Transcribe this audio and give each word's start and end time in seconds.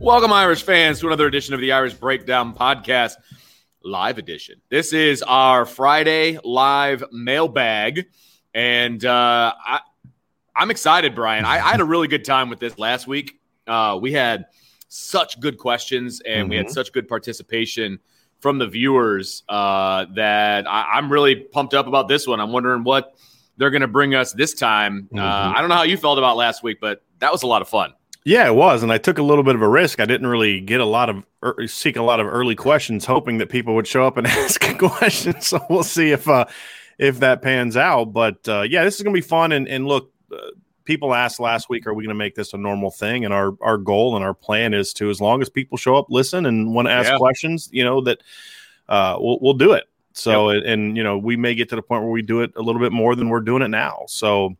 Welcome, 0.00 0.32
Irish 0.32 0.62
fans, 0.64 1.00
to 1.00 1.06
another 1.06 1.26
edition 1.26 1.54
of 1.54 1.60
the 1.60 1.72
Irish 1.72 1.94
Breakdown 1.94 2.54
Podcast, 2.54 3.14
live 3.82 4.18
edition. 4.18 4.60
This 4.68 4.92
is 4.92 5.22
our 5.22 5.64
Friday 5.64 6.38
live 6.44 7.04
mailbag, 7.10 8.08
and 8.52 9.02
uh, 9.04 9.54
I, 9.58 9.80
I'm 10.58 10.70
excited, 10.72 11.14
Brian. 11.14 11.44
I, 11.44 11.54
I, 11.54 11.70
had 11.70 11.80
a 11.80 11.84
really 11.86 12.08
good 12.08 12.24
time 12.24 12.50
with 12.50 12.58
this 12.58 12.78
last 12.78 13.06
week. 13.06 13.40
Uh, 13.66 13.98
we 14.00 14.12
had 14.12 14.46
such 14.88 15.38
good 15.40 15.56
questions, 15.56 16.20
and 16.20 16.42
mm-hmm. 16.42 16.50
we 16.50 16.56
had 16.56 16.66
mm-hmm. 16.66 16.72
such 16.72 16.92
good 16.92 17.08
participation 17.08 18.00
from 18.40 18.58
the 18.58 18.66
viewers 18.66 19.44
uh, 19.48 20.06
that 20.14 20.68
I, 20.68 20.98
am 20.98 21.10
really 21.10 21.36
pumped 21.36 21.74
up 21.74 21.86
about 21.86 22.08
this 22.08 22.26
one. 22.26 22.40
I'm 22.40 22.52
wondering 22.52 22.82
what 22.82 23.14
they're 23.56 23.70
going 23.70 23.82
to 23.82 23.88
bring 23.88 24.14
us 24.14 24.32
this 24.32 24.54
time. 24.54 25.08
Uh, 25.12 25.16
mm-hmm. 25.16 25.56
I 25.56 25.60
don't 25.60 25.68
know 25.68 25.76
how 25.76 25.82
you 25.82 25.96
felt 25.96 26.18
about 26.18 26.36
last 26.36 26.62
week, 26.62 26.78
but 26.80 27.02
that 27.20 27.30
was 27.32 27.42
a 27.42 27.46
lot 27.46 27.62
of 27.62 27.68
fun. 27.68 27.92
Yeah, 28.24 28.46
it 28.46 28.54
was, 28.54 28.82
and 28.82 28.92
I 28.92 28.98
took 28.98 29.18
a 29.18 29.22
little 29.22 29.44
bit 29.44 29.54
of 29.54 29.62
a 29.62 29.68
risk. 29.68 30.00
I 30.00 30.04
didn't 30.04 30.26
really 30.26 30.60
get 30.60 30.80
a 30.80 30.84
lot 30.84 31.08
of 31.08 31.24
er, 31.42 31.66
seek 31.66 31.96
a 31.96 32.02
lot 32.02 32.20
of 32.20 32.26
early 32.26 32.54
questions, 32.54 33.06
hoping 33.06 33.38
that 33.38 33.48
people 33.48 33.74
would 33.74 33.86
show 33.86 34.06
up 34.06 34.16
and 34.16 34.26
ask 34.26 34.60
questions. 34.78 35.46
So 35.46 35.64
we'll 35.70 35.84
see 35.84 36.10
if 36.10 36.28
uh, 36.28 36.44
if 36.98 37.20
that 37.20 37.42
pans 37.42 37.76
out. 37.76 38.12
But 38.12 38.46
uh, 38.48 38.62
yeah, 38.62 38.84
this 38.84 38.96
is 38.96 39.02
gonna 39.02 39.14
be 39.14 39.20
fun. 39.20 39.52
And 39.52 39.66
and 39.66 39.86
look, 39.86 40.12
uh, 40.12 40.17
people 40.84 41.14
asked 41.14 41.38
last 41.38 41.68
week, 41.68 41.86
are 41.86 41.94
we 41.94 42.04
gonna 42.04 42.14
make 42.14 42.34
this 42.34 42.52
a 42.52 42.58
normal 42.58 42.90
thing? 42.90 43.24
And 43.24 43.34
our 43.34 43.56
our 43.60 43.76
goal 43.76 44.16
and 44.16 44.24
our 44.24 44.34
plan 44.34 44.74
is 44.74 44.92
to, 44.94 45.10
as 45.10 45.20
long 45.20 45.42
as 45.42 45.48
people 45.48 45.78
show 45.78 45.96
up, 45.96 46.06
listen, 46.08 46.46
and 46.46 46.74
want 46.74 46.88
to 46.88 46.92
ask 46.92 47.10
yeah. 47.10 47.18
questions, 47.18 47.68
you 47.72 47.84
know, 47.84 48.00
that 48.02 48.22
uh, 48.88 49.16
we'll 49.18 49.38
we'll 49.40 49.54
do 49.54 49.72
it. 49.72 49.84
So 50.12 50.50
yep. 50.50 50.62
and, 50.62 50.72
and 50.72 50.96
you 50.96 51.04
know, 51.04 51.16
we 51.16 51.36
may 51.36 51.54
get 51.54 51.68
to 51.70 51.76
the 51.76 51.82
point 51.82 52.02
where 52.02 52.10
we 52.10 52.22
do 52.22 52.40
it 52.40 52.52
a 52.56 52.62
little 52.62 52.80
bit 52.80 52.92
more 52.92 53.14
than 53.14 53.28
we're 53.28 53.40
doing 53.40 53.62
it 53.62 53.68
now. 53.68 54.04
So 54.08 54.56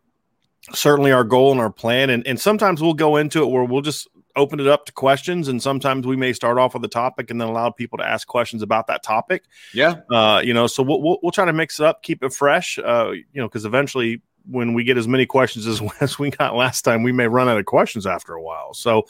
certainly 0.72 1.12
our 1.12 1.24
goal 1.24 1.52
and 1.52 1.60
our 1.60 1.70
plan. 1.70 2.10
And, 2.10 2.26
and 2.26 2.40
sometimes 2.40 2.82
we'll 2.82 2.94
go 2.94 3.16
into 3.16 3.42
it 3.42 3.46
where 3.46 3.64
we'll 3.64 3.82
just 3.82 4.08
open 4.36 4.60
it 4.60 4.66
up 4.66 4.86
to 4.86 4.92
questions. 4.92 5.48
And 5.48 5.62
sometimes 5.62 6.06
we 6.06 6.16
may 6.16 6.32
start 6.32 6.58
off 6.58 6.74
with 6.74 6.84
a 6.84 6.88
topic 6.88 7.30
and 7.30 7.40
then 7.40 7.48
allow 7.48 7.70
people 7.70 7.98
to 7.98 8.06
ask 8.06 8.28
questions 8.28 8.62
about 8.62 8.86
that 8.86 9.02
topic. 9.02 9.44
Yeah. 9.74 9.96
Uh, 10.10 10.40
you 10.44 10.54
know, 10.54 10.66
so 10.66 10.82
we'll, 10.82 11.02
we'll, 11.02 11.18
we'll, 11.22 11.32
try 11.32 11.44
to 11.44 11.52
mix 11.52 11.80
it 11.80 11.86
up, 11.86 12.02
keep 12.02 12.22
it 12.22 12.32
fresh, 12.32 12.78
uh, 12.78 13.10
you 13.10 13.24
know, 13.34 13.48
because 13.48 13.64
eventually 13.64 14.22
when 14.50 14.74
we 14.74 14.84
get 14.84 14.96
as 14.96 15.08
many 15.08 15.26
questions 15.26 15.66
as, 15.66 15.82
as 16.00 16.18
we 16.18 16.30
got 16.30 16.54
last 16.54 16.82
time, 16.82 17.02
we 17.02 17.12
may 17.12 17.28
run 17.28 17.48
out 17.48 17.58
of 17.58 17.66
questions 17.66 18.06
after 18.06 18.34
a 18.34 18.42
while. 18.42 18.74
So, 18.74 19.06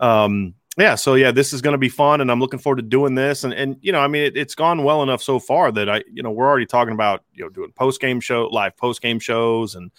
um, 0.00 0.54
yeah, 0.78 0.94
so 0.94 1.14
yeah, 1.14 1.30
this 1.30 1.54
is 1.54 1.62
going 1.62 1.72
to 1.72 1.78
be 1.78 1.88
fun, 1.88 2.20
and 2.20 2.30
I'm 2.30 2.38
looking 2.38 2.58
forward 2.58 2.76
to 2.76 2.82
doing 2.82 3.14
this. 3.14 3.44
And 3.44 3.54
and 3.54 3.78
you 3.80 3.92
know, 3.92 4.00
I 4.00 4.08
mean, 4.08 4.24
it, 4.24 4.36
it's 4.36 4.54
gone 4.54 4.84
well 4.84 5.02
enough 5.02 5.22
so 5.22 5.38
far 5.38 5.72
that 5.72 5.88
I, 5.88 6.04
you 6.12 6.22
know, 6.22 6.30
we're 6.30 6.46
already 6.46 6.66
talking 6.66 6.92
about 6.92 7.24
you 7.32 7.44
know 7.44 7.48
doing 7.48 7.72
post 7.72 7.98
game 8.00 8.20
show, 8.20 8.46
live 8.48 8.76
post 8.76 9.00
game 9.00 9.18
shows, 9.18 9.74
and 9.74 9.90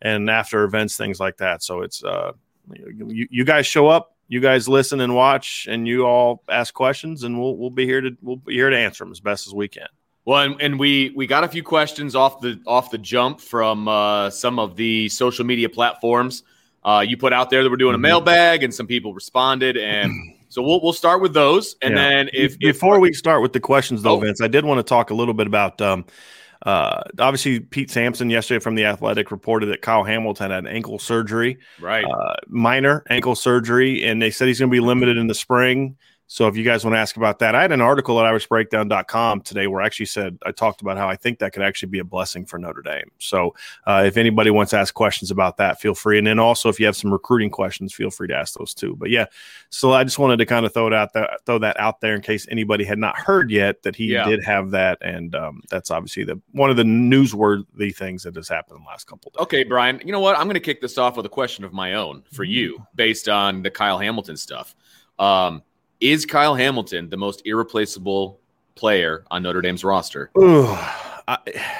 and 0.00 0.30
after 0.30 0.64
events, 0.64 0.96
things 0.96 1.20
like 1.20 1.36
that. 1.36 1.62
So 1.62 1.82
it's 1.82 2.02
uh, 2.02 2.32
you, 2.72 3.28
you 3.30 3.44
guys 3.44 3.66
show 3.66 3.88
up, 3.88 4.16
you 4.28 4.40
guys 4.40 4.70
listen 4.70 5.00
and 5.00 5.14
watch, 5.14 5.66
and 5.70 5.86
you 5.86 6.06
all 6.06 6.42
ask 6.48 6.72
questions, 6.72 7.24
and 7.24 7.38
we'll 7.38 7.58
we'll 7.58 7.68
be 7.68 7.84
here 7.84 8.00
to 8.00 8.16
we'll 8.22 8.36
be 8.36 8.54
here 8.54 8.70
to 8.70 8.78
answer 8.78 9.04
them 9.04 9.12
as 9.12 9.20
best 9.20 9.46
as 9.46 9.54
we 9.54 9.68
can. 9.68 9.88
Well, 10.24 10.42
and, 10.42 10.62
and 10.62 10.78
we 10.78 11.12
we 11.16 11.26
got 11.26 11.44
a 11.44 11.48
few 11.48 11.62
questions 11.62 12.14
off 12.14 12.40
the 12.40 12.60
off 12.66 12.90
the 12.90 12.98
jump 12.98 13.40
from 13.40 13.88
uh, 13.88 14.30
some 14.30 14.58
of 14.58 14.76
the 14.76 15.08
social 15.08 15.44
media 15.44 15.68
platforms 15.68 16.44
uh, 16.84 17.04
you 17.06 17.16
put 17.16 17.32
out 17.32 17.50
there 17.50 17.62
that 17.62 17.70
we're 17.70 17.76
doing 17.76 17.94
a 17.94 17.96
mm-hmm. 17.96 18.02
mailbag, 18.02 18.62
and 18.62 18.74
some 18.74 18.86
people 18.86 19.14
responded, 19.14 19.76
and 19.76 20.12
so 20.48 20.62
we'll 20.62 20.80
we'll 20.82 20.92
start 20.92 21.20
with 21.22 21.32
those, 21.32 21.76
and 21.82 21.94
yeah. 21.94 22.08
then 22.08 22.30
if 22.32 22.58
before 22.58 22.96
if, 22.96 23.02
we 23.02 23.12
start 23.12 23.42
with 23.42 23.52
the 23.52 23.60
questions, 23.60 24.02
though, 24.02 24.16
oh. 24.16 24.20
Vince, 24.20 24.40
I 24.40 24.48
did 24.48 24.64
want 24.64 24.78
to 24.78 24.82
talk 24.82 25.10
a 25.10 25.14
little 25.14 25.34
bit 25.34 25.46
about. 25.46 25.80
Um, 25.80 26.04
uh, 26.64 27.02
obviously, 27.18 27.58
Pete 27.58 27.90
Sampson 27.90 28.30
yesterday 28.30 28.60
from 28.60 28.76
the 28.76 28.84
Athletic 28.84 29.32
reported 29.32 29.66
that 29.66 29.82
Kyle 29.82 30.04
Hamilton 30.04 30.52
had 30.52 30.66
ankle 30.66 30.98
surgery, 30.98 31.58
right? 31.80 32.04
Uh, 32.04 32.34
minor 32.48 33.04
ankle 33.10 33.34
surgery, 33.34 34.04
and 34.04 34.22
they 34.22 34.30
said 34.30 34.46
he's 34.46 34.60
going 34.60 34.70
to 34.70 34.74
be 34.74 34.80
limited 34.80 35.16
in 35.16 35.26
the 35.26 35.34
spring. 35.34 35.96
So 36.32 36.48
if 36.48 36.56
you 36.56 36.64
guys 36.64 36.82
want 36.82 36.94
to 36.94 36.98
ask 36.98 37.18
about 37.18 37.40
that, 37.40 37.54
I 37.54 37.60
had 37.60 37.72
an 37.72 37.82
article 37.82 38.18
at 38.18 38.24
irishbreakdown.com 38.24 39.42
today 39.42 39.66
where 39.66 39.82
I 39.82 39.84
actually 39.84 40.06
said 40.06 40.38
I 40.46 40.50
talked 40.50 40.80
about 40.80 40.96
how 40.96 41.06
I 41.06 41.14
think 41.14 41.40
that 41.40 41.52
could 41.52 41.62
actually 41.62 41.90
be 41.90 41.98
a 41.98 42.04
blessing 42.04 42.46
for 42.46 42.58
Notre 42.58 42.80
Dame. 42.80 43.10
So 43.18 43.54
uh, 43.86 44.04
if 44.06 44.16
anybody 44.16 44.48
wants 44.48 44.70
to 44.70 44.78
ask 44.78 44.94
questions 44.94 45.30
about 45.30 45.58
that, 45.58 45.78
feel 45.78 45.94
free. 45.94 46.16
And 46.16 46.26
then 46.26 46.38
also 46.38 46.70
if 46.70 46.80
you 46.80 46.86
have 46.86 46.96
some 46.96 47.12
recruiting 47.12 47.50
questions, 47.50 47.92
feel 47.92 48.08
free 48.08 48.28
to 48.28 48.34
ask 48.34 48.54
those 48.54 48.72
too. 48.72 48.96
But 48.96 49.10
yeah, 49.10 49.26
so 49.68 49.92
I 49.92 50.04
just 50.04 50.18
wanted 50.18 50.38
to 50.38 50.46
kind 50.46 50.64
of 50.64 50.72
throw 50.72 50.86
it 50.86 50.94
out 50.94 51.12
that 51.12 51.44
throw 51.44 51.58
that 51.58 51.78
out 51.78 52.00
there 52.00 52.14
in 52.14 52.22
case 52.22 52.46
anybody 52.50 52.84
had 52.84 52.98
not 52.98 53.18
heard 53.18 53.50
yet 53.50 53.82
that 53.82 53.94
he 53.94 54.06
yeah. 54.06 54.24
did 54.24 54.42
have 54.42 54.70
that, 54.70 54.96
and 55.02 55.34
um, 55.34 55.60
that's 55.68 55.90
obviously 55.90 56.24
the 56.24 56.40
one 56.52 56.70
of 56.70 56.78
the 56.78 56.82
newsworthy 56.82 57.94
things 57.94 58.22
that 58.22 58.36
has 58.36 58.48
happened 58.48 58.78
in 58.78 58.84
the 58.84 58.88
last 58.88 59.06
couple. 59.06 59.32
Days. 59.32 59.42
Okay, 59.42 59.64
Brian. 59.64 60.00
You 60.02 60.12
know 60.12 60.20
what? 60.20 60.38
I'm 60.38 60.44
going 60.44 60.54
to 60.54 60.60
kick 60.60 60.80
this 60.80 60.96
off 60.96 61.18
with 61.18 61.26
a 61.26 61.28
question 61.28 61.62
of 61.62 61.74
my 61.74 61.92
own 61.92 62.22
for 62.32 62.44
you, 62.44 62.82
based 62.94 63.28
on 63.28 63.62
the 63.62 63.70
Kyle 63.70 63.98
Hamilton 63.98 64.38
stuff. 64.38 64.74
Um, 65.18 65.62
is 66.02 66.26
Kyle 66.26 66.54
Hamilton 66.54 67.08
the 67.08 67.16
most 67.16 67.42
irreplaceable 67.46 68.40
player 68.74 69.24
on 69.30 69.42
Notre 69.42 69.62
Dame's 69.62 69.84
roster? 69.84 70.30
Ooh, 70.36 70.66
I, 71.28 71.38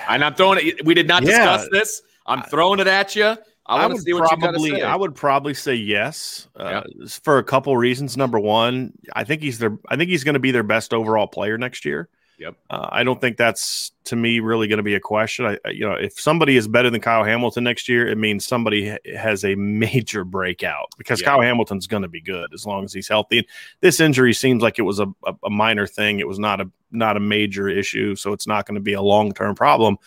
am 0.09 0.21
not 0.21 0.37
throwing 0.37 0.67
it. 0.67 0.85
We 0.87 0.95
did 0.95 1.09
not 1.09 1.25
yeah, 1.25 1.39
discuss 1.39 1.69
this. 1.71 2.03
I'm 2.27 2.43
throwing 2.43 2.81
it 2.81 2.87
at 2.87 3.17
you. 3.17 3.37
I 3.67 3.87
want 3.87 3.97
to 3.97 4.03
see 4.03 4.13
what 4.13 4.29
probably. 4.29 4.83
I 4.83 4.97
would 4.97 5.15
probably 5.15 5.55
say 5.55 5.75
yes 5.75 6.49
uh, 6.57 6.83
for 7.23 7.39
a 7.39 7.45
couple 7.45 7.77
reasons. 7.77 8.17
Number 8.17 8.39
one, 8.39 8.93
I 9.15 9.25
think 9.25 9.43
he's 9.43 9.59
their. 9.59 9.79
I 9.89 9.97
think 9.97 10.11
he's 10.11 10.25
going 10.25 10.35
to 10.35 10.41
be 10.41 10.51
their 10.51 10.63
best 10.63 10.93
overall 10.93 11.27
player 11.27 11.59
next 11.59 11.85
year. 11.85 12.09
Yep. 12.43 12.57
Uh, 12.71 12.89
I 12.91 13.05
don't 13.05 13.21
think 13.21 13.37
that's 13.37 13.93
to 14.05 14.17
me 14.17 14.41
really 14.41 14.67
going 14.67 14.79
to 14.79 14.83
be 14.83 14.97
a 14.97 15.01
question. 15.01 15.47
I, 15.47 15.71
you 15.71 15.89
know, 15.89 15.95
if 15.95 16.19
somebody 16.19 16.57
is 16.57 16.67
better 16.67 16.91
than 16.91 17.01
Kyle 17.01 17.23
Hamilton 17.23 17.63
next 17.63 17.89
year, 17.89 18.09
it 18.09 18.19
means 18.19 18.45
somebody 18.45 18.97
has 19.15 19.45
a 19.45 19.55
major 19.55 20.25
breakout 20.25 20.89
because. 20.99 21.23
Kyle 21.23 21.41
Hamilton's 21.41 21.87
going 21.87 22.03
to 22.03 22.09
be 22.09 22.21
good 22.21 22.53
as 22.53 22.67
long 22.67 22.85
as 22.85 22.93
he's 22.93 23.07
healthy. 23.07 23.39
And 23.39 23.47
this 23.81 24.01
injury 24.01 24.35
seems 24.35 24.61
like 24.61 24.81
it 24.81 24.83
was 24.83 24.99
a, 24.99 25.07
a, 25.25 25.35
a 25.45 25.51
minor 25.51 25.87
thing. 25.87 26.19
It 26.19 26.27
was 26.27 26.41
not 26.41 26.61
a 26.61 26.69
not 26.91 27.17
a 27.17 27.21
major 27.21 27.69
issue, 27.69 28.17
so 28.17 28.33
it's 28.33 28.47
not 28.47 28.67
going 28.67 28.75
to 28.75 28.81
be 28.81 28.95
a 28.95 29.01
long 29.01 29.33
term 29.33 29.55
problem. 29.55 29.99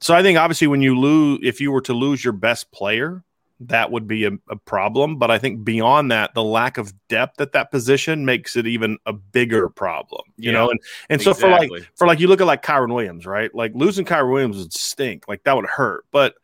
So 0.00 0.14
I 0.14 0.22
think 0.22 0.38
obviously 0.38 0.68
when 0.68 0.80
you 0.80 0.96
lose, 0.96 1.40
if 1.42 1.60
you 1.60 1.72
were 1.72 1.80
to 1.82 1.92
lose 1.92 2.22
your 2.22 2.32
best 2.32 2.70
player, 2.70 3.24
that 3.60 3.90
would 3.90 4.06
be 4.06 4.24
a, 4.24 4.32
a 4.48 4.56
problem. 4.56 5.18
But 5.18 5.30
I 5.30 5.38
think 5.38 5.64
beyond 5.64 6.12
that, 6.12 6.34
the 6.34 6.44
lack 6.44 6.78
of 6.78 6.92
depth 7.08 7.40
at 7.40 7.52
that 7.52 7.70
position 7.70 8.24
makes 8.24 8.56
it 8.56 8.66
even 8.66 8.98
a 9.06 9.12
bigger 9.12 9.68
problem. 9.68 10.22
You 10.36 10.52
Yeah, 10.52 10.58
know, 10.58 10.70
and 10.70 10.80
and 11.08 11.20
so 11.22 11.34
for 11.34 11.48
like 11.48 11.70
for 11.96 12.06
like 12.06 12.20
you 12.20 12.28
look 12.28 12.40
at 12.40 12.46
like 12.46 12.62
Kyren 12.62 12.94
Williams, 12.94 13.26
right? 13.26 13.52
Like 13.54 13.72
losing 13.74 14.04
Kyren 14.04 14.32
Williams 14.32 14.58
would 14.58 14.72
stink. 14.72 15.26
Like 15.28 15.44
that 15.44 15.56
would 15.56 15.66
hurt. 15.66 16.04
But 16.12 16.34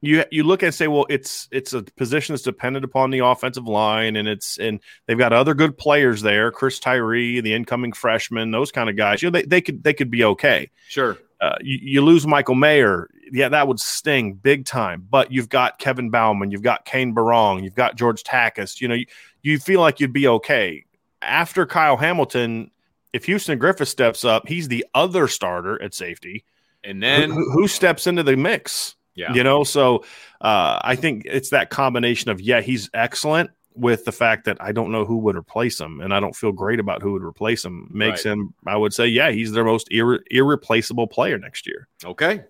you 0.00 0.24
you 0.30 0.44
look 0.44 0.62
and 0.62 0.72
say, 0.72 0.86
well, 0.88 1.06
it's 1.08 1.48
it's 1.50 1.72
a 1.72 1.82
position 1.82 2.32
that's 2.32 2.42
dependent 2.42 2.84
upon 2.84 3.10
the 3.10 3.20
offensive 3.20 3.66
line, 3.66 4.16
and 4.16 4.28
it's 4.28 4.58
and 4.58 4.80
they've 5.06 5.18
got 5.18 5.32
other 5.32 5.54
good 5.54 5.76
players 5.76 6.22
there, 6.22 6.52
Chris 6.52 6.78
Tyree, 6.78 7.40
the 7.40 7.52
incoming 7.54 7.92
freshman, 7.92 8.50
those 8.50 8.70
kind 8.70 8.88
of 8.88 8.96
guys. 8.96 9.22
You 9.22 9.30
know, 9.30 9.38
they, 9.40 9.46
they 9.46 9.60
could 9.60 9.82
they 9.82 9.94
could 9.94 10.10
be 10.10 10.22
okay. 10.24 10.70
Sure. 10.88 11.18
Uh, 11.40 11.56
you, 11.60 11.78
you 11.80 12.00
lose 12.02 12.26
Michael 12.26 12.54
Mayer, 12.54 13.08
yeah, 13.30 13.48
that 13.48 13.68
would 13.68 13.80
sting 13.80 14.34
big 14.34 14.64
time. 14.64 15.06
But 15.08 15.32
you've 15.32 15.48
got 15.48 15.78
Kevin 15.78 16.10
Bauman, 16.10 16.50
you've 16.50 16.62
got 16.62 16.84
Cane 16.84 17.14
Berrong, 17.14 17.62
you've 17.62 17.74
got 17.74 17.96
George 17.96 18.22
Takacs. 18.22 18.80
You 18.80 18.88
know, 18.88 18.94
you, 18.94 19.06
you 19.42 19.58
feel 19.58 19.80
like 19.80 20.00
you'd 20.00 20.12
be 20.12 20.26
okay 20.28 20.84
after 21.22 21.66
Kyle 21.66 21.96
Hamilton. 21.96 22.70
If 23.12 23.24
Houston 23.24 23.58
Griffith 23.58 23.88
steps 23.88 24.24
up, 24.24 24.46
he's 24.46 24.68
the 24.68 24.84
other 24.94 25.28
starter 25.28 25.80
at 25.82 25.94
safety. 25.94 26.44
And 26.84 27.02
then, 27.02 27.30
who, 27.30 27.50
who 27.50 27.68
steps 27.68 28.06
into 28.06 28.22
the 28.22 28.36
mix? 28.36 28.96
yeah. 29.18 29.34
You 29.34 29.42
know, 29.42 29.64
so 29.64 30.04
uh, 30.40 30.78
I 30.82 30.94
think 30.94 31.24
it's 31.26 31.50
that 31.50 31.70
combination 31.70 32.30
of 32.30 32.40
yeah, 32.40 32.60
he's 32.60 32.88
excellent 32.94 33.50
with 33.78 34.04
the 34.04 34.12
fact 34.12 34.44
that 34.44 34.56
I 34.60 34.72
don't 34.72 34.90
know 34.92 35.04
who 35.04 35.18
would 35.18 35.36
replace 35.36 35.80
him, 35.80 36.00
and 36.00 36.12
I 36.12 36.20
don't 36.20 36.34
feel 36.34 36.52
great 36.52 36.80
about 36.80 37.02
who 37.02 37.12
would 37.12 37.22
replace 37.22 37.64
him. 37.64 37.88
Makes 37.92 38.24
Right. 38.24 38.32
him, 38.32 38.54
I 38.66 38.76
would 38.76 38.92
say, 38.92 39.06
yeah, 39.06 39.30
he's 39.30 39.52
their 39.52 39.64
most 39.64 39.88
irre- 39.90 40.22
irreplaceable 40.30 41.06
player 41.06 41.38
next 41.38 41.66
year. 41.66 41.88
Okay. 42.04 42.42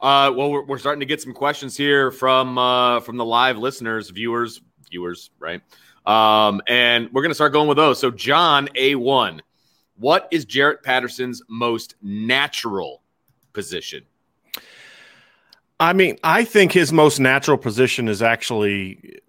Uh, 0.00 0.32
well, 0.36 0.50
we're, 0.50 0.64
we're 0.64 0.78
starting 0.78 1.00
to 1.00 1.06
get 1.06 1.20
some 1.20 1.32
questions 1.32 1.76
here 1.76 2.10
from 2.10 2.58
uh, 2.58 3.00
from 3.00 3.16
the 3.16 3.24
live 3.24 3.56
listeners, 3.58 4.10
viewers, 4.10 4.60
viewers, 4.90 5.30
right? 5.38 5.60
Um, 6.06 6.60
and 6.66 7.08
we're 7.12 7.22
gonna 7.22 7.34
start 7.34 7.52
going 7.52 7.68
with 7.68 7.76
those. 7.76 8.00
So, 8.00 8.10
John 8.10 8.68
A 8.74 8.96
one, 8.96 9.40
what 9.96 10.26
is 10.32 10.44
Jarrett 10.44 10.82
Patterson's 10.82 11.40
most 11.48 11.94
natural 12.02 13.02
position? 13.52 14.02
I 15.78 15.92
mean, 15.92 16.18
I 16.22 16.44
think 16.44 16.72
his 16.72 16.92
most 16.92 17.18
natural 17.18 17.58
position 17.58 18.08
is 18.08 18.22
actually, 18.22 19.20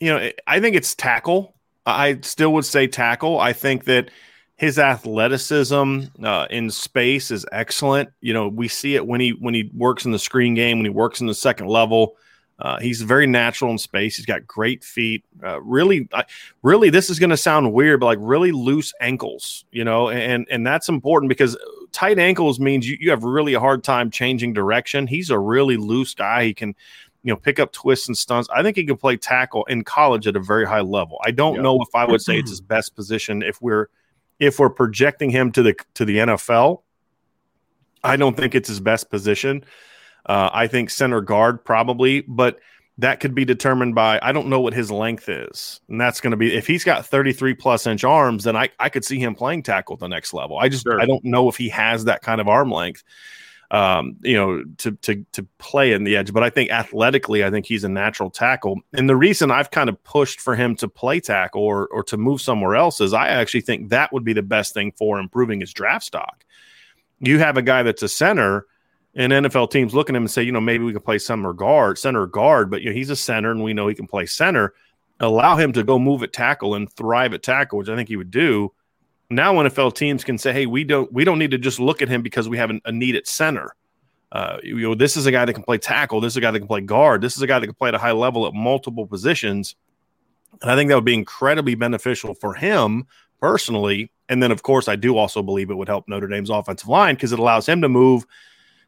you 0.00 0.12
know, 0.12 0.30
I 0.46 0.60
think 0.60 0.76
it's 0.76 0.94
tackle. 0.94 1.54
I 1.86 2.18
still 2.22 2.52
would 2.52 2.64
say 2.64 2.86
tackle. 2.86 3.40
I 3.40 3.52
think 3.52 3.84
that 3.84 4.10
his 4.56 4.78
athleticism 4.78 6.00
uh, 6.22 6.46
in 6.50 6.70
space 6.70 7.30
is 7.30 7.46
excellent. 7.52 8.10
You 8.20 8.34
know, 8.34 8.48
we 8.48 8.68
see 8.68 8.96
it 8.96 9.06
when 9.06 9.20
he 9.20 9.30
when 9.30 9.54
he 9.54 9.70
works 9.74 10.04
in 10.04 10.10
the 10.12 10.18
screen 10.18 10.54
game, 10.54 10.78
when 10.78 10.84
he 10.84 10.90
works 10.90 11.20
in 11.20 11.26
the 11.26 11.34
second 11.34 11.68
level. 11.68 12.16
Uh, 12.60 12.76
he's 12.80 13.02
very 13.02 13.26
natural 13.26 13.70
in 13.70 13.78
space. 13.78 14.16
He's 14.16 14.26
got 14.26 14.44
great 14.44 14.82
feet. 14.82 15.24
Uh, 15.44 15.60
really, 15.60 16.08
really, 16.64 16.90
this 16.90 17.08
is 17.08 17.20
going 17.20 17.30
to 17.30 17.36
sound 17.36 17.72
weird, 17.72 18.00
but 18.00 18.06
like 18.06 18.18
really 18.20 18.50
loose 18.50 18.92
ankles. 19.00 19.64
You 19.70 19.84
know, 19.84 20.10
and 20.10 20.44
and 20.50 20.66
that's 20.66 20.88
important 20.88 21.28
because 21.28 21.56
tight 21.92 22.18
ankles 22.18 22.58
means 22.58 22.88
you, 22.88 22.96
you 23.00 23.10
have 23.10 23.22
really 23.22 23.54
a 23.54 23.60
hard 23.60 23.84
time 23.84 24.10
changing 24.10 24.54
direction. 24.54 25.06
He's 25.06 25.30
a 25.30 25.38
really 25.38 25.76
loose 25.76 26.14
guy. 26.14 26.44
He 26.44 26.54
can, 26.54 26.74
you 27.22 27.32
know, 27.32 27.36
pick 27.36 27.58
up 27.58 27.72
twists 27.72 28.06
and 28.08 28.16
stunts. 28.16 28.48
I 28.54 28.62
think 28.62 28.76
he 28.76 28.84
can 28.84 28.96
play 28.96 29.16
tackle 29.16 29.64
in 29.64 29.82
college 29.84 30.26
at 30.26 30.36
a 30.36 30.40
very 30.40 30.66
high 30.66 30.80
level. 30.80 31.18
I 31.24 31.30
don't 31.32 31.56
Yeah. 31.56 31.62
know 31.62 31.80
if 31.82 31.94
I 31.94 32.04
would 32.04 32.20
say 32.22 32.38
it's 32.38 32.50
his 32.50 32.60
best 32.74 32.94
position 32.94 33.42
if 33.42 33.60
we're 33.60 33.88
if 34.38 34.58
we're 34.60 34.70
projecting 34.70 35.30
him 35.30 35.50
to 35.52 35.62
the 35.62 35.74
to 35.94 36.04
the 36.04 36.18
NFL. 36.18 36.82
I 38.04 38.16
don't 38.16 38.36
think 38.36 38.54
it's 38.54 38.68
his 38.68 38.80
best 38.80 39.10
position. 39.10 39.64
Uh, 40.26 40.50
I 40.52 40.66
think 40.66 40.90
center 40.90 41.20
guard 41.20 41.64
probably, 41.64 42.20
but 42.22 42.60
that 42.98 43.20
could 43.20 43.34
be 43.34 43.44
determined 43.44 43.94
by 43.94 44.18
I 44.22 44.32
don't 44.32 44.48
know 44.48 44.60
what 44.60 44.74
his 44.74 44.90
length 44.90 45.28
is, 45.28 45.80
and 45.88 46.00
that's 46.00 46.20
going 46.20 46.30
to 46.32 46.36
be 46.36 46.54
if 46.54 46.66
he's 46.66 46.84
got 46.84 47.06
33 47.06 47.54
plus 47.54 47.86
inch 47.86 48.04
arms, 48.04 48.44
then 48.44 48.56
I 48.56 48.68
I 48.78 48.88
could 48.88 49.04
see 49.04 49.18
him 49.18 49.34
playing 49.34 49.62
tackle 49.64 49.94
at 49.94 50.00
the 50.00 50.08
next 50.08 50.32
level. 50.32 50.58
I 50.58 50.68
just 50.68 50.84
Sure. 50.84 51.00
I 51.00 51.06
don't 51.06 51.24
know 51.24 51.48
if 51.48 51.56
he 51.56 51.68
has 51.70 52.04
that 52.04 52.22
kind 52.22 52.40
of 52.40 52.48
arm 52.48 52.70
length, 52.70 53.02
um, 53.70 54.16
you 54.22 54.34
know, 54.34 54.64
to 54.78 54.92
to 54.92 55.24
to 55.32 55.42
play 55.58 55.92
in 55.92 56.04
the 56.04 56.16
edge. 56.16 56.32
But 56.32 56.42
I 56.42 56.50
think 56.50 56.70
athletically, 56.70 57.44
I 57.44 57.50
think 57.50 57.66
he's 57.66 57.84
a 57.84 57.88
natural 57.88 58.30
tackle. 58.30 58.80
And 58.94 59.08
the 59.08 59.16
reason 59.16 59.50
I've 59.50 59.70
kind 59.70 59.88
of 59.88 60.02
pushed 60.04 60.40
for 60.40 60.56
him 60.56 60.74
to 60.76 60.88
play 60.88 61.20
tackle 61.20 61.62
or 61.62 61.86
or 61.88 62.02
to 62.04 62.16
move 62.16 62.40
somewhere 62.40 62.76
else 62.76 63.00
is 63.00 63.12
I 63.12 63.28
actually 63.28 63.60
think 63.60 63.90
that 63.90 64.12
would 64.12 64.24
be 64.24 64.32
the 64.32 64.42
best 64.42 64.74
thing 64.74 64.92
for 64.92 65.18
improving 65.18 65.60
his 65.60 65.72
draft 65.72 66.04
stock. 66.04 66.44
You 67.20 67.38
have 67.38 67.56
a 67.56 67.62
guy 67.62 67.82
that's 67.82 68.02
a 68.02 68.08
center 68.08 68.66
and 69.14 69.32
NFL 69.32 69.70
teams 69.70 69.94
look 69.94 70.08
at 70.08 70.16
him 70.16 70.22
and 70.22 70.30
say, 70.30 70.42
you 70.42 70.52
know, 70.52 70.60
maybe 70.60 70.84
we 70.84 70.92
can 70.92 71.02
play 71.02 71.18
center 71.18 71.52
guard, 71.52 71.98
center 71.98 72.26
guard, 72.26 72.70
but 72.70 72.82
you 72.82 72.90
know, 72.90 72.94
he's 72.94 73.10
a 73.10 73.16
center 73.16 73.50
and 73.50 73.62
we 73.62 73.74
know 73.74 73.88
he 73.88 73.94
can 73.94 74.06
play 74.06 74.26
center. 74.26 74.74
Allow 75.20 75.56
him 75.56 75.72
to 75.72 75.82
go 75.82 75.98
move 75.98 76.22
at 76.22 76.32
tackle 76.32 76.74
and 76.74 76.90
thrive 76.92 77.34
at 77.34 77.42
tackle, 77.42 77.78
which 77.78 77.88
I 77.88 77.96
think 77.96 78.08
he 78.08 78.16
would 78.16 78.30
do. 78.30 78.72
Now 79.30 79.54
NFL 79.54 79.94
teams 79.94 80.24
can 80.24 80.38
say, 80.38 80.52
hey, 80.52 80.66
we 80.66 80.84
don't 80.84 81.12
we 81.12 81.24
don't 81.24 81.38
need 81.38 81.50
to 81.50 81.58
just 81.58 81.80
look 81.80 82.00
at 82.02 82.08
him 82.08 82.22
because 82.22 82.48
we 82.48 82.56
have 82.56 82.70
an, 82.70 82.80
a 82.84 82.92
need 82.92 83.14
at 83.14 83.26
center. 83.26 83.74
Uh, 84.30 84.58
you 84.62 84.76
know, 84.76 84.94
this 84.94 85.16
is 85.16 85.26
a 85.26 85.30
guy 85.30 85.44
that 85.44 85.54
can 85.54 85.62
play 85.62 85.78
tackle. 85.78 86.20
This 86.20 86.34
is 86.34 86.36
a 86.36 86.40
guy 86.40 86.50
that 86.50 86.58
can 86.58 86.68
play 86.68 86.80
guard. 86.80 87.22
This 87.22 87.36
is 87.36 87.42
a 87.42 87.46
guy 87.46 87.58
that 87.58 87.66
can 87.66 87.74
play 87.74 87.88
at 87.88 87.94
a 87.94 87.98
high 87.98 88.12
level 88.12 88.46
at 88.46 88.54
multiple 88.54 89.06
positions. 89.06 89.74
And 90.62 90.70
I 90.70 90.76
think 90.76 90.88
that 90.88 90.94
would 90.94 91.04
be 91.04 91.14
incredibly 91.14 91.74
beneficial 91.74 92.34
for 92.34 92.54
him 92.54 93.06
personally. 93.40 94.10
And 94.28 94.42
then, 94.42 94.50
of 94.50 94.62
course, 94.62 94.88
I 94.88 94.96
do 94.96 95.16
also 95.16 95.42
believe 95.42 95.70
it 95.70 95.76
would 95.76 95.88
help 95.88 96.08
Notre 96.08 96.26
Dame's 96.26 96.50
offensive 96.50 96.88
line 96.88 97.14
because 97.14 97.32
it 97.32 97.38
allows 97.38 97.66
him 97.66 97.80
to 97.82 97.88
move 97.88 98.26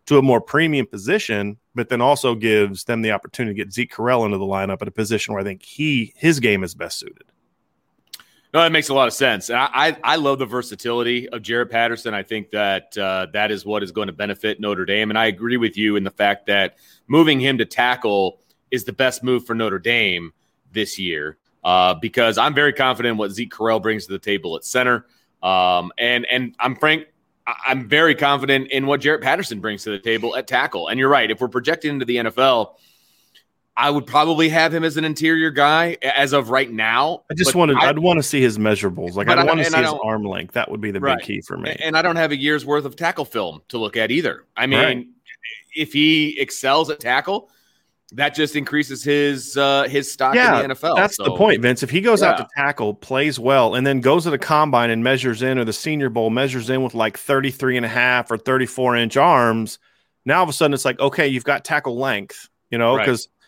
to 0.06 0.19
a 0.19 0.22
more 0.22 0.40
premium 0.40 0.87
position, 0.87 1.56
but 1.75 1.88
then 1.88 2.00
also 2.00 2.34
gives 2.34 2.84
them 2.84 3.02
the 3.02 3.12
opportunity 3.12 3.54
to 3.54 3.64
get 3.64 3.72
Zeke 3.72 3.92
Correll 3.92 4.25
into 4.25 4.38
the 4.38 4.44
lineup 4.44 4.82
at 4.82 4.88
a 4.88 4.92
position 4.92 5.32
where 5.32 5.40
I 5.40 5.44
think 5.44 5.62
he 5.62 6.12
his 6.16 6.40
game 6.40 6.64
is 6.64 6.75
best 6.75 6.98
suited. 6.98 7.29
No, 8.52 8.62
that 8.62 8.73
makes 8.73 8.88
a 8.88 8.94
lot 8.94 9.06
of 9.06 9.14
sense. 9.14 9.49
And 9.49 9.58
I, 9.58 9.69
I, 9.73 9.97
I 10.02 10.17
love 10.17 10.41
the 10.41 10.47
versatility 10.47 11.29
of 11.29 11.41
Jarrett 11.43 11.70
Patterson. 11.70 12.14
I 12.14 12.25
think 12.25 12.50
that 12.50 12.99
uh, 12.99 13.28
that 13.33 13.52
is 13.52 13.64
what 13.64 13.85
is 13.85 13.92
going 13.92 14.09
to 14.09 14.12
benefit 14.12 14.59
Notre 14.61 14.85
Dame. 14.85 15.11
And 15.11 15.19
I 15.19 15.26
agree 15.26 15.57
with 15.57 15.76
you 15.76 15.95
in 15.95 16.02
the 16.02 16.11
fact 16.11 16.47
that 16.47 16.76
moving 17.07 17.38
him 17.38 17.59
to 17.59 17.64
tackle 17.64 18.40
is 18.71 18.85
the 18.85 18.92
best 18.92 19.23
move 19.23 19.47
for 19.47 19.54
Notre 19.54 19.78
Dame 19.78 20.33
this 20.73 20.99
year 20.99 21.38
uh, 21.62 21.95
because 21.95 22.38
I'm 22.38 22.54
very 22.54 22.73
confident 22.73 23.19
what 23.19 23.30
Zeke 23.30 23.52
Correll 23.52 23.80
brings 23.80 24.07
to 24.07 24.12
the 24.12 24.19
table 24.19 24.57
at 24.57 24.64
center. 24.64 25.07
Um, 25.42 25.92
and 25.97 26.26
and 26.26 26.54
I'm 26.59 26.75
frank, 26.76 27.07
I'm 27.47 27.88
very 27.88 28.14
confident 28.14 28.71
in 28.71 28.87
what 28.87 29.00
Jarrett 29.00 29.23
Patterson 29.23 29.61
brings 29.61 29.85
to 29.85 29.90
the 29.90 29.99
table 29.99 30.37
at 30.37 30.47
tackle. 30.47 30.88
And 30.88 30.99
you're 30.99 31.09
right. 31.09 31.30
If 31.30 31.40
we're 31.40 31.49
projecting 31.49 31.92
into 31.92 32.04
the 32.04 32.16
NFL, 32.16 32.75
I 33.80 33.88
would 33.90 34.06
probably 34.06 34.49
have 34.50 34.75
him 34.75 34.84
as 34.84 34.96
an 34.99 35.04
interior 35.06 35.50
guy 35.50 35.96
as 36.02 36.32
of 36.34 36.50
right 36.50 36.70
now. 36.70 37.22
I 37.30 37.34
just 37.34 37.54
wanted 37.54 37.76
I- 37.78 37.88
I'd 37.88 37.99
want 37.99 38.18
to 38.18 38.22
see 38.22 38.40
his 38.40 38.58
measurables. 38.58 39.14
Like 39.14 39.26
But 39.26 39.38
I 39.38 39.42
I- 39.42 39.44
want 39.44 39.58
to 39.60 39.64
see 39.64 39.78
his 39.78 39.94
arm 40.04 40.25
length. 40.25 40.52
That 40.54 40.70
would 40.70 40.80
be 40.82 40.90
the 40.90 41.00
Right. 41.00 41.16
big 41.18 41.26
key 41.26 41.40
for 41.40 41.56
me. 41.56 41.75
And 41.80 41.96
I 41.96 42.02
don't 42.02 42.16
have 42.16 42.30
a 42.30 42.37
year's 42.37 42.66
worth 42.66 42.84
of 42.84 42.94
tackle 42.96 43.25
film 43.25 43.62
to 43.70 43.78
look 43.78 43.96
at 43.96 44.10
either. 44.10 44.44
I 44.56 44.66
mean, 44.66 44.78
Right. 44.80 45.06
if 45.75 45.92
he 45.94 46.38
excels 46.38 46.90
at 46.90 47.00
tackle, 47.00 47.50
that 48.12 48.34
just 48.34 48.56
increases 48.56 49.04
his 49.04 49.56
uh, 49.56 49.84
his 49.84 50.10
stock 50.12 50.34
Yeah, 50.34 50.56
in 50.60 50.68
the 50.68 50.75
NFL. 50.75 50.96
That's 50.96 51.16
the 51.16 51.30
point, 51.37 51.62
Vince. 51.62 51.82
If 51.82 51.90
he 51.90 52.00
goes 52.00 52.22
out 52.22 52.37
to 52.38 52.46
tackle, 52.56 52.92
plays 52.92 53.38
well, 53.38 53.76
and 53.76 53.87
then 53.87 54.00
goes 54.00 54.25
to 54.25 54.30
the 54.30 54.38
combine 54.38 54.90
and 54.90 55.02
measures 55.04 55.42
in, 55.42 55.58
or 55.58 55.64
the 55.64 55.72
senior 55.72 56.10
bowl 56.10 56.28
measures 56.28 56.68
in 56.70 56.82
with 56.82 56.94
like 56.94 57.16
33 57.16 57.76
and 57.76 57.87
a 57.87 57.88
half 57.88 58.30
or 58.30 58.37
34 58.37 58.96
inch 58.96 59.16
arms, 59.16 59.78
now 60.26 60.38
all 60.38 60.42
of 60.42 60.49
a 60.49 60.52
sudden 60.52 60.75
it's 60.75 60.84
like, 60.84 60.99
okay, 60.99 61.28
you've 61.28 61.44
got 61.44 61.64
tackle 61.64 61.96
length, 61.96 62.49
you 62.70 62.78
know, 62.78 62.96
Right. 62.96 63.06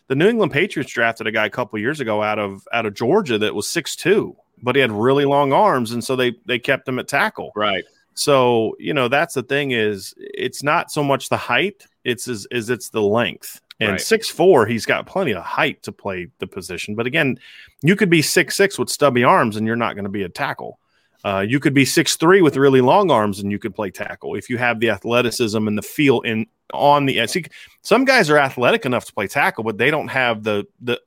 The 0.08 0.14
New 0.14 0.28
England 0.28 0.52
Patriots 0.52 0.92
drafted 0.92 1.26
a 1.26 1.32
guy 1.32 1.46
a 1.46 1.50
couple 1.50 1.78
years 1.78 2.00
ago 2.00 2.22
out 2.22 2.38
of 2.38 2.66
out 2.72 2.86
of 2.86 2.94
Georgia 2.94 3.38
that 3.38 3.54
was 3.54 3.66
6'2, 3.66 4.34
but 4.62 4.74
he 4.74 4.80
had 4.80 4.92
really 4.92 5.24
long 5.24 5.52
arms, 5.52 5.92
and 5.92 6.02
so 6.02 6.16
they 6.16 6.34
they 6.46 6.58
kept 6.58 6.88
him 6.88 6.98
at 6.98 7.08
tackle. 7.08 7.52
Right. 7.54 7.84
So, 8.14 8.76
you 8.78 8.92
know, 8.92 9.08
that's 9.08 9.34
the 9.34 9.42
thing 9.42 9.70
is 9.70 10.14
it's 10.18 10.62
not 10.62 10.90
so 10.90 11.02
much 11.02 11.28
the 11.28 11.36
height, 11.36 11.86
it's 12.04 12.28
is, 12.28 12.46
is 12.50 12.68
it's 12.68 12.90
the 12.90 13.02
length. 13.02 13.60
And 13.80 13.92
Right. 13.92 14.00
six 14.00 14.28
four, 14.28 14.66
he's 14.66 14.86
got 14.86 15.06
plenty 15.06 15.32
of 15.32 15.42
height 15.42 15.82
to 15.84 15.92
play 15.92 16.28
the 16.38 16.46
position. 16.46 16.94
But 16.94 17.06
again, 17.06 17.38
you 17.80 17.96
could 17.96 18.10
be 18.10 18.22
six 18.22 18.54
six 18.54 18.78
with 18.78 18.90
stubby 18.90 19.24
arms 19.24 19.56
and 19.56 19.66
you're 19.66 19.76
not 19.76 19.94
going 19.94 20.04
to 20.04 20.10
be 20.10 20.22
a 20.22 20.28
tackle. 20.28 20.78
Uh, 21.24 21.44
you 21.46 21.60
could 21.60 21.74
be 21.74 21.84
six 21.84 22.16
three 22.16 22.42
with 22.42 22.56
really 22.56 22.80
long 22.80 23.10
arms 23.10 23.38
and 23.38 23.52
you 23.52 23.58
could 23.58 23.74
play 23.74 23.90
tackle 23.90 24.34
if 24.34 24.50
you 24.50 24.58
have 24.58 24.80
the 24.80 24.90
athleticism 24.90 25.68
and 25.68 25.78
the 25.78 25.82
feel 25.82 26.20
in 26.22 26.46
on 26.72 27.06
the 27.06 27.26
see, 27.26 27.44
some 27.82 28.04
guys 28.04 28.30
are 28.30 28.38
athletic 28.38 28.84
enough 28.84 29.04
to 29.04 29.12
play 29.12 29.26
tackle, 29.26 29.62
but 29.62 29.78
they 29.78 29.90
don't 29.90 30.08
have 30.08 30.42
the 30.42 30.66
the 30.80 31.00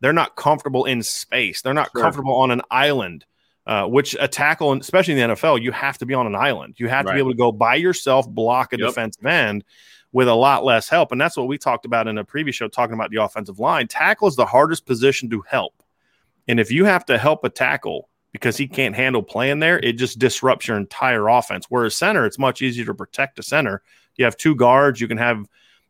they're 0.00 0.12
not 0.12 0.36
comfortable 0.36 0.84
in 0.84 1.02
space. 1.02 1.62
They're 1.62 1.74
not 1.74 1.90
sure. 1.92 2.02
comfortable 2.02 2.34
on 2.34 2.50
an 2.50 2.62
island. 2.70 3.24
Uh, 3.64 3.86
which 3.86 4.16
a 4.18 4.26
tackle, 4.26 4.72
especially 4.72 5.14
in 5.16 5.28
the 5.28 5.36
NFL, 5.36 5.62
you 5.62 5.70
have 5.70 5.96
to 5.96 6.04
be 6.04 6.14
on 6.14 6.26
an 6.26 6.34
island. 6.34 6.74
You 6.78 6.88
have 6.88 7.06
right. 7.06 7.12
to 7.12 7.14
be 7.14 7.20
able 7.20 7.30
to 7.30 7.36
go 7.36 7.52
by 7.52 7.76
yourself, 7.76 8.28
block 8.28 8.72
a 8.72 8.76
yep. 8.76 8.88
defensive 8.88 9.24
end 9.24 9.62
with 10.10 10.26
a 10.26 10.34
lot 10.34 10.64
less 10.64 10.88
help. 10.88 11.12
And 11.12 11.20
that's 11.20 11.36
what 11.36 11.46
we 11.46 11.58
talked 11.58 11.84
about 11.84 12.08
in 12.08 12.18
a 12.18 12.24
previous 12.24 12.56
show, 12.56 12.66
talking 12.66 12.94
about 12.94 13.10
the 13.10 13.22
offensive 13.22 13.60
line. 13.60 13.86
Tackle 13.86 14.26
is 14.26 14.34
the 14.34 14.46
hardest 14.46 14.84
position 14.84 15.30
to 15.30 15.42
help. 15.42 15.80
And 16.48 16.58
if 16.58 16.72
you 16.72 16.84
have 16.86 17.04
to 17.06 17.18
help 17.18 17.44
a 17.44 17.48
tackle 17.48 18.08
because 18.32 18.56
he 18.56 18.66
can't 18.66 18.96
handle 18.96 19.22
playing 19.22 19.60
there, 19.60 19.78
it 19.78 19.94
just 19.94 20.18
disrupts 20.18 20.66
your 20.66 20.76
entire 20.76 21.28
offense. 21.28 21.66
Whereas 21.68 21.96
center, 21.96 22.24
it's 22.24 22.38
much 22.38 22.62
easier 22.62 22.84
to 22.86 22.94
protect 22.94 23.38
a 23.38 23.42
center. 23.42 23.82
You 24.16 24.24
have 24.24 24.36
two 24.36 24.54
guards, 24.54 25.00
you 25.00 25.08
can 25.08 25.18
have 25.18 25.46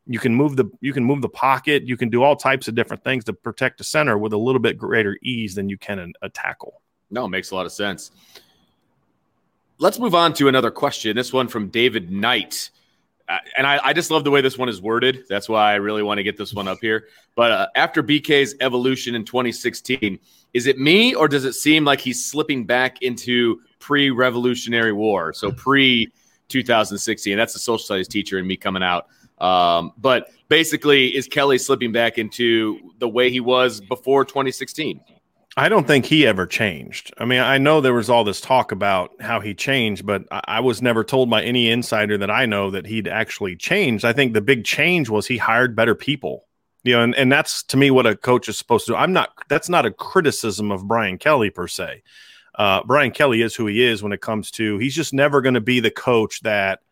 you 0.07 0.19
can 0.19 0.35
move 0.35 0.57
the 0.57 0.65
you 0.81 0.93
can 0.93 1.05
move 1.05 1.23
the 1.23 1.29
pocket, 1.29 1.85
you 1.85 1.97
can 1.97 2.11
do 2.11 2.23
all 2.23 2.35
types 2.35 2.67
of 2.67 2.75
different 2.75 3.05
things 3.05 3.25
to 3.25 3.33
protect 3.33 3.81
a 3.81 3.85
center 3.85 4.19
with 4.19 4.33
a 4.33 4.39
little 4.39 4.61
bit 4.61 4.77
greater 4.77 5.17
ease 5.23 5.55
than 5.55 5.69
you 5.69 5.79
can 5.79 6.13
a 6.23 6.29
tackle. 6.29 6.83
No, 7.11 7.27
it 7.27 7.29
makes 7.29 7.51
a 7.51 7.55
lot 7.55 7.67
of 7.67 7.73
sense. 7.73 8.11
Let's 9.79 9.99
move 9.99 10.15
on 10.15 10.33
to 10.35 10.49
another 10.49 10.71
question. 10.71 11.17
This 11.17 11.33
one 11.33 11.49
from 11.49 11.69
David 11.69 12.11
Knight. 12.11 12.71
And 13.57 13.67
I, 13.67 13.81
I, 13.83 13.93
just 13.93 14.11
love 14.11 14.25
the 14.25 14.31
way 14.31 14.41
this 14.41 14.59
one 14.59 14.69
is 14.69 14.83
worded. 14.83 15.25
That's 15.29 15.49
why 15.49 15.73
I 15.73 15.77
really 15.77 16.03
want 16.03 16.19
to 16.19 16.23
get 16.23 16.37
this 16.37 16.53
one 16.53 16.69
up 16.69 16.79
here. 16.81 17.09
But 17.35 17.51
uh, 17.51 17.67
after 17.77 18.03
BK's 18.03 18.55
evolution 18.61 19.15
in 19.15 19.25
2016, 19.25 20.19
is 20.53 20.67
it 20.67 20.79
me 20.79 21.15
or 21.15 21.29
does 21.29 21.45
it 21.45 21.55
seem 21.55 21.85
like 21.85 22.01
he's 22.01 22.25
slipping 22.25 22.67
back 22.67 23.01
into 23.03 23.61
pre 23.79 24.11
Revolutionary 24.11 24.93
War? 24.93 25.33
So 25.33 25.51
pre 25.51 26.13
2016. 26.49 27.37
That's 27.37 27.53
the 27.53 27.59
social 27.59 27.79
studies 27.79 28.09
teacher 28.09 28.39
and 28.39 28.47
me 28.47 28.57
coming 28.57 28.83
out. 28.83 29.09
Um, 29.39 29.93
but 29.99 30.31
basically, 30.49 31.09
is 31.17 31.27
Kelly 31.27 31.59
slipping 31.59 31.91
back 31.91 32.19
into 32.19 32.93
the 32.99 33.09
way 33.09 33.31
he 33.31 33.41
was 33.41 33.81
before 33.81 34.25
2016? 34.25 35.01
I 35.57 35.69
don't 35.69 35.87
think 35.87 36.07
he 36.07 36.27
ever 36.27 36.47
changed. 36.47 37.13
I 37.19 37.27
mean, 37.27 37.41
I 37.41 37.59
know 37.59 37.81
there 37.81 37.93
was 37.93 38.09
all 38.09 38.25
this 38.25 38.41
talk 38.41 38.73
about 38.73 39.13
how 39.21 39.41
he 39.41 39.55
changed, 39.55 40.07
but 40.07 40.25
I, 40.31 40.61
was 40.61 40.81
never 40.81 41.05
told 41.05 41.29
by 41.29 41.43
any 41.43 41.69
insider 41.69 42.17
that 42.19 42.31
I 42.31 42.47
know 42.47 42.71
that 42.71 42.87
he'd 42.87 43.07
actually 43.07 43.57
changed. 43.57 44.05
I 44.05 44.15
think 44.15 44.33
the 44.33 44.41
big 44.41 44.65
change 44.65 45.11
was 45.11 45.27
he 45.27 45.37
hired 45.37 45.77
better 45.77 45.95
people. 45.95 46.47
You 46.85 46.95
know, 46.95 47.03
and, 47.03 47.15
and 47.15 47.31
that's 47.31 47.63
to 47.65 47.77
me 47.77 47.91
what 47.91 48.07
a 48.07 48.17
coach 48.17 48.49
is 48.49 48.57
supposed 48.57 48.87
to 48.87 48.93
do. 48.93 48.97
I'm 48.97 49.13
not 49.13 49.31
that's 49.49 49.69
not 49.69 49.87
a 49.87 49.93
criticism 49.93 50.73
of 50.73 50.89
Brian 50.89 51.19
Kelly 51.19 51.51
per 51.51 51.69
se. 51.69 52.03
Uh, 52.55 52.83
Brian 52.85 53.13
Kelly 53.13 53.43
is 53.43 53.55
who 53.55 53.67
he 53.67 53.85
is 53.85 54.03
when 54.03 54.13
it 54.13 54.21
comes 54.21 54.51
to 54.53 54.79
he's 54.79 54.95
just 54.95 55.15
never 55.15 55.41
going 55.43 55.55
to 55.55 55.61
be 55.61 55.81
the 55.81 55.91
coach 55.91 56.41
that– 56.41 56.81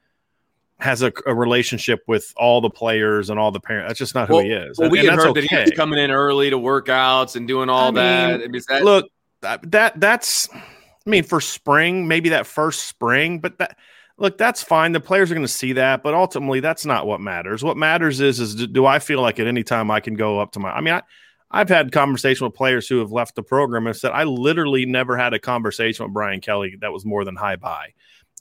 has 0.81 1.03
a, 1.03 1.13
a, 1.27 1.35
relationship 1.35 2.03
with 2.07 2.33
all 2.37 2.61
the 2.61 2.71
players 2.71 3.31
and 3.31 3.39
all 3.39 3.51
the 3.51 3.61
parents. 3.61 3.91
That's 3.91 3.99
just 3.99 4.15
not 4.15 4.29
who 4.29 4.37
well, 4.37 4.45
he 4.45 4.51
is. 4.51 4.79
Well, 4.79 4.87
and, 4.87 4.93
we 4.93 4.99
had 4.99 5.15
heard 5.15 5.29
okay. 5.29 5.43
that 5.43 5.51
he 5.51 5.57
was 5.57 5.71
coming 5.73 5.99
in 5.99 6.11
early 6.11 6.51
to 6.51 6.59
workouts 6.59 7.37
and 7.37 7.47
doing 7.47 7.69
all 7.69 7.89
I 7.89 7.91
that. 8.03 8.51
Mean, 8.51 8.63
that. 8.69 8.85
Look, 8.85 9.11
that 9.41 9.99
that's. 10.01 10.49
I 10.53 11.11
mean, 11.11 11.25
for 11.25 11.41
spring, 11.41 12.09
maybe 12.09 12.31
that 12.31 12.47
first 12.47 12.85
spring, 12.85 13.41
but 13.41 13.59
that 13.59 13.77
look, 14.19 14.39
that's 14.39 14.63
fine. 14.63 14.93
The 14.93 15.01
players 15.01 15.31
are 15.31 15.35
going 15.35 15.47
to 15.47 15.53
see 15.53 15.73
that, 15.75 16.03
but 16.03 16.15
ultimately, 16.15 16.61
that's 16.61 16.85
not 16.85 17.07
what 17.07 17.21
matters. 17.21 17.65
What 17.65 17.77
matters 17.77 18.21
is, 18.21 18.39
is 18.39 18.55
do 18.55 18.87
I 18.87 18.99
feel 18.99 19.21
like 19.21 19.41
at 19.41 19.47
any 19.47 19.63
time 19.63 19.91
I 19.91 20.01
can 20.01 20.15
go 20.15 20.41
up 20.41 20.53
to 20.53 20.61
my? 20.61 20.71
I 20.71 20.81
mean, 20.81 20.95
I. 20.95 21.03
I've 21.53 21.69
had 21.69 21.91
conversation 21.91 22.47
with 22.47 22.55
players 22.55 22.87
who 22.87 22.99
have 22.99 23.11
left 23.11 23.35
the 23.35 23.43
program 23.43 23.89
and 23.89 23.97
said 23.97 24.13
I 24.13 24.23
literally 24.23 24.87
never 24.87 25.17
had 25.17 25.35
a 25.35 25.41
conversation 25.41 26.05
with 26.05 26.15
Brian 26.15 26.41
Kelly 26.41 26.77
that 26.81 26.93
was 26.93 27.05
more 27.05 27.25
than 27.25 27.35
hi 27.35 27.57
bye, 27.57 27.93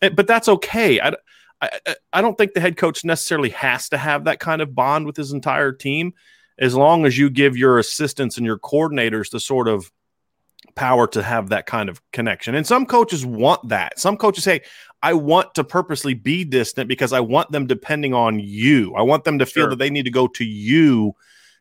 eh, 0.04 0.10
but 0.10 0.28
that's 0.28 0.48
okay. 0.48 1.02
I, 1.02 1.16
I, 1.62 1.96
I 2.14 2.22
don't 2.22 2.38
think 2.38 2.54
the 2.54 2.62
head 2.62 2.78
coach 2.78 3.04
necessarily 3.04 3.50
has 3.50 3.90
to 3.90 3.98
have 3.98 4.26
that 4.26 4.40
kind 4.40 4.62
of 4.62 4.76
bond 4.76 5.06
with 5.06 5.18
his 5.18 5.32
entire 5.32 5.72
team 5.72 6.14
as 6.58 6.76
long 6.76 7.06
as 7.06 7.18
you 7.18 7.30
give 7.30 7.58
your 7.58 7.80
assistants 7.80 8.38
and 8.38 8.46
your 8.46 8.60
coordinators 8.60 9.32
the 9.32 9.40
sort 9.40 9.68
of 9.68 9.92
power 10.76 11.08
to 11.08 11.24
have 11.24 11.50
that 11.50 11.66
kind 11.66 11.90
of 11.90 12.02
connection. 12.12 12.56
And 12.56 12.66
some 12.66 12.86
coaches 12.86 13.26
want 13.26 13.68
that. 13.70 14.00
Some 14.00 14.18
coaches 14.18 14.44
say, 14.44 14.62
I 15.02 15.14
want 15.14 15.54
to 15.56 15.64
purposely 15.64 16.14
be 16.14 16.44
distant 16.44 16.88
because 16.88 17.14
I 17.14 17.22
want 17.22 17.52
them 17.52 17.68
depending 17.68 18.14
on 18.14 18.40
you. 18.40 18.94
I 18.96 19.02
want 19.02 19.24
them 19.24 19.40
to 19.40 19.46
feel 19.46 19.64
sure. 19.64 19.70
that 19.70 19.80
they 19.80 19.90
need 19.90 20.04
to 20.06 20.12
go 20.12 20.28
to 20.28 20.46
you 20.46 21.16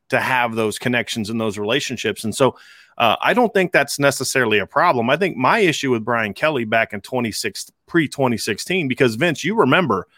to 0.08 0.20
have 0.20 0.54
those 0.54 0.78
connections 0.78 1.30
and 1.30 1.40
those 1.40 1.58
relationships. 1.58 2.24
And 2.24 2.34
so 2.34 2.56
uh, 2.96 3.16
I 3.20 3.34
don't 3.34 3.52
think 3.54 3.72
that's 3.72 3.98
necessarily 3.98 4.58
a 4.58 4.66
problem. 4.66 5.10
I 5.10 5.16
think 5.16 5.36
my 5.36 5.58
issue 5.60 5.90
with 5.90 6.04
Brian 6.04 6.34
Kelly 6.34 6.64
back 6.64 6.92
in 6.92 7.00
26 7.00 7.70
pre 7.86 8.08
2016 8.08 8.88
because 8.88 9.14
Vince, 9.14 9.44
you 9.44 9.54
remember 9.54 10.08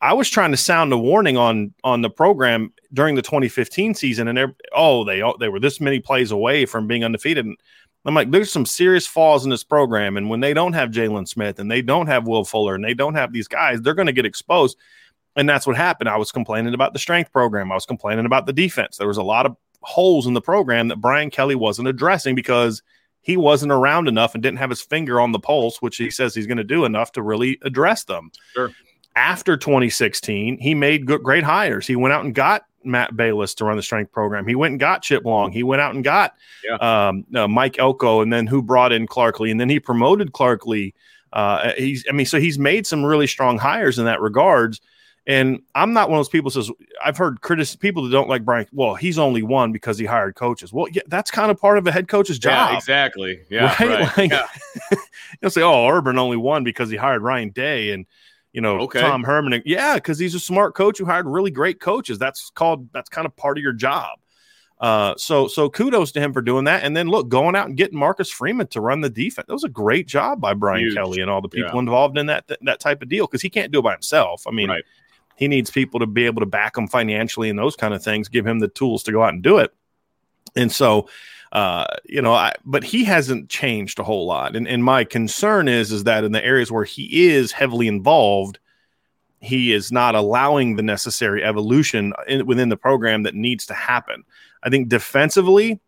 I 0.00 0.12
was 0.12 0.30
trying 0.30 0.52
to 0.52 0.56
sound 0.56 0.92
a 0.92 0.98
warning 0.98 1.36
on 1.36 1.74
on 1.82 2.02
the 2.02 2.10
program 2.10 2.72
during 2.92 3.16
the 3.16 3.22
2015 3.22 3.94
season, 3.94 4.28
and 4.28 4.54
oh, 4.74 5.04
they 5.04 5.22
they 5.40 5.48
were 5.48 5.60
this 5.60 5.80
many 5.80 5.98
plays 5.98 6.30
away 6.30 6.66
from 6.66 6.86
being 6.86 7.04
undefeated. 7.04 7.44
And 7.44 7.56
I'm 8.04 8.14
like, 8.14 8.30
there's 8.30 8.52
some 8.52 8.64
serious 8.64 9.06
flaws 9.06 9.44
in 9.44 9.50
this 9.50 9.64
program, 9.64 10.16
and 10.16 10.30
when 10.30 10.40
they 10.40 10.54
don't 10.54 10.74
have 10.74 10.90
Jaylon 10.90 11.26
Smith 11.26 11.58
and 11.58 11.70
they 11.70 11.82
don't 11.82 12.06
have 12.06 12.28
Will 12.28 12.44
Fuller 12.44 12.76
and 12.76 12.84
they 12.84 12.94
don't 12.94 13.14
have 13.14 13.32
these 13.32 13.48
guys, 13.48 13.80
they're 13.80 13.94
going 13.94 14.06
to 14.06 14.12
get 14.12 14.26
exposed. 14.26 14.78
And 15.38 15.48
that's 15.48 15.66
what 15.66 15.76
happened. 15.76 16.08
I 16.08 16.16
was 16.16 16.32
complaining 16.32 16.74
about 16.74 16.92
the 16.92 16.98
strength 16.98 17.32
program. 17.32 17.70
I 17.70 17.76
was 17.76 17.86
complaining 17.86 18.26
about 18.26 18.46
the 18.46 18.52
defense. 18.52 18.96
There 18.96 19.06
was 19.06 19.16
a 19.16 19.22
lot 19.22 19.46
of 19.46 19.56
holes 19.82 20.26
in 20.26 20.34
the 20.34 20.40
program 20.40 20.88
that 20.88 21.00
Brian 21.00 21.30
Kelly 21.30 21.54
wasn't 21.54 21.86
addressing 21.86 22.34
because 22.34 22.82
he 23.20 23.36
wasn't 23.36 23.70
around 23.70 24.08
enough 24.08 24.34
and 24.34 24.42
didn't 24.42 24.58
have 24.58 24.70
his 24.70 24.82
finger 24.82 25.20
on 25.20 25.30
the 25.30 25.38
pulse, 25.38 25.80
which 25.80 25.96
he 25.96 26.10
says 26.10 26.34
he's 26.34 26.46
going 26.48 26.58
to 26.58 26.64
do 26.64 26.84
enough 26.84 27.12
to 27.12 27.22
really 27.22 27.58
address 27.62 28.04
them. 28.04 28.32
Sure. 28.52 28.72
After 29.14 29.56
2016, 29.56 30.58
he 30.58 30.74
made 30.74 31.06
good, 31.06 31.22
great 31.22 31.44
hires. 31.44 31.86
He 31.86 31.94
went 31.94 32.12
out 32.12 32.24
and 32.24 32.34
got 32.34 32.64
Matt 32.84 33.14
Balis 33.14 33.54
to 33.56 33.64
run 33.64 33.76
the 33.76 33.82
strength 33.82 34.10
program. 34.10 34.46
He 34.46 34.56
went 34.56 34.72
and 34.72 34.80
got 34.80 35.02
Chip 35.02 35.24
Long. 35.24 35.52
He 35.52 35.62
went 35.62 35.82
out 35.82 35.94
and 35.94 36.02
got 36.02 36.34
yeah. 36.64 37.08
um, 37.08 37.24
uh, 37.34 37.46
Mike 37.46 37.78
Elko, 37.78 38.22
and 38.22 38.32
then 38.32 38.46
who 38.46 38.60
brought 38.60 38.92
in 38.92 39.06
Clark 39.06 39.38
Lea, 39.38 39.52
and 39.52 39.60
then 39.60 39.68
he 39.68 39.78
promoted 39.78 40.32
Clark 40.32 40.66
Lea. 40.66 40.94
Uh, 41.32 41.72
he's, 41.76 42.04
I 42.08 42.12
mean, 42.12 42.26
so 42.26 42.40
he's 42.40 42.58
made 42.58 42.86
some 42.86 43.04
really 43.04 43.26
strong 43.26 43.58
hires 43.58 43.98
in 43.98 44.04
that 44.06 44.20
regards. 44.20 44.80
And 45.28 45.60
I'm 45.74 45.92
not 45.92 46.08
one 46.08 46.18
of 46.18 46.20
those 46.20 46.30
people 46.30 46.50
says 46.50 46.70
I've 47.04 47.18
heard 47.18 47.42
critics 47.42 47.76
people 47.76 48.02
that 48.02 48.10
don't 48.10 48.30
like 48.30 48.46
Brian. 48.46 48.66
Well, 48.72 48.94
he's 48.94 49.18
only 49.18 49.42
won 49.42 49.72
because 49.72 49.98
he 49.98 50.06
hired 50.06 50.36
coaches. 50.36 50.72
Well, 50.72 50.86
yeah, 50.90 51.02
that's 51.06 51.30
kind 51.30 51.50
of 51.50 51.60
part 51.60 51.76
of 51.76 51.86
a 51.86 51.92
head 51.92 52.08
coach's 52.08 52.38
job. 52.38 52.70
Yeah, 52.70 52.76
exactly. 52.76 53.40
Yeah, 53.50 53.66
right. 53.78 53.80
right. 53.80 54.16
Like, 54.16 54.30
yeah. 54.30 54.46
you'll 55.42 55.50
say, 55.50 55.60
"Oh, 55.60 55.86
Urban 55.86 56.18
only 56.18 56.38
won 56.38 56.64
because 56.64 56.88
he 56.88 56.96
hired 56.96 57.20
Ryan 57.20 57.50
Day 57.50 57.90
and 57.90 58.06
you 58.54 58.62
know 58.62 58.80
okay. 58.80 59.02
Tom 59.02 59.22
Herman." 59.22 59.62
Yeah, 59.66 59.96
because 59.96 60.18
he's 60.18 60.34
a 60.34 60.40
smart 60.40 60.74
coach 60.74 60.96
who 60.96 61.04
hired 61.04 61.26
really 61.26 61.50
great 61.50 61.78
coaches. 61.78 62.18
That's 62.18 62.48
called 62.48 62.90
that's 62.94 63.10
kind 63.10 63.26
of 63.26 63.36
part 63.36 63.58
of 63.58 63.62
your 63.62 63.74
job. 63.74 64.18
Uh, 64.80 65.12
so 65.18 65.46
so 65.46 65.68
kudos 65.68 66.10
to 66.12 66.20
him 66.20 66.32
for 66.32 66.40
doing 66.40 66.64
that. 66.64 66.84
And 66.84 66.96
then 66.96 67.08
look, 67.08 67.28
going 67.28 67.54
out 67.54 67.66
and 67.66 67.76
getting 67.76 67.98
Marcus 67.98 68.30
Freeman 68.30 68.68
to 68.68 68.80
run 68.80 69.02
the 69.02 69.10
defense. 69.10 69.46
That 69.46 69.52
was 69.52 69.64
a 69.64 69.68
great 69.68 70.08
job 70.08 70.40
by 70.40 70.54
Brian 70.54 70.84
Huge. 70.84 70.94
Kelly 70.94 71.20
and 71.20 71.30
all 71.30 71.42
the 71.42 71.50
people 71.50 71.74
yeah. 71.74 71.80
involved 71.80 72.16
in 72.16 72.26
that 72.26 72.48
th- 72.48 72.60
that 72.62 72.80
type 72.80 73.02
of 73.02 73.10
deal 73.10 73.26
because 73.26 73.42
he 73.42 73.50
can't 73.50 73.70
do 73.70 73.80
it 73.80 73.82
by 73.82 73.92
himself. 73.92 74.46
I 74.46 74.52
mean, 74.52 74.70
right 74.70 74.84
he 75.38 75.46
needs 75.46 75.70
people 75.70 76.00
to 76.00 76.06
be 76.06 76.26
able 76.26 76.40
to 76.40 76.46
back 76.46 76.76
him 76.76 76.88
financially 76.88 77.48
and 77.48 77.58
those 77.58 77.76
kind 77.76 77.94
of 77.94 78.02
things, 78.02 78.28
give 78.28 78.44
him 78.44 78.58
the 78.58 78.66
tools 78.66 79.04
to 79.04 79.12
go 79.12 79.22
out 79.22 79.32
and 79.32 79.42
do 79.42 79.58
it. 79.58 79.72
And 80.56 80.72
so, 80.72 81.08
uh, 81.52 81.86
you 82.04 82.20
know, 82.20 82.34
I, 82.34 82.54
but 82.64 82.82
he 82.82 83.04
hasn't 83.04 83.48
changed 83.48 84.00
a 84.00 84.02
whole 84.02 84.26
lot. 84.26 84.56
And, 84.56 84.66
and 84.66 84.82
my 84.82 85.04
concern 85.04 85.68
is, 85.68 85.92
is 85.92 86.04
that 86.04 86.24
in 86.24 86.32
the 86.32 86.44
areas 86.44 86.72
where 86.72 86.84
he 86.84 87.28
is 87.28 87.52
heavily 87.52 87.86
involved, 87.86 88.58
he 89.40 89.72
is 89.72 89.92
not 89.92 90.16
allowing 90.16 90.74
the 90.74 90.82
necessary 90.82 91.44
evolution 91.44 92.12
in, 92.26 92.44
within 92.44 92.68
the 92.68 92.76
program 92.76 93.22
that 93.22 93.36
needs 93.36 93.64
to 93.66 93.74
happen. 93.74 94.24
I 94.64 94.70
think 94.70 94.88
defensively, 94.88 95.78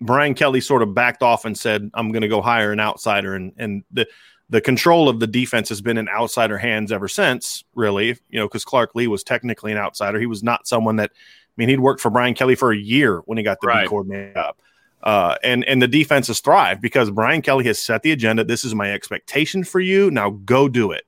Brian 0.00 0.34
Kelly 0.34 0.60
sort 0.60 0.82
of 0.82 0.94
backed 0.94 1.22
off 1.22 1.44
and 1.44 1.58
said, 1.58 1.90
"I'm 1.94 2.12
going 2.12 2.22
to 2.22 2.28
go 2.28 2.40
hire 2.40 2.72
an 2.72 2.80
outsider," 2.80 3.34
and 3.34 3.52
and 3.58 3.82
the 3.90 4.06
the 4.50 4.60
control 4.60 5.08
of 5.08 5.20
the 5.20 5.26
defense 5.28 5.68
has 5.68 5.80
been 5.80 5.96
in 5.96 6.08
outsider 6.08 6.58
hands 6.58 6.90
ever 6.90 7.08
since, 7.08 7.64
really, 7.74 8.18
you 8.28 8.38
know, 8.38 8.46
because 8.46 8.64
Clark 8.64 8.94
Lea 8.94 9.06
was 9.06 9.22
technically 9.22 9.70
an 9.70 9.78
outsider. 9.78 10.18
He 10.18 10.26
was 10.26 10.42
not 10.42 10.66
someone 10.66 10.96
that, 10.96 11.12
I 11.14 11.52
mean, 11.56 11.68
he'd 11.68 11.80
worked 11.80 12.00
for 12.00 12.10
Brian 12.10 12.34
Kelly 12.34 12.56
for 12.56 12.72
a 12.72 12.76
year 12.76 13.18
when 13.26 13.38
he 13.38 13.44
got 13.44 13.60
the 13.60 13.68
right. 13.68 13.82
D 13.82 13.88
coordinator 13.88 14.36
up. 14.36 14.60
Uh, 15.02 15.36
and 15.42 15.64
and 15.64 15.80
the 15.80 15.88
defense 15.88 16.26
has 16.26 16.40
thrived 16.40 16.82
because 16.82 17.10
Brian 17.10 17.40
Kelly 17.40 17.64
has 17.64 17.78
set 17.78 18.02
the 18.02 18.12
agenda. 18.12 18.44
This 18.44 18.64
is 18.64 18.74
my 18.74 18.92
expectation 18.92 19.64
for 19.64 19.80
you. 19.80 20.10
Now 20.10 20.30
go 20.30 20.68
do 20.68 20.90
it. 20.90 21.04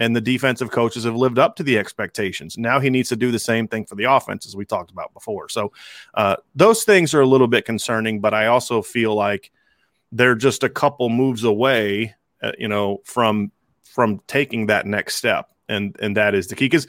And 0.00 0.16
the 0.16 0.20
defensive 0.20 0.72
coaches 0.72 1.04
have 1.04 1.14
lived 1.14 1.38
up 1.38 1.54
to 1.56 1.62
the 1.62 1.78
expectations. 1.78 2.58
Now 2.58 2.80
he 2.80 2.90
needs 2.90 3.10
to 3.10 3.16
do 3.16 3.30
the 3.30 3.38
same 3.38 3.68
thing 3.68 3.84
for 3.84 3.94
the 3.94 4.04
offense, 4.04 4.46
as 4.46 4.56
we 4.56 4.64
talked 4.64 4.90
about 4.90 5.14
before. 5.14 5.48
So 5.48 5.72
uh, 6.14 6.36
those 6.56 6.82
things 6.82 7.14
are 7.14 7.20
a 7.20 7.26
little 7.26 7.46
bit 7.46 7.64
concerning, 7.64 8.20
but 8.20 8.34
I 8.34 8.46
also 8.46 8.82
feel 8.82 9.14
like 9.14 9.52
they're 10.10 10.34
just 10.34 10.64
a 10.64 10.68
couple 10.68 11.08
moves 11.08 11.44
away 11.44 12.14
uh, 12.42 12.52
you 12.58 12.68
know, 12.68 13.00
from 13.04 13.50
from 13.84 14.20
taking 14.26 14.66
that 14.66 14.86
next 14.86 15.16
step, 15.16 15.50
and 15.68 15.96
and 16.00 16.16
that 16.16 16.34
is 16.34 16.48
the 16.48 16.54
key. 16.54 16.66
Because 16.66 16.86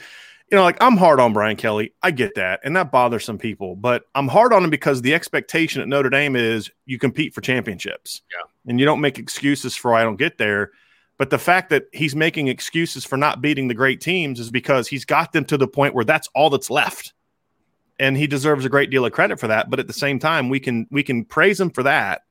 you 0.50 0.56
know, 0.56 0.62
like 0.62 0.76
I'm 0.80 0.96
hard 0.96 1.20
on 1.20 1.32
Brian 1.32 1.56
Kelly, 1.56 1.92
I 2.02 2.10
get 2.10 2.34
that, 2.34 2.60
and 2.64 2.76
that 2.76 2.92
bothers 2.92 3.24
some 3.24 3.38
people. 3.38 3.76
But 3.76 4.04
I'm 4.14 4.28
hard 4.28 4.52
on 4.52 4.64
him 4.64 4.70
because 4.70 5.02
the 5.02 5.14
expectation 5.14 5.80
at 5.80 5.88
Notre 5.88 6.10
Dame 6.10 6.36
is 6.36 6.70
you 6.86 6.98
compete 6.98 7.34
for 7.34 7.40
championships, 7.40 8.22
yeah, 8.30 8.70
and 8.70 8.78
you 8.78 8.86
don't 8.86 9.00
make 9.00 9.18
excuses 9.18 9.74
for 9.74 9.94
I 9.94 10.02
don't 10.02 10.16
get 10.16 10.38
there. 10.38 10.72
But 11.16 11.30
the 11.30 11.38
fact 11.38 11.70
that 11.70 11.84
he's 11.92 12.16
making 12.16 12.48
excuses 12.48 13.04
for 13.04 13.16
not 13.16 13.40
beating 13.40 13.68
the 13.68 13.74
great 13.74 14.00
teams 14.00 14.40
is 14.40 14.50
because 14.50 14.88
he's 14.88 15.04
got 15.04 15.32
them 15.32 15.44
to 15.46 15.56
the 15.56 15.68
point 15.68 15.94
where 15.94 16.04
that's 16.04 16.28
all 16.34 16.50
that's 16.50 16.70
left. 16.70 17.12
And 18.00 18.16
he 18.16 18.26
deserves 18.26 18.64
a 18.64 18.68
great 18.68 18.90
deal 18.90 19.06
of 19.06 19.12
credit 19.12 19.38
for 19.38 19.46
that. 19.46 19.70
But 19.70 19.78
at 19.78 19.86
the 19.86 19.92
same 19.92 20.18
time, 20.18 20.48
we 20.48 20.58
can 20.58 20.88
we 20.90 21.04
can 21.04 21.24
praise 21.24 21.60
him 21.60 21.70
for 21.70 21.84
that, 21.84 22.22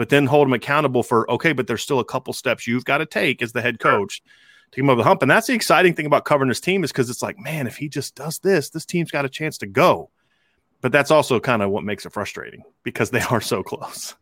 but 0.00 0.08
then 0.08 0.24
hold 0.24 0.46
them 0.46 0.54
accountable 0.54 1.02
for 1.02 1.30
okay, 1.30 1.52
but 1.52 1.66
there's 1.66 1.82
still 1.82 1.98
a 1.98 2.04
couple 2.06 2.32
steps 2.32 2.66
you've 2.66 2.86
got 2.86 2.98
to 2.98 3.04
take 3.04 3.42
as 3.42 3.52
the 3.52 3.60
head 3.60 3.78
coach 3.78 4.22
to 4.70 4.80
come 4.80 4.88
over 4.88 5.02
the 5.02 5.06
hump. 5.06 5.20
And 5.20 5.30
that's 5.30 5.46
the 5.46 5.52
exciting 5.52 5.92
thing 5.92 6.06
about 6.06 6.24
covering 6.24 6.48
this 6.48 6.58
team 6.58 6.84
is 6.84 6.90
because 6.90 7.10
it's 7.10 7.22
like, 7.22 7.38
man, 7.38 7.66
if 7.66 7.76
he 7.76 7.90
just 7.90 8.14
does 8.14 8.38
this, 8.38 8.70
this 8.70 8.86
team's 8.86 9.10
got 9.10 9.26
a 9.26 9.28
chance 9.28 9.58
to 9.58 9.66
go. 9.66 10.08
But 10.80 10.90
that's 10.90 11.10
also 11.10 11.38
kind 11.38 11.60
of 11.60 11.68
what 11.68 11.84
makes 11.84 12.06
it 12.06 12.14
frustrating 12.14 12.62
because 12.82 13.10
they 13.10 13.20
are 13.30 13.42
so 13.42 13.62
close. 13.62 14.14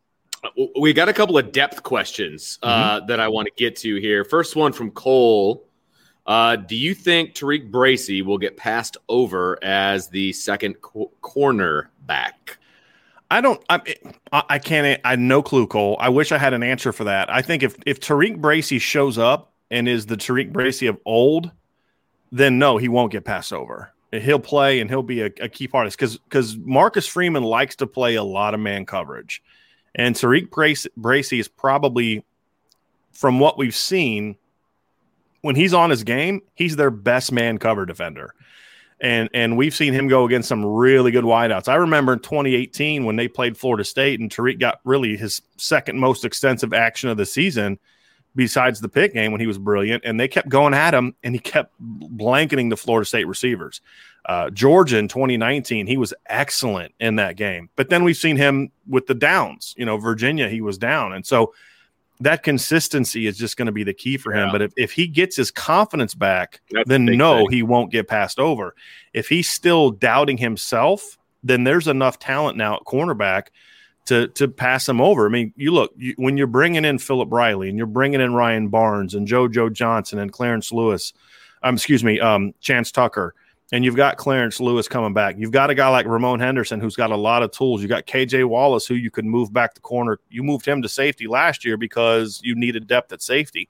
We 0.76 0.92
got 0.92 1.08
a 1.08 1.12
couple 1.12 1.38
of 1.38 1.52
depth 1.52 1.84
questions 1.84 2.58
uh, 2.60 2.96
mm-hmm. 2.96 3.06
that 3.06 3.20
I 3.20 3.28
want 3.28 3.46
to 3.46 3.52
get 3.56 3.76
to 3.76 4.00
here. 4.00 4.24
First 4.24 4.56
one 4.56 4.72
from 4.72 4.90
Cole. 4.90 5.64
Uh, 6.26 6.56
do 6.56 6.74
you 6.74 6.92
think 6.92 7.34
TaRiq 7.34 7.70
Bracy 7.70 8.22
will 8.22 8.38
get 8.38 8.56
passed 8.56 8.96
over 9.08 9.62
as 9.62 10.08
the 10.08 10.32
second 10.32 10.80
co- 10.80 11.12
corner 11.20 11.92
back? 12.04 12.37
I 13.30 13.40
don't. 13.40 13.62
I, 13.68 13.80
I 14.32 14.58
can't. 14.58 15.00
I 15.04 15.16
no 15.16 15.42
clue, 15.42 15.66
Cole. 15.66 15.96
I 16.00 16.08
wish 16.08 16.32
I 16.32 16.38
had 16.38 16.54
an 16.54 16.62
answer 16.62 16.92
for 16.92 17.04
that. 17.04 17.30
I 17.30 17.42
think 17.42 17.62
if 17.62 17.76
if 17.84 18.00
TaRiq 18.00 18.40
Bracy 18.40 18.78
shows 18.78 19.18
up 19.18 19.52
and 19.70 19.86
is 19.86 20.06
the 20.06 20.16
TaRiq 20.16 20.52
Bracy 20.52 20.86
of 20.86 20.98
old, 21.04 21.50
then 22.32 22.58
no, 22.58 22.78
he 22.78 22.88
won't 22.88 23.12
get 23.12 23.24
passed 23.24 23.52
over. 23.52 23.92
He'll 24.12 24.38
play 24.38 24.80
and 24.80 24.88
he'll 24.88 25.02
be 25.02 25.20
a, 25.20 25.30
a 25.40 25.48
key 25.50 25.68
part 25.68 25.86
of 25.86 25.88
this 25.88 25.96
because 25.96 26.18
because 26.18 26.56
Marcus 26.56 27.06
Freeman 27.06 27.42
likes 27.42 27.76
to 27.76 27.86
play 27.86 28.14
a 28.14 28.22
lot 28.22 28.54
of 28.54 28.60
man 28.60 28.86
coverage. 28.86 29.42
And 29.94 30.14
TaRiq 30.14 30.50
Bracy, 30.50 30.88
Bracy 30.96 31.38
is 31.40 31.48
probably, 31.48 32.24
from 33.12 33.40
what 33.40 33.58
we've 33.58 33.74
seen, 33.74 34.36
when 35.42 35.56
he's 35.56 35.74
on 35.74 35.90
his 35.90 36.04
game, 36.04 36.40
he's 36.54 36.76
their 36.76 36.90
best 36.90 37.32
man 37.32 37.58
cover 37.58 37.84
defender. 37.84 38.34
And 39.00 39.28
and 39.32 39.56
we've 39.56 39.74
seen 39.74 39.94
him 39.94 40.08
go 40.08 40.24
against 40.24 40.48
some 40.48 40.64
really 40.64 41.10
good 41.10 41.24
wideouts. 41.24 41.68
I 41.68 41.76
remember 41.76 42.14
in 42.14 42.18
2018 42.18 43.04
when 43.04 43.16
they 43.16 43.28
played 43.28 43.56
Florida 43.56 43.84
State 43.84 44.18
and 44.18 44.30
TaRiq 44.30 44.58
got 44.58 44.80
really 44.84 45.16
his 45.16 45.40
second 45.56 45.98
most 45.98 46.24
extensive 46.24 46.72
action 46.72 47.08
of 47.08 47.16
the 47.16 47.26
season 47.26 47.78
besides 48.34 48.80
the 48.80 48.88
pick 48.88 49.14
game 49.14 49.32
when 49.32 49.40
he 49.40 49.46
was 49.46 49.58
brilliant. 49.58 50.04
And 50.04 50.18
they 50.18 50.28
kept 50.28 50.48
going 50.48 50.74
at 50.74 50.94
him 50.94 51.14
and 51.22 51.34
he 51.34 51.38
kept 51.38 51.72
blanketing 51.78 52.68
the 52.68 52.76
Florida 52.76 53.06
State 53.06 53.26
receivers. 53.26 53.80
Uh, 54.26 54.50
Georgia 54.50 54.98
in 54.98 55.08
2019, 55.08 55.86
he 55.86 55.96
was 55.96 56.12
excellent 56.26 56.94
in 57.00 57.16
that 57.16 57.36
game. 57.36 57.70
But 57.76 57.88
then 57.88 58.04
we've 58.04 58.16
seen 58.16 58.36
him 58.36 58.70
with 58.86 59.06
the 59.06 59.14
downs. 59.14 59.74
You 59.76 59.86
know, 59.86 59.96
Virginia, 59.96 60.48
he 60.48 60.60
was 60.60 60.76
down. 60.76 61.14
And 61.14 61.24
so 61.24 61.54
that 62.20 62.42
consistency 62.42 63.26
is 63.26 63.38
just 63.38 63.56
going 63.56 63.66
to 63.66 63.72
be 63.72 63.84
the 63.84 63.94
key 63.94 64.16
for 64.16 64.32
him. 64.32 64.50
But 64.50 64.62
if, 64.62 64.72
if 64.76 64.92
he 64.92 65.06
gets 65.06 65.36
his 65.36 65.50
confidence 65.50 66.14
back, 66.14 66.60
That's 66.70 66.88
then 66.88 67.04
no, 67.04 67.38
thing. 67.38 67.50
he 67.50 67.62
won't 67.62 67.92
get 67.92 68.08
passed 68.08 68.38
over. 68.38 68.74
If 69.12 69.28
he's 69.28 69.48
still 69.48 69.90
doubting 69.90 70.36
himself, 70.36 71.16
then 71.42 71.64
there's 71.64 71.86
enough 71.86 72.18
talent 72.18 72.56
now 72.56 72.76
at 72.76 72.82
cornerback 72.82 73.48
to 74.06 74.28
to 74.28 74.48
pass 74.48 74.88
him 74.88 75.00
over. 75.00 75.26
I 75.26 75.28
mean, 75.28 75.52
you 75.56 75.70
look 75.70 75.92
you, 75.96 76.14
when 76.16 76.36
you're 76.36 76.46
bringing 76.46 76.84
in 76.84 76.98
Philip 76.98 77.30
Riley 77.30 77.68
and 77.68 77.78
you're 77.78 77.86
bringing 77.86 78.20
in 78.20 78.34
Ryan 78.34 78.68
Barnes 78.68 79.14
and 79.14 79.28
JoJo 79.28 79.72
Johnson 79.72 80.18
and 80.18 80.32
Clarence 80.32 80.72
Lewis, 80.72 81.12
um, 81.62 81.74
excuse 81.74 82.02
me, 82.02 82.18
um, 82.18 82.52
Chance 82.60 82.92
Tucker– 82.92 83.34
and 83.70 83.84
you've 83.84 83.96
got 83.96 84.16
Clarence 84.16 84.60
Lewis 84.60 84.88
coming 84.88 85.12
back. 85.12 85.36
You've 85.38 85.50
got 85.50 85.68
a 85.68 85.74
guy 85.74 85.88
like 85.88 86.06
Ramon 86.06 86.40
Henderson 86.40 86.80
who's 86.80 86.96
got 86.96 87.10
a 87.10 87.16
lot 87.16 87.42
of 87.42 87.50
tools. 87.50 87.82
You 87.82 87.88
got 87.88 88.06
KJ 88.06 88.46
Wallace 88.46 88.86
who 88.86 88.94
you 88.94 89.10
could 89.10 89.26
move 89.26 89.52
back 89.52 89.74
the 89.74 89.80
corner. 89.80 90.18
You 90.30 90.42
moved 90.42 90.64
him 90.64 90.80
to 90.82 90.88
safety 90.88 91.26
last 91.26 91.64
year 91.64 91.76
because 91.76 92.40
you 92.42 92.54
needed 92.54 92.86
depth 92.86 93.12
at 93.12 93.20
safety. 93.20 93.68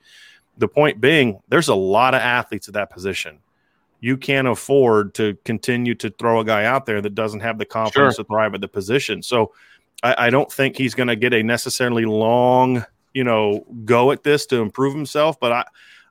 The 0.56 0.68
point 0.68 1.00
being, 1.00 1.40
there's 1.48 1.68
a 1.68 1.74
lot 1.74 2.14
of 2.14 2.20
athletes 2.20 2.68
at 2.68 2.74
that 2.74 2.90
position. 2.90 3.38
You 4.00 4.16
can't 4.16 4.46
afford 4.46 5.14
to 5.14 5.36
continue 5.44 5.96
to 5.96 6.10
throw 6.10 6.38
a 6.40 6.44
guy 6.44 6.64
out 6.64 6.86
there 6.86 7.00
that 7.00 7.16
doesn't 7.16 7.40
have 7.40 7.58
the 7.58 7.64
confidence 7.64 8.14
sure. 8.14 8.24
to 8.24 8.28
thrive 8.28 8.54
at 8.54 8.60
the 8.60 8.68
position. 8.68 9.22
So 9.22 9.52
I, 10.04 10.26
I 10.26 10.30
don't 10.30 10.50
think 10.50 10.76
he's 10.76 10.94
going 10.94 11.08
to 11.08 11.16
get 11.16 11.34
a 11.34 11.42
necessarily 11.42 12.04
long, 12.04 12.84
you 13.14 13.24
know, 13.24 13.66
go 13.84 14.12
at 14.12 14.22
this 14.22 14.46
to 14.46 14.60
improve 14.60 14.94
himself. 14.94 15.40
But 15.40 15.52
I 15.52 15.64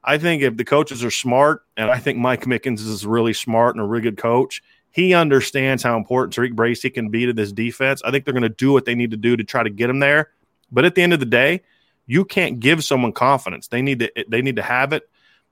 I 0.07 0.17
think 0.17 0.41
if 0.41 0.55
the 0.55 0.63
coaches 0.63 1.03
are 1.03 1.11
smart, 1.11 1.65
and 1.75 1.91
I 1.91 1.99
think 1.99 2.17
Mike 2.17 2.45
Mickens 2.45 2.79
is 2.79 3.05
really 3.05 3.33
smart 3.33 3.75
and 3.75 3.83
a 3.83 3.87
really 3.87 4.01
good 4.01 4.17
coach, 4.17 4.63
he 4.89 5.13
understands 5.13 5.83
how 5.83 5.97
important 5.97 6.33
TaRiq 6.33 6.55
Bracy 6.55 6.89
can 6.89 7.09
be 7.09 7.25
to 7.25 7.33
this 7.33 7.51
defense. 7.51 8.01
I 8.05 8.09
think 8.09 8.23
they're 8.23 8.33
going 8.33 8.41
to 8.43 8.49
do 8.49 8.71
what 8.71 8.85
they 8.85 8.95
need 8.95 9.11
to 9.11 9.17
do 9.17 9.35
to 9.35 9.43
try 9.43 9.63
to 9.63 9.69
get 9.69 9.89
him 9.89 9.99
there. 9.99 10.29
But 10.71 10.85
at 10.85 10.95
the 10.95 11.01
end 11.01 11.11
of 11.11 11.19
the 11.19 11.25
day, 11.25 11.61
you 12.05 12.23
can't 12.23 12.61
give 12.61 12.85
someone 12.85 13.11
confidence. 13.11 13.67
They 13.67 13.81
need 13.81 13.99
to 13.99 14.25
they 14.29 14.41
need 14.41 14.55
to 14.55 14.63
have 14.63 14.93
it. 14.93 15.09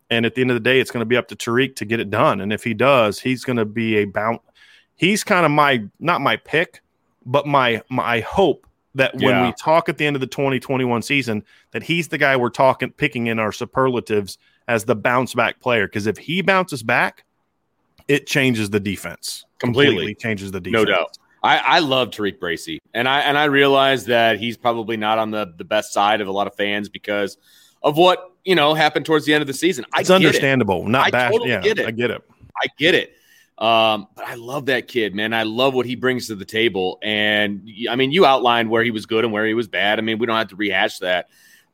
And 0.10 0.26
at 0.26 0.36
the 0.36 0.42
end 0.42 0.52
of 0.52 0.56
the 0.56 0.62
day, 0.62 0.80
it's 0.80 0.90
going 0.90 1.02
to 1.02 1.06
be 1.06 1.18
up 1.18 1.28
to 1.28 1.36
Tariq 1.36 1.76
to 1.76 1.86
get 1.86 2.00
it 2.00 2.10
done. 2.10 2.40
And 2.40 2.54
if 2.54 2.64
he 2.64 2.74
does, 2.74 3.20
he's 3.20 3.44
going 3.44 3.58
to 3.58 3.66
be 3.66 3.98
a 3.98 4.06
bounce. 4.06 4.42
He's 4.96 5.26
kind 5.26 5.46
of 5.46 5.52
my 5.52 5.84
not 6.00 6.22
my 6.22 6.38
pick, 6.38 6.82
but 7.26 7.46
my 7.46 7.82
my 7.90 8.22
hope 8.22 8.66
that 8.96 9.14
when 9.16 9.24
yeah. 9.24 9.48
we 9.48 9.54
talk 9.54 9.88
at 9.90 9.98
the 9.98 10.06
end 10.06 10.16
of 10.16 10.20
the 10.20 10.28
2021 10.28 11.02
season, 11.02 11.44
that 11.72 11.84
he's 11.84 12.08
the 12.08 12.18
guy 12.18 12.36
we're 12.36 12.50
talking 12.50 12.92
picking 12.92 13.28
in 13.28 13.40
our 13.40 13.52
superlatives 13.52 14.38
as 14.68 14.86
the 14.86 14.96
bounce 14.96 15.34
back 15.34 15.60
player. 15.60 15.88
Because 15.88 16.08
if 16.08 16.18
he 16.18 16.42
bounces 16.42 16.82
back, 16.82 17.24
it 18.08 18.28
changes 18.28 18.70
the 18.70 18.80
defense 18.80 19.46
completely. 19.60 19.94
completely 19.94 20.16
changes 20.16 20.52
the 20.52 20.60
defense. 20.60 20.86
No 20.86 20.86
doubt. 20.86 21.18
I, 21.44 21.58
I 21.58 21.80
love 21.80 22.10
Tariq 22.10 22.40
Bracy, 22.40 22.82
and 22.96 23.08
I 23.08 23.20
and 23.20 23.38
I 23.38 23.46
realize 23.46 24.06
that 24.06 24.40
he's 24.40 24.58
probably 24.58 24.98
not 24.98 25.20
on 25.20 25.30
the 25.30 25.54
the 25.58 25.64
best 25.64 25.94
side 25.94 26.20
of 26.20 26.28
a 26.28 26.32
lot 26.32 26.48
of 26.48 26.56
fans 26.56 26.90
because 26.90 27.38
of 27.84 27.98
what 27.98 28.32
you 28.44 28.56
know 28.56 28.74
happened 28.74 29.06
towards 29.06 29.26
the 29.26 29.34
end 29.34 29.42
of 29.42 29.48
the 29.48 29.54
season. 29.54 29.86
It's 29.96 30.10
understandable, 30.10 30.82
it. 30.86 30.90
not 30.90 31.08
I 31.08 31.12
bad. 31.12 31.32
Totally 31.32 31.52
yeah, 31.52 31.62
get 31.62 31.78
it. 31.78 31.86
I 31.86 31.92
get 31.92 32.10
it. 32.10 32.24
I 32.58 32.68
get 32.80 32.96
it. 32.96 33.16
Um, 33.58 34.08
but 34.16 34.26
I 34.26 34.36
love 34.36 34.66
that 34.66 34.88
kid, 34.88 35.16
man. 35.16 35.34
I 35.34 35.44
love 35.44 35.74
what 35.74 35.86
he 35.86 35.96
brings 35.96 36.28
to 36.28 36.36
the 36.36 36.46
table. 36.46 37.00
And 37.02 37.70
I 37.90 37.96
mean, 37.96 38.12
you 38.12 38.26
outlined 38.26 38.70
where 38.70 38.84
he 38.84 38.92
was 38.92 39.06
good 39.06 39.24
and 39.24 39.32
where 39.32 39.46
he 39.46 39.54
was 39.54 39.68
bad. 39.68 39.98
I 39.98 40.02
mean, 40.02 40.18
we 40.18 40.26
don't 40.26 40.36
have 40.36 40.50
to 40.50 40.56
rehash 40.56 41.00
that. 41.00 41.30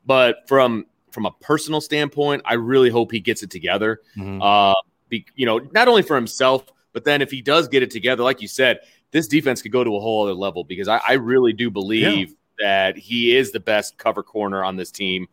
But 0.06 0.48
from 0.48 0.86
from 1.10 1.26
a 1.26 1.30
personal 1.30 1.80
standpoint, 1.80 2.42
I 2.44 2.54
really 2.54 2.88
hope 2.88 3.12
he 3.12 3.20
gets 3.20 3.42
it 3.42 3.50
together. 3.50 4.00
Mm-hmm. 4.16 4.40
Uh, 4.40 4.74
be, 5.08 5.26
you 5.34 5.44
know, 5.44 5.58
not 5.72 5.88
only 5.88 6.02
for 6.02 6.16
himself, 6.16 6.64
but 6.92 7.04
then 7.04 7.20
if 7.20 7.30
he 7.30 7.42
does 7.42 7.68
get 7.68 7.82
it 7.82 7.90
together, 7.90 8.22
like 8.22 8.40
you 8.40 8.48
said, 8.48 8.80
this 9.10 9.28
defense 9.28 9.60
could 9.60 9.72
go 9.72 9.84
to 9.84 9.96
a 9.96 10.00
whole 10.00 10.24
other 10.24 10.34
level 10.34 10.64
because 10.64 10.88
I, 10.88 11.00
I 11.06 11.12
really 11.14 11.52
do 11.52 11.70
believe 11.70 12.30
yeah. 12.30 12.34
that 12.58 12.96
he 12.96 13.36
is 13.36 13.52
the 13.52 13.60
best 13.60 13.98
cover 13.98 14.22
corner 14.22 14.64
on 14.64 14.76
this 14.76 14.90
team. 14.90 15.28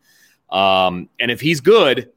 Um, 0.50 1.08
and 1.18 1.30
if 1.30 1.40
he's 1.40 1.60
good, 1.60 2.10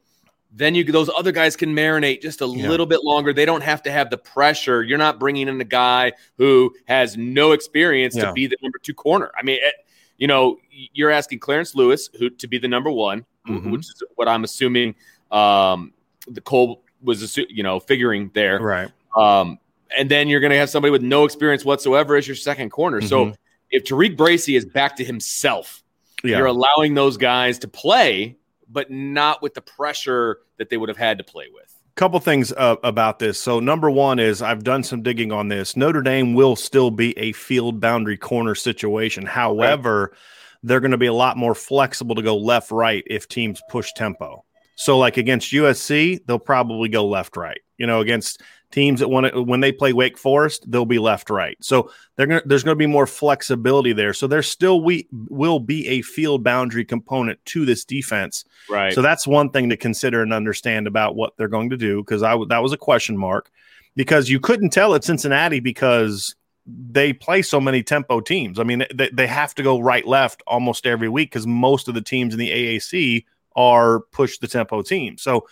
then 0.56 0.74
you 0.74 0.84
those 0.84 1.10
other 1.16 1.32
guys 1.32 1.56
can 1.56 1.74
marinate 1.74 2.22
just 2.22 2.40
a 2.40 2.46
yeah. 2.46 2.68
little 2.68 2.86
bit 2.86 3.02
longer. 3.02 3.32
They 3.32 3.44
don't 3.44 3.62
have 3.62 3.82
to 3.82 3.90
have 3.90 4.08
the 4.08 4.18
pressure. 4.18 4.82
You're 4.84 4.98
not 4.98 5.18
bringing 5.18 5.48
in 5.48 5.60
a 5.60 5.64
guy 5.64 6.12
who 6.38 6.72
has 6.86 7.16
no 7.16 7.52
experience 7.52 8.14
yeah. 8.14 8.26
to 8.26 8.32
be 8.32 8.46
the 8.46 8.56
number 8.62 8.78
two 8.78 8.94
corner. 8.94 9.32
I 9.36 9.42
mean, 9.42 9.58
it, 9.60 9.74
you 10.16 10.28
know, 10.28 10.58
you're 10.70 11.10
asking 11.10 11.40
Clarence 11.40 11.74
Lewis 11.74 12.08
who 12.18 12.30
to 12.30 12.46
be 12.46 12.58
the 12.58 12.68
number 12.68 12.90
one, 12.90 13.26
mm-hmm. 13.48 13.72
which 13.72 13.80
is 13.80 14.02
what 14.14 14.28
I'm 14.28 14.44
assuming 14.44 14.94
um, 15.32 15.92
the 16.28 16.40
Cole 16.40 16.84
was, 17.02 17.36
you 17.36 17.64
know, 17.64 17.80
figuring 17.80 18.30
there, 18.32 18.60
right? 18.60 18.92
Um, 19.16 19.58
and 19.96 20.08
then 20.08 20.28
you're 20.28 20.40
going 20.40 20.52
to 20.52 20.58
have 20.58 20.70
somebody 20.70 20.92
with 20.92 21.02
no 21.02 21.24
experience 21.24 21.64
whatsoever 21.64 22.16
as 22.16 22.28
your 22.28 22.36
second 22.36 22.70
corner. 22.70 22.98
Mm-hmm. 22.98 23.08
So 23.08 23.34
if 23.70 23.84
TaRiq 23.84 24.16
Bracy 24.16 24.54
is 24.54 24.64
back 24.64 24.96
to 24.96 25.04
himself, 25.04 25.82
yeah. 26.22 26.38
you're 26.38 26.46
allowing 26.46 26.94
those 26.94 27.16
guys 27.16 27.58
to 27.60 27.68
play 27.68 28.36
but 28.74 28.90
not 28.90 29.40
with 29.40 29.54
the 29.54 29.62
pressure 29.62 30.40
that 30.58 30.68
they 30.68 30.76
would 30.76 30.90
have 30.90 30.98
had 30.98 31.16
to 31.16 31.24
play 31.24 31.46
with. 31.50 31.74
Couple 31.94 32.18
things 32.18 32.52
uh, 32.52 32.74
about 32.82 33.20
this. 33.20 33.40
So, 33.40 33.60
number 33.60 33.88
one 33.88 34.18
is 34.18 34.42
I've 34.42 34.64
done 34.64 34.82
some 34.82 35.02
digging 35.02 35.30
on 35.30 35.46
this. 35.46 35.76
Notre 35.76 36.02
Dame 36.02 36.34
will 36.34 36.56
still 36.56 36.90
be 36.90 37.16
a 37.16 37.30
field 37.32 37.80
boundary 37.80 38.16
corner 38.16 38.56
situation. 38.56 39.24
However, 39.24 40.10
right. 40.10 40.20
they're 40.64 40.80
going 40.80 40.90
to 40.90 40.98
be 40.98 41.06
a 41.06 41.14
lot 41.14 41.36
more 41.36 41.54
flexible 41.54 42.16
to 42.16 42.22
go 42.22 42.36
left 42.36 42.72
right 42.72 43.04
if 43.06 43.28
teams 43.28 43.62
push 43.70 43.92
tempo. 43.92 44.44
So, 44.74 44.98
like 44.98 45.18
against 45.18 45.52
USC, 45.52 46.26
they'll 46.26 46.40
probably 46.40 46.88
go 46.88 47.06
left 47.06 47.36
right. 47.36 47.60
You 47.78 47.86
know, 47.86 48.00
against 48.00 48.42
teams 48.74 48.98
that 48.98 49.08
want 49.08 49.32
to 49.32 49.40
when 49.40 49.60
they 49.60 49.70
play 49.70 49.92
Wake 49.92 50.18
Forest, 50.18 50.68
they'll 50.70 50.84
be 50.84 50.98
left 50.98 51.30
right. 51.30 51.56
So 51.60 51.92
they're 52.16 52.26
gonna, 52.26 52.42
there's 52.44 52.64
going 52.64 52.74
to 52.74 52.78
be 52.78 52.86
more 52.86 53.06
flexibility 53.06 53.92
there. 53.92 54.12
So 54.12 54.26
there 54.26 54.42
still 54.42 54.82
we 54.82 55.06
will 55.12 55.60
be 55.60 55.86
a 55.86 56.02
field 56.02 56.42
boundary 56.42 56.84
component 56.84 57.42
to 57.46 57.64
this 57.64 57.84
defense. 57.84 58.44
Right. 58.68 58.92
So 58.92 59.00
that's 59.00 59.28
one 59.28 59.50
thing 59.50 59.70
to 59.70 59.76
consider 59.76 60.22
and 60.22 60.32
understand 60.32 60.88
about 60.88 61.14
what 61.14 61.34
they're 61.36 61.48
going 61.48 61.70
to 61.70 61.76
do 61.76 62.02
because 62.02 62.24
I 62.24 62.36
that 62.48 62.62
was 62.62 62.72
a 62.72 62.76
question 62.76 63.16
mark 63.16 63.50
because 63.94 64.28
you 64.28 64.40
couldn't 64.40 64.70
tell 64.70 64.96
at 64.96 65.04
Cincinnati 65.04 65.60
because 65.60 66.34
they 66.66 67.12
play 67.12 67.42
so 67.42 67.60
many 67.60 67.82
tempo 67.82 68.20
teams. 68.20 68.58
I 68.58 68.64
mean, 68.64 68.84
they, 68.92 69.10
they 69.12 69.26
have 69.28 69.54
to 69.54 69.62
go 69.62 69.78
right 69.78 70.06
left 70.06 70.42
almost 70.48 70.84
every 70.84 71.08
week 71.08 71.30
because 71.30 71.46
most 71.46 71.86
of 71.86 71.94
the 71.94 72.02
teams 72.02 72.34
in 72.34 72.40
the 72.40 72.50
AAC 72.50 73.24
are 73.54 74.00
push 74.10 74.38
the 74.38 74.48
tempo 74.48 74.82
team. 74.82 75.16
So 75.16 75.46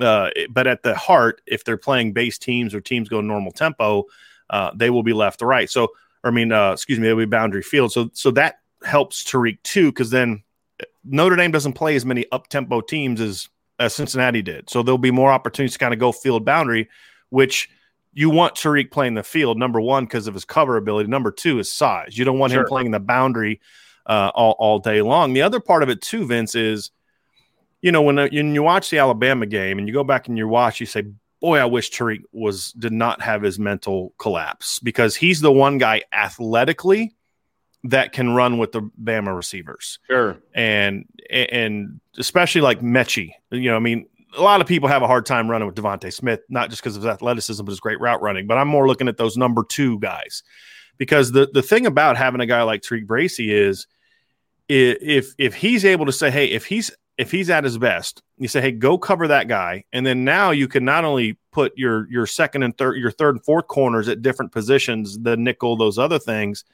uh, 0.00 0.30
but 0.50 0.66
at 0.66 0.82
the 0.82 0.94
heart, 0.94 1.40
if 1.46 1.64
they're 1.64 1.76
playing 1.76 2.12
base 2.12 2.38
teams 2.38 2.74
or 2.74 2.80
teams 2.80 3.08
go 3.08 3.20
normal 3.20 3.52
tempo, 3.52 4.04
uh, 4.50 4.70
they 4.74 4.90
will 4.90 5.02
be 5.02 5.12
left 5.12 5.40
to 5.40 5.46
right. 5.46 5.70
So, 5.70 5.88
I 6.24 6.30
mean, 6.30 6.52
uh, 6.52 6.72
excuse 6.72 6.98
me, 6.98 7.06
they'll 7.06 7.16
be 7.16 7.24
boundary 7.24 7.62
field. 7.62 7.92
So, 7.92 8.10
so 8.12 8.30
that 8.32 8.60
helps 8.84 9.24
Tariq 9.24 9.62
too, 9.62 9.90
because 9.90 10.10
then 10.10 10.42
Notre 11.04 11.36
Dame 11.36 11.50
doesn't 11.50 11.74
play 11.74 11.96
as 11.96 12.04
many 12.04 12.26
up 12.32 12.48
tempo 12.48 12.80
teams 12.80 13.20
as 13.20 13.48
as 13.78 13.94
Cincinnati 13.94 14.42
did. 14.42 14.70
So 14.70 14.82
there'll 14.82 14.98
be 14.98 15.10
more 15.10 15.32
opportunities 15.32 15.72
to 15.72 15.78
kind 15.78 15.92
of 15.94 15.98
go 15.98 16.12
field 16.12 16.44
boundary, 16.44 16.88
which 17.30 17.68
you 18.12 18.30
want 18.30 18.54
Tariq 18.54 18.90
playing 18.90 19.14
the 19.14 19.22
field, 19.22 19.58
number 19.58 19.80
one, 19.80 20.04
because 20.04 20.26
of 20.26 20.34
his 20.34 20.44
cover 20.44 20.76
ability. 20.76 21.08
Number 21.08 21.30
two 21.32 21.58
is 21.58 21.72
size. 21.72 22.16
You 22.16 22.24
don't 22.24 22.38
want 22.38 22.52
sure. 22.52 22.60
him 22.60 22.68
playing 22.68 22.90
the 22.90 23.00
boundary 23.00 23.60
uh, 24.06 24.30
all, 24.34 24.54
all 24.58 24.78
day 24.78 25.00
long. 25.00 25.32
The 25.32 25.42
other 25.42 25.58
part 25.58 25.82
of 25.82 25.88
it, 25.88 26.02
too, 26.02 26.26
Vince, 26.26 26.54
is 26.54 26.90
you 27.82 27.92
know, 27.92 28.00
when, 28.00 28.18
uh, 28.18 28.28
when 28.32 28.54
you 28.54 28.62
watch 28.62 28.90
the 28.90 28.98
Alabama 28.98 29.44
game 29.44 29.78
and 29.78 29.86
you 29.86 29.92
go 29.92 30.04
back 30.04 30.28
and 30.28 30.38
you 30.38 30.48
watch, 30.48 30.80
you 30.80 30.86
say, 30.86 31.04
boy, 31.40 31.58
I 31.58 31.64
wish 31.66 31.90
Tariq 31.90 32.22
was 32.32 32.72
did 32.72 32.92
not 32.92 33.20
have 33.20 33.42
his 33.42 33.58
mental 33.58 34.14
collapse 34.18 34.78
because 34.78 35.16
he's 35.16 35.40
the 35.40 35.52
one 35.52 35.76
guy 35.76 36.02
athletically 36.12 37.14
that 37.84 38.12
can 38.12 38.30
run 38.30 38.58
with 38.58 38.72
the 38.72 38.82
Bama 39.02 39.34
receivers. 39.36 39.98
Sure. 40.08 40.38
And 40.54 41.04
and 41.28 42.00
especially 42.16 42.60
like 42.60 42.80
Metchie. 42.80 43.32
You 43.50 43.70
know, 43.70 43.76
I 43.76 43.80
mean, 43.80 44.06
a 44.38 44.42
lot 44.42 44.60
of 44.60 44.68
people 44.68 44.88
have 44.88 45.02
a 45.02 45.08
hard 45.08 45.26
time 45.26 45.50
running 45.50 45.66
with 45.66 45.74
DeVonta 45.74 46.12
Smith, 46.12 46.40
not 46.48 46.70
just 46.70 46.80
because 46.80 46.96
of 46.96 47.02
his 47.02 47.10
athleticism, 47.10 47.64
but 47.64 47.70
his 47.70 47.80
great 47.80 48.00
route 48.00 48.22
running. 48.22 48.46
But 48.46 48.58
I'm 48.58 48.68
more 48.68 48.86
looking 48.86 49.08
at 49.08 49.16
those 49.16 49.36
number 49.36 49.64
two 49.64 49.98
guys. 49.98 50.44
Because 50.98 51.32
the 51.32 51.48
the 51.52 51.62
thing 51.62 51.86
about 51.86 52.16
having 52.16 52.40
a 52.40 52.46
guy 52.46 52.62
like 52.62 52.82
Tariq 52.82 53.06
Bracy 53.06 53.52
is 53.52 53.88
if 54.68 55.34
if 55.38 55.54
he's 55.54 55.84
able 55.84 56.06
to 56.06 56.12
say, 56.12 56.30
hey, 56.30 56.46
if 56.46 56.66
he's 56.66 56.92
if 57.22 57.30
he's 57.30 57.50
at 57.50 57.62
his 57.62 57.78
best, 57.78 58.20
you 58.36 58.48
say, 58.48 58.60
"Hey, 58.60 58.72
go 58.72 58.98
cover 58.98 59.28
that 59.28 59.46
guy," 59.46 59.84
and 59.92 60.04
then 60.04 60.24
now 60.24 60.50
you 60.50 60.66
can 60.66 60.84
not 60.84 61.04
only 61.04 61.38
put 61.52 61.72
your 61.78 62.10
your 62.10 62.26
second 62.26 62.64
and 62.64 62.76
third, 62.76 62.96
your 62.96 63.12
third 63.12 63.36
and 63.36 63.44
fourth 63.44 63.68
corners 63.68 64.08
at 64.08 64.22
different 64.22 64.50
positions, 64.50 65.18
the 65.20 65.36
nickel, 65.36 65.76
those 65.76 65.98
other 65.98 66.18
things, 66.18 66.64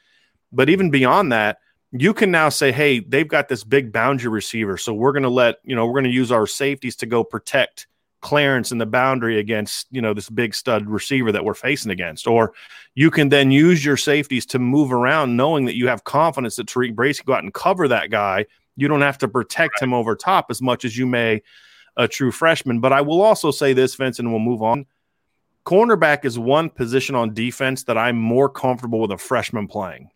but 0.51 0.71
even 0.71 0.91
beyond 0.91 1.31
that, 1.33 1.59
you 1.93 2.15
can 2.15 2.31
now 2.31 2.49
say, 2.49 2.73
"Hey, 2.73 3.01
they've 3.01 3.29
got 3.29 3.49
this 3.49 3.63
big 3.63 3.93
boundary 3.93 4.31
receiver, 4.31 4.79
so 4.79 4.95
we're 4.95 5.13
going 5.13 5.23
to 5.23 5.29
let 5.29 5.57
you 5.65 5.77
know 5.77 5.87
we're 5.87 5.93
going 5.93 6.05
to 6.05 6.11
use 6.11 6.33
our 6.33 6.47
safeties 6.47 6.97
to 6.97 7.07
go 7.07 7.23
protect 7.23 7.87
Clarence 8.23 8.73
in 8.73 8.79
the 8.79 8.87
boundary 8.87 9.39
against 9.39 9.87
you 9.91 10.01
know 10.01 10.15
this 10.15 10.31
big 10.31 10.55
stud 10.55 10.89
receiver 10.89 11.31
that 11.31 11.45
we're 11.45 11.53
facing 11.53 11.93
against." 11.93 12.27
Or 12.27 12.55
you 12.95 13.11
can 13.11 13.29
then 13.29 13.51
use 13.51 13.85
your 13.85 13.99
safeties 13.99 14.47
to 14.47 14.59
move 14.59 14.95
around, 14.95 15.37
knowing 15.37 15.67
that 15.67 15.77
you 15.77 15.89
have 15.89 16.05
confidence 16.05 16.57
that 16.57 16.69
Tariq 16.69 16.95
Bracy 16.95 17.23
go 17.27 17.35
out 17.35 17.45
and 17.45 17.53
cover 17.53 17.87
that 17.89 18.11
guy 18.11 18.47
you 18.79 18.87
don't 18.87 19.03
have 19.03 19.19
to 19.19 19.29
protect 19.29 19.81
right. 19.81 19.89
him 19.89 19.93
over 19.93 20.15
top 20.15 20.47
as 20.51 20.63
much 20.63 20.85
as 20.85 20.97
you 20.97 21.05
may 21.05 21.43
a 21.97 22.07
true 22.07 22.31
freshman. 22.31 22.79
But 22.81 22.93
I 22.93 23.01
will 23.01 23.21
also 23.21 23.51
say 23.51 23.73
this, 23.73 23.97
Vince, 23.97 24.21
and 24.21 24.31
we'll 24.31 24.39
move 24.39 24.63
on. 24.63 24.87
Cornerback 25.67 26.25
is 26.25 26.39
one 26.39 26.71
position 26.71 27.17
on 27.17 27.35
defense 27.35 27.85
that 27.85 27.99
I'm 27.99 28.17
more 28.17 28.49
comfortable 28.49 29.01
with 29.01 29.11
a 29.11 29.19
freshman 29.19 29.67
playing 29.67 30.11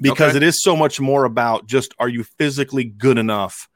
because 0.00 0.30
okay. 0.30 0.38
it 0.38 0.42
is 0.42 0.60
so 0.60 0.74
much 0.74 1.00
more 1.00 1.24
about 1.24 1.66
just 1.66 1.94
are 2.00 2.08
you 2.08 2.24
physically 2.24 2.84
good 2.84 3.16
enough? 3.16 3.68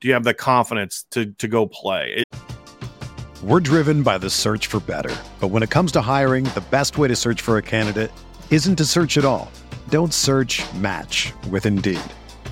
Do 0.00 0.08
you 0.08 0.14
have 0.14 0.24
the 0.24 0.34
confidence 0.34 1.06
to 1.12 1.32
to 1.32 1.48
go 1.48 1.66
play? 1.66 2.18
It- 2.18 2.38
We're 3.42 3.60
driven 3.60 4.02
by 4.02 4.18
the 4.18 4.30
search 4.30 4.66
for 4.66 4.78
better. 4.80 5.16
But 5.40 5.48
when 5.48 5.62
it 5.62 5.70
comes 5.70 5.90
to 5.92 6.02
hiring, 6.02 6.44
the 6.44 6.64
best 6.70 6.98
way 6.98 7.08
to 7.08 7.16
search 7.16 7.40
for 7.40 7.56
a 7.56 7.62
candidate 7.62 8.12
isn't 8.50 8.76
to 8.76 8.84
search 8.84 9.16
at 9.16 9.24
all. 9.24 9.50
Don't 9.88 10.12
search, 10.12 10.62
match 10.74 11.32
with 11.50 11.64
Indeed. 11.66 12.00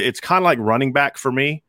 It's 0.00 0.20
kind 0.20 0.38
of 0.38 0.44
like 0.44 0.58
running 0.58 0.92
back 0.92 1.18
for 1.18 1.32
me 1.32 1.62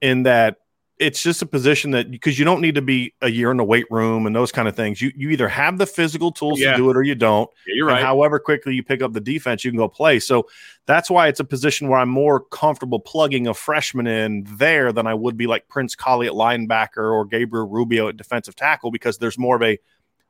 in 0.00 0.24
that 0.24 0.56
it's 0.98 1.22
just 1.22 1.42
a 1.42 1.46
position 1.46 1.92
that 1.92 2.10
because 2.10 2.38
you 2.38 2.44
don't 2.44 2.60
need 2.60 2.74
to 2.74 2.82
be 2.82 3.14
a 3.22 3.30
year 3.30 3.50
in 3.50 3.56
the 3.56 3.64
weight 3.64 3.86
room 3.90 4.26
and 4.26 4.34
those 4.34 4.50
kind 4.50 4.66
of 4.66 4.74
things. 4.74 5.00
You 5.00 5.12
you 5.14 5.30
either 5.30 5.48
have 5.48 5.78
the 5.78 5.86
physical 5.86 6.32
tools 6.32 6.60
yeah. 6.60 6.72
to 6.72 6.76
do 6.76 6.90
it 6.90 6.96
or 6.96 7.02
you 7.02 7.14
don't. 7.14 7.48
Yeah, 7.66 7.74
you're 7.76 7.86
right. 7.86 8.02
however 8.02 8.38
quickly 8.38 8.74
you 8.74 8.82
pick 8.82 9.02
up 9.02 9.12
the 9.12 9.20
defense, 9.20 9.64
you 9.64 9.70
can 9.70 9.78
go 9.78 9.88
play. 9.88 10.18
So 10.18 10.48
that's 10.86 11.10
why 11.10 11.28
it's 11.28 11.40
a 11.40 11.44
position 11.44 11.88
where 11.88 12.00
I'm 12.00 12.08
more 12.08 12.40
comfortable 12.40 12.98
plugging 12.98 13.46
a 13.46 13.54
freshman 13.54 14.06
in 14.06 14.44
there 14.56 14.92
than 14.92 15.06
I 15.06 15.14
would 15.14 15.36
be 15.36 15.46
like 15.46 15.68
Prince 15.68 15.94
Kollie 15.94 16.26
at 16.26 16.32
linebacker 16.32 17.12
or 17.12 17.24
Gabriel 17.24 17.68
Rubio 17.68 18.08
at 18.08 18.16
defensive 18.16 18.56
tackle 18.56 18.90
because 18.90 19.18
there's 19.18 19.38
more 19.38 19.56
of 19.56 19.62
a 19.62 19.78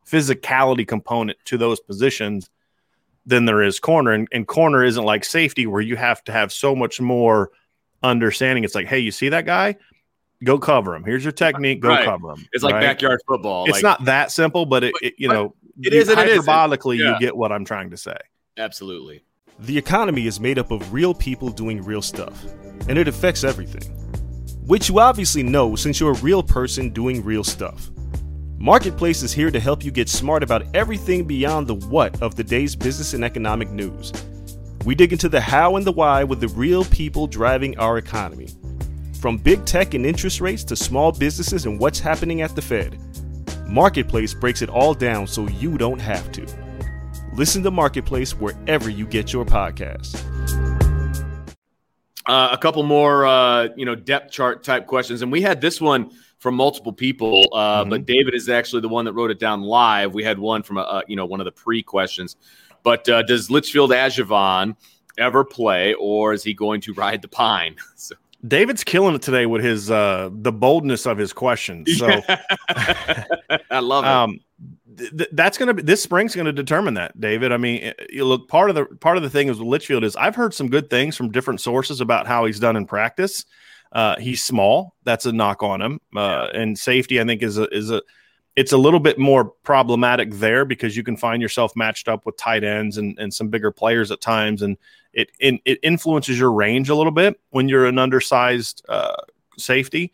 physicality 0.07 0.87
component 0.87 1.39
to 1.47 1.59
those 1.59 1.81
positions 1.81 2.51
than 3.29 3.45
there 3.45 3.63
is 3.63 3.79
corner. 3.79 4.13
And, 4.13 4.27
and 4.33 4.47
corner 4.47 4.83
isn't 4.83 5.05
like 5.05 5.25
safety 5.25 5.67
where 5.67 5.83
you 5.83 5.97
have 5.97 6.25
to 6.25 6.33
have 6.33 6.53
so 6.53 6.75
much 6.75 7.01
more 7.01 7.51
understanding. 8.03 8.65
It's 8.65 8.75
like, 8.75 8.87
hey, 8.87 8.99
you 8.99 9.11
see 9.11 9.29
that 9.29 9.47
guy? 9.47 9.77
Go 10.43 10.59
cover 10.59 10.95
him. 10.95 11.05
Here's 11.05 11.25
your 11.25 11.33
technique. 11.33 11.81
Go 11.81 11.89
right. 11.89 12.05
cover 12.05 12.31
him. 12.31 12.47
It's 12.53 12.65
like 12.65 12.75
right? 12.75 12.81
backyard 12.81 13.21
football. 13.27 13.65
It's 13.67 13.75
like, 13.75 13.83
not 13.83 14.05
that 14.07 14.31
simple, 14.33 14.67
but 14.67 14.85
it, 14.85 14.95
it 15.03 15.15
you 15.19 15.29
know, 15.29 15.55
it 15.81 15.93
is 15.93 16.09
hyperbolically, 16.09 16.99
yeah. 16.99 17.15
you 17.15 17.21
get 17.21 17.37
what 17.37 17.53
I'm 17.53 17.65
trying 17.65 17.91
to 17.91 17.97
say. 17.97 18.17
Absolutely. 18.57 19.23
The 19.61 19.77
economy 19.77 20.27
is 20.27 20.39
made 20.41 20.59
up 20.59 20.71
of 20.71 20.93
real 20.93 21.13
people 21.13 21.51
doing 21.51 21.83
real 21.83 22.03
stuff, 22.03 22.45
and 22.89 22.97
it 22.97 23.09
affects 23.09 23.43
everything. 23.45 23.83
Which 24.67 24.89
you 24.89 25.01
obviously 25.01 25.43
know 25.43 25.75
since 25.75 25.99
you're 25.99 26.13
a 26.13 26.21
real 26.21 26.43
person 26.43 26.91
doing 26.91 27.25
real 27.25 27.43
stuff. 27.43 27.91
Marketplace 28.61 29.23
is 29.23 29.33
here 29.33 29.53
to 29.53 29.61
help 29.61 29.85
you 29.85 29.93
get 29.93 30.09
smart 30.09 30.43
about 30.43 30.65
everything 30.75 31.25
beyond 31.25 31.69
the 31.69 31.77
what 31.87 32.21
of 32.21 32.35
the 32.35 32.43
day's 32.43 32.75
business 32.75 33.15
and 33.15 33.23
economic 33.23 33.71
news. 33.71 34.13
We 34.85 34.97
dig 34.97 35.13
into 35.13 35.29
the 35.29 35.41
how 35.41 35.77
and 35.77 35.87
the 35.87 35.93
why 35.93 36.25
with 36.25 36.41
the 36.41 36.49
real 36.49 36.85
people 36.87 37.29
driving 37.29 37.79
our 37.79 37.99
economy. 37.99 38.49
From 39.21 39.37
big 39.39 39.65
tech 39.65 39.95
and 39.95 40.05
interest 40.05 40.41
rates 40.41 40.65
to 40.65 40.75
small 40.75 41.13
businesses 41.13 41.67
and 41.67 41.79
what's 41.79 42.01
happening 42.01 42.43
at 42.43 42.57
the 42.57 42.63
Fed. 42.63 42.99
Marketplace 43.69 44.35
breaks 44.35 44.61
it 44.61 44.71
all 44.71 44.93
down 44.93 45.29
so 45.29 45.47
you 45.47 45.79
don't 45.79 46.01
have 46.01 46.33
to. 46.33 46.45
Listen 47.35 47.63
to 47.63 47.71
Marketplace 47.71 48.33
wherever 48.33 48.91
you 48.91 49.07
get 49.07 49.33
your 49.33 49.45
podcasts. 49.45 50.21
Uh, 52.27 52.49
a 52.51 52.59
couple 52.59 52.83
more, 52.83 53.25
uh, 53.25 53.69
you 53.77 53.85
know, 53.85 53.95
depth 53.95 54.33
chart 54.33 54.65
type 54.65 54.89
questions, 54.89 55.23
and 55.23 55.31
we 55.31 55.43
had 55.43 55.61
this 55.61 55.81
one 55.81 56.11
from 56.39 56.55
multiple 56.55 56.93
people, 56.93 57.49
uh, 57.53 57.81
mm-hmm. 57.81 57.91
but 57.91 58.07
David 58.07 58.35
is 58.35 58.49
actually 58.49 58.81
the 58.81 58.89
one 58.89 59.05
that 59.05 59.13
wrote 59.13 59.31
it 59.31 59.39
down 59.39 59.63
live. 59.63 60.15
We 60.15 60.25
had 60.25 60.39
one 60.39 60.63
from 60.63 60.79
a, 60.79 61.03
you 61.09 61.17
know 61.17 61.27
one 61.27 61.41
of 61.41 61.45
the 61.45 61.53
pre 61.53 61.83
questions, 61.83 62.37
but 62.83 63.09
uh, 63.09 63.23
does 63.23 63.51
Litchfield 63.51 63.91
Ajavon 63.91 64.77
ever 65.19 65.45
play, 65.45 65.95
or 65.95 66.33
is 66.33 66.45
he 66.45 66.55
going 66.55 66.81
to 66.83 66.93
ride 66.95 67.23
the 67.23 67.29
pine? 67.29 67.77
so. 67.97 68.15
David's 68.47 68.85
killing 68.85 69.17
it 69.17 69.23
today 69.23 69.47
with 69.47 69.65
his 69.65 69.91
uh 69.91 70.31
the 70.33 70.53
boldness 70.53 71.07
of 71.07 71.19
his 71.19 71.33
questions. 71.33 71.99
So 71.99 72.07
I 72.69 73.81
love 73.81 74.05
it. 74.05 74.09
Um, 74.09 74.41
th- 74.97 75.31
that's 75.33 75.59
going 75.59 75.67
to 75.69 75.75
be 75.75 75.83
this 75.83 76.03
spring's 76.03 76.37
going 76.37 76.47
to 76.47 76.53
determine 76.53 76.95
that, 76.95 77.21
David. 77.21 77.51
I 77.51 77.57
mean, 77.57 77.93
you 78.11 78.25
look 78.25 78.49
part 78.49 78.71
of 78.71 78.77
the 78.77 78.87
part 78.87 79.17
of 79.17 79.25
the 79.25 79.31
thing 79.31 79.49
is 79.49 79.59
with 79.59 79.67
Litchfield 79.67 80.05
is 80.05 80.15
I've 80.15 80.37
heard 80.37 80.55
some 80.55 80.69
good 80.69 80.89
things 80.91 81.17
from 81.17 81.33
different 81.33 81.61
sources 81.61 82.01
about 82.01 82.29
how 82.29 82.45
he's 82.45 82.61
done 82.61 82.77
in 82.77 82.87
practice. 82.87 83.45
Uh, 83.93 84.17
he's 84.19 84.43
small. 84.43 84.95
That's 85.05 85.27
a 85.27 85.33
knock 85.33 85.63
on 85.63 85.81
him. 85.81 86.01
Uh, 86.15 86.49
and 86.53 86.79
safety, 86.79 87.21
I 87.21 87.25
think, 87.25 87.43
is 87.43 87.59
a 87.59 87.69
is 87.75 87.91
a 87.91 88.03
it's 88.59 88.73
a 88.73 88.77
little 88.77 88.99
bit 88.99 89.21
more 89.21 89.45
problematic 89.45 90.33
there 90.33 90.65
because 90.65 90.97
you 90.97 91.05
can 91.05 91.17
find 91.17 91.41
yourself 91.41 91.77
matched 91.77 92.09
up 92.09 92.27
with 92.27 92.37
tight 92.37 92.65
ends 92.65 92.99
and, 92.99 93.17
and 93.17 93.33
some 93.33 93.49
bigger 93.49 93.71
players 93.71 94.11
at 94.11 94.21
times, 94.21 94.63
and 94.63 94.77
it 95.13 95.31
in, 95.39 95.61
it 95.65 95.79
influences 95.83 96.39
your 96.39 96.53
range 96.53 96.89
a 96.89 96.95
little 96.95 97.13
bit 97.13 97.39
when 97.51 97.69
you're 97.69 97.87
an 97.87 97.99
undersized 97.99 98.85
uh, 98.89 99.15
safety. 99.57 100.13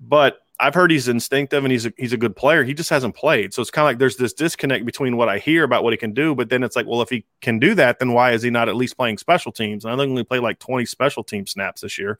But 0.00 0.42
I've 0.60 0.74
heard 0.74 0.90
he's 0.90 1.08
instinctive 1.08 1.64
and 1.64 1.72
he's 1.72 1.86
a, 1.86 1.92
he's 1.96 2.12
a 2.12 2.16
good 2.16 2.36
player. 2.36 2.62
He 2.62 2.74
just 2.74 2.90
hasn't 2.90 3.14
played, 3.14 3.54
so 3.54 3.62
it's 3.62 3.70
kind 3.70 3.84
of 3.84 3.90
like 3.90 3.98
there's 3.98 4.16
this 4.16 4.34
disconnect 4.34 4.84
between 4.84 5.16
what 5.16 5.30
I 5.30 5.38
hear 5.38 5.64
about 5.64 5.82
what 5.82 5.94
he 5.94 5.96
can 5.96 6.12
do, 6.12 6.34
but 6.34 6.50
then 6.50 6.62
it's 6.62 6.76
like, 6.76 6.86
well, 6.86 7.00
if 7.00 7.08
he 7.08 7.24
can 7.40 7.58
do 7.58 7.74
that, 7.76 8.00
then 8.00 8.12
why 8.12 8.32
is 8.32 8.42
he 8.42 8.50
not 8.50 8.68
at 8.68 8.76
least 8.76 8.98
playing 8.98 9.16
special 9.16 9.50
teams? 9.50 9.84
And 9.84 9.94
I 9.94 9.96
think 9.96 10.16
he 10.16 10.24
played 10.24 10.42
like 10.42 10.58
20 10.58 10.84
special 10.84 11.24
team 11.24 11.46
snaps 11.46 11.80
this 11.80 11.98
year. 11.98 12.18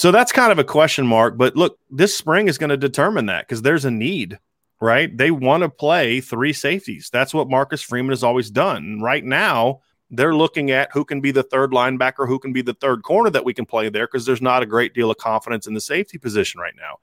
So 0.00 0.10
that's 0.10 0.32
kind 0.32 0.50
of 0.50 0.58
a 0.58 0.64
question 0.64 1.06
mark. 1.06 1.36
But 1.36 1.56
look, 1.56 1.78
this 1.90 2.16
spring 2.16 2.48
is 2.48 2.56
going 2.56 2.70
to 2.70 2.76
determine 2.78 3.26
that 3.26 3.46
because 3.46 3.60
there's 3.60 3.84
a 3.84 3.90
need, 3.90 4.38
right? 4.80 5.14
They 5.14 5.30
want 5.30 5.62
to 5.62 5.68
play 5.68 6.22
three 6.22 6.54
safeties. 6.54 7.10
That's 7.12 7.34
what 7.34 7.50
Marcus 7.50 7.82
Freeman 7.82 8.12
has 8.12 8.24
always 8.24 8.50
done. 8.50 9.02
Right 9.02 9.22
now, 9.22 9.82
they're 10.10 10.34
looking 10.34 10.70
at 10.70 10.90
who 10.90 11.04
can 11.04 11.20
be 11.20 11.32
the 11.32 11.42
third 11.42 11.72
linebacker, 11.72 12.26
who 12.26 12.38
can 12.38 12.54
be 12.54 12.62
the 12.62 12.72
third 12.72 13.02
corner 13.02 13.28
that 13.28 13.44
we 13.44 13.52
can 13.52 13.66
play 13.66 13.90
there 13.90 14.06
because 14.06 14.24
there's 14.24 14.40
not 14.40 14.62
a 14.62 14.66
great 14.66 14.94
deal 14.94 15.10
of 15.10 15.18
confidence 15.18 15.66
in 15.66 15.74
the 15.74 15.82
safety 15.82 16.16
position 16.16 16.62
right 16.62 16.74
now. 16.78 16.96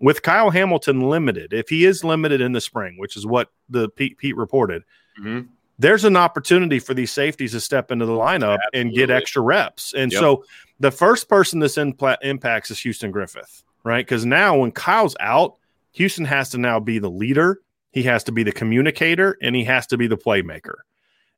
With 0.00 0.22
Kyle 0.22 0.48
Hamilton 0.48 1.02
limited, 1.02 1.52
if 1.52 1.68
he 1.68 1.84
is 1.84 2.02
limited 2.02 2.40
in 2.40 2.52
the 2.52 2.62
spring, 2.62 2.96
which 2.96 3.14
is 3.14 3.26
what 3.26 3.52
the 3.68 3.90
Pete, 3.90 4.16
Pete 4.16 4.38
reported, 4.38 4.84
mm-hmm. 5.20 5.48
There's 5.78 6.04
an 6.04 6.16
opportunity 6.16 6.78
for 6.78 6.94
these 6.94 7.12
safeties 7.12 7.52
to 7.52 7.60
step 7.60 7.90
into 7.90 8.06
the 8.06 8.12
lineup 8.12 8.58
Absolutely. 8.66 8.80
and 8.80 8.94
get 8.94 9.10
extra 9.10 9.42
reps. 9.42 9.94
And 9.94 10.12
yep. 10.12 10.20
so 10.20 10.44
the 10.80 10.90
first 10.90 11.28
person 11.28 11.60
this 11.60 11.76
impl- 11.76 12.16
impacts 12.22 12.70
is 12.70 12.80
Houston 12.80 13.10
Griffith, 13.10 13.62
right? 13.84 14.04
Because 14.04 14.24
now 14.26 14.58
when 14.58 14.72
Kyle's 14.72 15.16
out, 15.20 15.56
Houston 15.92 16.24
has 16.24 16.50
to 16.50 16.58
now 16.58 16.80
be 16.80 16.98
the 16.98 17.10
leader, 17.10 17.60
he 17.92 18.02
has 18.04 18.24
to 18.24 18.32
be 18.32 18.42
the 18.42 18.52
communicator, 18.52 19.36
and 19.42 19.54
he 19.56 19.64
has 19.64 19.86
to 19.88 19.96
be 19.96 20.06
the 20.06 20.16
playmaker. 20.16 20.74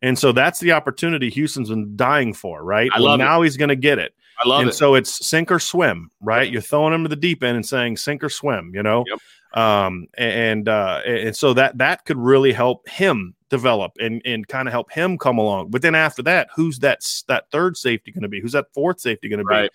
And 0.03 0.19
so 0.19 0.33
that's 0.33 0.61
the 0.61 0.73
opportunity 0.73 1.29
Houston's 1.31 1.69
been 1.69 1.95
dying 1.97 2.33
for, 2.33 2.65
right? 2.65 2.91
I 2.95 3.01
well, 3.01 3.19
now 3.19 3.43
it. 3.43 3.45
he's 3.45 3.57
going 3.57 3.69
to 3.69 3.77
get 3.77 3.99
it. 3.99 4.15
I 4.43 4.49
love 4.49 4.61
and 4.63 4.71
it. 4.71 4.73
so 4.73 4.95
it's 4.95 5.27
sink 5.27 5.53
or 5.53 5.59
swim, 5.59 6.11
right? 6.23 6.45
Yep. 6.45 6.53
You're 6.53 6.63
throwing 6.63 6.95
him 6.95 7.03
to 7.03 7.09
the 7.09 7.17
deep 7.17 7.43
end 7.43 7.57
and 7.57 7.67
saying 7.67 7.99
sink 7.99 8.25
or 8.25 8.31
swim, 8.31 8.73
you 8.75 8.83
know? 8.83 9.05
Yep. 9.07 9.19
Um, 9.53 10.07
and 10.17 10.69
uh, 10.69 11.01
and 11.05 11.37
so 11.37 11.55
that 11.55 11.79
that 11.79 12.05
could 12.05 12.19
really 12.19 12.53
help 12.53 12.89
him 12.89 13.35
develop 13.49 13.93
and 13.99 14.23
and 14.25 14.47
kind 14.47 14.69
of 14.69 14.73
help 14.73 14.93
him 14.93 15.19
come 15.19 15.39
along. 15.39 15.71
But 15.71 15.83
then 15.83 15.95
after 15.95 16.23
that, 16.23 16.49
who's 16.55 16.79
that 16.79 17.05
that 17.29 17.51
third 17.51 17.77
safety 17.77 18.13
going 18.13 18.23
to 18.23 18.29
be? 18.29 18.41
Who's 18.41 18.53
that 18.53 18.73
fourth 18.73 19.01
safety 19.01 19.29
going 19.29 19.41
to 19.41 19.45
be? 19.45 19.55
Right. 19.55 19.71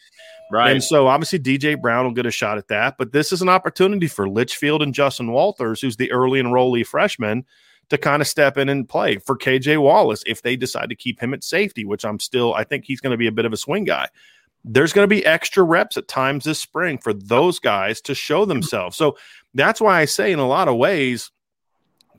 Right. 0.51 0.71
And 0.71 0.83
so 0.83 1.07
obviously 1.07 1.39
DJ 1.39 1.79
Brown 1.79 2.05
will 2.05 2.13
get 2.13 2.25
a 2.25 2.31
shot 2.31 2.57
at 2.57 2.67
that, 2.67 2.97
but 2.97 3.11
this 3.11 3.33
is 3.33 3.41
an 3.41 3.49
opportunity 3.49 4.07
for 4.07 4.29
Litchfield 4.29 4.81
and 4.83 4.93
Justin 4.93 5.31
Walters, 5.31 5.81
who's 5.81 5.97
the 5.97 6.11
early 6.11 6.41
enrollee 6.41 6.85
freshman, 6.85 7.45
to 7.89 7.97
kind 7.97 8.21
of 8.21 8.27
step 8.27 8.57
in 8.57 8.69
and 8.69 8.87
play 8.87 9.17
for 9.17 9.37
KJ 9.37 9.81
Wallace 9.81 10.23
if 10.25 10.41
they 10.41 10.55
decide 10.55 10.89
to 10.89 10.95
keep 10.95 11.19
him 11.19 11.33
at 11.33 11.43
safety, 11.43 11.85
which 11.85 12.05
I'm 12.05 12.19
still, 12.19 12.53
I 12.53 12.63
think 12.63 12.85
he's 12.85 13.01
going 13.01 13.11
to 13.11 13.17
be 13.17 13.27
a 13.27 13.31
bit 13.31 13.45
of 13.45 13.53
a 13.53 13.57
swing 13.57 13.85
guy. 13.85 14.07
There's 14.63 14.93
going 14.93 15.03
to 15.03 15.15
be 15.15 15.25
extra 15.25 15.63
reps 15.63 15.95
at 15.95 16.07
times 16.07 16.45
this 16.45 16.59
spring 16.59 16.97
for 16.97 17.13
those 17.13 17.59
guys 17.59 18.01
to 18.01 18.15
show 18.15 18.45
themselves. 18.45 18.97
So 18.97 19.17
that's 19.55 19.81
why 19.81 19.99
I 19.99 20.05
say, 20.05 20.31
in 20.31 20.39
a 20.39 20.47
lot 20.47 20.67
of 20.67 20.75
ways, 20.77 21.31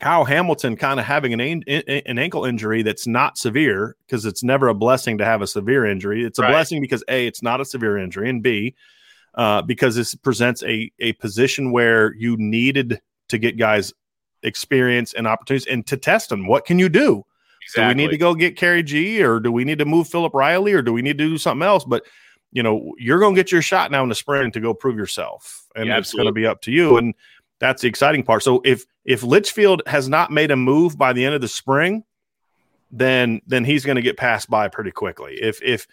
Kyle 0.00 0.24
Hamilton 0.24 0.76
kind 0.76 0.98
of 0.98 1.06
having 1.06 1.32
an, 1.32 1.62
an 1.66 2.18
ankle 2.18 2.44
injury 2.44 2.82
that's 2.82 3.06
not 3.06 3.38
severe 3.38 3.96
because 4.06 4.26
it's 4.26 4.42
never 4.42 4.68
a 4.68 4.74
blessing 4.74 5.18
to 5.18 5.24
have 5.24 5.42
a 5.42 5.46
severe 5.46 5.86
injury. 5.86 6.24
It's 6.24 6.38
a 6.38 6.42
right. 6.42 6.50
blessing 6.50 6.80
because 6.80 7.04
A, 7.08 7.26
it's 7.26 7.42
not 7.42 7.60
a 7.60 7.64
severe 7.64 7.96
injury, 7.96 8.28
and 8.28 8.42
B, 8.42 8.74
uh, 9.34 9.62
because 9.62 9.94
this 9.94 10.14
presents 10.14 10.62
a, 10.64 10.90
a 10.98 11.12
position 11.14 11.72
where 11.72 12.14
you 12.14 12.36
needed 12.36 13.00
to 13.28 13.38
get 13.38 13.58
guys 13.58 13.92
experience 14.42 15.12
and 15.14 15.26
opportunities 15.26 15.66
and 15.66 15.86
to 15.86 15.96
test 15.96 16.30
them. 16.30 16.46
What 16.46 16.64
can 16.64 16.78
you 16.78 16.88
do? 16.88 17.24
Exactly. 17.62 17.82
Do 17.82 17.88
we 17.88 18.04
need 18.04 18.10
to 18.12 18.18
go 18.18 18.34
get 18.34 18.56
Kerry 18.56 18.82
G 18.82 19.22
or 19.22 19.40
do 19.40 19.50
we 19.50 19.64
need 19.64 19.78
to 19.78 19.84
move 19.84 20.08
Philip 20.08 20.34
Riley 20.34 20.72
or 20.72 20.82
do 20.82 20.92
we 20.92 21.02
need 21.02 21.18
to 21.18 21.28
do 21.28 21.38
something 21.38 21.66
else? 21.66 21.84
But 21.84 22.04
you 22.56 22.62
know, 22.62 22.94
you're 22.96 23.18
going 23.18 23.34
to 23.34 23.38
get 23.38 23.52
your 23.52 23.60
shot 23.60 23.90
now 23.90 24.02
in 24.02 24.08
the 24.08 24.14
spring 24.14 24.50
to 24.52 24.60
go 24.60 24.72
prove 24.72 24.96
yourself, 24.96 25.66
and 25.76 25.88
yeah, 25.88 25.98
it's 25.98 26.14
going 26.14 26.24
to 26.24 26.32
be 26.32 26.46
up 26.46 26.62
to 26.62 26.72
you. 26.72 26.96
And 26.96 27.14
that's 27.58 27.82
the 27.82 27.88
exciting 27.88 28.22
part. 28.22 28.42
So 28.42 28.62
if 28.64 28.86
if 29.04 29.22
Litchfield 29.22 29.82
has 29.86 30.08
not 30.08 30.30
made 30.30 30.50
a 30.50 30.56
move 30.56 30.96
by 30.96 31.12
the 31.12 31.22
end 31.22 31.34
of 31.34 31.42
the 31.42 31.48
spring, 31.48 32.02
then 32.90 33.42
then 33.46 33.66
he's 33.66 33.84
going 33.84 33.96
to 33.96 34.02
get 34.02 34.16
passed 34.16 34.48
by 34.48 34.68
pretty 34.68 34.90
quickly. 34.90 35.34
If 35.34 35.62
if 35.62 35.86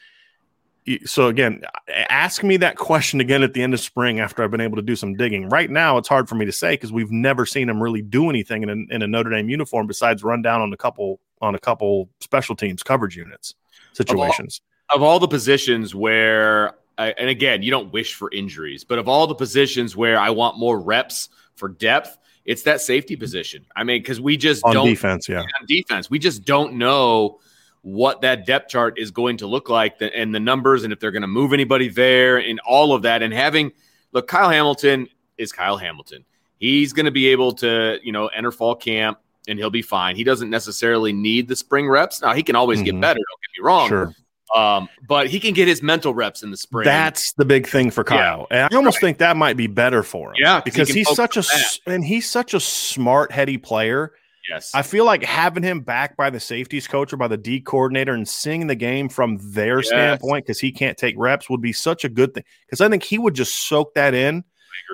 so 1.05 1.27
again, 1.27 1.63
ask 1.89 2.45
me 2.45 2.55
that 2.55 2.77
question 2.77 3.19
again 3.19 3.43
at 3.43 3.53
the 3.53 3.61
end 3.61 3.73
of 3.73 3.81
spring 3.81 4.21
after 4.21 4.41
I've 4.41 4.51
been 4.51 4.61
able 4.61 4.77
to 4.77 4.81
do 4.81 4.95
some 4.95 5.15
digging. 5.15 5.49
Right 5.49 5.69
now, 5.69 5.97
it's 5.97 6.07
hard 6.07 6.29
for 6.29 6.35
me 6.35 6.45
to 6.45 6.53
say 6.53 6.75
because 6.75 6.93
we've 6.93 7.11
never 7.11 7.45
seen 7.45 7.67
him 7.67 7.83
really 7.83 8.01
do 8.01 8.29
anything 8.29 8.63
in 8.63 8.69
a, 8.69 8.95
in 8.95 9.01
a 9.01 9.07
Notre 9.07 9.31
Dame 9.31 9.49
uniform 9.49 9.85
besides 9.85 10.23
run 10.23 10.41
down 10.41 10.61
on 10.61 10.71
a 10.71 10.77
couple 10.77 11.19
on 11.41 11.55
a 11.55 11.59
couple 11.59 12.07
special 12.21 12.55
teams 12.55 12.83
coverage 12.83 13.17
units 13.17 13.53
situations. 13.91 14.61
Of 14.89 15.01
all, 15.01 15.19
the 15.19 15.27
positions 15.27 15.95
where, 15.95 16.75
and 16.97 17.29
again, 17.29 17.63
you 17.63 17.71
don't 17.71 17.91
wish 17.91 18.13
for 18.13 18.31
injuries, 18.31 18.83
but 18.83 18.99
of 18.99 19.07
all 19.07 19.27
the 19.27 19.35
positions 19.35 19.95
where 19.95 20.19
I 20.19 20.29
want 20.29 20.57
more 20.57 20.79
reps 20.79 21.29
for 21.55 21.69
depth, 21.69 22.17
it's 22.45 22.63
that 22.63 22.81
safety 22.81 23.15
position. 23.15 23.65
I 23.75 23.83
mean, 23.83 24.01
because 24.01 24.19
we 24.19 24.37
just 24.37 24.63
on 24.65 24.73
don't 24.73 24.87
defense, 24.87 25.29
yeah, 25.29 25.39
on 25.39 25.65
defense, 25.67 26.09
we 26.09 26.19
just 26.19 26.43
don't 26.43 26.73
know 26.73 27.39
what 27.81 28.21
that 28.21 28.45
depth 28.45 28.69
chart 28.69 28.97
is 28.97 29.11
going 29.11 29.37
to 29.37 29.47
look 29.47 29.69
like 29.69 29.95
and 30.01 30.33
the 30.33 30.39
numbers 30.39 30.83
and 30.83 30.93
if 30.93 30.99
they're 30.99 31.11
going 31.11 31.21
to 31.21 31.27
move 31.27 31.53
anybody 31.53 31.89
there 31.89 32.37
and 32.37 32.59
all 32.61 32.93
of 32.93 33.01
that. 33.01 33.21
And 33.21 33.33
having 33.33 33.71
look, 34.13 34.27
Kyle 34.27 34.49
Hamilton 34.49 35.07
is 35.37 35.51
Kyle 35.51 35.77
Hamilton. 35.77 36.25
He's 36.57 36.93
going 36.93 37.05
to 37.05 37.11
be 37.11 37.27
able 37.27 37.51
to, 37.55 37.99
you 38.01 38.11
know, 38.11 38.27
enter 38.27 38.51
fall 38.51 38.75
camp 38.75 39.19
and 39.49 39.59
he'll 39.59 39.69
be 39.69 39.81
fine. 39.81 40.15
He 40.15 40.23
doesn't 40.23 40.49
necessarily 40.49 41.11
need 41.11 41.49
the 41.49 41.57
spring 41.57 41.89
reps. 41.89 42.21
Now 42.21 42.33
he 42.33 42.41
can 42.41 42.55
always 42.55 42.79
mm-hmm. 42.79 42.85
get 42.85 43.01
better. 43.01 43.19
Don't 43.19 43.41
get 43.41 43.61
me 43.61 43.65
wrong. 43.65 43.89
Sure. 43.89 44.15
Um, 44.55 44.87
but 45.07 45.27
he 45.27 45.39
can 45.39 45.53
get 45.53 45.67
his 45.67 45.81
mental 45.81 46.13
reps 46.13 46.43
in 46.43 46.51
the 46.51 46.57
spring. 46.57 46.85
That's 46.85 47.33
the 47.33 47.45
big 47.45 47.67
thing 47.67 47.89
for 47.89 48.03
Kyle. 48.03 48.47
Yeah. 48.51 48.65
And 48.65 48.73
I 48.73 48.77
almost 48.77 48.97
right. 48.97 49.07
think 49.07 49.17
that 49.17 49.35
might 49.35 49.57
be 49.57 49.67
better 49.67 50.03
for 50.03 50.29
him. 50.29 50.35
Yeah, 50.39 50.61
because 50.61 50.89
he 50.89 50.99
he's 50.99 51.15
such 51.15 51.37
a 51.37 51.41
that. 51.41 51.79
and 51.87 52.03
he's 52.03 52.29
such 52.29 52.53
a 52.53 52.59
smart, 52.59 53.31
heady 53.31 53.57
player 53.57 54.13
Yes. 54.49 54.71
I 54.73 54.81
feel 54.81 55.05
like 55.05 55.23
having 55.23 55.63
him 55.63 55.81
back 55.81 56.17
by 56.17 56.29
the 56.29 56.39
safeties 56.39 56.87
coach 56.87 57.13
or 57.13 57.17
by 57.17 57.27
the 57.27 57.37
D 57.37 57.61
coordinator 57.61 58.13
and 58.13 58.27
seeing 58.27 58.67
the 58.67 58.75
game 58.75 59.07
from 59.07 59.39
their 59.41 59.77
yes. 59.77 59.87
standpoint 59.87 60.45
because 60.45 60.59
he 60.59 60.71
can't 60.71 60.97
take 60.97 61.15
reps 61.17 61.49
would 61.49 61.61
be 61.61 61.73
such 61.73 62.03
a 62.03 62.09
good 62.09 62.33
thing. 62.33 62.43
Because 62.65 62.81
I 62.81 62.89
think 62.89 63.03
he 63.03 63.17
would 63.17 63.35
just 63.35 63.67
soak 63.67 63.93
that 63.93 64.13
in. 64.13 64.43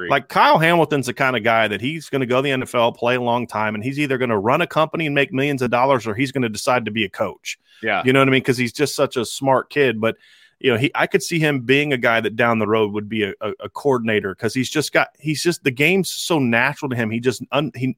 Like 0.08 0.30
Kyle 0.30 0.60
Hamilton's 0.60 1.08
the 1.08 1.14
kind 1.14 1.36
of 1.36 1.44
guy 1.44 1.68
that 1.68 1.82
he's 1.82 2.10
going 2.10 2.22
to 2.22 2.26
go 2.26 2.38
to 2.38 2.42
the 2.42 2.50
NFL, 2.50 2.96
play 2.96 3.16
a 3.16 3.22
long 3.22 3.48
time, 3.48 3.76
and 3.76 3.84
he's 3.84 4.00
either 4.00 4.18
going 4.18 4.30
to 4.30 4.38
run 4.38 4.62
a 4.62 4.68
company 4.68 5.06
and 5.06 5.16
make 5.16 5.34
millions 5.34 5.62
of 5.62 5.72
dollars 5.72 6.08
or 6.08 6.16
he's 6.16 6.32
going 6.32 6.44
to 6.44 6.50
decide 6.50 6.86
to 6.86 6.92
be 6.92 7.04
a 7.04 7.10
coach. 7.10 7.60
Yeah. 7.84 8.04
You 8.06 8.14
know 8.14 8.20
what 8.20 8.28
I 8.28 8.32
mean? 8.32 8.42
Because 8.42 8.58
he's 8.58 8.74
just 8.74 8.96
such 8.96 9.18
a 9.18 9.26
smart 9.26 9.70
kid. 9.70 10.00
But 10.00 10.16
you 10.60 10.72
know, 10.72 10.78
he 10.78 10.92
I 10.96 11.08
could 11.08 11.24
see 11.24 11.40
him 11.40 11.62
being 11.62 11.94
a 11.94 11.98
guy 11.98 12.22
that 12.22 12.36
down 12.36 12.60
the 12.60 12.68
road 12.68 12.92
would 12.92 13.10
be 13.10 13.24
a, 13.24 13.34
a, 13.42 13.54
a 13.62 13.70
coordinator 13.70 14.36
because 14.36 14.54
he's 14.54 14.70
just 14.70 14.92
got 14.92 15.10
he's 15.18 15.42
just 15.42 15.64
the 15.64 15.72
game's 15.72 16.12
so 16.12 16.40
natural 16.40 16.90
to 16.90 16.96
him. 16.96 17.10
He 17.10 17.20
just 17.20 17.42
un, 17.52 17.72
he 17.76 17.98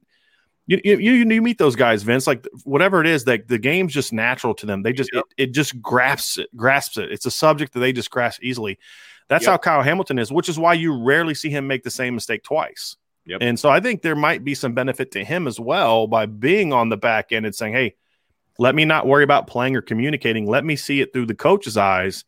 you, 0.66 0.80
you 0.84 1.12
you 1.12 1.42
meet 1.42 1.58
those 1.58 1.74
guys, 1.74 2.02
Vince. 2.02 2.26
Like 2.26 2.46
whatever 2.64 3.00
it 3.00 3.06
is, 3.06 3.26
like 3.26 3.48
the 3.48 3.58
game's 3.58 3.92
just 3.92 4.12
natural 4.12 4.54
to 4.54 4.66
them. 4.66 4.82
They 4.82 4.92
just 4.92 5.10
yep. 5.12 5.24
it, 5.36 5.48
it 5.48 5.52
just 5.52 5.80
grasps 5.82 6.38
it, 6.38 6.56
grasps 6.56 6.98
it. 6.98 7.10
It's 7.10 7.26
a 7.26 7.30
subject 7.30 7.72
that 7.74 7.80
they 7.80 7.92
just 7.92 8.10
grasp 8.10 8.42
easily. 8.42 8.78
That's 9.28 9.44
yep. 9.44 9.52
how 9.52 9.56
Kyle 9.58 9.82
Hamilton 9.82 10.18
is, 10.18 10.30
which 10.30 10.48
is 10.48 10.58
why 10.58 10.74
you 10.74 11.02
rarely 11.02 11.34
see 11.34 11.50
him 11.50 11.66
make 11.66 11.82
the 11.82 11.90
same 11.90 12.14
mistake 12.14 12.44
twice. 12.44 12.96
Yep. 13.26 13.38
And 13.40 13.58
so 13.58 13.70
I 13.70 13.80
think 13.80 14.02
there 14.02 14.16
might 14.16 14.44
be 14.44 14.54
some 14.54 14.72
benefit 14.72 15.12
to 15.12 15.24
him 15.24 15.46
as 15.46 15.58
well 15.58 16.06
by 16.06 16.26
being 16.26 16.72
on 16.72 16.88
the 16.88 16.96
back 16.96 17.32
end 17.32 17.44
and 17.44 17.54
saying, 17.54 17.72
"Hey, 17.72 17.96
let 18.58 18.74
me 18.74 18.84
not 18.84 19.06
worry 19.06 19.24
about 19.24 19.48
playing 19.48 19.74
or 19.74 19.82
communicating. 19.82 20.46
Let 20.46 20.64
me 20.64 20.76
see 20.76 21.00
it 21.00 21.12
through 21.12 21.26
the 21.26 21.34
coach's 21.34 21.76
eyes." 21.76 22.24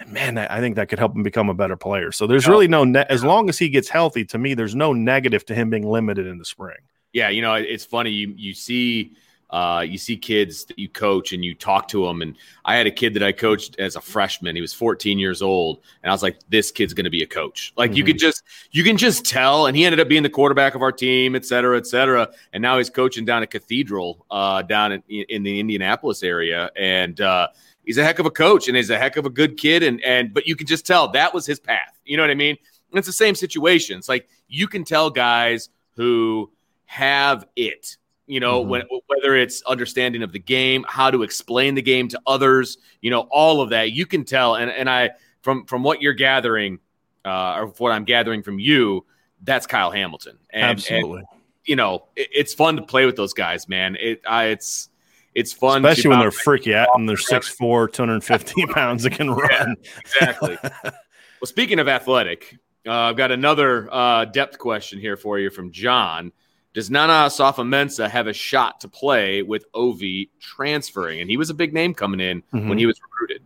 And 0.00 0.12
man, 0.12 0.38
I 0.38 0.60
think 0.60 0.76
that 0.76 0.88
could 0.88 0.98
help 0.98 1.14
him 1.14 1.22
become 1.22 1.50
a 1.50 1.54
better 1.54 1.76
player. 1.76 2.12
So 2.12 2.26
there's 2.26 2.48
really 2.48 2.68
no 2.68 2.84
ne- 2.84 3.06
as 3.10 3.24
long 3.24 3.48
as 3.48 3.58
he 3.58 3.68
gets 3.68 3.88
healthy. 3.88 4.24
To 4.26 4.38
me, 4.38 4.54
there's 4.54 4.74
no 4.74 4.92
negative 4.92 5.44
to 5.46 5.54
him 5.54 5.70
being 5.70 5.86
limited 5.86 6.26
in 6.26 6.38
the 6.38 6.44
spring. 6.44 6.78
Yeah, 7.18 7.30
you 7.30 7.42
know, 7.42 7.54
it's 7.54 7.84
funny. 7.84 8.10
You 8.10 8.32
you 8.36 8.54
see 8.54 9.16
uh, 9.50 9.84
you 9.86 9.98
see 9.98 10.16
kids 10.16 10.64
that 10.66 10.78
you 10.78 10.88
coach 10.88 11.32
and 11.32 11.44
you 11.44 11.52
talk 11.52 11.88
to 11.88 12.04
them. 12.04 12.22
And 12.22 12.36
I 12.64 12.76
had 12.76 12.86
a 12.86 12.92
kid 12.92 13.14
that 13.14 13.24
I 13.24 13.32
coached 13.32 13.76
as 13.80 13.96
a 13.96 14.00
freshman. 14.00 14.54
He 14.54 14.60
was 14.60 14.72
14 14.72 15.18
years 15.18 15.42
old, 15.42 15.80
and 16.04 16.12
I 16.12 16.14
was 16.14 16.22
like, 16.22 16.38
"This 16.48 16.70
kid's 16.70 16.94
going 16.94 17.06
to 17.06 17.10
be 17.10 17.24
a 17.24 17.26
coach." 17.26 17.72
Like 17.76 17.90
mm-hmm. 17.90 17.96
you 17.96 18.04
could 18.04 18.18
just 18.18 18.44
you 18.70 18.84
can 18.84 18.96
just 18.96 19.24
tell. 19.24 19.66
And 19.66 19.76
he 19.76 19.84
ended 19.84 19.98
up 19.98 20.06
being 20.06 20.22
the 20.22 20.30
quarterback 20.30 20.76
of 20.76 20.82
our 20.82 20.92
team, 20.92 21.34
et 21.34 21.44
cetera, 21.44 21.76
et 21.76 21.88
cetera. 21.88 22.28
And 22.52 22.62
now 22.62 22.78
he's 22.78 22.88
coaching 22.88 23.24
down 23.24 23.42
at 23.42 23.50
Cathedral, 23.50 24.24
uh, 24.30 24.62
down 24.62 24.92
in, 24.92 25.02
in 25.08 25.42
the 25.42 25.58
Indianapolis 25.58 26.22
area, 26.22 26.70
and 26.76 27.20
uh, 27.20 27.48
he's 27.84 27.98
a 27.98 28.04
heck 28.04 28.20
of 28.20 28.26
a 28.26 28.30
coach 28.30 28.68
and 28.68 28.76
he's 28.76 28.90
a 28.90 28.98
heck 28.98 29.16
of 29.16 29.26
a 29.26 29.30
good 29.30 29.56
kid. 29.56 29.82
And 29.82 30.00
and 30.04 30.32
but 30.32 30.46
you 30.46 30.54
can 30.54 30.68
just 30.68 30.86
tell 30.86 31.08
that 31.08 31.34
was 31.34 31.46
his 31.46 31.58
path. 31.58 31.98
You 32.04 32.16
know 32.16 32.22
what 32.22 32.30
I 32.30 32.36
mean? 32.36 32.56
And 32.92 32.98
it's 32.98 33.08
the 33.08 33.12
same 33.12 33.34
situation. 33.34 33.98
It's 33.98 34.08
like 34.08 34.28
you 34.46 34.68
can 34.68 34.84
tell 34.84 35.10
guys 35.10 35.68
who 35.96 36.50
have 36.88 37.44
it 37.54 37.98
you 38.26 38.40
know 38.40 38.60
mm-hmm. 38.60 38.70
when, 38.70 38.82
whether 39.08 39.36
it's 39.36 39.62
understanding 39.62 40.22
of 40.22 40.32
the 40.32 40.38
game 40.38 40.86
how 40.88 41.10
to 41.10 41.22
explain 41.22 41.74
the 41.74 41.82
game 41.82 42.08
to 42.08 42.20
others 42.26 42.78
you 43.02 43.10
know 43.10 43.20
all 43.30 43.60
of 43.60 43.70
that 43.70 43.92
you 43.92 44.06
can 44.06 44.24
tell. 44.24 44.54
And, 44.54 44.70
and 44.70 44.88
i 44.88 45.10
from 45.42 45.66
from 45.66 45.82
what 45.82 46.00
you're 46.00 46.14
gathering 46.14 46.78
uh, 47.26 47.56
or 47.56 47.66
what 47.78 47.90
i'm 47.90 48.04
gathering 48.04 48.42
from 48.42 48.58
you 48.58 49.04
that's 49.42 49.66
kyle 49.66 49.90
hamilton. 49.90 50.38
And, 50.50 50.64
absolutely. 50.64 51.18
and, 51.18 51.26
you 51.66 51.76
know 51.76 52.06
it, 52.16 52.28
it's 52.32 52.54
fun 52.54 52.76
to 52.76 52.82
play 52.82 53.04
with 53.04 53.16
those 53.16 53.34
guys 53.34 53.68
man. 53.68 53.96
It 54.00 54.22
I, 54.26 54.46
it's 54.46 54.88
it's 55.34 55.52
fun 55.52 55.84
especially 55.84 56.08
when 56.08 56.20
they're 56.20 56.30
freaky 56.30 56.72
at 56.72 56.88
and 56.94 57.06
they're 57.06 57.16
6'4 57.16 57.92
250 57.92 58.66
pounds 58.72 59.02
that 59.02 59.10
can 59.10 59.30
run. 59.30 59.76
yeah, 59.78 60.00
exactly. 60.00 60.58
Well 61.40 61.46
speaking 61.46 61.78
of 61.78 61.86
athletic 61.86 62.58
uh, 62.84 62.90
i've 62.90 63.16
got 63.16 63.30
another 63.30 63.88
uh, 63.92 64.24
depth 64.24 64.58
question 64.58 64.98
here 64.98 65.16
for 65.16 65.38
you 65.38 65.50
from 65.50 65.70
john 65.70 66.32
does 66.74 66.90
Nana 66.90 67.12
Osafo-Mensah 67.12 68.10
have 68.10 68.26
a 68.26 68.32
shot 68.32 68.80
to 68.82 68.88
play 68.88 69.42
with 69.42 69.64
Ovie 69.74 70.30
transferring? 70.40 71.20
And 71.20 71.30
he 71.30 71.36
was 71.36 71.50
a 71.50 71.54
big 71.54 71.72
name 71.72 71.94
coming 71.94 72.20
in 72.20 72.42
mm-hmm. 72.52 72.68
when 72.68 72.78
he 72.78 72.86
was 72.86 73.00
recruited. 73.02 73.42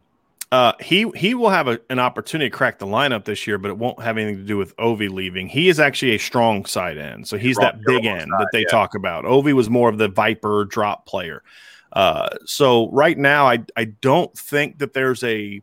Uh, 0.50 0.74
he 0.80 1.10
he 1.16 1.32
will 1.32 1.48
have 1.48 1.66
a, 1.66 1.80
an 1.88 1.98
opportunity 1.98 2.50
to 2.50 2.54
crack 2.54 2.78
the 2.78 2.86
lineup 2.86 3.24
this 3.24 3.46
year, 3.46 3.56
but 3.56 3.70
it 3.70 3.78
won't 3.78 4.02
have 4.02 4.18
anything 4.18 4.36
to 4.36 4.44
do 4.44 4.58
with 4.58 4.74
Ovie 4.78 5.08
leaving. 5.08 5.48
He 5.48 5.70
is 5.70 5.80
actually 5.80 6.14
a 6.14 6.18
strong 6.18 6.66
side 6.66 6.98
end, 6.98 7.26
so 7.26 7.38
he's 7.38 7.56
that 7.56 7.80
big 7.86 8.04
end 8.04 8.20
side, 8.20 8.30
that 8.38 8.48
they 8.52 8.60
yeah. 8.60 8.68
talk 8.68 8.94
about. 8.94 9.24
Ovie 9.24 9.54
was 9.54 9.70
more 9.70 9.88
of 9.88 9.96
the 9.96 10.08
Viper 10.08 10.66
drop 10.66 11.06
player. 11.06 11.42
Uh, 11.94 12.28
so 12.44 12.90
right 12.90 13.16
now, 13.16 13.46
I 13.46 13.64
I 13.78 13.84
don't 13.86 14.36
think 14.36 14.80
that 14.80 14.92
there's 14.92 15.24
a 15.24 15.62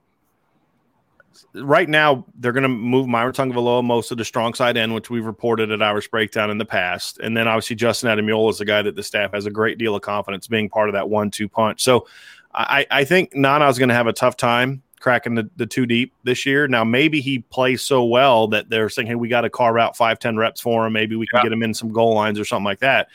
right 1.53 1.89
now 1.89 2.25
they're 2.35 2.51
going 2.51 2.63
to 2.63 2.69
move 2.69 3.07
Myron 3.07 3.33
Tagovailoa 3.33 3.83
most 3.83 4.11
of 4.11 4.17
the 4.17 4.25
strong 4.25 4.53
side 4.53 4.77
end, 4.77 4.93
which 4.93 5.09
we've 5.09 5.25
reported 5.25 5.71
at 5.71 5.81
Irish 5.81 6.09
Breakdown 6.09 6.49
in 6.49 6.57
the 6.57 6.65
past, 6.65 7.19
and 7.19 7.35
then 7.35 7.47
obviously 7.47 7.75
Justin 7.75 8.09
Ademilola 8.09 8.49
is 8.51 8.61
a 8.61 8.65
guy 8.65 8.81
that 8.81 8.95
the 8.95 9.03
staff 9.03 9.33
has 9.33 9.45
a 9.45 9.51
great 9.51 9.77
deal 9.77 9.95
of 9.95 10.01
confidence 10.01 10.47
being 10.47 10.69
part 10.69 10.89
of 10.89 10.93
that 10.93 11.09
one-two 11.09 11.49
punch. 11.49 11.83
So 11.83 12.07
I, 12.53 12.85
I 12.91 13.03
think 13.03 13.35
Nana 13.35 13.67
is 13.67 13.77
going 13.77 13.89
to 13.89 13.95
have 13.95 14.07
a 14.07 14.13
tough 14.13 14.37
time 14.37 14.81
cracking 14.99 15.35
the, 15.35 15.49
the 15.55 15.65
two 15.65 15.85
deep 15.85 16.13
this 16.23 16.45
year. 16.45 16.67
Now 16.67 16.83
maybe 16.83 17.21
he 17.21 17.39
plays 17.39 17.81
so 17.81 18.03
well 18.03 18.47
that 18.49 18.69
they're 18.69 18.89
saying, 18.89 19.07
hey, 19.07 19.15
we 19.15 19.27
got 19.27 19.41
to 19.41 19.49
carve 19.49 19.77
out 19.77 19.95
five 19.97 20.19
ten 20.19 20.37
reps 20.37 20.61
for 20.61 20.85
him. 20.85 20.93
Maybe 20.93 21.15
we 21.15 21.27
can 21.27 21.37
yeah. 21.37 21.43
get 21.43 21.53
him 21.53 21.63
in 21.63 21.73
some 21.73 21.91
goal 21.91 22.15
lines 22.15 22.39
or 22.39 22.45
something 22.45 22.65
like 22.65 22.79
that, 22.79 23.07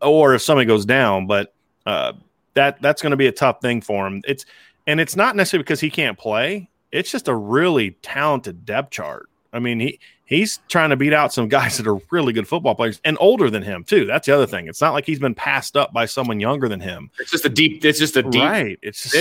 or 0.00 0.34
if 0.34 0.42
somebody 0.42 0.66
goes 0.66 0.84
down, 0.84 1.26
but. 1.26 1.52
Uh, 1.84 2.12
that 2.54 2.80
that's 2.80 3.02
going 3.02 3.10
to 3.12 3.16
be 3.16 3.26
a 3.26 3.32
tough 3.32 3.60
thing 3.60 3.80
for 3.80 4.06
him. 4.06 4.22
It's 4.26 4.44
and 4.86 4.98
it's 4.98 5.14
not 5.14 5.36
necessarily 5.36 5.62
because 5.62 5.78
he 5.78 5.90
can't 5.90 6.18
play 6.18 6.68
it's 6.92 7.10
just 7.10 7.28
a 7.28 7.34
really 7.34 7.92
talented 8.02 8.64
depth 8.64 8.90
chart. 8.90 9.28
I 9.52 9.58
mean, 9.58 9.80
he 9.80 9.98
he's 10.26 10.58
trying 10.68 10.90
to 10.90 10.96
beat 10.96 11.12
out 11.12 11.32
some 11.32 11.48
guys 11.48 11.76
that 11.78 11.86
are 11.86 11.98
really 12.10 12.32
good 12.32 12.46
football 12.46 12.74
players 12.74 13.00
and 13.04 13.16
older 13.20 13.48
than 13.48 13.62
him 13.62 13.84
too. 13.84 14.04
That's 14.04 14.26
the 14.26 14.34
other 14.34 14.46
thing. 14.46 14.68
It's 14.68 14.80
not 14.80 14.92
like 14.92 15.06
he's 15.06 15.20
been 15.20 15.34
passed 15.34 15.76
up 15.76 15.92
by 15.92 16.06
someone 16.06 16.40
younger 16.40 16.68
than 16.68 16.80
him. 16.80 17.10
It's 17.18 17.30
just 17.30 17.44
a 17.44 17.48
deep. 17.48 17.84
It's 17.84 17.98
just 17.98 18.16
a 18.16 18.22
deep. 18.22 18.42
Right. 18.42 18.78
It's 18.82 19.02
just, 19.02 19.14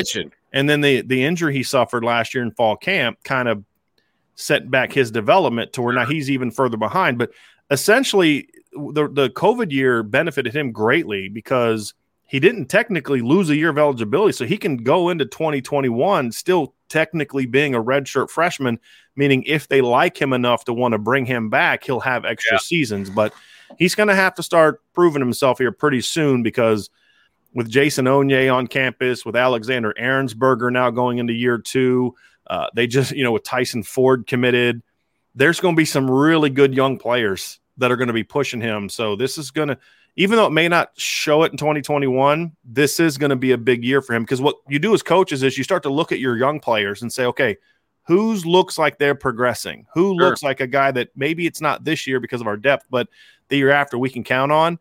And 0.52 0.70
then 0.70 0.82
the 0.82 1.02
the 1.02 1.24
injury 1.24 1.54
he 1.54 1.64
suffered 1.64 2.04
last 2.04 2.34
year 2.34 2.44
in 2.44 2.52
fall 2.52 2.76
camp 2.76 3.24
kind 3.24 3.48
of 3.48 3.64
set 4.36 4.70
back 4.70 4.92
his 4.92 5.12
development 5.12 5.74
to 5.74 5.82
where 5.82 5.94
now 5.94 6.06
he's 6.06 6.30
even 6.30 6.52
further 6.52 6.78
behind. 6.78 7.18
But 7.18 7.32
essentially, 7.72 8.50
the 8.74 9.08
the 9.08 9.30
COVID 9.30 9.72
year 9.72 10.04
benefited 10.04 10.56
him 10.56 10.72
greatly 10.72 11.30
because 11.30 11.94
he 12.28 12.40
didn't 12.40 12.66
technically 12.66 13.22
lose 13.22 13.50
a 13.50 13.56
year 13.56 13.70
of 13.70 13.78
eligibility, 13.78 14.34
so 14.34 14.46
he 14.46 14.58
can 14.58 14.78
go 14.78 15.10
into 15.10 15.26
2021 15.26 16.32
still 16.32 16.74
technically 16.90 17.46
being 17.46 17.76
a 17.76 17.84
redshirt 17.84 18.30
freshman, 18.30 18.80
meaning 19.16 19.44
if 19.44 19.68
they 19.68 19.82
like 19.82 20.20
him 20.22 20.34
enough 20.34 20.66
to 20.66 20.74
want 20.74 20.94
to 20.94 20.98
bring 20.98 21.26
him 21.26 21.50
back, 21.50 21.84
he'll 21.84 22.00
have 22.00 22.26
extra 22.26 22.56
yeah. 22.56 22.60
seasons. 22.60 23.10
But 23.10 23.34
he's 23.78 23.96
going 23.96 24.10
to 24.10 24.16
have 24.16 24.36
to 24.36 24.44
start 24.44 24.82
proving 24.94 25.22
himself 25.22 25.58
here 25.58 25.72
pretty 25.72 26.02
soon 26.02 26.44
because 26.44 26.90
with 27.54 27.70
Jason 27.70 28.06
Onye 28.06 28.54
on 28.54 28.68
campus, 28.68 29.26
with 29.26 29.36
Alexander 29.36 29.94
Ehrensberger 30.00 30.72
now 30.72 30.90
going 30.92 31.18
into 31.18 31.34
year 31.34 31.58
two, 31.58 32.16
uh, 32.48 32.68
they 32.76 32.86
just, 32.86 33.12
you 33.12 33.24
know, 33.24 33.32
with 33.32 33.44
Tyson 33.44 33.82
Ford 33.82 34.28
committed, 34.28 34.84
there's 35.34 35.60
going 35.60 35.76
to 35.76 35.78
be 35.78 35.86
some 35.86 36.10
really 36.10 36.50
good 36.50 36.74
young 36.76 36.98
players 36.98 37.60
that 37.78 37.92
are 37.92 37.96
going 37.96 38.08
to 38.08 38.14
be 38.14 38.24
pushing 38.24 38.62
him. 38.62 38.90
So 38.90 39.16
this 39.16 39.38
is 39.38 39.52
going 39.52 39.70
to, 39.70 39.78
even 40.16 40.38
though 40.38 40.46
it 40.46 40.52
may 40.52 40.68
not 40.68 40.92
show 40.96 41.44
it 41.44 41.52
in 41.52 41.58
2021, 41.58 42.56
this 42.64 43.00
is 43.00 43.18
going 43.18 43.32
to 43.32 43.36
be 43.36 43.52
a 43.52 43.58
big 43.58 43.84
year 43.84 44.02
for 44.02 44.14
him 44.14 44.24
because 44.24 44.42
what 44.42 44.56
you 44.70 44.80
do 44.80 44.94
as 44.94 45.04
coaches 45.04 45.44
is 45.44 45.58
you 45.58 45.64
start 45.64 45.84
to 45.84 45.90
look 45.90 46.12
at 46.12 46.20
your 46.20 46.38
young 46.38 46.60
players 46.60 47.02
and 47.02 47.12
say, 47.12 47.26
okay, 47.26 47.58
who's 48.04 48.46
looks 48.46 48.78
like 48.78 48.98
they're 48.98 49.16
progressing? 49.16 49.86
Who 49.94 50.18
sure. 50.18 50.30
looks 50.30 50.42
like 50.42 50.62
a 50.62 50.68
guy 50.68 50.92
that 50.92 51.10
maybe 51.16 51.46
it's 51.46 51.62
not 51.62 51.84
this 51.84 52.08
year 52.08 52.20
because 52.20 52.40
of 52.40 52.48
our 52.48 52.58
depth, 52.58 52.86
but 52.90 53.10
the 53.50 53.58
year 53.58 53.72
after 53.72 53.98
we 53.98 54.10
can 54.10 54.24
count 54.24 54.52
on? 54.52 54.80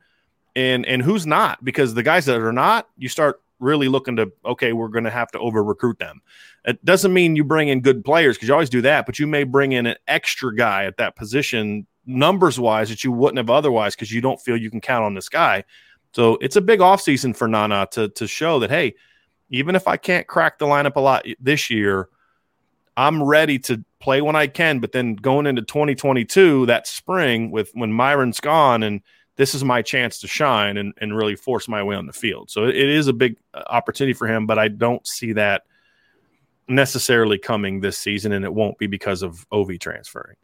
And 0.57 0.87
and 0.87 1.03
who's 1.03 1.27
not? 1.27 1.65
Because 1.65 1.95
the 1.95 2.03
guys 2.05 2.27
that 2.27 2.41
are 2.41 2.53
not, 2.53 2.89
you 2.97 3.09
start 3.09 3.41
really 3.59 3.89
looking 3.89 4.15
to 4.17 4.31
okay, 4.45 4.73
we're 4.73 4.89
going 4.89 5.05
to 5.05 5.11
have 5.11 5.33
to 5.33 5.39
over 5.41 5.65
recruit 5.65 5.99
them. 5.99 6.23
It 6.65 6.83
doesn't 6.85 7.13
mean 7.13 7.35
you 7.35 7.43
bring 7.43 7.69
in 7.69 7.81
good 7.81 8.05
players 8.05 8.37
because 8.37 8.49
you 8.49 8.55
always 8.55 8.71
do 8.71 8.83
that, 8.83 9.05
but 9.05 9.19
you 9.19 9.27
may 9.27 9.43
bring 9.43 9.73
in 9.73 9.87
an 9.87 9.97
extra 10.07 10.55
guy 10.55 10.85
at 10.85 10.97
that 10.99 11.17
position 11.17 11.87
numbers 12.07 12.59
wise 12.59 12.89
that 12.89 13.05
you 13.05 13.13
wouldn't 13.13 13.39
have 13.39 13.51
otherwise 13.51 13.95
because 13.95 14.13
you 14.13 14.21
don't 14.21 14.41
feel 14.41 14.57
you 14.57 14.71
can 14.71 14.81
count 14.81 15.05
on 15.05 15.15
this 15.15 15.29
guy. 15.29 15.65
So 16.13 16.39
it's 16.41 16.57
a 16.57 16.61
big 16.61 16.81
offseason 16.81 17.37
for 17.37 17.49
Nana 17.49 17.89
to 17.93 18.09
to 18.11 18.27
show 18.27 18.59
that 18.61 18.71
hey, 18.71 18.95
even 19.51 19.75
if 19.75 19.89
I 19.89 19.97
can't 19.97 20.27
crack 20.27 20.59
the 20.59 20.67
lineup 20.67 20.97
a 20.97 21.01
lot 21.01 21.27
this 21.41 21.71
year, 21.71 22.09
I'm 22.97 23.23
ready 23.23 23.59
to 23.61 23.85
play 24.01 24.21
when 24.21 24.37
I 24.37 24.47
can. 24.47 24.79
But 24.79 24.93
then 24.93 25.15
going 25.15 25.47
into 25.47 25.63
2022, 25.63 26.67
that 26.67 26.87
spring 26.87 27.51
with 27.51 27.71
when 27.75 27.93
Myron's 27.93 28.41
gone 28.41 28.83
and 28.83 29.01
this 29.37 29.55
is 29.55 29.65
my 29.65 29.83
chance 29.83 30.21
to 30.21 30.29
shine 30.29 30.77
and, 30.77 30.95
and 31.01 31.17
really 31.17 31.37
force 31.37 31.67
my 31.69 31.83
way 31.83 31.97
on 31.97 32.07
the 32.07 32.13
field. 32.13 32.51
So 32.51 32.67
it, 32.67 32.77
is 32.77 33.09
a 33.09 33.13
big 33.13 33.37
uh, 33.53 33.63
opportunity 33.67 34.13
for 34.13 34.29
him, 34.29 34.47
but 34.47 34.59
I 34.59 34.69
don't 34.69 35.07
see 35.07 35.33
that 35.33 35.65
necessarily 36.69 37.39
coming 37.39 37.81
this 37.81 37.99
season, 37.99 38.33
and 38.33 38.45
it 38.45 38.55
won't 38.55 38.79
be 38.79 38.87
because 38.87 39.23
of 39.23 39.47
Ovie 39.51 39.79
transferring. 39.79 40.37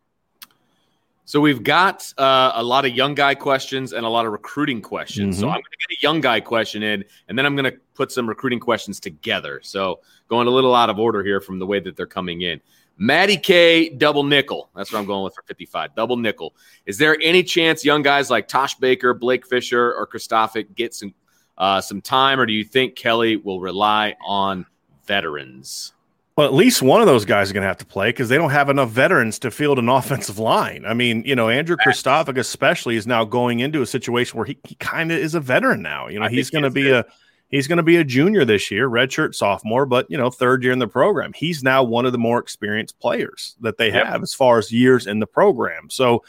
So 1.31 1.41
we've 1.41 1.63
got 1.63 2.13
uh, 2.19 2.51
a 2.57 2.63
lot 2.65 2.85
of 2.85 2.91
young 2.91 3.15
guy 3.15 3.37
questions 3.37 3.93
and 3.93 4.05
a 4.05 4.09
lot 4.09 4.27
of 4.27 4.33
recruiting 4.33 4.83
questions. 4.83 5.37
Mm-hmm. 5.37 5.43
So 5.43 5.47
I'm 5.47 5.61
going 5.61 5.63
to 5.63 5.87
get 5.89 5.97
a 5.97 6.03
young 6.03 6.21
guy 6.21 6.41
question 6.41 6.83
in, 6.83 7.05
and 7.29 7.39
then 7.39 7.47
I'm 7.47 7.55
going 7.55 7.71
to 7.71 7.79
put 7.95 8.11
some 8.11 8.29
recruiting 8.29 8.59
questions 8.59 8.99
together. 8.99 9.61
So 9.63 10.01
going 10.27 10.49
a 10.49 10.51
little 10.51 10.75
out 10.75 10.91
of 10.91 10.99
order 10.99 11.23
here 11.23 11.41
from 11.41 11.61
the 11.61 11.67
way 11.67 11.79
that 11.79 11.95
they're 11.95 12.05
coming 12.05 12.41
in. 12.41 12.61
Maddie 12.99 13.37
K, 13.37 13.91
double 13.91 14.25
nickel. 14.25 14.71
That's 14.75 14.93
what 14.93 14.99
I'm 14.99 15.05
going 15.05 15.23
with 15.23 15.37
for 15.37 15.43
55. 15.43 15.95
Double 15.95 16.17
nickel. 16.17 16.53
Is 16.85 16.99
there 16.99 17.17
any 17.23 17.45
chance 17.45 17.85
young 17.85 18.03
guys 18.03 18.29
like 18.29 18.49
Tosh 18.49 18.75
Baker, 18.75 19.15
Blake 19.15 19.47
Fisher, 19.47 19.95
or 19.95 20.09
Kristofic 20.09 20.75
get 20.75 20.95
some 20.95 21.15
uh, 21.57 21.81
some 21.81 22.01
time, 22.01 22.41
or 22.41 22.47
do 22.47 22.53
you 22.53 22.65
think 22.65 22.97
Kelly 22.97 23.37
will 23.37 23.61
rely 23.61 24.17
on 24.27 24.67
veterans? 25.07 25.93
Well, 26.41 26.49
at 26.49 26.55
least 26.55 26.81
one 26.81 27.03
of 27.03 27.07
those 27.07 27.27
guys 27.27 27.49
is 27.49 27.53
going 27.53 27.65
to 27.65 27.69
have 27.69 27.77
to 27.77 27.85
play 27.85 28.09
because 28.09 28.31
they 28.31 28.39
don't 28.39 28.49
have 28.49 28.71
enough 28.71 28.89
veterans 28.89 29.39
to 29.41 29.51
field 29.51 29.79
an 29.79 29.91
offensive 29.91 30.39
line. 30.39 30.87
I 30.87 30.95
mean, 30.95 31.23
you 31.27 31.37
know, 31.37 31.51
Andrew 31.51 31.77
Kristofic 31.77 32.39
especially 32.39 32.97
is 32.97 33.07
now 33.07 33.25
going 33.27 33.61
into 33.61 33.83
a 33.83 33.87
situation 33.87 34.39
where 34.39 34.47
he, 34.47 34.57
he 34.65 34.75
kind 34.77 35.13
of 35.13 35.19
is 35.19 35.35
a 35.35 35.41
veteran 35.41 35.83
now. 35.83 36.09
You 36.09 36.19
know, 36.19 36.25
I 36.25 36.31
he's 36.31 36.49
going 36.49 36.65
to 36.65 36.71
be 36.71 36.85
good. 36.85 37.05
a 37.05 37.13
he's 37.51 37.67
going 37.67 37.77
to 37.77 37.83
be 37.83 37.97
a 37.97 38.05
junior 38.05 38.47
this 38.47 38.71
year, 38.71 38.89
redshirt 38.89 39.35
sophomore, 39.35 39.85
but 39.85 40.11
you 40.11 40.17
know, 40.17 40.31
third 40.31 40.63
year 40.63 40.73
in 40.73 40.79
the 40.79 40.89
program. 40.89 41.35
He's 41.35 41.63
now 41.63 41.83
one 41.83 42.07
of 42.07 42.13
the 42.13 42.19
more 42.19 42.39
experienced 42.39 42.99
players 43.01 43.55
that 43.61 43.77
they 43.77 43.91
have 43.91 44.15
yep. 44.15 44.23
as 44.23 44.33
far 44.33 44.57
as 44.57 44.73
years 44.73 45.07
in 45.07 45.19
the 45.19 45.27
program. 45.27 45.91
So, 45.91 46.25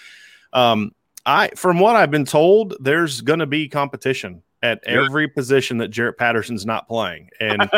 um, 0.52 0.94
I 1.26 1.52
from 1.56 1.80
what 1.80 1.96
I've 1.96 2.12
been 2.12 2.26
told, 2.26 2.76
there's 2.82 3.22
going 3.22 3.40
to 3.40 3.46
be 3.46 3.70
competition 3.70 4.44
at 4.62 4.84
every 4.86 5.28
position 5.28 5.78
that 5.80 5.90
Jarrett 5.90 6.18
Patterson's 6.18 6.66
not 6.66 6.88
playing. 6.88 7.30
And 7.40 7.70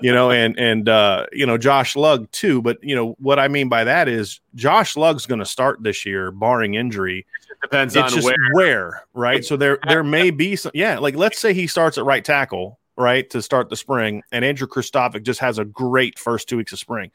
you 0.00 0.12
know, 0.12 0.30
and 0.30 0.58
and 0.58 0.88
uh, 0.88 1.26
you 1.32 1.46
know, 1.46 1.58
Josh 1.58 1.94
Lugg 1.94 2.30
too. 2.30 2.62
But 2.62 2.82
you 2.82 2.94
know, 2.94 3.16
what 3.18 3.38
I 3.38 3.48
mean 3.48 3.68
by 3.68 3.84
that 3.84 4.08
is 4.08 4.40
Josh 4.54 4.96
Lugg's 4.96 5.26
gonna 5.26 5.44
start 5.44 5.82
this 5.82 6.06
year, 6.06 6.30
barring 6.30 6.74
injury. 6.74 7.26
It 7.50 7.60
depends 7.62 7.94
it's 7.94 8.04
on 8.04 8.10
just 8.10 8.24
where. 8.24 8.52
where, 8.54 9.06
right? 9.14 9.44
So 9.44 9.56
there 9.56 9.78
there 9.86 10.04
may 10.04 10.30
be 10.32 10.56
some 10.56 10.72
yeah, 10.74 10.98
like 10.98 11.16
let's 11.16 11.40
say 11.40 11.52
he 11.52 11.66
starts 11.66 11.98
at 11.98 12.04
right 12.04 12.24
tackle, 12.24 12.78
right, 12.96 13.28
to 13.30 13.42
start 13.42 13.68
the 13.68 13.76
spring, 13.76 14.22
and 14.32 14.44
Andrew 14.44 14.66
Kristofic 14.66 15.22
just 15.22 15.40
has 15.40 15.58
a 15.58 15.64
great 15.64 16.18
first 16.18 16.48
two 16.48 16.56
weeks 16.56 16.72
of 16.72 16.78
spring 16.78 17.10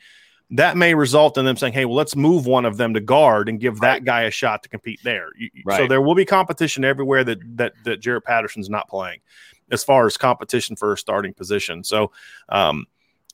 that 0.51 0.77
may 0.77 0.93
result 0.93 1.37
in 1.37 1.45
them 1.45 1.57
saying, 1.57 1.73
"Hey, 1.73 1.85
well, 1.85 1.95
let's 1.95 2.15
move 2.15 2.45
one 2.45 2.65
of 2.65 2.77
them 2.77 2.93
to 2.93 2.99
guard 2.99 3.49
and 3.49 3.59
give 3.59 3.79
that 3.81 4.05
guy 4.05 4.23
a 4.23 4.31
shot 4.31 4.63
to 4.63 4.69
compete 4.69 4.99
there." 5.03 5.29
Right. 5.65 5.77
So 5.77 5.87
there 5.87 6.01
will 6.01 6.15
be 6.15 6.25
competition 6.25 6.85
everywhere 6.85 7.23
that 7.23 7.39
that 7.57 7.73
that 7.83 7.99
Jarrett 7.99 8.23
Patterson's 8.23 8.69
not 8.69 8.87
playing, 8.87 9.19
as 9.71 9.83
far 9.83 10.05
as 10.05 10.17
competition 10.17 10.75
for 10.75 10.93
a 10.93 10.97
starting 10.97 11.33
position. 11.33 11.83
So, 11.83 12.11
um, 12.49 12.85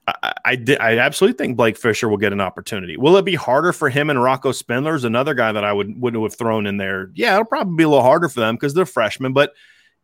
I, 0.08 0.34
I, 0.44 0.56
did, 0.56 0.80
I 0.80 0.98
absolutely 0.98 1.38
think 1.38 1.56
Blake 1.56 1.78
Fisher 1.78 2.10
will 2.10 2.18
get 2.18 2.34
an 2.34 2.42
opportunity. 2.42 2.98
Will 2.98 3.16
it 3.18 3.26
be 3.26 3.36
harder 3.36 3.72
for 3.72 3.90
him 3.90 4.10
and 4.10 4.22
Rocco 4.22 4.52
Spindler's 4.52 5.04
another 5.04 5.34
guy 5.34 5.52
that 5.52 5.64
I 5.64 5.72
would 5.72 6.02
would 6.02 6.16
have 6.16 6.36
thrown 6.36 6.66
in 6.66 6.78
there? 6.78 7.12
Yeah, 7.14 7.34
it'll 7.34 7.46
probably 7.46 7.76
be 7.76 7.84
a 7.84 7.90
little 7.90 8.04
harder 8.04 8.28
for 8.28 8.40
them 8.40 8.56
because 8.56 8.74
they're 8.74 8.86
freshmen, 8.86 9.34
but 9.34 9.54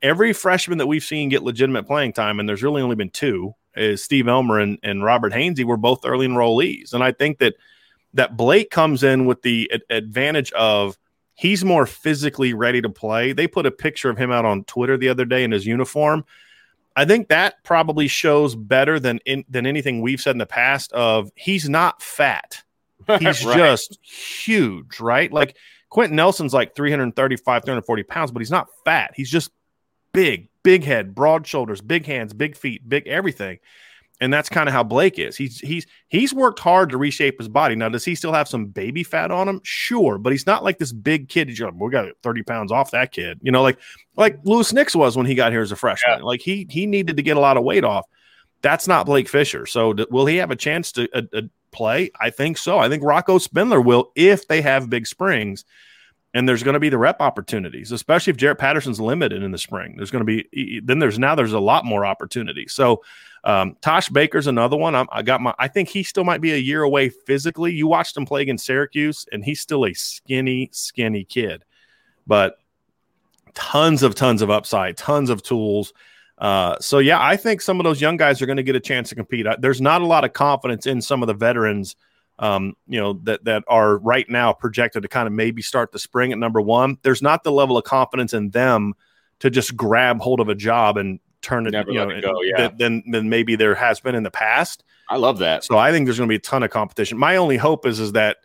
every 0.02 0.34
freshman 0.34 0.78
that 0.78 0.88
we've 0.88 1.04
seen 1.04 1.30
get 1.30 1.44
legitimate 1.44 1.86
playing 1.86 2.14
time, 2.14 2.40
and 2.40 2.48
there's 2.48 2.64
really 2.64 2.82
only 2.82 2.96
been 2.96 3.10
two, 3.10 3.56
is 3.76 4.04
Steve 4.04 4.28
Elmer 4.28 4.60
and, 4.60 4.80
and 4.84 5.04
Robert 5.04 5.34
Hainsey 5.34 5.64
were 5.64 5.78
both 5.78 6.06
early 6.06 6.28
enrollees. 6.28 6.94
And 6.94 7.04
I 7.04 7.12
think 7.12 7.40
that 7.40 7.56
that 8.14 8.36
Blake 8.36 8.72
comes 8.72 9.04
in 9.04 9.26
with 9.26 9.44
the 9.44 9.72
advantage 9.90 10.52
of 10.54 10.98
he's 11.36 11.64
more 11.64 11.86
physically 11.86 12.54
ready 12.54 12.82
to 12.82 12.90
play. 12.90 13.34
They 13.34 13.48
put 13.48 13.66
a 13.66 13.72
picture 13.72 14.10
of 14.10 14.18
him 14.18 14.32
out 14.32 14.46
on 14.46 14.64
Twitter 14.64 14.98
the 14.98 15.10
other 15.10 15.26
day 15.26 15.44
in 15.44 15.52
his 15.52 15.66
uniform. 15.66 16.26
I 16.96 17.06
think 17.06 17.30
that 17.30 17.64
probably 17.64 18.08
shows 18.08 18.56
better 18.56 19.00
than 19.00 19.20
in, 19.26 19.46
than 19.48 19.66
anything 19.66 20.02
we've 20.02 20.20
said 20.20 20.32
in 20.32 20.40
the 20.40 20.46
past 20.46 20.92
of 20.92 21.32
he's 21.36 21.70
not 21.70 22.02
fat. 22.02 22.64
He's 23.20 23.44
right. 23.46 23.58
just 23.58 23.98
huge, 24.04 25.00
right? 25.00 25.32
Like 25.32 25.56
Quenton 25.90 26.18
Nelson's 26.18 26.54
like 26.54 26.76
335, 26.76 27.64
340 27.64 28.04
pounds, 28.04 28.32
but 28.32 28.40
he's 28.40 28.52
not 28.52 28.68
fat. 28.84 29.14
He's 29.16 29.32
just 29.32 29.52
big, 30.12 30.49
big 30.64 30.84
head, 30.84 31.16
broad 31.16 31.48
shoulders, 31.48 31.82
big 31.82 32.06
hands, 32.06 32.34
big 32.34 32.56
feet, 32.56 32.88
big 32.88 33.08
everything. 33.08 33.60
And 34.22 34.34
that's 34.34 34.50
kind 34.50 34.68
of 34.68 34.74
how 34.74 34.84
Blake 34.84 35.18
is. 35.18 35.38
He's 35.38 35.60
he's 35.60 35.88
he's 36.10 36.34
worked 36.34 36.60
hard 36.60 36.90
to 36.90 36.98
reshape 36.98 37.38
his 37.38 37.48
body. 37.48 37.76
Now, 37.76 37.88
does 37.88 38.04
he 38.04 38.16
still 38.16 38.34
have 38.34 38.50
some 38.50 38.66
baby 38.66 39.02
fat 39.02 39.32
on 39.32 39.48
him? 39.48 39.62
Sure, 39.64 40.18
but 40.18 40.34
he's 40.34 40.46
not 40.46 40.62
like 40.62 40.78
this 40.78 40.92
big 40.92 41.30
kid. 41.30 41.58
Like, 41.58 41.74
we 41.74 41.90
got 41.90 42.10
30 42.22 42.44
pounds 42.44 42.72
off 42.72 42.92
that 42.92 43.14
kid. 43.14 43.40
You 43.42 43.54
know, 43.54 43.62
like 43.62 43.80
like 44.18 44.38
Louis 44.44 44.74
Nix 44.74 44.94
was 44.94 45.16
when 45.16 45.26
he 45.26 45.36
got 45.36 45.54
here 45.54 45.62
as 45.62 45.72
a 45.72 45.78
freshman. 45.78 46.20
Yeah. 46.20 46.26
Like 46.26 46.42
he 46.42 46.68
he 46.70 46.86
needed 46.86 47.16
to 47.16 47.24
get 47.24 47.38
a 47.38 47.40
lot 47.40 47.56
of 47.56 47.64
weight 47.64 47.86
off. 47.86 48.06
That's 48.62 48.90
not 48.90 49.06
Blake 49.06 49.30
Fisher. 49.30 49.66
So 49.66 49.94
th- 49.94 50.10
will 50.10 50.26
he 50.26 50.36
have 50.36 50.52
a 50.52 50.56
chance 50.58 50.92
to 50.94 51.08
uh, 51.14 51.22
uh, 51.34 51.42
play? 51.72 52.12
I 52.20 52.30
think 52.30 52.58
so. 52.58 52.78
I 52.78 52.90
think 52.90 53.04
Rocco 53.04 53.38
Spindler 53.38 53.80
will 53.80 54.12
if 54.16 54.50
they 54.50 54.62
have 54.62 54.90
big 54.90 55.08
springs. 55.08 55.64
And 56.34 56.48
there's 56.48 56.62
going 56.62 56.76
to 56.76 56.80
be 56.80 56.90
the 56.90 56.98
rep 56.98 57.22
opportunities, 57.22 57.92
especially 57.92 58.32
if 58.32 58.38
Jarrett 58.38 58.60
Patterson's 58.60 59.00
limited 59.00 59.42
in 59.42 59.52
the 59.52 59.58
spring. 59.58 59.96
There's 59.98 60.12
going 60.12 60.26
to 60.26 60.26
be 60.26 60.80
then 60.84 61.00
there's 61.00 61.18
now 61.18 61.34
there's 61.34 61.54
a 61.54 61.60
lot 61.60 61.86
more 61.86 62.06
opportunity. 62.06 62.68
So 62.68 63.02
um, 63.44 63.78
Tosh 63.82 64.10
Baker's 64.10 64.48
another 64.48 64.78
one. 64.78 64.96
I'm, 64.96 65.08
I 65.12 65.22
got 65.22 65.42
my. 65.42 65.54
I 65.58 65.68
think 65.68 65.90
he 65.90 66.04
still 66.04 66.24
might 66.24 66.42
be 66.42 66.54
a 66.54 66.58
year 66.58 66.84
away 66.84 67.10
physically. 67.10 67.74
You 67.74 67.88
watched 67.88 68.16
him 68.16 68.26
play 68.26 68.42
against 68.42 68.66
Syracuse, 68.66 69.26
and 69.32 69.44
he's 69.44 69.62
still 69.62 69.86
a 69.86 69.94
skinny, 69.94 70.70
skinny 70.72 71.24
kid, 71.24 71.64
but 72.28 72.60
tons 73.54 74.04
of 74.04 74.16
tons 74.16 74.42
of 74.42 74.50
upside, 74.50 74.98
tons 74.98 75.30
of 75.30 75.42
tools. 75.42 75.94
Uh, 76.38 76.78
so 76.80 77.00
yeah, 77.00 77.22
I 77.22 77.36
think 77.36 77.62
some 77.62 77.80
of 77.80 77.84
those 77.84 78.02
young 78.02 78.18
guys 78.18 78.42
are 78.42 78.46
going 78.46 78.58
to 78.58 78.64
get 78.64 78.76
a 78.76 78.80
chance 78.80 79.10
to 79.10 79.16
compete. 79.16 79.46
There's 79.60 79.82
not 79.82 80.02
a 80.02 80.06
lot 80.06 80.24
of 80.24 80.34
confidence 80.34 80.86
in 80.86 81.02
some 81.02 81.22
of 81.22 81.28
the 81.28 81.34
veterans, 81.34 81.96
um, 82.40 82.74
you 82.88 83.00
know, 83.00 83.14
that 83.24 83.44
that 83.46 83.64
are 83.68 83.98
right 83.98 84.28
now 84.30 84.54
projected 84.54 85.04
to 85.04 85.08
kind 85.10 85.28
of 85.28 85.34
maybe 85.34 85.62
start 85.62 85.92
the 85.92 86.00
spring 86.00 86.32
at 86.32 86.38
number 86.38 86.62
one. 86.62 86.98
There's 87.04 87.22
not 87.22 87.44
the 87.44 87.52
level 87.52 87.78
of 87.78 87.84
confidence 87.84 88.34
in 88.34 88.50
them 88.50 88.94
to 89.40 89.50
just 89.50 89.76
grab 89.76 90.20
hold 90.20 90.40
of 90.40 90.50
a 90.50 90.56
job 90.56 90.98
and 90.98 91.20
turn 91.42 91.68
it, 91.68 91.72
Never 91.72 91.92
you 91.92 91.98
know, 92.00 92.10
it 92.10 92.22
go, 92.22 92.42
yeah. 92.42 92.70
than 92.78 93.04
than 93.12 93.30
maybe 93.30 93.56
there 93.56 93.76
has 93.76 94.00
been 94.00 94.16
in 94.16 94.24
the 94.24 94.32
past. 94.32 94.84
I 95.10 95.18
love 95.18 95.40
that. 95.40 95.64
So 95.64 95.78
I 95.78 95.92
think 95.92 96.06
there's 96.06 96.18
going 96.18 96.28
to 96.28 96.32
be 96.32 96.36
a 96.38 96.40
ton 96.40 96.64
of 96.64 96.70
competition. 96.72 97.18
My 97.18 97.36
only 97.38 97.58
hope 97.58 97.86
is 97.86 98.00
is 98.00 98.14
that 98.14 98.38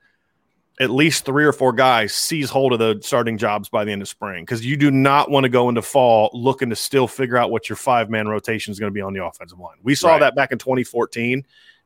at 0.80 0.90
least 0.90 1.24
three 1.24 1.45
or 1.45 1.53
four 1.53 1.72
guys 1.72 2.12
seize 2.12 2.51
hold 2.51 2.72
of 2.72 2.80
the 2.80 2.99
starting 3.01 3.38
jobs 3.38 3.68
by 3.68 3.84
the 3.84 3.92
end 3.92 4.03
of 4.03 4.09
spring 4.09 4.42
because 4.45 4.66
you 4.66 4.76
do 4.76 4.90
not 4.90 5.30
want 5.30 5.45
to 5.45 5.49
go 5.49 5.68
into 5.68 5.82
fall 5.82 6.30
looking 6.32 6.68
to 6.70 6.74
still 6.76 7.07
figure 7.07 7.36
out 7.36 7.51
what 7.53 7.68
your 7.68 7.76
five 7.76 8.11
man 8.11 8.26
rotation 8.26 8.72
is 8.72 8.80
going 8.80 8.90
to 8.90 8.95
be 8.95 9.01
on 9.01 9.12
the 9.12 9.24
offensive 9.24 9.59
line. 9.61 9.76
We 9.84 9.95
saw 9.95 10.12
Right. 10.12 10.20
that 10.20 10.34
back 10.34 10.51
in 10.51 10.59
2014, 10.59 11.45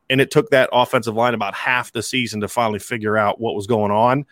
and 0.09 0.19
it 0.19 0.31
took 0.31 0.49
that 0.49 0.69
offensive 0.71 1.15
line 1.15 1.33
about 1.33 1.53
half 1.53 1.91
the 1.91 2.01
season 2.01 2.41
to 2.41 2.47
finally 2.47 2.79
figure 2.79 3.17
out 3.17 3.39
what 3.39 3.55
was 3.55 3.67
going 3.67 3.91
on. 3.91 4.25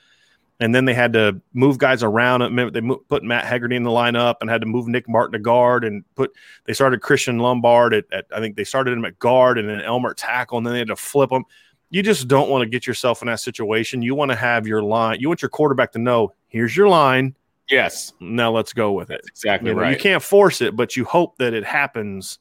And 0.60 0.74
then 0.74 0.86
they 0.86 0.96
had 0.96 1.14
to 1.14 1.40
move 1.54 1.78
guys 1.78 2.02
around. 2.02 2.56
They 2.74 2.82
put 3.08 3.24
Matt 3.24 3.46
Hegarty 3.46 3.76
in 3.76 3.84
the 3.84 3.92
lineup 3.92 4.38
and 4.42 4.50
had 4.50 4.62
to 4.62 4.68
move 4.68 4.88
Nick 4.88 5.08
Martin 5.08 5.34
to 5.34 5.40
guard 5.40 5.84
and 5.84 6.04
put. 6.16 6.32
They 6.66 6.74
started 6.74 7.02
Christian 7.02 7.38
Lombard 7.38 7.94
at, 7.94 8.06
at 8.12 8.26
I 8.36 8.40
think 8.40 8.56
they 8.56 8.64
started 8.64 8.98
him 8.98 9.06
at 9.06 9.20
guard 9.20 9.60
and 9.60 9.70
then 9.70 9.82
Elmer 9.82 10.16
tackle, 10.16 10.58
and 10.58 10.66
then 10.66 10.74
they 10.74 10.80
had 10.80 10.88
to 10.88 10.96
flip 10.96 11.32
him. 11.32 11.44
You 11.92 12.02
just 12.02 12.28
don't 12.28 12.50
want 12.50 12.64
to 12.64 12.70
get 12.70 12.88
yourself 12.88 13.22
in 13.22 13.28
that 13.28 13.40
situation. 13.40 14.02
You 14.02 14.16
want 14.16 14.32
to 14.32 14.36
have 14.36 14.66
your 14.66 14.82
line. 14.82 15.20
You 15.20 15.28
want 15.28 15.44
your 15.44 15.50
quarterback 15.50 15.92
to 15.92 16.00
know 16.00 16.34
here's 16.48 16.76
your 16.76 16.90
line. 16.90 17.36
Yes, 17.70 18.14
Now 18.20 18.50
let's 18.52 18.74
go 18.74 18.94
with 18.94 19.10
it. 19.12 19.20
that's 19.24 19.28
exactly 19.30 19.70
You, 19.70 19.76
know, 19.76 19.82
right. 19.82 19.92
you 19.92 19.98
can't 19.98 20.24
force 20.24 20.62
it, 20.62 20.76
but 20.76 20.96
you 20.96 21.06
hope 21.06 21.38
that 21.38 21.54
it 21.54 21.66
happens 21.66 22.40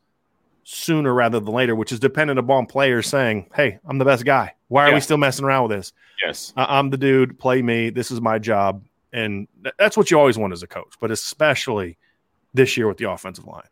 sooner 0.68 1.14
rather 1.14 1.38
than 1.38 1.54
later, 1.54 1.76
which 1.76 1.92
is 1.92 2.00
dependent 2.00 2.40
upon 2.40 2.66
players 2.66 3.06
saying, 3.06 3.48
"Hey, 3.54 3.78
I'm 3.88 3.98
the 3.98 4.04
best 4.04 4.24
guy. 4.24 4.52
Why 4.66 4.84
are 4.84 4.88
Yeah. 4.88 4.94
we 4.94 5.00
still 5.00 5.16
messing 5.16 5.44
around 5.44 5.68
with 5.68 5.78
this? 5.78 5.92
Yes. 6.24 6.52
I- 6.56 6.78
I'm 6.78 6.90
the 6.90 6.96
dude. 6.96 7.38
Play 7.38 7.62
me. 7.62 7.90
This 7.90 8.10
is 8.10 8.20
my 8.20 8.38
job." 8.40 8.82
And 9.12 9.46
th- 9.62 9.74
that's 9.78 9.96
what 9.96 10.10
you 10.10 10.18
always 10.18 10.36
want 10.36 10.52
as 10.52 10.64
a 10.64 10.66
coach, 10.66 10.94
but 11.00 11.12
especially 11.12 11.96
this 12.52 12.76
year 12.76 12.88
with 12.88 12.96
the 12.98 13.08
offensive 13.08 13.46
line. 13.46 13.62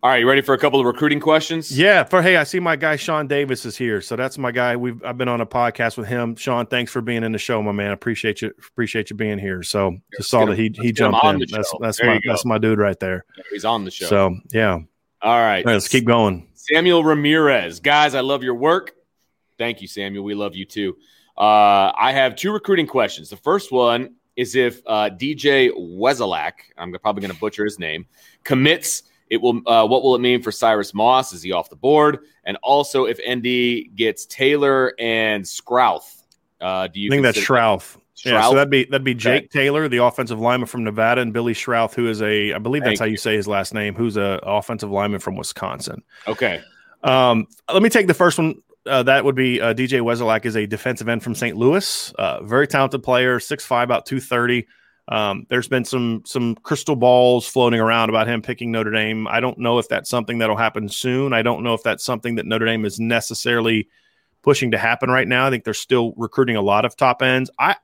All 0.00 0.10
right, 0.10 0.20
you 0.20 0.28
ready 0.28 0.42
for 0.42 0.54
a 0.54 0.58
couple 0.58 0.78
of 0.78 0.86
recruiting 0.86 1.18
questions? 1.18 1.76
Yeah. 1.76 2.04
For 2.04 2.22
hey, 2.22 2.36
I 2.36 2.44
see 2.44 2.60
my 2.60 2.76
guy 2.76 2.94
Sean 2.94 3.26
Davis 3.26 3.66
is 3.66 3.76
here, 3.76 4.00
so 4.00 4.14
that's 4.14 4.38
my 4.38 4.52
guy. 4.52 4.76
We've 4.76 5.02
I've 5.04 5.18
been 5.18 5.26
on 5.28 5.40
a 5.40 5.46
podcast 5.46 5.96
with 5.98 6.06
him. 6.06 6.36
Sean, 6.36 6.66
thanks 6.66 6.92
for 6.92 7.00
being 7.00 7.24
in 7.24 7.32
the 7.32 7.38
show, 7.38 7.60
my 7.60 7.72
man. 7.72 7.90
Appreciate 7.90 8.40
you. 8.40 8.52
Appreciate 8.70 9.10
you 9.10 9.16
being 9.16 9.38
here. 9.40 9.64
So 9.64 9.98
just 10.16 10.30
saw 10.30 10.44
that 10.46 10.56
he 10.56 10.64
he 10.66 10.68
let's 10.68 10.78
get 10.78 11.06
him 11.06 11.12
jumped 11.20 11.42
in. 11.42 11.48
That's 11.50 11.72
that's 11.80 11.98
There 11.98 12.06
my 12.06 12.20
that's 12.24 12.44
my 12.44 12.58
dude 12.58 12.78
right 12.78 12.98
there. 13.00 13.24
He's 13.50 13.64
on 13.64 13.84
the 13.84 13.90
show. 13.90 14.06
So 14.06 14.36
yeah, 14.52 14.78
All 15.20 15.30
right. 15.30 15.58
All 15.58 15.64
right, 15.64 15.66
let's 15.66 15.88
keep 15.88 16.04
going. 16.04 16.46
Samuel 16.54 17.02
Ramirez. 17.02 17.80
Guys, 17.80 18.14
I 18.14 18.20
love 18.20 18.42
your 18.42 18.54
work. 18.54 18.92
Thank 19.58 19.80
you, 19.82 19.88
Samuel. 19.88 20.22
We 20.24 20.34
love 20.34 20.54
you 20.54 20.64
too. 20.64 20.96
Uh, 21.36 21.92
I 21.96 22.12
have 22.12 22.36
two 22.36 22.52
recruiting 22.52 22.86
questions. 22.86 23.30
The 23.30 23.36
first 23.36 23.72
one 23.72 24.14
is 24.36 24.54
if 24.54 24.80
uh, 24.86 25.10
DJ 25.10 25.70
Wesolak, 25.76 26.52
I'm 26.76 26.92
probably 26.92 27.22
going 27.22 27.34
to 27.34 27.40
butcher 27.40 27.64
his 27.64 27.78
name, 27.78 28.06
commits. 28.44 29.04
It 29.30 29.42
will. 29.42 29.60
Uh, 29.66 29.86
what 29.86 30.02
will 30.02 30.14
it 30.14 30.20
mean 30.20 30.42
for 30.42 30.50
Cyrus 30.52 30.94
Moss? 30.94 31.32
Is 31.32 31.42
he 31.42 31.52
off 31.52 31.68
the 31.68 31.76
board? 31.76 32.20
And 32.44 32.56
also, 32.62 33.04
if 33.06 33.18
ND 33.18 33.94
gets 33.94 34.24
Taylor 34.26 34.94
and 34.98 35.44
Scrouth, 35.44 36.22
uh, 36.60 36.86
do 36.86 37.00
you 37.00 37.08
I 37.08 37.10
think 37.10 37.22
that's 37.24 37.36
consider- 37.36 37.97
Schrauth. 38.18 38.32
Yeah, 38.32 38.42
so 38.48 38.54
that'd 38.54 38.70
be 38.70 38.84
that'd 38.84 39.04
be 39.04 39.14
Jake 39.14 39.50
Taylor, 39.50 39.88
the 39.88 39.98
offensive 39.98 40.40
lineman 40.40 40.66
from 40.66 40.84
Nevada, 40.84 41.20
and 41.20 41.32
Billy 41.32 41.54
Schrauth, 41.54 41.94
who 41.94 42.08
is 42.08 42.20
a 42.22 42.52
I 42.52 42.58
believe 42.58 42.82
that's 42.82 42.98
Thank 42.98 43.00
how 43.00 43.06
you 43.06 43.16
say 43.16 43.36
his 43.36 43.46
last 43.46 43.74
name, 43.74 43.94
who's 43.94 44.16
a 44.16 44.40
offensive 44.42 44.90
lineman 44.90 45.20
from 45.20 45.36
Wisconsin. 45.36 46.02
Okay. 46.26 46.60
Um, 47.02 47.46
let 47.72 47.82
me 47.82 47.88
take 47.88 48.06
the 48.06 48.14
first 48.14 48.38
one. 48.38 48.56
Uh, 48.86 49.02
that 49.02 49.24
would 49.24 49.34
be 49.34 49.60
uh, 49.60 49.74
DJ 49.74 50.00
Wesolak 50.00 50.46
is 50.46 50.56
a 50.56 50.66
defensive 50.66 51.08
end 51.08 51.22
from 51.22 51.34
St. 51.34 51.56
Louis. 51.56 52.12
Uh, 52.14 52.42
very 52.42 52.66
talented 52.66 53.02
player, 53.02 53.38
6'5", 53.38 53.82
about 53.82 54.06
230. 54.06 54.66
Um, 55.08 55.46
there's 55.48 55.68
been 55.68 55.84
some 55.84 56.22
some 56.26 56.54
crystal 56.56 56.96
balls 56.96 57.46
floating 57.46 57.80
around 57.80 58.10
about 58.10 58.28
him 58.28 58.42
picking 58.42 58.70
Notre 58.70 58.90
Dame. 58.90 59.26
I 59.26 59.40
don't 59.40 59.58
know 59.58 59.78
if 59.78 59.88
that's 59.88 60.10
something 60.10 60.38
that'll 60.38 60.56
happen 60.56 60.88
soon. 60.88 61.32
I 61.32 61.42
don't 61.42 61.62
know 61.62 61.74
if 61.74 61.82
that's 61.82 62.04
something 62.04 62.34
that 62.34 62.46
Notre 62.46 62.66
Dame 62.66 62.84
is 62.84 63.00
necessarily 63.00 63.88
pushing 64.42 64.70
to 64.72 64.78
happen 64.78 65.10
right 65.10 65.26
now. 65.26 65.46
I 65.46 65.50
think 65.50 65.64
they're 65.64 65.74
still 65.74 66.12
recruiting 66.16 66.56
a 66.56 66.62
lot 66.62 66.84
of 66.84 66.94
top 66.94 67.22
ends. 67.22 67.50
I 67.58 67.76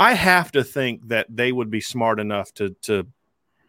I 0.00 0.14
have 0.14 0.50
to 0.52 0.64
think 0.64 1.08
that 1.08 1.26
they 1.28 1.52
would 1.52 1.70
be 1.70 1.80
smart 1.80 2.18
enough 2.18 2.52
to 2.54 2.70
to 2.82 3.06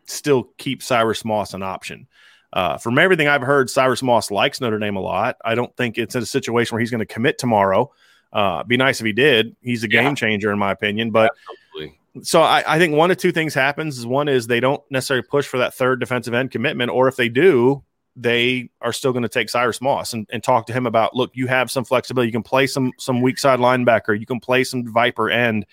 still 0.06 0.44
keep 0.58 0.82
Cyrus 0.82 1.24
Moss 1.24 1.54
an 1.54 1.62
option. 1.62 2.08
Uh, 2.54 2.78
from 2.78 2.98
everything 2.98 3.28
I've 3.28 3.42
heard, 3.42 3.70
Cyrus 3.70 4.02
Moss 4.02 4.32
likes 4.32 4.60
Notre 4.60 4.80
Dame 4.80 4.96
a 4.98 5.00
lot. 5.02 5.38
I 5.46 5.56
don't 5.56 5.76
think 5.78 5.98
it's 5.98 6.16
in 6.16 6.24
a 6.24 6.26
situation 6.26 6.74
where 6.76 6.80
he's 6.82 6.92
going 6.92 7.00
to 7.00 7.06
commit 7.06 7.38
tomorrow. 7.38 7.92
Uh, 8.34 8.64
be 8.64 8.76
nice 8.78 9.00
if 9.00 9.06
he 9.06 9.14
did. 9.14 9.56
He's 9.62 9.84
a 9.84 9.90
Yeah. 9.90 10.04
game 10.04 10.16
changer 10.16 10.52
in 10.52 10.60
my 10.60 10.72
opinion. 10.72 11.12
But 11.12 11.32
Absolutely. 11.74 12.00
so 12.24 12.42
I, 12.42 12.64
I 12.66 12.78
think 12.78 12.94
one 12.96 13.12
of 13.12 13.18
two 13.18 13.32
things 13.32 13.54
happens. 13.54 13.98
Is 13.98 14.06
one 14.06 14.28
is 14.28 14.48
they 14.48 14.60
don't 14.60 14.82
necessarily 14.90 15.26
push 15.30 15.48
for 15.48 15.60
that 15.60 15.74
third 15.74 16.00
defensive 16.00 16.34
end 16.34 16.52
commitment, 16.52 16.92
or 16.92 17.08
if 17.08 17.16
they 17.16 17.30
do, 17.30 17.84
they 18.18 18.70
are 18.82 18.92
still 18.92 19.14
going 19.14 19.24
to 19.24 19.30
take 19.30 19.50
Cyrus 19.50 19.80
Moss 19.82 20.12
and, 20.14 20.28
and 20.34 20.44
talk 20.44 20.66
to 20.68 20.74
him 20.74 20.86
about 20.86 21.16
look, 21.16 21.32
you 21.34 21.48
have 21.48 21.72
some 21.72 21.86
flexibility. 21.86 22.28
You 22.28 22.34
can 22.34 22.44
play 22.44 22.68
some 22.68 22.92
some 22.98 23.22
weak 23.22 23.38
side 23.38 23.60
linebacker. 23.60 24.18
You 24.20 24.26
can 24.26 24.40
play 24.42 24.64
some 24.66 24.86
Viper 24.92 25.30
end. 25.30 25.66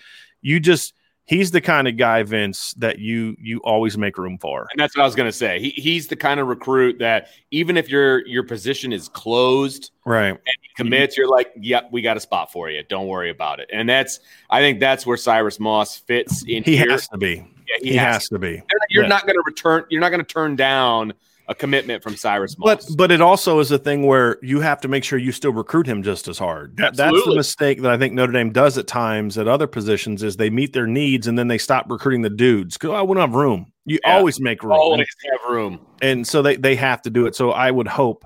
You 0.42 0.60
just 0.60 0.94
he's 1.24 1.50
the 1.50 1.60
kind 1.60 1.86
of 1.86 1.96
guy, 1.98 2.22
Vince, 2.22 2.72
that 2.78 2.98
you 2.98 3.36
you 3.38 3.58
always 3.58 3.98
make 3.98 4.16
room 4.18 4.38
for. 4.38 4.66
And 4.72 4.80
that's 4.80 4.96
what 4.96 5.02
I 5.02 5.06
was 5.06 5.14
going 5.14 5.28
to 5.28 5.32
say. 5.36 5.60
He, 5.60 5.70
he's 5.70 6.06
the 6.08 6.16
kind 6.16 6.40
of 6.40 6.46
recruit 6.48 6.98
that 7.00 7.28
even 7.50 7.76
if 7.76 7.88
your 7.90 8.26
your 8.26 8.42
position 8.42 8.92
is 8.92 9.08
closed, 9.08 9.90
Right. 10.06 10.30
And 10.30 10.38
he 10.62 10.68
commits, 10.76 11.18
you're 11.18 11.28
like, 11.28 11.52
yep, 11.60 11.88
we 11.92 12.00
got 12.00 12.16
a 12.16 12.20
spot 12.20 12.50
for 12.50 12.70
you. 12.70 12.82
Don't 12.88 13.08
worry 13.08 13.28
about 13.28 13.60
it. 13.60 13.68
And 13.70 13.86
that's, 13.86 14.20
I 14.48 14.60
think 14.60 14.80
that's 14.80 15.04
where 15.04 15.18
Cyrus 15.18 15.60
Moss 15.60 15.98
fits 15.98 16.44
in 16.48 16.62
He 16.64 16.78
here. 16.78 16.90
has 16.90 17.06
to 17.08 17.18
be. 17.18 17.44
Yeah, 17.68 17.76
He, 17.90 17.94
has, 17.96 18.26
to 18.30 18.38
be. 18.38 18.52
You're, 18.52 18.62
you're 18.88 19.02
Yeah. 19.02 19.08
not 19.10 19.26
going 19.26 19.34
to 19.36 19.42
return. 19.44 19.84
You're 19.90 20.00
not 20.00 20.08
going 20.08 20.24
to 20.24 20.26
turn 20.32 20.56
down 20.56 21.12
a 21.48 21.54
commitment 21.54 22.02
from 22.02 22.14
Cyrus 22.14 22.54
But 22.54 22.78
Moss. 22.78 22.86
but 22.90 22.96
but 23.08 23.10
it 23.10 23.20
also 23.20 23.58
is 23.58 23.70
a 23.70 23.78
thing 23.78 24.02
where 24.04 24.38
you 24.42 24.60
have 24.60 24.80
to 24.82 24.88
make 24.88 25.02
sure 25.02 25.18
you 25.18 25.32
still 25.32 25.52
recruit 25.52 25.86
him 25.86 26.02
just 26.02 26.28
as 26.28 26.38
hard. 26.38 26.76
That, 26.76 26.94
that's 26.96 27.24
the 27.24 27.34
mistake 27.34 27.80
that 27.82 27.90
I 27.90 27.96
think 27.96 28.12
Notre 28.14 28.32
Dame 28.32 28.50
does 28.52 28.76
at 28.76 28.86
times 28.86 29.38
at 29.38 29.48
other 29.48 29.66
positions 29.66 30.22
is 30.22 30.36
they 30.36 30.50
meet 30.50 30.72
their 30.74 30.86
needs 30.86 31.26
and 31.26 31.38
then 31.38 31.48
they 31.48 31.58
stop 31.58 31.90
recruiting 31.90 32.22
the 32.22 32.30
dudes 32.30 32.76
because 32.76 32.90
I 32.90 33.00
wouldn't 33.02 33.26
have 33.26 33.34
room. 33.34 33.72
You 33.86 33.98
Yeah. 34.04 34.16
always 34.16 34.38
make 34.40 34.62
room, 34.62 34.72
always 34.72 35.08
have 35.32 35.50
room. 35.50 35.80
and 36.02 36.26
so 36.26 36.42
they 36.42 36.56
they 36.56 36.76
have 36.76 37.00
to 37.02 37.10
do 37.10 37.26
it. 37.26 37.34
So 37.34 37.50
I 37.50 37.70
would 37.70 37.88
hope 37.88 38.24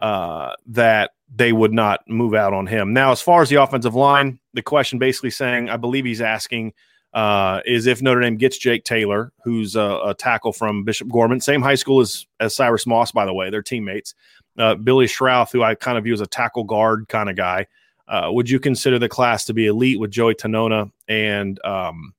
uh, 0.00 0.54
that 0.66 1.12
they 1.34 1.52
would 1.52 1.72
not 1.72 2.00
move 2.08 2.34
out 2.34 2.52
on 2.52 2.66
him. 2.66 2.92
Now, 2.92 3.12
as 3.12 3.20
far 3.20 3.40
as 3.42 3.48
the 3.48 3.56
offensive 3.56 3.94
line, 3.94 4.38
the 4.52 4.62
question 4.62 4.98
basically 4.98 5.30
saying, 5.30 5.68
I 5.70 5.76
believe 5.76 6.04
he's 6.04 6.20
asking. 6.20 6.72
Uh, 7.14 7.60
is 7.64 7.86
if 7.86 8.02
Notre 8.02 8.20
Dame 8.20 8.36
gets 8.36 8.58
Jake 8.58 8.82
Taylor, 8.84 9.32
who's 9.44 9.76
a, 9.76 10.00
a 10.04 10.14
tackle 10.14 10.52
from 10.52 10.82
Bishop 10.82 11.08
Gorman, 11.08 11.40
same 11.40 11.62
high 11.62 11.76
school 11.76 12.00
as, 12.00 12.26
as 12.40 12.56
Cyrus 12.56 12.88
Moss, 12.88 13.12
by 13.12 13.24
the 13.24 13.32
way, 13.32 13.50
they're 13.50 13.62
teammates. 13.62 14.14
Uh, 14.58 14.74
Billy 14.74 15.06
Schrauth, 15.06 15.52
who 15.52 15.62
I 15.62 15.76
kind 15.76 15.96
of 15.96 16.02
view 16.02 16.12
as 16.12 16.20
a 16.20 16.26
tackle 16.26 16.64
guard 16.64 17.06
kind 17.08 17.30
of 17.30 17.36
guy. 17.36 17.68
Uh, 18.08 18.30
would 18.32 18.50
you 18.50 18.58
consider 18.58 18.98
the 18.98 19.08
class 19.08 19.44
to 19.44 19.54
be 19.54 19.66
elite 19.66 20.00
with 20.00 20.10
Joey 20.10 20.34
Tanona 20.34 20.90
and 21.08 21.64
um, 21.64 22.14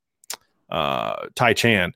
uh, 0.69 1.27
Ty 1.35 1.53
Chan? 1.53 1.93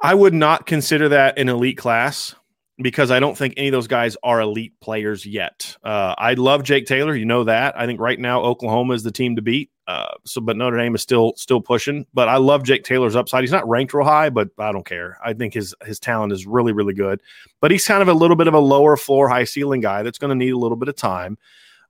I 0.00 0.14
would 0.14 0.34
not 0.34 0.66
consider 0.66 1.10
that 1.10 1.38
an 1.38 1.48
elite 1.48 1.78
class 1.78 2.34
because 2.78 3.10
I 3.10 3.20
don't 3.20 3.36
think 3.36 3.54
any 3.56 3.68
of 3.68 3.72
those 3.72 3.86
guys 3.86 4.16
are 4.22 4.40
elite 4.40 4.80
players 4.80 5.24
yet. 5.24 5.76
Uh, 5.84 6.14
I 6.18 6.34
love 6.34 6.64
Jake 6.64 6.86
Taylor, 6.86 7.14
you 7.14 7.26
know 7.26 7.44
that. 7.44 7.78
I 7.78 7.86
think 7.86 8.00
right 8.00 8.18
now 8.18 8.42
Oklahoma 8.42 8.94
is 8.94 9.02
the 9.02 9.12
team 9.12 9.36
to 9.36 9.42
beat. 9.42 9.70
Uh, 9.88 10.12
so, 10.24 10.40
but 10.40 10.56
Notre 10.56 10.76
Dame 10.76 10.94
is 10.94 11.02
still 11.02 11.32
still 11.36 11.60
pushing. 11.60 12.06
But 12.14 12.28
I 12.28 12.36
love 12.36 12.62
Jake 12.62 12.84
Taylor's 12.84 13.16
upside. 13.16 13.42
He's 13.42 13.50
not 13.50 13.68
ranked 13.68 13.92
real 13.92 14.06
high, 14.06 14.30
but 14.30 14.48
I 14.58 14.70
don't 14.72 14.86
care. 14.86 15.18
I 15.24 15.32
think 15.32 15.54
his 15.54 15.74
his 15.84 15.98
talent 15.98 16.32
is 16.32 16.46
really 16.46 16.72
really 16.72 16.94
good. 16.94 17.20
But 17.60 17.70
he's 17.70 17.86
kind 17.86 18.02
of 18.02 18.08
a 18.08 18.14
little 18.14 18.36
bit 18.36 18.46
of 18.46 18.54
a 18.54 18.60
lower 18.60 18.96
floor, 18.96 19.28
high 19.28 19.44
ceiling 19.44 19.80
guy 19.80 20.02
that's 20.02 20.18
going 20.18 20.30
to 20.30 20.44
need 20.44 20.52
a 20.52 20.58
little 20.58 20.76
bit 20.76 20.88
of 20.88 20.96
time. 20.96 21.36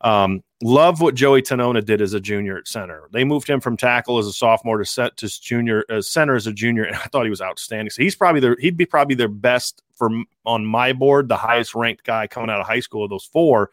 Um, 0.03 0.43
love 0.62 1.01
what 1.01 1.14
Joey 1.14 1.43
Tanona 1.43 1.84
did 1.84 2.01
as 2.01 2.12
a 2.12 2.20
junior 2.20 2.59
at 2.59 2.66
center. 2.66 3.09
They 3.12 3.22
moved 3.22 3.49
him 3.49 3.61
from 3.61 3.76
tackle 3.76 4.18
as 4.18 4.26
a 4.26 4.32
sophomore 4.32 4.78
to 4.78 4.84
set 4.84 5.16
to 5.18 5.28
junior 5.28 5.84
as 5.88 6.09
center 6.09 6.34
as 6.34 6.47
a 6.47 6.53
junior, 6.53 6.84
and 6.84 6.97
I 6.97 7.05
thought 7.05 7.24
he 7.24 7.30
was 7.30 7.43
outstanding. 7.43 7.90
So 7.90 8.03
he's 8.03 8.16
probably 8.16 8.40
their 8.40 8.57
he'd 8.59 8.76
be 8.76 8.86
probably 8.86 9.14
their 9.14 9.28
best 9.28 9.82
for 9.95 10.11
on 10.45 10.64
my 10.66 10.93
board, 10.93 11.28
the 11.28 11.36
highest 11.36 11.74
ranked 11.74 12.05
guy 12.05 12.26
coming 12.26 12.51
out 12.51 12.61
of 12.61 12.66
high 12.66 12.80
school 12.80 13.05
of 13.05 13.11
those 13.11 13.24
four. 13.24 13.70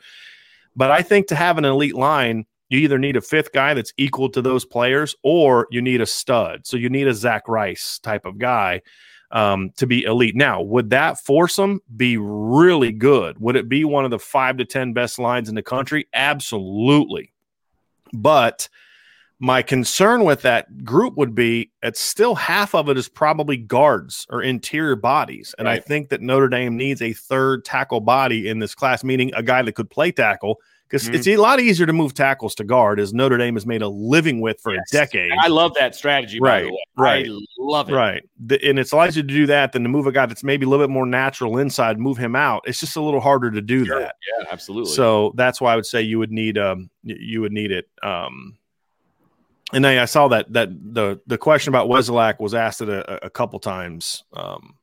But 0.76 0.92
I 0.92 1.02
think 1.02 1.28
to 1.28 1.36
have 1.36 1.58
an 1.58 1.66
elite 1.66 1.96
line, 1.96 2.46
you 2.70 2.80
either 2.80 2.98
need 2.98 3.18
a 3.18 3.22
fifth 3.22 3.52
guy 3.52 3.74
that's 3.74 3.94
equal 3.98 4.30
to 4.30 4.42
those 4.42 4.66
players, 4.66 5.16
or 5.24 5.68
you 5.72 5.82
need 5.82 6.02
a 6.02 6.06
stud. 6.06 6.66
So 6.66 6.78
you 6.78 6.90
need 6.90 7.08
a 7.08 7.14
Zach 7.14 7.48
Rice 7.48 8.00
type 8.00 8.26
of 8.26 8.38
guy 8.38 8.82
um, 9.32 9.72
to 9.78 9.88
be 9.88 10.04
elite. 10.04 10.36
Now, 10.36 10.62
would 10.62 10.92
that 10.92 11.20
foursome 11.20 11.82
be 11.96 12.18
really 12.18 12.92
good? 12.92 13.40
Would 13.40 13.56
it 13.56 13.70
be 13.70 13.84
one 13.86 14.06
of 14.06 14.12
the 14.12 14.20
five 14.20 14.58
to 14.58 14.66
10 14.66 14.94
best 14.94 15.20
lines 15.20 15.50
in 15.50 15.56
the 15.56 15.64
country? 15.64 16.08
Absolutely. 16.14 17.34
But 18.14 18.70
my 19.40 19.62
concern 19.62 20.26
with 20.26 20.42
that 20.42 20.84
group 20.84 21.16
would 21.16 21.34
be 21.34 21.72
it's 21.82 22.02
still 22.02 22.36
half 22.36 22.76
of 22.76 22.90
it 22.90 22.98
is 22.98 23.08
probably 23.08 23.56
guards 23.56 24.28
or 24.30 24.42
interior 24.42 24.96
bodies. 24.96 25.56
And 25.58 25.66
right. 25.66 25.78
I 25.78 25.80
think 25.80 26.10
that 26.10 26.22
Notre 26.22 26.50
Dame 26.50 26.76
needs 26.76 27.02
a 27.02 27.14
third 27.14 27.64
tackle 27.64 28.02
body 28.02 28.50
in 28.50 28.60
this 28.60 28.76
class, 28.76 29.04
meaning 29.04 29.32
a 29.34 29.44
guy 29.44 29.62
that 29.62 29.76
could 29.76 29.90
play 29.90 30.12
tackle 30.12 30.60
because 30.90 31.04
mm-hmm. 31.06 31.16
it's 31.16 31.28
a 31.28 31.38
lot 31.38 31.60
easier 31.60 31.86
to 31.86 31.94
move 31.94 32.14
tackles 32.14 32.56
to 32.56 32.64
guard 32.64 33.00
as 33.00 33.14
Notre 33.14 33.38
Dame 33.38 33.56
has 33.56 33.66
made 33.66 33.82
a 33.82 33.88
living 33.88 34.42
with 34.42 34.60
for 34.60 34.74
yes. 34.74 34.84
a 34.92 34.98
decade. 34.98 35.32
I 35.40 35.48
love 35.48 35.74
that 35.80 35.96
strategy. 35.96 36.40
Right, 36.40 36.70
right, 36.98 37.28
I 37.28 37.40
love 37.60 37.90
it. 37.90 37.94
Right, 37.94 38.24
the, 38.40 38.64
and 38.68 38.80
it's 38.80 38.92
a 38.92 38.96
lot 38.96 39.10
easier 39.10 39.24
to 39.24 39.28
do 39.28 39.46
that 39.48 39.72
than 39.72 39.84
to 39.84 39.90
move 39.90 40.08
a 40.08 40.12
guy 40.12 40.26
that's 40.26 40.44
maybe 40.44 40.66
a 40.66 40.70
little 40.70 40.86
bit 40.86 40.92
more 40.92 41.06
natural 41.06 41.58
inside, 41.58 42.00
move 42.00 42.18
him 42.18 42.36
out. 42.36 42.64
It's 42.66 42.80
just 42.80 42.96
a 42.96 43.02
little 43.02 43.20
harder 43.22 43.52
to 43.52 43.62
do 43.62 43.86
sure. 43.86 44.00
that. 44.00 44.16
Yeah, 44.40 44.48
absolutely. 44.52 44.94
So 44.94 45.34
that's 45.36 45.62
why 45.62 45.74
I 45.74 45.76
would 45.76 45.86
say 45.86 46.02
you 46.02 46.20
would 46.20 46.32
need 46.32 46.58
um 46.58 46.90
you 47.04 47.42
would 47.42 47.52
need 47.52 47.72
it. 47.72 47.88
Um, 48.02 48.58
and 49.72 49.86
then 49.86 50.00
I 50.00 50.06
saw 50.06 50.28
that 50.30 50.52
that 50.54 50.70
the 50.72 51.20
the 51.28 51.38
question 51.38 51.70
about 51.72 51.90
Wesolak 51.90 52.40
was 52.40 52.54
asked 52.54 52.82
it 52.82 52.90
a, 52.90 53.26
a 53.26 53.30
couple 53.30 53.60
times. 53.60 54.24
Um, 54.34 54.76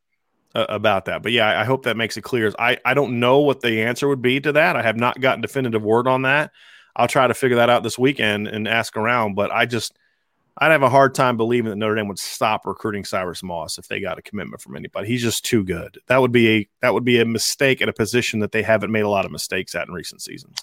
uh, 0.57 0.67
about 0.71 1.05
that. 1.05 1.23
But 1.23 1.33
yeah, 1.33 1.61
I 1.61 1.65
hope 1.65 1.85
that 1.85 1.97
makes 1.97 2.17
it 2.17 2.23
clear. 2.23 2.51
I, 2.59 2.79
I 2.85 2.95
don't 2.95 3.21
know 3.21 3.41
what 3.41 3.61
the 3.61 3.83
answer 3.83 4.09
would 4.09 4.23
be 4.23 4.41
to 4.41 4.53
that. 4.53 4.75
I 4.75 4.83
have 4.83 4.97
not 4.97 5.21
gotten 5.21 5.43
definitive 5.43 5.83
word 5.83 6.09
on 6.09 6.23
that. 6.23 6.51
I'll 6.97 7.09
try 7.09 7.27
to 7.27 7.35
figure 7.35 7.59
that 7.59 7.69
out 7.69 7.83
this 7.83 7.99
weekend 7.99 8.49
and 8.49 8.67
ask 8.67 8.97
around. 8.97 9.35
But 9.35 9.53
I 9.53 9.67
just 9.67 9.93
I'd 10.57 10.73
have 10.73 10.83
a 10.83 10.89
hard 10.89 11.15
time 11.15 11.37
believing 11.37 11.69
that 11.69 11.77
Notre 11.77 11.97
Dame 11.97 12.09
would 12.09 12.19
stop 12.19 12.65
recruiting 12.65 13.05
Cyrus 13.05 13.43
Moss 13.43 13.77
if 13.77 13.87
they 13.89 14.01
got 14.01 14.19
a 14.19 14.23
commitment 14.23 14.63
from 14.63 14.77
anybody. 14.77 15.07
He's 15.07 15.21
just 15.21 15.45
too 15.45 15.63
good. 15.63 15.99
That 16.07 16.23
would 16.23 16.33
be 16.33 16.49
a 16.49 16.69
that 16.81 16.95
would 16.95 17.05
be 17.05 17.21
a 17.21 17.27
mistake 17.27 17.83
at 17.83 17.91
a 17.91 17.93
position 17.93 18.41
that 18.41 18.53
they 18.53 18.63
haven't 18.63 18.91
made 18.91 19.05
a 19.05 19.11
lot 19.11 19.27
of 19.27 19.31
mistakes 19.31 19.75
at 19.75 19.87
in 19.87 19.93
recent 19.93 20.23
seasons. 20.23 20.57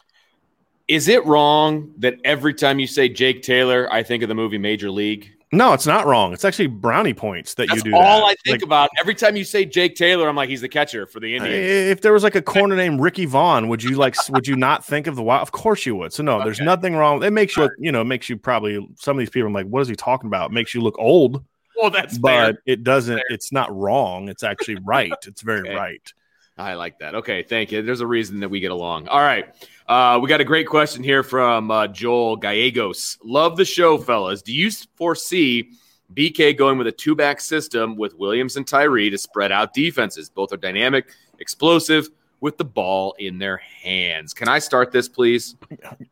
Is 0.88 1.08
it 1.08 1.24
wrong 1.26 1.94
that 2.00 2.16
every 2.24 2.56
time 2.56 2.80
you 2.80 2.88
say 2.88 3.08
Jake 3.08 3.44
Taylor, 3.44 3.88
I 3.92 4.02
think 4.02 4.24
of 4.24 4.30
the 4.30 4.36
movie 4.36 4.58
Major 4.58 4.90
League? 4.90 5.32
No, 5.54 5.74
it's 5.74 5.86
not 5.86 6.08
wrong. 6.08 6.34
It's 6.34 6.44
actually 6.44 6.68
brownie 6.68 7.14
points 7.14 7.54
that 7.56 7.68
That's 7.70 7.86
you 7.86 7.92
do. 7.92 7.96
All 7.96 8.22
that. 8.22 8.32
I 8.32 8.36
think 8.44 8.56
like, 8.56 8.62
about 8.64 8.90
every 8.98 9.14
time 9.14 9.36
you 9.36 9.44
say 9.44 9.66
Jake 9.66 9.96
Taylor, 9.96 10.28
I'm 10.28 10.36
like, 10.36 10.50
he's 10.50 10.62
the 10.62 10.70
catcher 10.70 11.06
for 11.06 11.20
the 11.20 11.36
Indians. 11.36 11.56
If 11.56 12.02
there 12.02 12.12
was 12.12 12.24
like 12.24 12.36
a 12.36 12.42
corner 12.42 12.76
named 12.76 13.00
Ricky 13.00 13.26
Vaughn, 13.26 13.68
would 13.68 13.84
you 13.84 13.96
like? 13.96 14.16
would 14.30 14.48
you 14.48 14.56
not 14.56 14.84
think 14.84 15.06
of 15.06 15.16
the 15.16 15.22
wild? 15.22 15.44
Of 15.44 15.52
course 15.52 15.86
you 15.86 15.96
would. 15.98 16.12
So 16.12 16.24
no, 16.24 16.38
okay. 16.38 16.46
there's 16.46 16.60
nothing 16.60 16.96
wrong. 16.96 17.24
It 17.24 17.32
makes 17.32 17.56
you, 17.56 17.70
you 17.78 17.92
know, 17.92 18.04
makes 18.04 18.30
you 18.30 18.38
probably 18.38 18.86
some 18.98 19.16
of 19.16 19.20
these 19.20 19.30
people. 19.30 19.48
I'm 19.48 19.54
like, 19.54 19.68
what 19.68 19.82
is 19.82 19.88
he 19.88 19.96
talking 19.96 20.28
about? 20.28 20.50
It 20.50 20.54
makes 20.54 20.74
you 20.74 20.82
look 20.82 20.96
old. 20.98 21.44
Well, 21.80 21.92
that's 21.92 22.18
but 22.18 22.30
fair. 22.30 22.58
it 22.66 22.84
doesn't. 22.84 23.18
Fair. 23.18 23.26
It's 23.30 23.52
not 23.52 23.76
wrong. 23.76 24.30
It's 24.30 24.44
actually 24.44 24.78
right. 24.84 25.14
It's 25.28 25.42
very 25.42 25.62
okay. 25.62 25.76
right. 25.76 26.14
I 26.58 26.76
like 26.76 27.00
that. 27.00 27.16
Okay, 27.16 27.44
thank 27.44 27.72
you. 27.72 27.82
There's 27.82 28.02
a 28.02 28.08
reason 28.08 28.40
that 28.42 28.50
we 28.50 28.60
get 28.60 28.72
along. 28.72 29.08
All 29.08 29.20
right. 29.20 29.54
Uh, 29.88 30.20
we 30.22 30.30
got 30.30 30.40
a 30.40 30.46
great 30.46 30.68
question 30.68 31.04
here 31.04 31.24
from 31.24 31.72
uh, 31.72 31.88
Joel 31.88 32.36
Gallegos. 32.36 33.18
Love 33.24 33.58
the 33.58 33.66
show, 33.66 33.98
fellas. 33.98 34.42
Do 34.42 34.54
you 34.54 34.70
foresee 34.96 35.72
BK 36.14 36.58
going 36.58 36.78
with 36.78 36.88
a 36.88 36.92
two 36.92 37.16
back 37.16 37.42
system 37.42 37.96
with 37.96 38.16
Williams 38.16 38.56
and 38.56 38.68
Tyree 38.68 39.10
to 39.10 39.18
spread 39.18 39.52
out 39.52 39.74
defenses. 39.74 40.30
Both 40.30 40.54
are 40.54 40.58
dynamic, 40.58 41.10
explosive, 41.40 42.10
with 42.40 42.58
the 42.58 42.66
ball 42.66 43.16
in 43.20 43.38
their 43.38 43.58
hands. 43.58 44.34
Can 44.34 44.48
I 44.48 44.60
start 44.60 44.92
this, 44.92 45.08
please? 45.08 45.56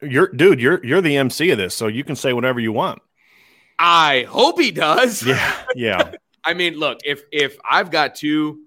You're 0.02 0.30
dude, 0.30 0.62
you're 0.62 0.84
you're 0.84 1.02
the 1.02 1.18
MC 1.18 1.52
of 1.52 1.58
this, 1.58 1.76
so 1.76 1.88
you 1.88 2.04
can 2.04 2.16
say 2.16 2.34
whatever 2.34 2.60
you 2.60 2.72
want. 2.72 3.02
I 3.78 4.26
hope 4.30 4.60
he 4.60 4.72
does. 4.72 5.24
Yeah, 5.24 5.56
yeah. 5.76 6.12
I 6.44 6.54
mean, 6.54 6.76
look, 6.76 7.00
if 7.04 7.24
if 7.32 7.58
I've 7.70 7.92
got 7.92 8.16
two 8.16 8.62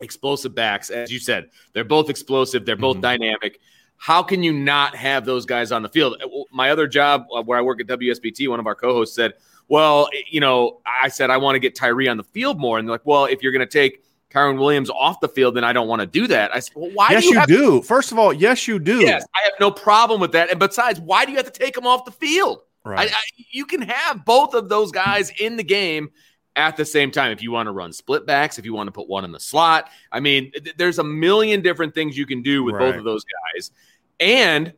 explosive 0.00 0.54
backs, 0.54 0.90
as 0.90 1.10
you 1.10 1.18
said, 1.18 1.50
they're 1.72 1.84
both 1.84 2.10
explosive, 2.10 2.64
they're 2.64 2.76
both 2.76 2.96
mm-hmm. 2.96 3.02
dynamic. 3.02 3.60
How 3.98 4.22
can 4.22 4.42
you 4.42 4.52
not 4.52 4.94
have 4.94 5.24
those 5.24 5.46
guys 5.46 5.72
on 5.72 5.82
the 5.82 5.88
field? 5.88 6.22
My 6.52 6.70
other 6.70 6.86
job, 6.86 7.26
uh, 7.34 7.42
where 7.42 7.58
I 7.58 7.62
work 7.62 7.80
at 7.80 7.86
WSBT, 7.86 8.48
one 8.48 8.60
of 8.60 8.66
our 8.66 8.74
co-hosts 8.74 9.16
said 9.16 9.34
well, 9.68 10.08
you 10.30 10.40
know, 10.40 10.80
I 10.86 11.08
said 11.08 11.30
I 11.30 11.36
want 11.38 11.56
to 11.56 11.58
get 11.58 11.74
Tyree 11.74 12.08
on 12.08 12.16
the 12.16 12.24
field 12.24 12.58
more. 12.58 12.78
And 12.78 12.86
they're 12.86 12.94
like, 12.94 13.06
well, 13.06 13.24
if 13.24 13.42
you're 13.42 13.52
going 13.52 13.66
to 13.66 13.72
take 13.72 14.04
Kyren 14.30 14.58
Williams 14.58 14.90
off 14.90 15.20
the 15.20 15.28
field, 15.28 15.56
then 15.56 15.64
I 15.64 15.72
don't 15.72 15.88
want 15.88 16.00
to 16.00 16.06
do 16.06 16.26
that. 16.28 16.54
I 16.54 16.60
said, 16.60 16.74
well, 16.76 16.90
why 16.92 17.08
yes, 17.10 17.22
do 17.22 17.28
you, 17.28 17.40
you 17.40 17.46
do? 17.46 17.82
First 17.82 18.12
of 18.12 18.18
all, 18.18 18.32
yes, 18.32 18.68
you 18.68 18.78
do. 18.78 19.00
Yes, 19.00 19.24
I 19.34 19.40
have 19.44 19.54
no 19.60 19.70
problem 19.70 20.20
with 20.20 20.32
that. 20.32 20.50
And 20.50 20.58
besides, 20.58 21.00
why 21.00 21.24
do 21.24 21.32
you 21.32 21.36
have 21.36 21.50
to 21.50 21.58
take 21.58 21.74
them 21.74 21.86
off 21.86 22.04
the 22.04 22.12
field? 22.12 22.62
Right. 22.84 23.10
I, 23.10 23.12
I, 23.12 23.20
you 23.50 23.66
can 23.66 23.82
have 23.82 24.24
both 24.24 24.54
of 24.54 24.68
those 24.68 24.92
guys 24.92 25.32
in 25.40 25.56
the 25.56 25.64
game 25.64 26.10
at 26.56 26.76
the 26.76 26.84
same 26.84 27.10
time 27.10 27.30
if 27.30 27.42
you 27.42 27.52
want 27.52 27.66
to 27.66 27.72
run 27.72 27.92
split 27.92 28.26
backs, 28.26 28.58
if 28.58 28.64
you 28.64 28.74
want 28.74 28.88
to 28.88 28.92
put 28.92 29.08
one 29.08 29.24
in 29.24 29.30
the 29.30 29.38
slot. 29.38 29.90
I 30.10 30.20
mean, 30.20 30.50
th- 30.52 30.76
there's 30.76 30.98
a 30.98 31.04
million 31.04 31.60
different 31.60 31.94
things 31.94 32.16
you 32.16 32.26
can 32.26 32.42
do 32.42 32.64
with 32.64 32.74
right. 32.74 32.90
both 32.90 32.96
of 32.96 33.04
those 33.04 33.24
guys. 33.24 33.70
And 34.18 34.72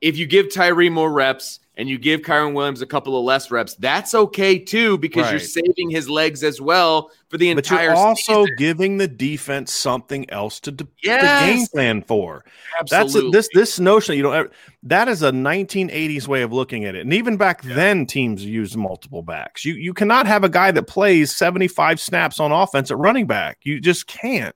if 0.00 0.18
you 0.18 0.26
give 0.26 0.52
Tyree 0.52 0.90
more 0.90 1.10
reps, 1.10 1.60
and 1.80 1.88
you 1.88 1.96
give 1.96 2.20
Kyren 2.20 2.52
Williams 2.52 2.82
a 2.82 2.86
couple 2.86 3.16
of 3.16 3.24
less 3.24 3.50
reps, 3.50 3.74
that's 3.76 4.14
okay 4.14 4.58
too 4.58 4.98
because 4.98 5.24
right. 5.24 5.30
you're 5.30 5.40
saving 5.40 5.88
his 5.88 6.10
legs 6.10 6.44
as 6.44 6.60
well 6.60 7.10
for 7.28 7.38
the 7.38 7.52
but 7.54 7.58
entire. 7.58 7.88
But 7.88 7.94
you're 7.94 8.06
also 8.06 8.44
season. 8.44 8.56
giving 8.58 8.98
the 8.98 9.08
defense 9.08 9.72
something 9.72 10.28
else 10.30 10.60
to, 10.60 10.72
de- 10.72 10.86
yes. 11.02 11.22
to 11.22 11.56
game 11.56 11.66
plan 11.68 12.02
for. 12.02 12.44
Absolutely. 12.80 13.12
That's 13.12 13.14
a, 13.14 13.30
this 13.30 13.48
this 13.54 13.80
notion 13.80 14.16
you 14.16 14.22
know 14.22 14.48
that 14.82 15.08
is 15.08 15.22
a 15.22 15.32
1980s 15.32 16.28
way 16.28 16.42
of 16.42 16.52
looking 16.52 16.84
at 16.84 16.94
it, 16.94 17.00
and 17.00 17.14
even 17.14 17.38
back 17.38 17.64
yeah. 17.64 17.74
then 17.74 18.04
teams 18.04 18.44
used 18.44 18.76
multiple 18.76 19.22
backs. 19.22 19.64
You 19.64 19.72
you 19.72 19.94
cannot 19.94 20.26
have 20.26 20.44
a 20.44 20.50
guy 20.50 20.70
that 20.72 20.82
plays 20.82 21.34
75 21.34 21.98
snaps 21.98 22.38
on 22.38 22.52
offense 22.52 22.90
at 22.90 22.98
running 22.98 23.26
back. 23.26 23.58
You 23.62 23.80
just 23.80 24.06
can't 24.06 24.54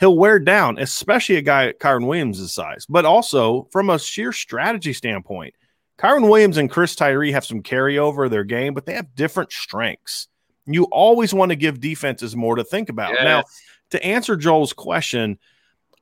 he'll 0.00 0.16
wear 0.16 0.38
down, 0.38 0.78
especially 0.78 1.36
a 1.36 1.42
guy 1.42 1.66
at 1.66 1.78
Kyren 1.78 2.06
Williams' 2.06 2.52
size. 2.52 2.86
But 2.88 3.04
also 3.04 3.68
from 3.70 3.90
a 3.90 3.98
sheer 3.98 4.32
strategy 4.32 4.94
standpoint, 4.94 5.54
Kyren 5.98 6.28
Williams 6.28 6.56
and 6.56 6.70
Chris 6.70 6.94
Tyree 6.94 7.32
have 7.32 7.44
some 7.44 7.62
carryover 7.62 8.24
of 8.24 8.30
their 8.30 8.44
game, 8.44 8.74
but 8.74 8.86
they 8.86 8.94
have 8.94 9.14
different 9.14 9.52
strengths. 9.52 10.28
You 10.66 10.84
always 10.84 11.34
want 11.34 11.50
to 11.50 11.56
give 11.56 11.80
defenses 11.80 12.36
more 12.36 12.56
to 12.56 12.64
think 12.64 12.88
about. 12.88 13.12
Yes. 13.12 13.24
Now, 13.24 13.44
to 13.90 14.04
answer 14.04 14.36
Joel's 14.36 14.72
question, 14.72 15.38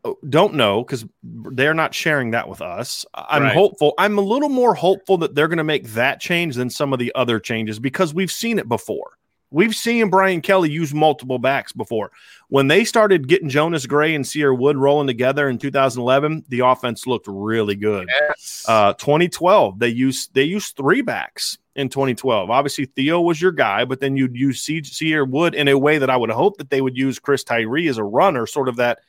uh, 0.05 0.13
don't 0.29 0.55
know 0.55 0.83
because 0.83 1.05
they're 1.23 1.75
not 1.75 1.95
sharing 1.95 2.31
that 2.31 2.49
with 2.49 2.61
us. 2.63 3.05
I'm 3.15 3.43
right. 3.43 3.55
hopeful. 3.55 3.95
I'm 3.99 4.17
a 4.19 4.23
little 4.23 4.49
more 4.49 4.75
hopeful 4.75 5.19
that 5.19 5.35
they're 5.35 5.49
going 5.49 5.59
to 5.59 5.65
make 5.65 5.89
that 5.89 6.21
change 6.21 6.57
than 6.57 6.71
some 6.71 6.93
of 6.93 6.99
the 6.99 7.13
other 7.15 7.39
changes 7.39 7.79
because 7.79 8.15
we've 8.15 8.33
seen 8.33 8.59
it 8.59 8.69
before. 8.69 9.19
We've 9.51 9.75
seen 9.75 10.11
Brian 10.11 10.41
Kelly 10.41 10.71
use 10.71 10.95
multiple 10.95 11.39
backs 11.39 11.73
before. 11.73 12.13
When 12.49 12.69
they 12.69 12.85
started 12.85 13.27
getting 13.27 13.49
Jonas 13.49 13.85
Gray 13.85 14.15
and 14.15 14.27
Cierre 14.27 14.55
Wood 14.55 14.77
rolling 14.77 15.09
together 15.09 15.49
in 15.49 15.59
2011, 15.59 16.45
the 16.49 16.61
offense 16.61 17.07
looked 17.07 17.27
really 17.29 17.75
good. 17.75 18.09
Yes. 18.09 18.65
Uh, 18.69 18.93
2012, 18.95 19.79
they 19.79 19.89
used 19.89 20.33
they 20.35 20.45
used 20.45 20.77
three 20.77 21.03
backs 21.03 21.59
in 21.75 21.89
2012. 21.89 22.49
Obviously, 22.49 22.85
Theo 22.85 23.21
was 23.21 23.41
your 23.41 23.53
guy, 23.53 23.85
but 23.85 24.01
then 24.01 24.17
you'd 24.17 24.37
use 24.37 24.65
Cierre 24.65 25.25
Wood 25.25 25.55
in 25.55 25.67
a 25.67 25.79
way 25.79 25.99
that 25.99 26.11
I 26.11 26.17
would 26.17 26.31
hope 26.31 26.59
that 26.59 26.71
they 26.71 26.81
would 26.81 26.97
use 26.97 27.19
Chris 27.19 27.43
Tyree 27.43 27.89
as 27.89 27.99
a 27.99 28.05
runner, 28.05 28.47
sort 28.47 28.69
of 28.69 28.77
that. 28.77 29.01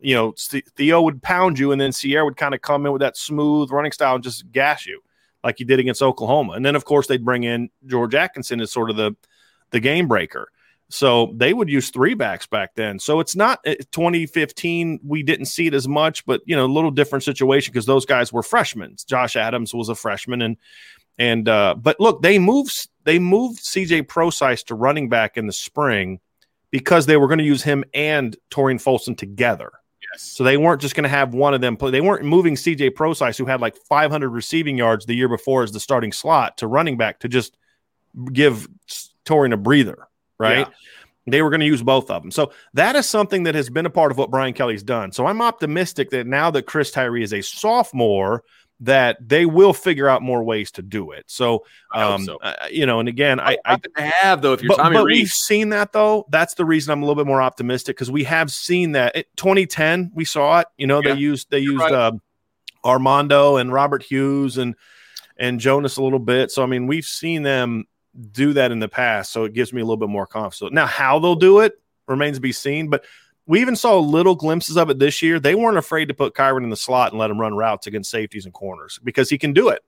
You 0.00 0.14
know, 0.14 0.34
Theo 0.36 1.00
would 1.02 1.22
pound 1.22 1.58
you, 1.58 1.72
and 1.72 1.80
then 1.80 1.92
Cierre 1.92 2.24
would 2.24 2.36
kind 2.36 2.54
of 2.54 2.60
come 2.60 2.84
in 2.84 2.92
with 2.92 3.00
that 3.00 3.16
smooth 3.16 3.70
running 3.70 3.92
style 3.92 4.16
and 4.16 4.24
just 4.24 4.50
gas 4.52 4.84
you, 4.84 5.00
like 5.42 5.56
he 5.56 5.64
did 5.64 5.78
against 5.78 6.02
Oklahoma. 6.02 6.52
And 6.54 6.66
then, 6.66 6.76
of 6.76 6.84
course, 6.84 7.06
they'd 7.06 7.24
bring 7.24 7.44
in 7.44 7.70
George 7.86 8.14
Atkinson 8.14 8.60
as 8.60 8.70
sort 8.70 8.90
of 8.90 8.96
the 8.96 9.16
the 9.74 9.80
game 9.80 10.08
breaker. 10.08 10.48
So 10.88 11.32
they 11.34 11.52
would 11.52 11.68
use 11.68 11.90
three 11.90 12.14
backs 12.14 12.46
back 12.46 12.76
then. 12.76 13.00
So 13.00 13.18
it's 13.18 13.34
not 13.34 13.58
eh, 13.64 13.74
2015. 13.90 15.00
We 15.04 15.24
didn't 15.24 15.46
see 15.46 15.66
it 15.66 15.74
as 15.74 15.88
much, 15.88 16.24
but 16.24 16.40
you 16.46 16.54
know, 16.54 16.64
a 16.64 16.66
little 16.66 16.92
different 16.92 17.24
situation 17.24 17.72
because 17.72 17.86
those 17.86 18.06
guys 18.06 18.32
were 18.32 18.44
freshmen. 18.44 18.96
Josh 19.06 19.34
Adams 19.34 19.74
was 19.74 19.88
a 19.88 19.96
freshman, 19.96 20.40
and 20.40 20.56
and 21.18 21.48
uh, 21.48 21.74
but 21.74 21.98
look, 21.98 22.22
they 22.22 22.38
moved 22.38 22.88
they 23.02 23.18
moved 23.18 23.60
CJ 23.64 24.06
Prosise 24.06 24.62
to 24.64 24.76
running 24.76 25.08
back 25.08 25.36
in 25.36 25.46
the 25.46 25.52
spring 25.52 26.20
because 26.70 27.06
they 27.06 27.16
were 27.16 27.26
going 27.26 27.38
to 27.38 27.44
use 27.44 27.62
him 27.64 27.84
and 27.92 28.36
Tarean 28.50 28.80
Folston 28.80 29.16
together. 29.16 29.72
Yes. 30.12 30.22
So 30.22 30.44
they 30.44 30.56
weren't 30.56 30.80
just 30.80 30.94
going 30.94 31.04
to 31.04 31.08
have 31.08 31.34
one 31.34 31.54
of 31.54 31.60
them 31.60 31.76
play. 31.76 31.90
They 31.90 32.00
weren't 32.02 32.24
moving 32.24 32.54
CJ 32.54 32.94
Prosise, 32.94 33.36
who 33.36 33.46
had 33.46 33.60
like 33.60 33.76
500 33.76 34.28
receiving 34.28 34.78
yards 34.78 35.06
the 35.06 35.14
year 35.14 35.28
before 35.28 35.64
as 35.64 35.72
the 35.72 35.80
starting 35.80 36.12
slot, 36.12 36.58
to 36.58 36.68
running 36.68 36.96
back 36.96 37.20
to 37.20 37.28
just 37.28 37.56
give 38.32 38.68
Tarean 39.24 39.52
a 39.52 39.56
breather, 39.56 40.08
right? 40.38 40.66
Yeah. 40.68 40.74
They 41.26 41.40
were 41.40 41.48
going 41.50 41.60
to 41.60 41.66
use 41.66 41.82
both 41.82 42.10
of 42.10 42.22
them. 42.22 42.30
So 42.30 42.52
that 42.74 42.96
is 42.96 43.08
something 43.08 43.44
that 43.44 43.54
has 43.54 43.70
been 43.70 43.86
a 43.86 43.90
part 43.90 44.12
of 44.12 44.18
what 44.18 44.30
Brian 44.30 44.52
Kelly's 44.52 44.82
done. 44.82 45.10
So 45.10 45.26
I'm 45.26 45.40
optimistic 45.40 46.10
that 46.10 46.26
now 46.26 46.50
that 46.50 46.66
Chris 46.66 46.90
Tyree 46.90 47.22
is 47.22 47.32
a 47.32 47.40
sophomore, 47.40 48.44
that 48.80 49.16
they 49.26 49.46
will 49.46 49.72
figure 49.72 50.08
out 50.08 50.20
more 50.20 50.42
ways 50.42 50.70
to 50.72 50.82
do 50.82 51.12
it. 51.12 51.24
So, 51.28 51.64
um, 51.94 52.24
so. 52.24 52.36
uh, 52.36 52.66
you 52.70 52.84
know, 52.84 53.00
and 53.00 53.08
again, 53.08 53.40
I, 53.40 53.56
I 53.64 53.76
to 53.76 53.90
have 54.02 54.42
though 54.42 54.52
if 54.52 54.62
you're 54.62 54.76
but, 54.76 54.82
Tommy 54.82 54.96
but 54.96 55.04
Rees. 55.04 55.18
we've 55.20 55.30
seen 55.30 55.70
that 55.70 55.92
though. 55.92 56.26
That's 56.28 56.54
the 56.54 56.64
reason 56.64 56.92
I'm 56.92 57.02
a 57.02 57.06
little 57.06 57.22
bit 57.22 57.26
more 57.26 57.40
optimistic 57.40 57.96
because 57.96 58.10
we 58.10 58.24
have 58.24 58.50
seen 58.50 58.92
that. 58.92 59.16
It, 59.16 59.28
2010, 59.36 60.10
we 60.14 60.24
saw 60.24 60.60
it. 60.60 60.66
You 60.76 60.86
know, 60.86 61.00
Yeah. 61.02 61.14
they 61.14 61.20
used 61.20 61.50
they 61.50 61.60
used 61.60 61.80
right. 61.80 61.92
uh, 61.92 62.12
Armando 62.84 63.56
and 63.56 63.72
Robert 63.72 64.02
Hughes 64.02 64.58
and 64.58 64.74
and 65.36 65.60
Jonas 65.60 65.96
a 65.96 66.02
little 66.02 66.18
bit. 66.18 66.50
So 66.50 66.62
I 66.62 66.66
mean, 66.66 66.86
we've 66.86 67.06
seen 67.06 67.42
them 67.42 67.84
do 68.32 68.52
that 68.54 68.72
in 68.72 68.78
the 68.78 68.88
past. 68.88 69.32
So 69.32 69.44
it 69.44 69.52
gives 69.52 69.72
me 69.72 69.80
a 69.80 69.84
little 69.84 69.96
bit 69.96 70.08
more 70.08 70.26
confidence. 70.26 70.58
So 70.58 70.68
now, 70.68 70.86
how 70.86 71.18
they'll 71.18 71.34
do 71.34 71.60
it 71.60 71.80
remains 72.06 72.36
to 72.36 72.40
be 72.40 72.52
seen. 72.52 72.88
But 72.88 73.04
we 73.46 73.60
even 73.60 73.76
saw 73.76 73.98
little 73.98 74.34
glimpses 74.34 74.76
of 74.76 74.90
it 74.90 74.98
this 74.98 75.22
year. 75.22 75.38
They 75.38 75.54
weren't 75.54 75.76
afraid 75.76 76.08
to 76.08 76.14
put 76.14 76.34
Kyren 76.34 76.64
in 76.64 76.70
the 76.70 76.76
slot 76.76 77.12
and 77.12 77.18
let 77.18 77.30
him 77.30 77.40
run 77.40 77.54
routes 77.54 77.86
against 77.86 78.10
safeties 78.10 78.44
and 78.44 78.54
corners 78.54 78.98
because 79.04 79.28
he 79.28 79.38
can 79.38 79.52
do 79.52 79.68
it. 79.68 79.82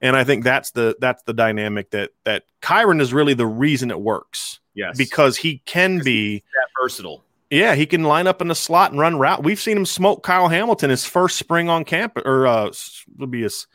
And 0.00 0.16
I 0.16 0.24
think 0.24 0.44
that's 0.44 0.70
the 0.70 0.96
that's 0.98 1.22
the 1.24 1.34
dynamic 1.34 1.90
that 1.90 2.10
that 2.24 2.44
Kyren 2.62 3.00
is 3.00 3.12
really 3.12 3.34
the 3.34 3.46
reason 3.46 3.90
it 3.90 4.00
works 4.00 4.60
yes, 4.74 4.96
because 4.96 5.36
he 5.36 5.58
can 5.66 6.02
be 6.02 6.38
that 6.38 6.68
versatile. 6.80 7.22
yeah 7.50 7.74
he 7.74 7.84
can 7.84 8.04
line 8.04 8.26
up 8.26 8.40
in 8.40 8.48
the 8.48 8.54
slot 8.54 8.92
and 8.92 9.00
run 9.00 9.18
route. 9.18 9.42
We've 9.42 9.60
seen 9.60 9.76
him 9.76 9.84
smoke 9.84 10.22
Kyle 10.22 10.48
Hamilton 10.48 10.88
his 10.88 11.04
first 11.04 11.36
spring 11.36 11.68
on 11.68 11.84
camp 11.84 12.16
or 12.16 12.46
uh 12.46 12.72
would 13.18 13.30
be 13.30 13.42
his 13.42 13.66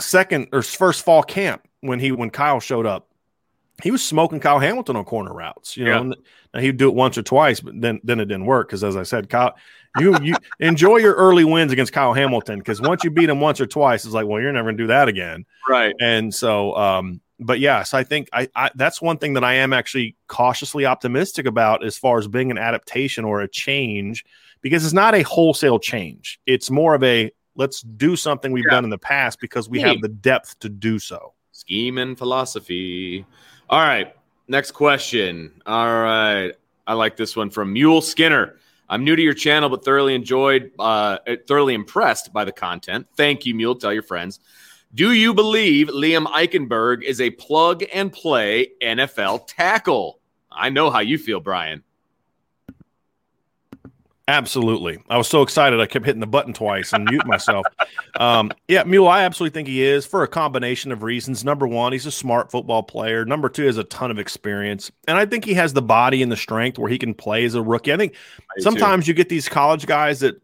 second 0.00 0.48
or 0.52 0.62
first 0.62 1.04
fall 1.04 1.22
camp 1.22 1.67
when 1.80 1.98
he 2.00 2.12
when 2.12 2.30
Kyle 2.30 2.60
showed 2.60 2.86
up. 2.86 3.06
He 3.80 3.92
was 3.92 4.04
smoking 4.04 4.40
Kyle 4.40 4.58
Hamilton 4.58 4.96
on 4.96 5.04
corner 5.04 5.32
routes, 5.32 5.76
you 5.76 5.84
know. 5.84 6.12
Yeah. 6.52 6.60
he'd 6.60 6.78
do 6.78 6.88
it 6.88 6.96
once 6.96 7.16
or 7.16 7.22
twice, 7.22 7.60
but 7.60 7.80
then 7.80 8.00
then 8.02 8.18
it 8.18 8.24
didn't 8.24 8.46
work 8.46 8.66
because, 8.68 8.82
as 8.82 8.96
I 8.96 9.04
said, 9.04 9.28
Kyle, 9.30 9.54
you 10.00 10.16
you 10.20 10.34
enjoy 10.58 10.96
your 10.96 11.14
early 11.14 11.44
wins 11.44 11.70
against 11.70 11.92
Kyle 11.92 12.12
Hamilton 12.12 12.58
because 12.58 12.80
once 12.80 13.04
you 13.04 13.10
beat 13.10 13.28
him 13.28 13.40
once 13.40 13.60
or 13.60 13.66
twice, 13.66 14.04
it's 14.04 14.14
like, 14.14 14.26
well, 14.26 14.40
you're 14.42 14.52
never 14.52 14.68
gonna 14.70 14.78
do 14.78 14.88
that 14.88 15.06
again. 15.06 15.46
Right. 15.68 15.94
And 16.00 16.34
so, 16.34 16.74
um, 16.76 17.20
but 17.38 17.60
yes, 17.60 17.94
I 17.94 18.02
think 18.02 18.28
I, 18.32 18.48
I 18.56 18.70
that's 18.74 19.00
one 19.00 19.16
thing 19.18 19.34
that 19.34 19.44
I 19.44 19.54
am 19.54 19.72
actually 19.72 20.16
cautiously 20.26 20.84
optimistic 20.84 21.46
about 21.46 21.84
as 21.84 21.96
far 21.96 22.18
as 22.18 22.26
being 22.26 22.50
an 22.50 22.58
adaptation 22.58 23.24
or 23.24 23.42
a 23.42 23.48
change 23.48 24.24
because 24.60 24.84
it's 24.84 24.92
not 24.92 25.14
a 25.14 25.22
wholesale 25.22 25.78
change. 25.78 26.40
It's 26.46 26.68
more 26.68 26.96
of 26.96 27.04
a 27.04 27.30
let's 27.54 27.82
do 27.82 28.16
something 28.16 28.50
we've 28.50 28.64
Yeah. 28.66 28.74
done 28.74 28.82
in 28.84 28.90
the 28.90 28.98
past 28.98 29.38
because 29.40 29.68
we 29.68 29.78
have 29.82 30.00
the 30.00 30.08
depth 30.08 30.58
to 30.60 30.68
do 30.68 30.98
so. 30.98 31.34
Scheme 31.68 31.98
and 31.98 32.16
philosophy. 32.16 33.26
All 33.68 33.80
right. 33.80 34.14
Next 34.48 34.70
question. 34.70 35.60
All 35.66 35.84
right. 36.02 36.52
I 36.86 36.94
like 36.94 37.18
this 37.18 37.36
one 37.36 37.50
from 37.50 37.74
Mule 37.74 38.00
Skinner. 38.00 38.56
I'm 38.88 39.04
new 39.04 39.14
to 39.14 39.20
your 39.20 39.34
channel, 39.34 39.68
but 39.68 39.84
thoroughly 39.84 40.14
enjoyed, 40.14 40.70
uh, 40.78 41.18
thoroughly 41.46 41.74
impressed 41.74 42.32
by 42.32 42.46
the 42.46 42.52
content. 42.52 43.06
Thank 43.18 43.44
you, 43.44 43.54
Mule. 43.54 43.74
Tell 43.74 43.92
your 43.92 44.02
friends. 44.02 44.40
Do 44.94 45.12
you 45.12 45.34
believe 45.34 45.88
Liam 45.88 46.24
Eichenberg 46.24 47.02
is 47.02 47.20
a 47.20 47.28
plug 47.32 47.84
and 47.92 48.10
play 48.10 48.68
NFL 48.82 49.46
tackle? 49.46 50.20
I 50.50 50.70
know 50.70 50.88
how 50.90 51.00
you 51.00 51.18
feel, 51.18 51.40
Brian. 51.40 51.84
Absolutely. 54.28 54.98
I 55.08 55.16
was 55.16 55.26
so 55.26 55.40
excited 55.40 55.80
I 55.80 55.86
kept 55.86 56.04
hitting 56.04 56.20
the 56.20 56.26
button 56.26 56.52
twice 56.52 56.92
and 56.92 57.06
mute 57.08 57.26
myself. 57.26 57.64
Um, 58.20 58.52
yeah, 58.68 58.84
Mule, 58.84 59.08
I 59.08 59.22
absolutely 59.22 59.54
think 59.54 59.68
he 59.68 59.82
is 59.82 60.04
for 60.04 60.22
a 60.22 60.28
combination 60.28 60.92
of 60.92 61.02
reasons. 61.02 61.46
Number 61.46 61.66
one, 61.66 61.92
he's 61.92 62.04
a 62.04 62.10
smart 62.10 62.50
football 62.50 62.82
player. 62.82 63.24
Number 63.24 63.48
two, 63.48 63.62
he 63.62 63.66
has 63.66 63.78
a 63.78 63.84
ton 63.84 64.10
of 64.10 64.18
experience. 64.18 64.92
And 65.08 65.16
I 65.16 65.24
think 65.24 65.46
he 65.46 65.54
has 65.54 65.72
the 65.72 65.80
body 65.80 66.22
and 66.22 66.30
the 66.30 66.36
strength 66.36 66.78
where 66.78 66.90
he 66.90 66.98
can 66.98 67.14
play 67.14 67.46
as 67.46 67.54
a 67.54 67.62
rookie. 67.62 67.90
I 67.90 67.96
think 67.96 68.16
sometimes 68.58 69.08
you 69.08 69.14
get 69.14 69.30
these 69.30 69.48
college 69.48 69.86
guys 69.86 70.20
that 70.20 70.42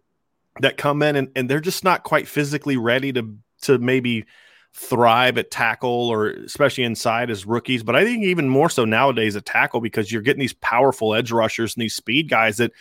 that 0.60 0.78
come 0.78 1.02
in 1.02 1.16
and, 1.16 1.28
and 1.36 1.50
they're 1.50 1.60
just 1.60 1.84
not 1.84 2.04
quite 2.04 2.26
physically 2.26 2.78
ready 2.78 3.12
to 3.12 3.36
to 3.62 3.78
maybe 3.78 4.24
thrive 4.72 5.36
at 5.36 5.50
tackle 5.50 6.08
or 6.08 6.30
especially 6.30 6.84
inside 6.84 7.28
as 7.28 7.44
rookies. 7.44 7.82
But 7.82 7.96
I 7.96 8.04
think 8.04 8.24
even 8.24 8.48
more 8.48 8.70
so 8.70 8.86
nowadays 8.86 9.36
at 9.36 9.44
tackle 9.44 9.80
because 9.80 10.10
you're 10.10 10.22
getting 10.22 10.40
these 10.40 10.54
powerful 10.54 11.14
edge 11.14 11.30
rushers 11.30 11.76
and 11.76 11.82
these 11.82 11.94
speed 11.94 12.30
guys 12.30 12.56
that 12.56 12.72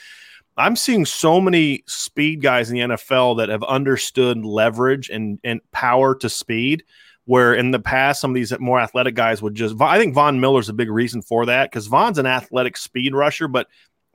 I'm 0.58 0.76
seeing 0.76 1.06
so 1.06 1.42
many 1.42 1.84
speed 1.88 2.42
guys 2.42 2.70
in 2.70 2.76
the 2.76 2.96
NFL 2.96 3.38
that 3.38 3.50
have 3.50 3.64
understood 3.64 4.46
leverage 4.46 5.10
and, 5.10 5.40
and 5.44 5.62
power 5.72 6.16
to 6.16 6.30
speed. 6.30 6.84
Where 7.26 7.54
in 7.54 7.72
the 7.72 7.80
past, 7.80 8.20
some 8.20 8.32
of 8.32 8.36
these 8.36 8.52
more 8.60 8.82
athletic 8.82 9.16
guys 9.16 9.42
would 9.42 9.56
just, 9.56 9.80
I 9.80 9.98
think 9.98 10.14
Von 10.14 10.42
Miller's 10.42 10.68
a 10.68 10.74
big 10.74 10.90
reason 10.90 11.22
for 11.22 11.46
that 11.46 11.72
because 11.72 11.88
Von's 11.88 12.18
an 12.18 12.26
athletic 12.26 12.76
speed 12.76 13.16
rusher, 13.16 13.48
but 13.48 13.68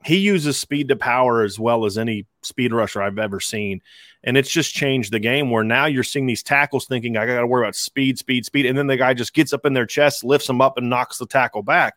he 0.05 0.17
uses 0.17 0.57
speed 0.57 0.89
to 0.89 0.95
power 0.95 1.41
as 1.41 1.57
well 1.57 1.85
as 1.85 1.97
any 1.97 2.27
speed 2.43 2.71
rusher 2.71 3.01
I've 3.01 3.17
ever 3.17 3.39
seen. 3.39 3.81
And 4.23 4.37
it's 4.37 4.51
just 4.51 4.75
changed 4.75 5.11
the 5.11 5.19
game 5.19 5.49
where 5.49 5.63
now 5.63 5.87
you're 5.87 6.03
seeing 6.03 6.27
these 6.27 6.43
tackles 6.43 6.85
thinking, 6.85 7.17
I 7.17 7.25
got 7.25 7.39
to 7.39 7.47
worry 7.47 7.65
about 7.65 7.75
speed, 7.75 8.19
speed, 8.19 8.45
speed. 8.45 8.67
And 8.67 8.77
then 8.77 8.85
the 8.85 8.95
guy 8.95 9.15
just 9.15 9.33
gets 9.33 9.53
up 9.53 9.65
in 9.65 9.73
their 9.73 9.87
chest, 9.87 10.23
lifts 10.23 10.45
them 10.45 10.61
up, 10.61 10.77
and 10.77 10.87
knocks 10.87 11.17
the 11.17 11.25
tackle 11.25 11.63
back. 11.63 11.95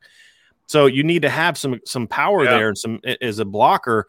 So 0.67 0.87
you 0.87 1.05
need 1.05 1.23
to 1.23 1.31
have 1.31 1.59
some 1.59 1.79
some 1.85 2.07
power 2.07 2.45
Yeah. 2.45 2.53
there 2.57 2.69
and 2.69 2.79
some 2.79 3.01
as 3.21 3.39
a 3.39 3.45
blocker. 3.45 4.07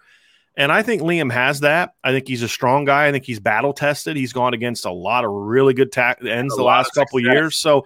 And 0.56 0.72
I 0.72 0.84
think 0.84 1.02
Liam 1.02 1.32
has 1.32 1.62
that. 1.62 1.96
I 2.04 2.12
think 2.12 2.28
he's 2.28 2.44
a 2.44 2.48
strong 2.48 2.86
guy. 2.86 3.08
I 3.08 3.12
think 3.12 3.26
he's 3.26 3.40
battle 3.40 3.74
tested. 3.74 4.16
He's 4.16 4.34
gone 4.34 4.54
against 4.54 4.86
a 4.86 4.92
lot 4.92 5.26
of 5.26 5.32
really 5.32 5.74
good 5.74 5.92
tack 5.92 6.24
ends 6.24 6.54
A 6.54 6.58
the 6.58 6.64
last 6.64 6.94
couple 6.94 7.20
success. 7.20 7.34
years. 7.34 7.58
So, 7.58 7.84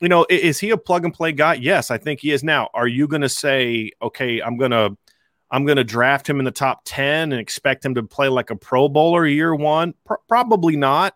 you 0.00 0.08
know, 0.08 0.26
is 0.30 0.58
he 0.58 0.70
a 0.70 0.78
plug 0.78 1.04
and 1.04 1.12
play 1.12 1.32
guy? 1.32 1.54
Yes, 1.54 1.90
I 1.90 1.98
think 1.98 2.20
he 2.20 2.32
is. 2.32 2.42
Now, 2.42 2.70
are 2.72 2.88
you 2.88 3.06
going 3.06 3.22
to 3.22 3.28
say, 3.28 3.90
okay, 4.00 4.40
I'm 4.40 4.56
going 4.56 4.70
to 4.70 4.96
I'm 5.50 5.64
going 5.64 5.76
to 5.76 5.84
draft 5.84 6.28
him 6.28 6.38
in 6.38 6.44
the 6.44 6.50
top 6.50 6.80
10 6.86 7.32
and 7.32 7.40
expect 7.40 7.84
him 7.84 7.94
to 7.94 8.02
play 8.02 8.28
like 8.28 8.50
a 8.50 8.56
pro 8.56 8.88
bowler 8.88 9.26
year 9.26 9.54
one? 9.54 9.94
Pro- 10.04 10.16
probably 10.28 10.76
not. 10.76 11.14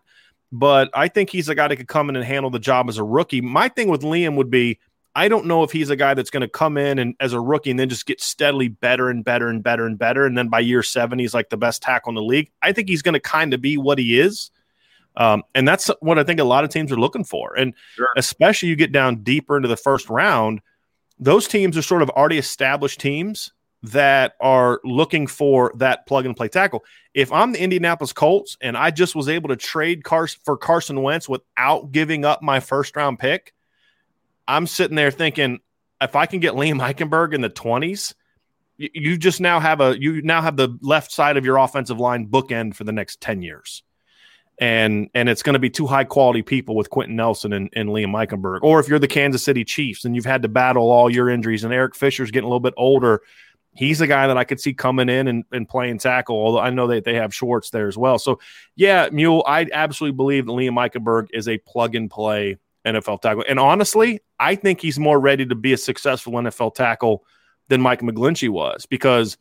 But 0.53 0.89
I 0.93 1.07
think 1.07 1.29
he's 1.29 1.49
a 1.49 1.55
guy 1.55 1.67
that 1.67 1.75
could 1.77 1.87
come 1.87 2.09
in 2.09 2.15
and 2.15 2.25
handle 2.25 2.49
the 2.49 2.59
job 2.59 2.89
as 2.89 2.97
a 2.97 3.03
rookie. 3.03 3.41
My 3.41 3.69
thing 3.69 3.87
with 3.89 4.01
Liam 4.01 4.35
would 4.35 4.49
be 4.49 4.79
I 5.15 5.27
don't 5.27 5.45
know 5.45 5.63
if 5.63 5.71
he's 5.71 5.89
a 5.89 5.95
guy 5.95 6.13
that's 6.13 6.29
going 6.29 6.41
to 6.41 6.47
come 6.47 6.77
in 6.77 6.97
and 6.97 7.15
as 7.19 7.33
a 7.33 7.39
rookie 7.39 7.69
and 7.71 7.79
then 7.79 7.89
just 7.89 8.05
get 8.05 8.21
steadily 8.21 8.69
better 8.69 9.09
and 9.09 9.23
better 9.25 9.49
and 9.49 9.61
better 9.61 9.85
and 9.85 9.97
better. 9.97 10.25
And 10.25 10.37
then 10.37 10.47
by 10.47 10.61
year 10.61 10.83
seven, 10.83 11.19
he's 11.19 11.33
like 11.33 11.49
the 11.49 11.57
best 11.57 11.81
tackle 11.81 12.11
in 12.11 12.15
the 12.15 12.21
league. 12.21 12.49
I 12.61 12.71
think 12.71 12.87
he's 12.87 13.01
going 13.01 13.13
to 13.13 13.19
kind 13.19 13.53
of 13.53 13.61
be 13.61 13.77
what 13.77 13.99
he 13.99 14.19
is. 14.19 14.51
Um, 15.17 15.43
and 15.53 15.67
that's 15.67 15.89
what 15.99 16.17
I 16.17 16.23
think 16.23 16.39
a 16.39 16.45
lot 16.45 16.63
of 16.63 16.69
teams 16.69 16.91
are 16.91 16.99
looking 16.99 17.25
for. 17.25 17.53
And 17.57 17.73
Sure. 17.95 18.07
especially 18.15 18.69
you 18.69 18.77
get 18.77 18.93
down 18.93 19.23
deeper 19.23 19.57
into 19.57 19.67
the 19.67 19.75
first 19.75 20.09
round, 20.09 20.61
those 21.19 21.47
teams 21.47 21.77
are 21.77 21.81
sort 21.81 22.01
of 22.01 22.09
already 22.11 22.37
established 22.37 23.01
teams 23.01 23.51
that 23.83 24.35
are 24.39 24.79
looking 24.83 25.27
for 25.27 25.73
that 25.75 26.05
plug 26.05 26.25
and 26.25 26.37
play 26.37 26.47
tackle. 26.47 26.85
If 27.13 27.31
I'm 27.31 27.51
the 27.51 27.61
Indianapolis 27.61 28.13
Colts 28.13 28.55
and 28.61 28.77
I 28.77 28.91
just 28.91 29.15
was 29.15 29.27
able 29.27 29.49
to 29.49 29.55
trade 29.55 30.03
Carson 30.03 30.39
for 30.45 30.55
Carson 30.55 31.01
Wentz 31.01 31.27
without 31.27 31.91
giving 31.91 32.23
up 32.23 32.41
my 32.41 32.59
first 32.59 32.95
round 32.95 33.19
pick, 33.19 33.53
I'm 34.51 34.67
sitting 34.67 34.95
there 34.95 35.11
thinking, 35.11 35.59
if 36.01 36.15
I 36.15 36.25
can 36.25 36.41
get 36.41 36.53
Liam 36.53 36.81
Eichenberg 36.81 37.33
in 37.33 37.39
the 37.41 37.49
20s, 37.49 38.13
you, 38.77 39.17
just 39.17 39.39
now 39.39 39.59
have 39.59 39.79
a 39.79 39.99
you 39.99 40.21
now 40.23 40.41
have 40.41 40.57
the 40.57 40.77
left 40.81 41.11
side 41.11 41.37
of 41.37 41.45
your 41.45 41.57
offensive 41.57 41.99
line 41.99 42.27
bookend 42.27 42.75
for 42.75 42.83
the 42.83 42.91
next 42.91 43.21
10 43.21 43.41
years. 43.41 43.83
And 44.59 45.09
and 45.13 45.29
it's 45.29 45.43
going 45.43 45.53
to 45.53 45.59
be 45.59 45.69
two 45.69 45.87
high 45.87 46.03
quality 46.03 46.41
people 46.41 46.75
with 46.75 46.89
Quenton 46.89 47.15
Nelson 47.15 47.53
and, 47.53 47.69
and 47.73 47.89
Liam 47.89 48.11
Eichenberg. 48.11 48.59
Or 48.63 48.79
if 48.79 48.87
you're 48.87 48.99
the 48.99 49.07
Kansas 49.07 49.43
City 49.43 49.63
Chiefs 49.63 50.03
and 50.03 50.15
you've 50.15 50.25
had 50.25 50.41
to 50.41 50.49
battle 50.49 50.91
all 50.91 51.09
your 51.09 51.29
injuries 51.29 51.63
and 51.63 51.73
Eric 51.73 51.95
Fisher's 51.95 52.31
getting 52.31 52.45
a 52.45 52.49
little 52.49 52.59
bit 52.59 52.73
older, 52.75 53.21
he's 53.73 54.01
a 54.01 54.07
guy 54.07 54.27
that 54.27 54.37
I 54.37 54.43
could 54.43 54.59
see 54.59 54.73
coming 54.73 55.09
in 55.09 55.27
and, 55.27 55.45
and 55.51 55.69
playing 55.69 55.99
tackle, 55.99 56.35
although 56.35 56.59
I 56.59 56.71
know 56.71 56.87
that 56.87 57.05
they 57.05 57.15
have 57.15 57.33
Schwartz 57.33 57.69
there 57.69 57.87
as 57.87 57.97
well. 57.97 58.19
So 58.19 58.39
yeah, 58.75 59.07
Mule, 59.11 59.43
I 59.47 59.67
absolutely 59.71 60.17
believe 60.17 60.47
that 60.47 60.51
Liam 60.51 60.73
Eichenberg 60.73 61.27
is 61.33 61.47
a 61.47 61.57
plug 61.59 61.95
and 61.95 62.09
play 62.09 62.57
NFL 62.85 63.21
tackle. 63.21 63.43
And 63.47 63.59
honestly, 63.59 64.21
I 64.39 64.55
think 64.55 64.81
he's 64.81 64.99
more 64.99 65.19
ready 65.19 65.45
to 65.45 65.55
be 65.55 65.73
a 65.73 65.77
successful 65.77 66.33
NFL 66.33 66.75
tackle 66.75 67.23
than 67.67 67.81
Mike 67.81 68.01
McGlinchey 68.01 68.49
was 68.49 68.85
because 68.85 69.37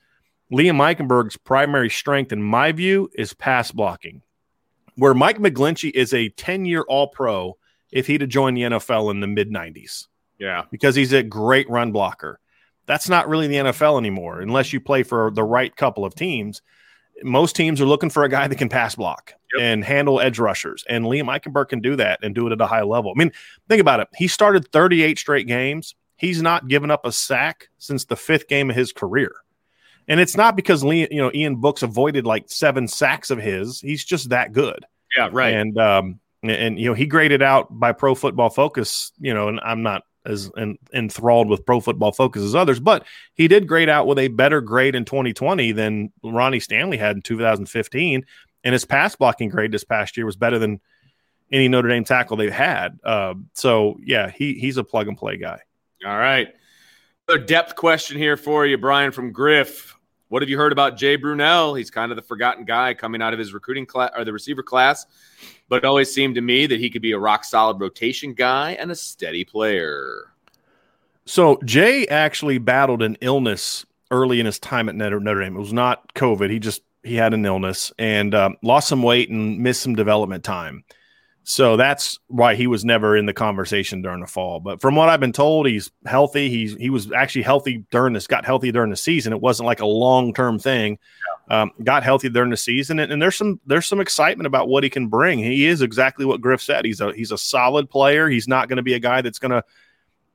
Liam 0.53 0.77
Eichenberg's 0.77 1.37
primary 1.37 1.91
strength, 1.91 2.33
in 2.33 2.43
my 2.43 2.73
view, 2.73 3.09
is 3.15 3.33
pass 3.35 3.71
blocking. 3.73 4.23
Where 4.97 5.15
Mike 5.15 5.39
McGlinchey 5.39 5.91
is 5.95 6.13
a 6.13 6.29
10 6.31 6.65
year 6.65 6.83
All 6.89 7.09
Pro 7.09 7.57
if 7.91 8.07
he'd 8.07 8.21
have 8.21 8.31
joined 8.31 8.57
the 8.57 8.63
NFL 8.63 9.11
in 9.11 9.21
the 9.21 9.27
mid 9.27 9.51
90s 9.51 10.09
Yeah. 10.39 10.65
because 10.71 10.95
he's 10.95 11.13
a 11.13 11.23
great 11.23 11.69
run 11.71 11.93
blocker. 11.93 12.39
That's 12.87 13.09
not 13.09 13.29
really 13.29 13.47
the 13.47 13.57
NFL 13.57 13.99
anymore 13.99 14.41
unless 14.41 14.73
you 14.73 14.81
play 14.81 15.03
for 15.05 15.31
the 15.31 15.45
right 15.45 15.75
couple 15.75 16.05
of 16.05 16.15
teams. 16.15 16.61
Most 17.23 17.57
teams 17.57 17.81
are 17.81 17.87
looking 17.87 18.11
for 18.11 18.25
a 18.25 18.29
guy 18.29 18.47
that 18.49 18.57
can 18.57 18.69
pass 18.69 18.95
block 18.95 19.35
Yep. 19.55 19.63
and 19.63 19.85
handle 19.85 20.21
edge 20.21 20.39
rushers. 20.39 20.85
And 20.89 21.05
Liam 21.05 21.25
Eichenberg 21.25 21.69
can 21.71 21.81
do 21.81 21.97
that 21.97 22.21
and 22.23 22.35
do 22.35 22.47
it 22.47 22.53
at 22.53 22.61
a 22.61 22.67
high 22.67 22.83
level. 22.83 23.13
I 23.15 23.19
mean, 23.19 23.33
think 23.69 23.81
about 23.81 24.01
it. 24.01 24.09
He 24.17 24.29
started 24.29 24.71
38 24.73 25.19
straight 25.19 25.47
games. 25.47 25.95
He's 26.17 26.41
not 26.43 26.69
given 26.69 26.91
up 26.91 27.05
a 27.05 27.13
sack 27.13 27.69
since 27.79 28.05
the 28.05 28.17
fifth 28.17 28.47
game 28.49 28.71
of 28.71 28.77
his 28.77 28.93
career. 28.93 29.33
And 30.09 30.21
it's 30.21 30.37
not 30.37 30.55
because 30.57 30.83
Lee, 30.85 31.09
you 31.11 31.19
know, 31.21 31.31
Ian 31.35 31.57
Book's 31.57 31.83
avoided 31.83 32.27
like 32.27 32.45
seven 32.49 32.87
sacks 32.89 33.31
of 33.31 33.39
his. 33.39 33.81
He's 33.81 34.05
just 34.05 34.31
that 34.31 34.53
good. 34.53 34.85
Yeah. 35.17 35.29
Right. 35.33 35.55
And 35.55 35.79
um 35.79 36.21
and, 36.43 36.79
you 36.79 36.87
know 36.89 36.95
he 36.95 37.07
graded 37.07 37.43
out 37.43 37.67
by 37.79 37.93
Pro 37.93 38.15
Football 38.15 38.51
Focus. 38.51 39.13
You 39.19 39.35
know, 39.35 39.49
and 39.49 39.61
I'm 39.65 39.83
not 39.83 40.03
as 40.27 40.51
en- 40.57 40.79
enthralled 40.93 41.49
with 41.49 41.65
Pro 41.65 41.81
Football 41.81 42.13
Focus 42.13 42.43
as 42.43 42.55
others, 42.55 42.81
but 42.81 43.07
he 43.35 43.49
did 43.49 43.67
grade 43.67 43.89
out 43.89 44.07
with 44.07 44.19
a 44.19 44.29
better 44.29 44.61
grade 44.61 44.95
in 44.95 45.05
2020 45.05 45.73
than 45.73 46.13
Ronnie 46.23 46.61
Stanley 46.61 46.97
had 46.99 47.17
in 47.17 47.23
2015. 47.23 48.25
and 48.63 48.73
his 48.73 48.85
pass 48.85 49.17
blocking 49.17 49.49
grade 49.49 49.73
this 49.73 49.85
past 49.85 50.17
year 50.17 50.27
was 50.27 50.37
better 50.37 50.59
than 50.59 50.81
any 51.51 51.67
Notre 51.67 51.89
Dame 51.89 52.05
tackle 52.05 52.37
they've 52.37 52.53
had. 52.53 52.99
Uh, 53.03 53.35
so 53.55 53.99
yeah, 54.05 54.31
he 54.31 54.55
he's 54.55 54.77
a 54.77 54.85
plug 54.85 55.09
and 55.09 55.17
play 55.17 55.37
guy. 55.37 55.61
All 56.05 56.19
right. 56.19 56.49
Another 57.29 57.45
depth 57.45 57.75
question 57.77 58.19
here 58.19 58.37
for 58.37 58.67
you, 58.67 58.77
Brian 58.77 59.13
from 59.13 59.33
Griff. 59.33 59.97
What 60.29 60.43
have 60.43 60.49
you 60.49 60.59
heard 60.59 60.73
about 60.73 60.97
Jay 60.97 61.17
Brunelle? 61.19 61.77
He's 61.77 61.91
kind 61.91 62.13
of 62.13 62.17
the 62.17 62.23
forgotten 62.23 62.65
guy 62.65 62.95
coming 62.95 63.21
out 63.21 63.33
of 63.33 63.39
his 63.39 63.53
recruiting 63.53 63.87
class 63.87 64.11
or 64.17 64.25
the 64.25 64.33
receiver 64.33 64.63
class, 64.63 65.07
but 65.71 65.77
it 65.77 65.85
always 65.87 66.13
seemed 66.13 66.35
to 66.35 66.41
me 66.43 66.67
that 66.67 66.81
he 66.81 66.91
could 66.91 67.01
be 67.01 67.13
a 67.13 67.19
rock 67.19 67.45
solid 67.45 67.81
rotation 67.81 68.35
guy 68.35 68.73
and 68.73 68.91
a 68.91 68.95
steady 68.95 69.45
player. 69.45 70.33
So 71.25 71.61
Jay 71.65 72.07
actually 72.09 72.59
battled 72.59 73.03
an 73.03 73.17
illness 73.21 73.87
early 74.11 74.41
in 74.41 74.47
his 74.47 74.59
time 74.59 74.89
at 74.89 74.97
Notre, 74.97 75.21
Notre 75.21 75.41
Dame. 75.41 75.55
It 75.57 75.61
was 75.61 75.73
not 75.73 76.13
COVID. 76.15 76.51
He 76.51 76.59
just 76.59 76.83
he 77.05 77.15
had 77.15 77.33
an 77.33 77.47
illness 77.47 77.93
and 77.99 78.35
um, 78.35 78.57
lost 78.63 78.89
some 78.89 79.03
weight 79.03 79.31
and 79.31 79.61
missed 79.61 79.81
some 79.81 79.95
development 79.95 80.45
time. 80.45 80.85
So 81.45 81.77
that's 81.77 82.19
why 82.27 82.55
he 82.55 82.67
was 82.67 82.85
never 82.85 83.17
in 83.17 83.27
the 83.27 83.33
conversation 83.33 84.03
during 84.03 84.21
the 84.21 84.27
fall. 84.27 84.61
But 84.61 84.81
from 84.81 84.97
what 84.97 85.09
I've 85.09 85.21
been 85.21 85.33
told, 85.33 85.67
he's 85.67 85.91
healthy. 86.05 86.51
He's 86.51 86.75
he 86.75 86.91
was 86.91 87.13
actually 87.13 87.43
healthy 87.43 87.87
during 87.91 88.13
this, 88.13 88.27
got 88.27 88.45
healthy 88.45 88.73
during 88.73 88.91
the 88.91 88.97
season. 88.97 89.33
It 89.33 89.41
wasn't 89.41 89.67
like 89.67 89.81
a 89.81 89.87
long 89.87 90.35
term 90.35 90.59
thing. 90.59 90.99
Um, 91.51 91.73
got 91.83 92.05
healthy 92.05 92.29
during 92.29 92.51
the 92.51 92.57
season, 92.57 93.01
and, 93.01 93.11
and, 93.13 93.21
there's 93.21 93.35
some 93.35 93.59
there's 93.67 93.89
some 93.89 94.01
excitement 94.01 94.47
about 94.47 94.69
what 94.69 94.85
he 94.85 94.89
can 94.89 95.09
bring. 95.09 95.41
He 95.41 95.67
is 95.67 95.83
exactly 95.83 96.25
what 96.25 96.41
Griff 96.41 96.63
said. 96.63 96.85
He's 96.85 97.01
a 97.01 97.13
he's 97.13 97.33
a 97.33 97.39
solid 97.39 97.91
player. 97.91 98.29
He's 98.29 98.47
not 98.47 98.69
going 98.69 98.77
to 98.77 98.85
be 98.85 98.95
a 98.95 99.01
guy 99.01 99.21
that's 99.21 99.41
going 99.41 99.51
to, 99.51 99.65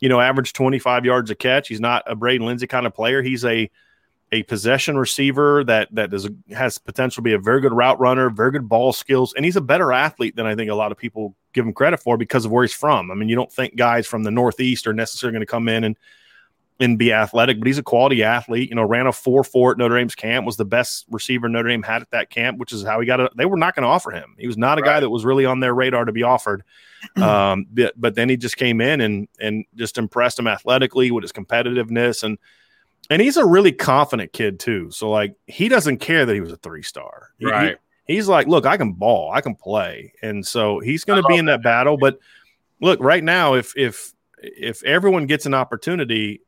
you 0.02 0.10
know, 0.10 0.20
average 0.20 0.52
25 0.52 1.06
yards 1.06 1.32
a 1.32 1.36
catch. 1.36 1.70
He's 1.70 1.80
not 1.80 2.04
a 2.06 2.16
Braden 2.16 2.46
Lenzy 2.46 2.68
kind 2.68 2.86
of 2.86 2.94
player. 2.94 3.22
He's 3.22 3.46
a 3.46 3.72
a 4.34 4.44
possession 4.44 4.98
receiver 4.98 5.64
that 5.64 5.88
that 5.94 6.14
is 6.14 6.28
has 6.50 6.78
potential 6.78 7.22
to 7.22 7.24
be 7.24 7.34
a 7.34 7.40
very 7.40 7.62
good 7.62 7.72
route 7.72 8.00
runner, 8.00 8.30
very 8.30 8.52
good 8.52 8.68
ball 8.68 8.92
skills, 8.92 9.34
and 9.36 9.46
he's 9.46 9.56
a 9.56 9.62
better 9.62 9.94
athlete 9.94 10.36
than 10.36 10.46
I 10.46 10.54
think 10.54 10.70
a 10.70 10.76
lot 10.76 10.92
of 10.92 10.98
people 10.98 11.34
give 11.54 11.66
him 11.66 11.72
credit 11.72 12.02
for 12.02 12.18
because 12.18 12.44
of 12.44 12.52
where 12.52 12.64
he's 12.64 12.74
from. 12.74 13.10
I 13.10 13.16
mean, 13.16 13.30
you 13.30 13.36
don't 13.38 13.52
think 13.52 13.78
guys 13.78 14.06
from 14.06 14.24
the 14.24 14.32
Northeast 14.32 14.86
are 14.86 14.94
necessarily 14.94 15.32
going 15.34 15.46
to 15.48 15.52
come 15.52 15.70
in 15.70 15.86
and 15.86 15.96
and 16.80 17.00
be 17.00 17.14
athletic, 17.14 17.58
but 17.60 17.68
he's 17.68 17.78
a 17.78 17.84
quality 17.84 18.24
athlete. 18.24 18.70
You 18.70 18.76
know, 18.76 18.84
ran 18.84 19.08
a 19.08 19.14
four 19.14 19.44
four 19.44 19.72
at 19.72 19.78
Notre 19.78 19.98
Dame's 19.98 20.16
camp, 20.16 20.46
was 20.46 20.58
the 20.58 20.66
best 20.66 21.06
receiver 21.10 21.48
Notre 21.48 21.70
Dame 21.70 21.84
had 21.84 22.02
at 22.02 22.12
that 22.12 22.30
camp, 22.30 22.58
which 22.58 22.74
is 22.74 22.84
how 22.84 23.00
he 23.00 23.06
got 23.06 23.20
it. 23.20 23.32
They 23.36 23.46
were 23.46 23.58
not 23.58 23.76
going 23.76 23.84
to 23.84 23.90
offer 23.90 24.12
him. 24.12 24.36
He 24.38 24.48
was 24.48 24.58
not 24.58 24.78
a 24.78 24.82
right. 24.82 24.96
guy 24.96 25.00
that 25.00 25.10
was 25.10 25.24
really 25.26 25.46
on 25.46 25.62
their 25.62 25.74
radar 25.74 26.06
to 26.06 26.12
be 26.12 26.24
offered. 26.24 26.64
Um, 27.18 27.68
but, 27.72 27.94
but 27.96 28.16
then 28.16 28.30
he 28.30 28.36
just 28.36 28.58
came 28.58 28.82
in 28.82 29.00
and 29.00 29.28
and 29.40 29.64
just 29.76 30.00
impressed 30.00 30.40
him 30.40 30.48
athletically 30.48 31.12
with 31.12 31.24
his 31.24 31.32
competitiveness 31.32 32.24
and 32.24 32.40
and 33.12 33.22
he's 33.22 33.38
a 33.38 33.46
really 33.46 33.72
confident 33.72 34.34
kid 34.34 34.60
too. 34.60 34.90
So 34.92 35.10
like 35.12 35.36
he 35.46 35.70
doesn't 35.70 36.00
care 36.00 36.26
that 36.26 36.34
he 36.34 36.42
was 36.42 36.52
a 36.52 36.58
three 36.58 36.82
star. 36.82 37.30
Right. 37.40 37.78
He, 38.08 38.16
he's 38.16 38.28
like, 38.28 38.48
look, 38.48 38.66
I 38.66 38.78
can 38.78 38.94
ball, 38.94 39.32
I 39.32 39.42
can 39.42 39.56
play, 39.56 40.14
and 40.22 40.46
so 40.46 40.80
he's 40.80 41.04
going 41.04 41.22
to 41.22 41.28
be 41.28 41.38
in 41.38 41.46
that, 41.46 41.58
that 41.58 41.64
battle. 41.64 41.98
But 41.98 42.20
look, 42.82 43.00
right 43.00 43.24
now, 43.24 43.54
if 43.54 43.78
if 43.78 44.14
if 44.40 44.84
everyone 44.84 45.28
gets 45.28 45.46
an 45.46 45.54
opportunity, 45.54 46.42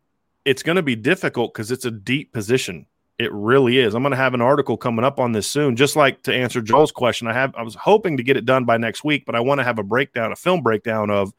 it's 0.48 0.64
going 0.64 0.78
to 0.78 0.82
be 0.82 0.96
difficult 0.96 1.54
because 1.54 1.72
it's 1.72 1.86
a 1.86 1.92
deep 1.92 2.34
position. 2.34 2.86
It 3.20 3.32
really 3.34 3.80
is. 3.80 3.96
I'm 3.96 4.04
going 4.04 4.12
to 4.12 4.18
have 4.18 4.34
an 4.34 4.42
article 4.42 4.78
coming 4.78 5.04
up 5.04 5.20
on 5.20 5.32
this 5.32 5.48
soon. 5.48 5.76
Just 5.76 5.96
like 5.96 6.24
to 6.24 6.34
answer 6.34 6.62
Joel's 6.62 6.92
question, 6.92 7.28
I 7.28 7.34
have 7.34 7.56
I 7.56 7.64
was 7.64 7.76
hoping 7.76 8.18
to 8.18 8.24
get 8.24 8.38
it 8.38 8.46
done 8.46 8.66
by 8.66 8.78
next 8.78 9.04
week, 9.04 9.26
but 9.26 9.36
I 9.36 9.40
want 9.40 9.60
to 9.60 9.64
have 9.64 9.80
a 9.80 9.84
breakdown, 9.84 10.32
a 10.32 10.36
film 10.36 10.62
breakdown 10.62 11.10
of 11.10 11.34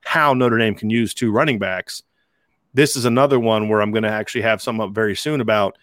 how 0.00 0.34
Notre 0.34 0.58
Dame 0.58 0.74
can 0.74 0.90
use 0.90 1.14
two 1.14 1.32
running 1.32 1.58
backs 1.58 2.02
this 2.74 2.96
is 2.96 3.04
another 3.04 3.38
one 3.38 3.68
where 3.68 3.80
I'm 3.80 3.92
going 3.92 4.02
to 4.02 4.10
actually 4.10 4.42
have 4.42 4.60
some 4.60 4.80
up 4.80 4.90
very 4.90 5.14
soon 5.14 5.40
about 5.40 5.78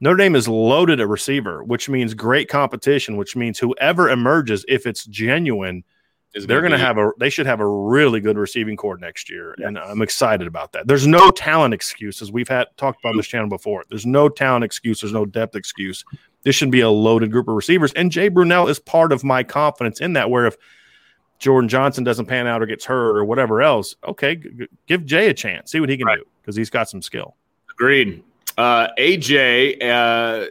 Notre 0.00 0.16
Dame 0.16 0.34
is 0.34 0.48
loaded 0.48 0.98
at 0.98 1.06
receiver, 1.06 1.62
which 1.62 1.88
means 1.88 2.14
great 2.14 2.48
competition, 2.48 3.16
which 3.16 3.36
means 3.36 3.58
whoever 3.58 4.10
emerges, 4.10 4.64
if 4.66 4.84
it's 4.84 5.04
genuine, 5.04 5.84
they're 6.34 6.60
going 6.60 6.72
to 6.72 6.78
have 6.78 6.98
a 6.98 7.10
they 7.18 7.30
should 7.30 7.46
have 7.46 7.60
a 7.60 7.66
really 7.66 8.20
good 8.20 8.38
receiving 8.38 8.76
core 8.76 8.96
next 8.96 9.28
year, 9.28 9.54
yes. 9.58 9.68
and 9.68 9.78
I'm 9.78 10.02
excited 10.02 10.46
about 10.46 10.72
that. 10.72 10.86
There's 10.86 11.06
no 11.06 11.30
talent 11.30 11.74
excuses. 11.74 12.32
We've 12.32 12.48
had 12.48 12.68
talked 12.76 13.00
about 13.00 13.10
on 13.10 13.16
this 13.16 13.26
channel 13.26 13.48
before. 13.48 13.84
There's 13.88 14.06
no 14.06 14.28
talent 14.28 14.64
excuse. 14.64 15.00
There's 15.00 15.12
no 15.12 15.26
depth 15.26 15.56
excuse. 15.56 16.04
This 16.42 16.56
should 16.56 16.70
be 16.70 16.80
a 16.80 16.90
loaded 16.90 17.30
group 17.30 17.48
of 17.48 17.54
receivers, 17.54 17.92
and 17.92 18.10
Jay 18.10 18.30
Brunelle 18.30 18.68
is 18.68 18.78
part 18.78 19.12
of 19.12 19.24
my 19.24 19.42
confidence 19.42 20.00
in 20.00 20.14
that. 20.14 20.30
Where 20.30 20.46
if 20.46 20.56
Jordan 21.38 21.68
Johnson 21.68 22.04
doesn't 22.04 22.26
pan 22.26 22.46
out 22.46 22.62
or 22.62 22.66
gets 22.66 22.84
hurt 22.84 23.16
or 23.16 23.24
whatever 23.24 23.60
else, 23.60 23.96
okay, 24.04 24.36
g- 24.36 24.68
give 24.86 25.04
Jay 25.04 25.28
a 25.28 25.34
chance, 25.34 25.72
see 25.72 25.80
what 25.80 25.88
he 25.88 25.96
can 25.96 26.06
right. 26.06 26.18
do 26.18 26.24
because 26.40 26.56
he's 26.56 26.70
got 26.70 26.88
some 26.88 27.02
skill. 27.02 27.36
Agreed. 27.70 28.22
Uh, 28.56 28.88
AJ, 28.98 29.82
uh, 29.82 30.50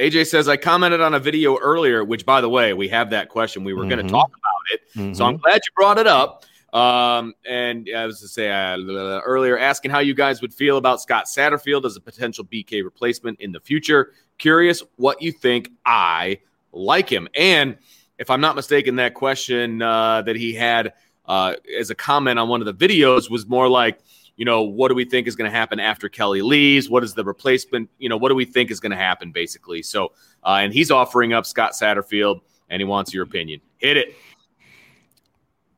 AJ 0.00 0.28
says 0.28 0.48
I 0.48 0.56
commented 0.56 1.02
on 1.02 1.12
a 1.12 1.18
video 1.18 1.58
earlier, 1.58 2.02
which 2.02 2.24
by 2.24 2.40
the 2.40 2.48
way, 2.48 2.72
we 2.72 2.88
have 2.88 3.10
that 3.10 3.28
question. 3.28 3.64
We 3.64 3.74
were 3.74 3.82
mm-hmm. 3.82 3.90
going 3.90 4.06
to 4.06 4.10
talk 4.10 4.28
about 4.28 4.72
it, 4.72 4.80
mm-hmm. 4.96 5.12
so 5.12 5.26
I'm 5.26 5.36
glad 5.36 5.56
you 5.56 5.72
brought 5.76 5.98
it 5.98 6.06
up. 6.06 6.44
Um, 6.72 7.34
and 7.46 7.86
I 7.94 8.06
was 8.06 8.20
to 8.20 8.28
say 8.28 8.50
uh, 8.50 8.78
earlier, 8.78 9.58
asking 9.58 9.90
how 9.90 9.98
you 9.98 10.14
guys 10.14 10.40
would 10.40 10.54
feel 10.54 10.78
about 10.78 11.02
Scott 11.02 11.26
Satterfield 11.26 11.84
as 11.84 11.96
a 11.96 12.00
potential 12.00 12.44
BK 12.44 12.82
replacement 12.82 13.40
in 13.40 13.52
the 13.52 13.60
future. 13.60 14.12
Curious 14.38 14.82
what 14.96 15.20
you 15.20 15.32
think. 15.32 15.70
I 15.84 16.38
like 16.72 17.10
him, 17.10 17.28
and 17.36 17.76
if 18.16 18.30
I'm 18.30 18.40
not 18.40 18.56
mistaken, 18.56 18.96
that 18.96 19.12
question 19.12 19.82
uh, 19.82 20.22
that 20.22 20.36
he 20.36 20.54
had 20.54 20.94
uh, 21.26 21.56
as 21.78 21.90
a 21.90 21.94
comment 21.94 22.38
on 22.38 22.48
one 22.48 22.62
of 22.62 22.66
the 22.66 22.88
videos 22.88 23.30
was 23.30 23.46
more 23.46 23.68
like, 23.68 24.00
you 24.40 24.46
know, 24.46 24.62
what 24.62 24.88
do 24.88 24.94
we 24.94 25.04
think 25.04 25.28
is 25.28 25.36
going 25.36 25.50
to 25.50 25.54
happen 25.54 25.78
after 25.78 26.08
Kelly 26.08 26.40
leaves? 26.40 26.88
What 26.88 27.04
is 27.04 27.12
the 27.12 27.22
replacement? 27.22 27.90
You 27.98 28.08
know, 28.08 28.16
what 28.16 28.30
do 28.30 28.34
we 28.34 28.46
think 28.46 28.70
is 28.70 28.80
going 28.80 28.90
to 28.90 28.96
happen, 28.96 29.32
basically? 29.32 29.82
So, 29.82 30.12
uh, 30.42 30.60
and 30.62 30.72
he's 30.72 30.90
offering 30.90 31.34
up 31.34 31.44
Scott 31.44 31.72
Satterfield, 31.72 32.40
and 32.70 32.80
he 32.80 32.86
wants 32.86 33.12
your 33.12 33.22
opinion. 33.22 33.60
Hit 33.76 33.98
it. 33.98 34.14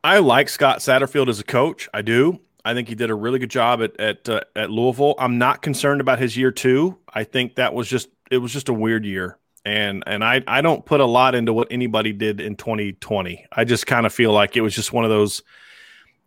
I 0.04 0.20
like 0.20 0.48
Scott 0.48 0.78
Satterfield 0.78 1.26
as 1.26 1.40
a 1.40 1.42
coach. 1.42 1.88
I 1.92 2.02
do. 2.02 2.38
I 2.64 2.72
think 2.72 2.86
he 2.86 2.94
did 2.94 3.10
a 3.10 3.16
really 3.16 3.40
good 3.40 3.50
job 3.50 3.82
at 3.82 3.98
at 3.98 4.28
uh, 4.28 4.42
at 4.54 4.70
Louisville. 4.70 5.16
I'm 5.18 5.38
not 5.38 5.60
concerned 5.60 6.00
about 6.00 6.20
his 6.20 6.36
year 6.36 6.52
two. 6.52 6.96
I 7.12 7.24
think 7.24 7.56
that 7.56 7.74
was 7.74 7.88
just 7.88 8.10
it 8.30 8.38
was 8.38 8.52
just 8.52 8.68
a 8.68 8.72
weird 8.72 9.04
year 9.04 9.38
and 9.64 10.04
and 10.06 10.24
I 10.24 10.42
I 10.46 10.60
don't 10.60 10.86
put 10.86 11.00
a 11.00 11.04
lot 11.04 11.34
into 11.34 11.52
what 11.52 11.66
anybody 11.72 12.12
did 12.12 12.40
in 12.40 12.54
2020. 12.54 13.44
I 13.50 13.64
just 13.64 13.88
kind 13.88 14.06
of 14.06 14.12
feel 14.12 14.32
like 14.32 14.56
it 14.56 14.60
was 14.60 14.74
just 14.74 14.92
one 14.92 15.02
of 15.02 15.10
those 15.10 15.42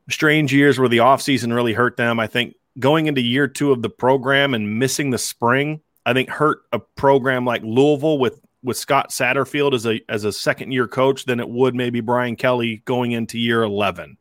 strange 0.10 0.54
years 0.54 0.80
where 0.80 0.90
the 0.90 0.98
offseason 0.98 1.54
really 1.54 1.74
hurt 1.74 1.98
them. 1.98 2.20
I 2.20 2.28
think 2.28 2.56
going 2.80 3.08
into 3.08 3.22
year 3.22 3.48
2 3.48 3.72
of 3.72 3.82
the 3.82 3.90
program 3.90 4.54
and 4.54 4.80
missing 4.80 5.10
the 5.10 5.18
spring, 5.18 5.82
I 6.06 6.14
think 6.14 6.30
hurt 6.30 6.60
a 6.72 6.80
program 6.80 7.46
like 7.46 7.64
Louisville 7.64 8.20
with 8.20 8.42
with 8.64 8.78
Scott 8.78 9.12
Satterfield 9.12 9.74
as 9.74 9.86
a 9.86 10.02
as 10.10 10.24
a 10.24 10.32
second 10.32 10.72
year 10.72 10.88
coach 10.88 11.26
than 11.26 11.40
it 11.40 11.50
would 11.50 11.76
maybe 11.76 12.02
Brian 12.02 12.36
Kelly 12.36 12.82
going 12.86 13.12
into 13.12 13.40
year 13.40 13.64
11. 13.64 14.18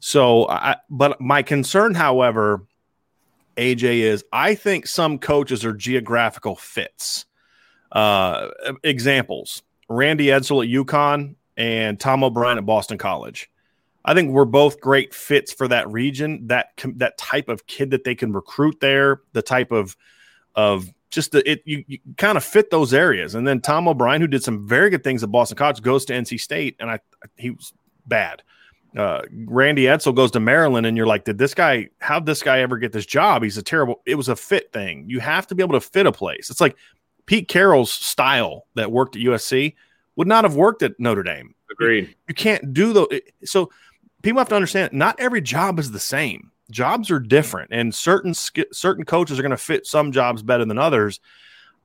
So 0.00 0.48
I 0.48 0.76
but 0.90 1.20
my 1.20 1.42
concern 1.42 1.94
however 1.94 2.66
AJ 3.56 4.00
is 4.00 4.24
I 4.32 4.54
think 4.54 4.86
some 4.86 5.18
coaches 5.18 5.64
are 5.64 5.74
geographical 5.74 6.56
fits. 6.56 7.26
Uh, 7.90 8.48
examples: 8.82 9.62
Randy 9.88 10.26
Edsall 10.26 10.64
at 10.64 10.70
UConn 10.70 11.34
and 11.56 12.00
Tom 12.00 12.24
O'Brien 12.24 12.58
at 12.58 12.64
Boston 12.64 12.96
College. 12.96 13.50
I 14.04 14.14
think 14.14 14.30
we're 14.30 14.44
both 14.44 14.80
great 14.80 15.14
fits 15.14 15.52
for 15.52 15.68
that 15.68 15.90
region. 15.90 16.46
That 16.48 16.70
that 16.96 17.18
type 17.18 17.48
of 17.48 17.66
kid 17.66 17.90
that 17.90 18.04
they 18.04 18.14
can 18.14 18.32
recruit 18.32 18.80
there, 18.80 19.22
the 19.32 19.42
type 19.42 19.72
of 19.72 19.96
of 20.54 20.92
just 21.10 21.32
the 21.32 21.48
it 21.48 21.62
you, 21.64 21.84
you 21.86 21.98
kind 22.16 22.36
of 22.36 22.44
fit 22.44 22.70
those 22.70 22.92
areas. 22.92 23.34
And 23.34 23.46
then 23.46 23.60
Tom 23.60 23.86
O'Brien, 23.86 24.20
who 24.20 24.26
did 24.26 24.42
some 24.42 24.66
very 24.66 24.90
good 24.90 25.04
things 25.04 25.22
at 25.22 25.30
Boston 25.30 25.56
College, 25.56 25.82
goes 25.82 26.04
to 26.06 26.14
NC 26.14 26.40
State, 26.40 26.76
and 26.80 26.90
I 26.90 26.98
he 27.36 27.50
was 27.50 27.72
bad. 28.06 28.42
Uh, 28.96 29.22
Randy 29.46 29.84
Edsall 29.84 30.14
goes 30.14 30.30
to 30.32 30.40
Maryland, 30.40 30.86
and 30.86 30.96
you're 30.96 31.06
like, 31.06 31.24
did 31.24 31.38
this 31.38 31.54
guy? 31.54 31.88
How 32.00 32.18
did 32.18 32.26
this 32.26 32.42
guy 32.42 32.60
ever 32.60 32.76
get 32.76 32.92
this 32.92 33.06
job? 33.06 33.42
He's 33.42 33.56
a 33.56 33.62
terrible. 33.62 34.02
It 34.04 34.16
was 34.16 34.28
a 34.28 34.36
fit 34.36 34.72
thing. 34.72 35.04
You 35.08 35.20
have 35.20 35.46
to 35.46 35.54
be 35.54 35.62
able 35.62 35.74
to 35.74 35.80
fit 35.80 36.06
a 36.06 36.12
place. 36.12 36.50
It's 36.50 36.60
like 36.60 36.76
Pete 37.26 37.48
Carroll's 37.48 37.92
style 37.92 38.66
that 38.74 38.90
worked 38.90 39.16
at 39.16 39.22
USC 39.22 39.74
would 40.16 40.28
not 40.28 40.44
have 40.44 40.56
worked 40.56 40.82
at 40.82 40.98
Notre 40.98 41.22
Dame. 41.22 41.54
Agreed. 41.70 42.08
You, 42.08 42.14
you 42.28 42.34
can't 42.34 42.74
do 42.74 42.92
those. 42.92 43.08
So 43.44 43.70
people 44.22 44.38
have 44.38 44.48
to 44.48 44.54
understand 44.56 44.92
not 44.92 45.18
every 45.18 45.40
job 45.40 45.78
is 45.78 45.90
the 45.90 46.00
same. 46.00 46.50
Jobs 46.70 47.10
are 47.10 47.20
different, 47.20 47.70
and 47.72 47.94
certain 47.94 48.34
certain 48.34 49.04
coaches 49.04 49.38
are 49.38 49.42
going 49.42 49.50
to 49.50 49.56
fit 49.56 49.86
some 49.86 50.12
jobs 50.12 50.42
better 50.42 50.64
than 50.64 50.78
others. 50.78 51.20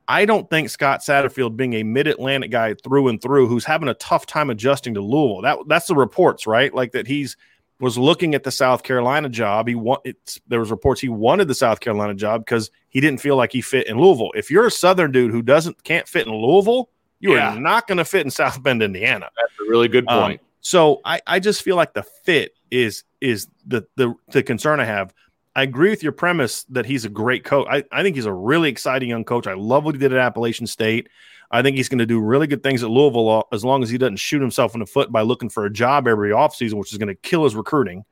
I 0.06 0.24
don't 0.24 0.48
think 0.48 0.70
Scott 0.70 1.00
Satterfield, 1.00 1.56
being 1.56 1.74
a 1.74 1.82
Mid 1.82 2.06
Atlantic 2.06 2.50
guy 2.50 2.74
through 2.74 3.08
and 3.08 3.20
through, 3.20 3.48
who's 3.48 3.66
having 3.66 3.88
a 3.88 3.94
tough 3.94 4.24
time 4.24 4.48
adjusting 4.48 4.94
to 4.94 5.02
Louisville, 5.02 5.42
that 5.42 5.58
that's 5.66 5.86
the 5.86 5.94
reports, 5.94 6.46
right? 6.46 6.72
Like 6.72 6.92
that 6.92 7.06
he's 7.06 7.36
was 7.80 7.96
looking 7.96 8.34
at 8.34 8.42
the 8.42 8.50
South 8.50 8.82
Carolina 8.82 9.28
job. 9.28 9.68
He 9.68 9.74
want 9.74 10.00
it's 10.04 10.40
there 10.48 10.60
was 10.60 10.70
reports 10.70 11.00
he 11.00 11.08
wanted 11.08 11.48
the 11.48 11.54
South 11.54 11.80
Carolina 11.80 12.14
job 12.14 12.44
because 12.44 12.70
he 12.88 13.00
didn't 13.00 13.20
feel 13.20 13.36
like 13.36 13.52
he 13.52 13.60
fit 13.60 13.86
in 13.86 13.98
Louisville. 13.98 14.32
If 14.34 14.50
you're 14.50 14.66
a 14.66 14.70
Southern 14.70 15.12
dude 15.12 15.30
who 15.30 15.42
doesn't 15.42 15.84
can't 15.84 16.08
fit 16.08 16.26
in 16.26 16.32
Louisville, 16.32 16.88
you 17.20 17.34
yeah. 17.34 17.54
are 17.54 17.60
not 17.60 17.86
going 17.86 17.98
to 17.98 18.04
fit 18.04 18.24
in 18.24 18.30
South 18.30 18.62
Bend, 18.62 18.82
Indiana. 18.82 19.28
That's 19.36 19.52
a 19.60 19.70
really 19.70 19.88
good 19.88 20.08
um, 20.08 20.20
point. 20.20 20.40
Um, 20.40 20.46
so 20.68 21.00
I, 21.02 21.22
I 21.26 21.40
just 21.40 21.62
feel 21.62 21.76
like 21.76 21.94
the 21.94 22.02
fit 22.02 22.54
is 22.70 23.04
is 23.22 23.48
the 23.66 23.86
the 23.96 24.14
the 24.32 24.42
concern 24.42 24.80
I 24.80 24.84
have. 24.84 25.14
I 25.56 25.62
agree 25.62 25.88
with 25.88 26.02
your 26.02 26.12
premise 26.12 26.64
that 26.64 26.84
he's 26.84 27.06
a 27.06 27.08
great 27.08 27.42
coach. 27.42 27.66
I, 27.70 27.84
I 27.90 28.02
think 28.02 28.16
he's 28.16 28.26
a 28.26 28.32
really 28.32 28.68
exciting 28.68 29.08
young 29.08 29.24
coach. 29.24 29.46
I 29.46 29.54
love 29.54 29.86
what 29.86 29.94
he 29.94 29.98
did 29.98 30.12
at 30.12 30.18
Appalachian 30.18 30.66
State. 30.66 31.08
I 31.50 31.62
think 31.62 31.78
he's 31.78 31.88
going 31.88 32.00
to 32.00 32.06
do 32.06 32.20
really 32.20 32.46
good 32.46 32.62
things 32.62 32.82
at 32.82 32.90
Louisville 32.90 33.48
as 33.50 33.64
long 33.64 33.82
as 33.82 33.88
he 33.88 33.96
doesn't 33.96 34.18
shoot 34.18 34.42
himself 34.42 34.74
in 34.74 34.80
the 34.80 34.86
foot 34.86 35.10
by 35.10 35.22
looking 35.22 35.48
for 35.48 35.64
a 35.64 35.72
job 35.72 36.06
every 36.06 36.32
offseason, 36.32 36.74
which 36.74 36.92
is 36.92 36.98
going 36.98 37.08
to 37.08 37.14
kill 37.14 37.44
his 37.44 37.56
recruiting 37.56 38.04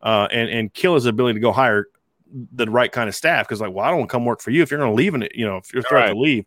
uh, 0.00 0.28
and, 0.30 0.48
and 0.48 0.72
kill 0.72 0.94
his 0.94 1.06
ability 1.06 1.34
to 1.34 1.40
go 1.40 1.50
hire 1.50 1.88
the 2.52 2.70
right 2.70 2.92
kind 2.92 3.08
of 3.08 3.16
staff. 3.16 3.48
Because, 3.48 3.60
like, 3.60 3.72
well, 3.72 3.84
I 3.84 3.88
don't 3.88 3.98
want 3.98 4.10
to 4.10 4.12
come 4.12 4.24
work 4.24 4.40
for 4.40 4.52
you 4.52 4.62
if 4.62 4.70
you're 4.70 4.78
going 4.78 4.92
to 4.92 4.96
leave 4.96 5.16
in 5.16 5.24
it, 5.24 5.32
you 5.34 5.44
know, 5.44 5.56
if 5.56 5.74
you're 5.74 5.82
trying 5.82 6.04
right. 6.04 6.14
to 6.14 6.20
leave. 6.20 6.46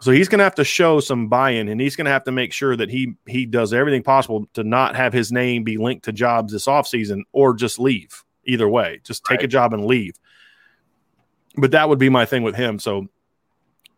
So 0.00 0.12
he's 0.12 0.28
going 0.28 0.38
to 0.38 0.44
have 0.44 0.54
to 0.56 0.64
show 0.64 1.00
some 1.00 1.28
buy-in, 1.28 1.68
and 1.68 1.80
he's 1.80 1.96
going 1.96 2.04
to 2.04 2.10
have 2.12 2.24
to 2.24 2.32
make 2.32 2.52
sure 2.52 2.76
that 2.76 2.88
he 2.88 3.14
he 3.26 3.46
does 3.46 3.72
everything 3.72 4.02
possible 4.02 4.48
to 4.54 4.62
not 4.62 4.94
have 4.94 5.12
his 5.12 5.32
name 5.32 5.64
be 5.64 5.76
linked 5.76 6.04
to 6.04 6.12
jobs 6.12 6.52
this 6.52 6.66
offseason 6.66 7.22
or 7.32 7.54
just 7.54 7.78
leave. 7.78 8.24
Either 8.44 8.68
way, 8.68 9.00
just 9.04 9.24
take 9.24 9.38
right. 9.38 9.44
a 9.44 9.48
job 9.48 9.74
and 9.74 9.84
leave. 9.84 10.14
But 11.56 11.72
that 11.72 11.88
would 11.88 11.98
be 11.98 12.08
my 12.08 12.24
thing 12.24 12.44
with 12.44 12.54
him. 12.54 12.78
So 12.78 13.08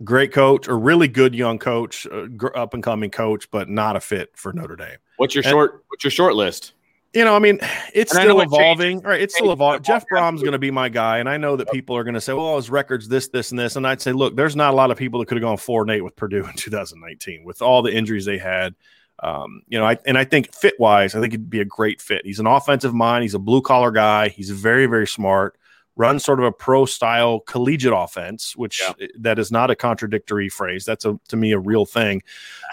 great 0.02 0.32
coach, 0.32 0.66
a 0.66 0.74
really 0.74 1.06
good 1.06 1.34
young 1.34 1.58
coach, 1.58 2.06
uh, 2.06 2.26
up 2.54 2.74
and 2.74 2.82
coming 2.82 3.10
coach, 3.10 3.50
but 3.50 3.68
not 3.68 3.96
a 3.96 4.00
fit 4.00 4.30
for 4.34 4.52
Notre 4.52 4.76
Dame. 4.76 4.96
What's 5.18 5.34
your 5.34 5.44
and, 5.44 5.50
short? 5.50 5.84
What's 5.88 6.02
your 6.02 6.10
short 6.10 6.34
list? 6.34 6.72
You 7.12 7.24
know, 7.24 7.34
I 7.34 7.40
mean, 7.40 7.58
it's 7.92 8.14
and 8.14 8.22
still 8.22 8.40
evolving. 8.40 9.00
Right, 9.00 9.20
it's 9.20 9.34
still 9.34 9.52
evolving. 9.52 9.82
Jeff 9.82 10.04
Brohm's 10.08 10.42
going 10.42 10.52
to 10.52 10.60
be 10.60 10.70
my 10.70 10.88
guy, 10.88 11.18
and 11.18 11.28
I 11.28 11.38
know 11.38 11.56
that 11.56 11.70
people 11.72 11.96
are 11.96 12.04
going 12.04 12.14
to 12.14 12.20
say, 12.20 12.32
"Well, 12.32 12.56
his 12.56 12.70
records 12.70 13.08
this, 13.08 13.28
this, 13.28 13.50
and 13.50 13.58
this," 13.58 13.74
and 13.74 13.84
I'd 13.86 14.00
say, 14.00 14.12
"Look, 14.12 14.36
there's 14.36 14.54
not 14.54 14.72
a 14.72 14.76
lot 14.76 14.92
of 14.92 14.96
people 14.96 15.18
that 15.18 15.26
could 15.26 15.36
have 15.36 15.42
gone 15.42 15.56
four 15.56 15.82
and 15.82 15.90
eight 15.90 16.02
with 16.02 16.14
Purdue 16.14 16.46
in 16.46 16.52
2019 16.56 17.42
with 17.44 17.62
all 17.62 17.82
the 17.82 17.92
injuries 17.92 18.24
they 18.26 18.38
had." 18.38 18.74
Um, 19.22 19.62
you 19.66 19.78
know, 19.78 19.84
I 19.84 19.98
and 20.06 20.16
I 20.16 20.24
think 20.24 20.54
fit 20.54 20.74
wise, 20.78 21.14
I 21.16 21.20
think 21.20 21.32
he'd 21.32 21.50
be 21.50 21.60
a 21.60 21.64
great 21.64 22.00
fit. 22.00 22.22
He's 22.24 22.38
an 22.38 22.46
offensive 22.46 22.94
mind. 22.94 23.22
He's 23.22 23.34
a 23.34 23.40
blue 23.40 23.60
collar 23.60 23.90
guy. 23.90 24.28
He's 24.28 24.50
very, 24.50 24.86
very 24.86 25.06
smart 25.06 25.56
runs 25.96 26.24
sort 26.24 26.38
of 26.38 26.46
a 26.46 26.52
pro 26.52 26.86
style 26.86 27.40
collegiate 27.40 27.92
offense, 27.94 28.56
which 28.56 28.80
yeah. 28.80 29.06
that 29.18 29.38
is 29.38 29.52
not 29.52 29.70
a 29.70 29.76
contradictory 29.76 30.48
phrase. 30.48 30.84
That's 30.86 31.04
a 31.04 31.18
to 31.28 31.36
me 31.36 31.52
a 31.52 31.58
real 31.58 31.84
thing. 31.84 32.22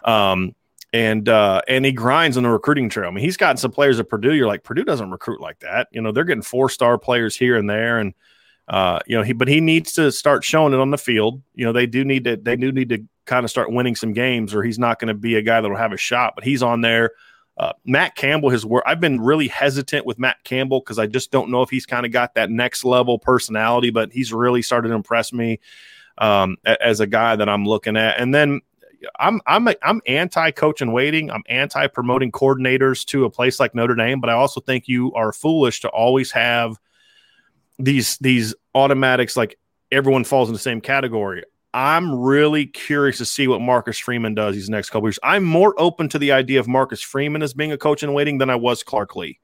Um, 0.05 0.55
and 0.97 1.29
uh, 1.29 1.61
and 1.67 1.85
he 1.85 1.91
grinds 1.91 2.37
on 2.37 2.43
the 2.43 2.49
recruiting 2.49 2.89
trail. 2.89 3.07
I 3.07 3.11
mean, 3.11 3.23
he's 3.23 3.37
gotten 3.37 3.57
some 3.57 3.71
players 3.71 3.99
at 3.99 4.09
Purdue. 4.09 4.33
You're 4.33 4.47
like, 4.47 4.63
Purdue 4.63 4.83
doesn't 4.83 5.11
recruit 5.11 5.41
like 5.41 5.59
that. 5.59 5.87
You 5.91 6.01
know, 6.01 6.11
they're 6.11 6.23
getting 6.23 6.41
four 6.41 6.69
star 6.69 6.97
players 6.97 7.35
here 7.35 7.55
and 7.55 7.69
there, 7.69 7.99
and 7.99 8.13
uh, 8.67 8.99
you 9.05 9.17
know, 9.17 9.23
he 9.23 9.33
but 9.33 9.47
he 9.47 9.61
needs 9.61 9.93
to 9.93 10.11
start 10.11 10.43
showing 10.43 10.73
it 10.73 10.79
on 10.79 10.91
the 10.91 10.97
field. 10.97 11.41
You 11.55 11.65
know, 11.65 11.71
they 11.71 11.85
do 11.85 12.03
need 12.03 12.23
to 12.23 12.37
they 12.37 12.55
do 12.55 12.71
need 12.71 12.89
to 12.89 13.03
kind 13.25 13.43
of 13.43 13.49
start 13.49 13.71
winning 13.71 13.95
some 13.95 14.13
games, 14.13 14.53
or 14.53 14.63
he's 14.63 14.79
not 14.79 14.99
going 14.99 15.09
to 15.09 15.13
be 15.13 15.35
a 15.35 15.41
guy 15.41 15.61
that 15.61 15.69
will 15.69 15.77
have 15.77 15.93
a 15.93 15.97
shot. 15.97 16.33
But 16.35 16.43
he's 16.43 16.63
on 16.63 16.81
there 16.81 17.11
uh, 17.57 17.73
Matt 17.85 18.15
Campbell 18.15 18.49
has 18.51 18.65
worked. 18.65 18.87
I've 18.87 18.99
been 18.99 19.19
really 19.19 19.47
hesitant 19.47 20.05
with 20.05 20.19
Matt 20.19 20.43
Campbell 20.43 20.79
because 20.79 20.99
I 20.99 21.07
just 21.07 21.31
don't 21.31 21.49
know 21.49 21.63
if 21.63 21.69
he's 21.69 21.87
kind 21.87 22.05
of 22.05 22.11
got 22.11 22.35
that 22.35 22.51
next 22.51 22.85
level 22.85 23.17
personality, 23.17 23.89
but 23.89 24.13
he's 24.13 24.31
really 24.31 24.61
started 24.61 24.89
to 24.89 24.93
impress 24.93 25.33
me 25.33 25.59
um, 26.19 26.57
as 26.65 26.99
a 26.99 27.07
guy 27.07 27.35
that 27.35 27.49
I'm 27.49 27.65
looking 27.65 27.97
at. 27.97 28.19
And 28.19 28.33
then 28.33 28.61
I'm 29.19 29.41
I'm 29.45 29.67
I'm 29.83 30.01
anti 30.07 30.51
coach 30.51 30.81
and 30.81 30.93
waiting. 30.93 31.31
I'm 31.31 31.43
anti 31.47 31.87
promoting 31.87 32.31
coordinators 32.31 33.05
to 33.05 33.25
a 33.25 33.29
place 33.29 33.59
like 33.59 33.75
Notre 33.75 33.95
Dame, 33.95 34.19
but 34.19 34.29
I 34.29 34.33
also 34.33 34.61
think 34.61 34.87
you 34.87 35.13
are 35.13 35.31
foolish 35.31 35.81
to 35.81 35.89
always 35.89 36.31
have 36.31 36.79
these 37.79 38.17
these 38.17 38.55
automatics 38.73 39.37
like 39.37 39.57
everyone 39.91 40.23
falls 40.23 40.49
in 40.49 40.53
the 40.53 40.59
same 40.59 40.81
category. 40.81 41.43
I'm 41.73 42.15
really 42.15 42.65
curious 42.65 43.17
to 43.19 43.25
see 43.25 43.47
what 43.47 43.61
Marcus 43.61 43.97
Freeman 43.99 44.33
does 44.33 44.55
these 44.55 44.69
next 44.69 44.89
couple 44.89 45.07
years. 45.07 45.19
I'm 45.21 45.43
more 45.43 45.75
open 45.77 46.09
to 46.09 46.19
the 46.19 46.31
idea 46.31 46.59
of 46.59 46.67
Marcus 46.67 47.01
Freeman 47.01 47.43
as 47.43 47.53
being 47.53 47.71
a 47.71 47.77
coach 47.77 48.03
in 48.03 48.13
waiting 48.13 48.39
than 48.39 48.49
I 48.49 48.55
was 48.55 48.83
Clark 48.83 49.15
Lea, 49.15 49.39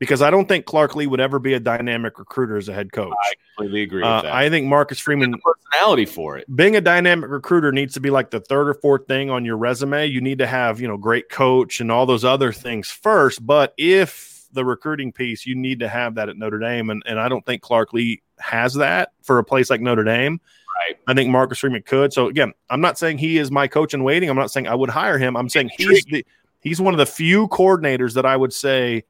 because 0.00 0.22
I 0.22 0.30
don't 0.30 0.48
think 0.48 0.64
Clark 0.64 0.96
Lea 0.96 1.06
would 1.06 1.20
ever 1.20 1.38
be 1.38 1.52
a 1.52 1.60
dynamic 1.60 2.18
recruiter 2.18 2.56
as 2.56 2.68
a 2.68 2.72
head 2.72 2.90
coach. 2.90 3.12
I 3.12 3.34
completely 3.54 3.82
agree. 3.82 4.02
Uh, 4.02 4.22
I 4.34 4.48
think 4.48 4.66
Marcus 4.66 4.98
Freeman 4.98 5.34
personality 5.44 6.06
for 6.06 6.38
it. 6.38 6.56
Being 6.56 6.74
a 6.74 6.80
dynamic 6.80 7.30
recruiter 7.30 7.70
needs 7.70 7.94
to 7.94 8.00
be 8.00 8.08
like 8.10 8.30
the 8.30 8.40
third 8.40 8.68
or 8.68 8.74
fourth 8.74 9.06
thing 9.06 9.30
on 9.30 9.44
your 9.44 9.58
resume. 9.58 10.06
You 10.06 10.22
need 10.22 10.38
to 10.38 10.46
have 10.46 10.80
you 10.80 10.88
know 10.88 10.96
great 10.96 11.28
coach 11.28 11.80
and 11.80 11.92
all 11.92 12.06
those 12.06 12.24
other 12.24 12.50
things 12.50 12.90
first. 12.90 13.46
But 13.46 13.74
if 13.76 14.48
the 14.52 14.64
recruiting 14.64 15.12
piece, 15.12 15.46
you 15.46 15.54
need 15.54 15.80
to 15.80 15.88
have 15.88 16.14
that 16.16 16.30
at 16.30 16.36
Notre 16.36 16.58
Dame, 16.58 16.88
and 16.88 17.02
and 17.06 17.20
I 17.20 17.28
don't 17.28 17.44
think 17.44 17.60
Clark 17.60 17.92
Lea 17.92 18.22
has 18.38 18.74
that 18.74 19.12
for 19.22 19.38
a 19.38 19.44
place 19.44 19.68
like 19.68 19.82
Notre 19.82 20.02
Dame. 20.02 20.40
Right. 20.88 20.98
I 21.06 21.12
think 21.12 21.28
Marcus 21.28 21.58
Freeman 21.58 21.82
could. 21.82 22.14
So 22.14 22.28
again, 22.28 22.54
I'm 22.70 22.80
not 22.80 22.96
saying 22.96 23.18
he 23.18 23.36
is 23.36 23.50
my 23.50 23.68
coach 23.68 23.92
in 23.92 24.02
waiting. 24.02 24.30
I'm 24.30 24.36
not 24.36 24.50
saying 24.50 24.66
I 24.66 24.74
would 24.74 24.88
hire 24.88 25.18
him. 25.18 25.36
I'm 25.36 25.50
saying 25.50 25.70
he's 25.76 26.04
the 26.06 26.24
he's 26.60 26.80
one 26.80 26.94
of 26.94 26.98
the 26.98 27.04
few 27.04 27.48
coordinators 27.48 28.14
that 28.14 28.24
I 28.24 28.34
would 28.34 28.54
say 28.54 29.04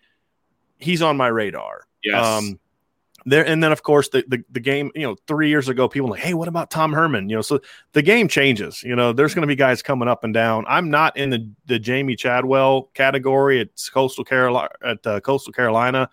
he's 0.80 1.02
on 1.02 1.16
my 1.16 1.28
radar. 1.28 1.86
Yes. 2.02 2.24
Um, 2.24 2.58
there 3.26 3.46
and 3.46 3.62
then 3.62 3.70
of 3.70 3.82
course 3.82 4.08
the, 4.08 4.24
the, 4.28 4.42
the 4.50 4.60
game 4.60 4.90
you 4.94 5.02
know 5.02 5.14
three 5.26 5.50
years 5.50 5.68
ago 5.68 5.88
people 5.88 6.08
like 6.08 6.20
hey 6.20 6.32
what 6.32 6.48
about 6.48 6.70
tom 6.70 6.90
herman 6.90 7.28
you 7.28 7.36
know 7.36 7.42
so 7.42 7.60
the 7.92 8.00
game 8.00 8.28
changes 8.28 8.82
you 8.82 8.96
know 8.96 9.12
there's 9.12 9.34
going 9.34 9.42
to 9.42 9.46
be 9.46 9.54
guys 9.54 9.82
coming 9.82 10.08
up 10.08 10.24
and 10.24 10.32
down 10.32 10.64
i'm 10.66 10.88
not 10.88 11.14
in 11.18 11.28
the 11.28 11.46
the 11.66 11.78
jamey 11.78 12.16
chadwell 12.16 12.84
category 12.94 13.60
at 13.60 13.68
coastal 13.92 14.24
carolina 14.24 14.70
at 14.82 15.06
uh, 15.06 15.20
coastal 15.20 15.52
carolina 15.52 16.08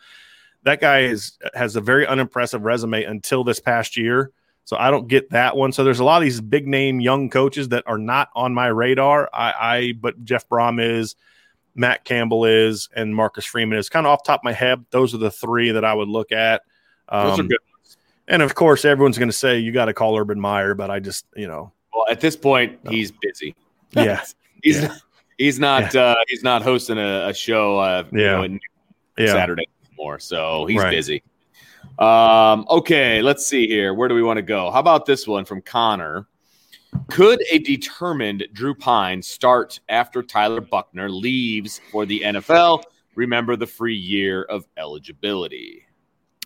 that 0.64 0.82
guy 0.82 1.00
is 1.00 1.38
has 1.54 1.78
a 1.78 1.82
very 1.82 2.06
unimpressive 2.06 2.64
resume 2.64 3.04
until 3.06 3.44
this 3.44 3.62
past 3.62 3.96
year 3.96 4.34
so 4.68 4.76
I 4.76 4.92
don't 4.92 5.08
get 5.08 5.30
that 5.30 5.56
one. 5.56 5.72
So 5.72 5.86
there's 5.86 6.02
a 6.02 6.04
lot 6.04 6.18
of 6.18 6.24
these 6.24 6.42
big 6.42 6.68
name 6.68 7.00
young 7.00 7.30
coaches 7.30 7.70
that 7.70 7.86
are 7.88 7.98
not 7.98 8.28
on 8.36 8.54
my 8.54 8.68
radar. 8.68 9.30
I, 9.34 9.54
I 9.58 9.94
but 9.94 10.26
Jeff 10.26 10.50
Brohm 10.50 10.84
is, 10.84 11.16
Matt 11.78 12.04
Campbell 12.04 12.46
is, 12.46 12.90
and 12.96 13.16
Marcus 13.16 13.46
Freeman 13.46 13.78
is 13.78 13.88
kind 13.88 14.06
of 14.06 14.12
off 14.12 14.24
top 14.24 14.42
of 14.42 14.44
my 14.44 14.52
head. 14.52 14.84
Those 14.90 15.14
are 15.14 15.20
the 15.20 15.32
three 15.32 15.72
that 15.72 15.86
I 15.86 15.94
would 15.94 16.10
look 16.10 16.32
at. 16.32 16.64
Um, 17.08 17.28
Those 17.28 17.40
are 17.40 17.42
um, 17.44 17.48
good. 17.48 17.60
And 18.28 18.42
of 18.42 18.56
course, 18.56 18.84
everyone's 18.84 19.18
going 19.18 19.30
to 19.30 19.36
say 19.36 19.60
you 19.60 19.72
got 19.72 19.86
to 19.86 19.94
call 19.94 20.18
Urban 20.18 20.40
Meyer, 20.40 20.74
but 20.74 20.90
I 20.90 21.00
just 21.00 21.26
you 21.36 21.48
know. 21.48 21.72
Well, 21.94 22.06
at 22.10 22.20
this 22.20 22.36
point, 22.36 22.84
no. 22.84 22.92
he's 22.92 23.12
busy. 23.12 23.56
Yeah, 23.92 24.24
he's 24.64 24.82
yeah. 24.82 24.96
he's 25.38 25.60
not 25.60 25.94
yeah. 25.94 26.02
uh, 26.02 26.16
he's 26.28 26.44
not 26.44 26.62
hosting 26.62 26.98
a, 26.98 27.30
a 27.30 27.34
show. 27.34 27.80
Uh, 27.80 28.04
yeah. 28.12 28.42
You 28.42 28.50
know, 28.50 28.60
yeah. 29.18 29.28
Saturday 29.28 29.68
anymore, 29.92 30.20
so 30.20 30.66
he's 30.66 30.82
right. 30.82 30.92
busy. 30.92 31.24
Um, 32.00 32.66
okay, 32.70 33.22
let's 33.22 33.46
see 33.46 33.68
here. 33.68 33.94
Where 33.94 34.08
do 34.08 34.16
we 34.16 34.24
want 34.24 34.38
to 34.38 34.44
go? 34.44 34.70
How 34.72 34.80
about 34.80 35.06
this 35.06 35.26
one 35.26 35.46
from 35.46 35.62
Connor? 35.62 36.28
Could 37.10 37.42
a 37.52 37.60
determined 37.60 38.48
Drew 38.54 38.74
Pyne 38.74 39.22
start 39.22 39.80
after 39.90 40.22
Tyler 40.24 40.62
Buchner 40.62 41.10
leaves 41.10 41.82
for 41.92 42.06
the 42.06 42.22
NFL? 42.22 42.84
Remember 43.16 43.56
the 43.56 43.68
free 43.68 43.96
year 43.96 44.44
of 44.44 44.68
eligibility. 44.78 45.84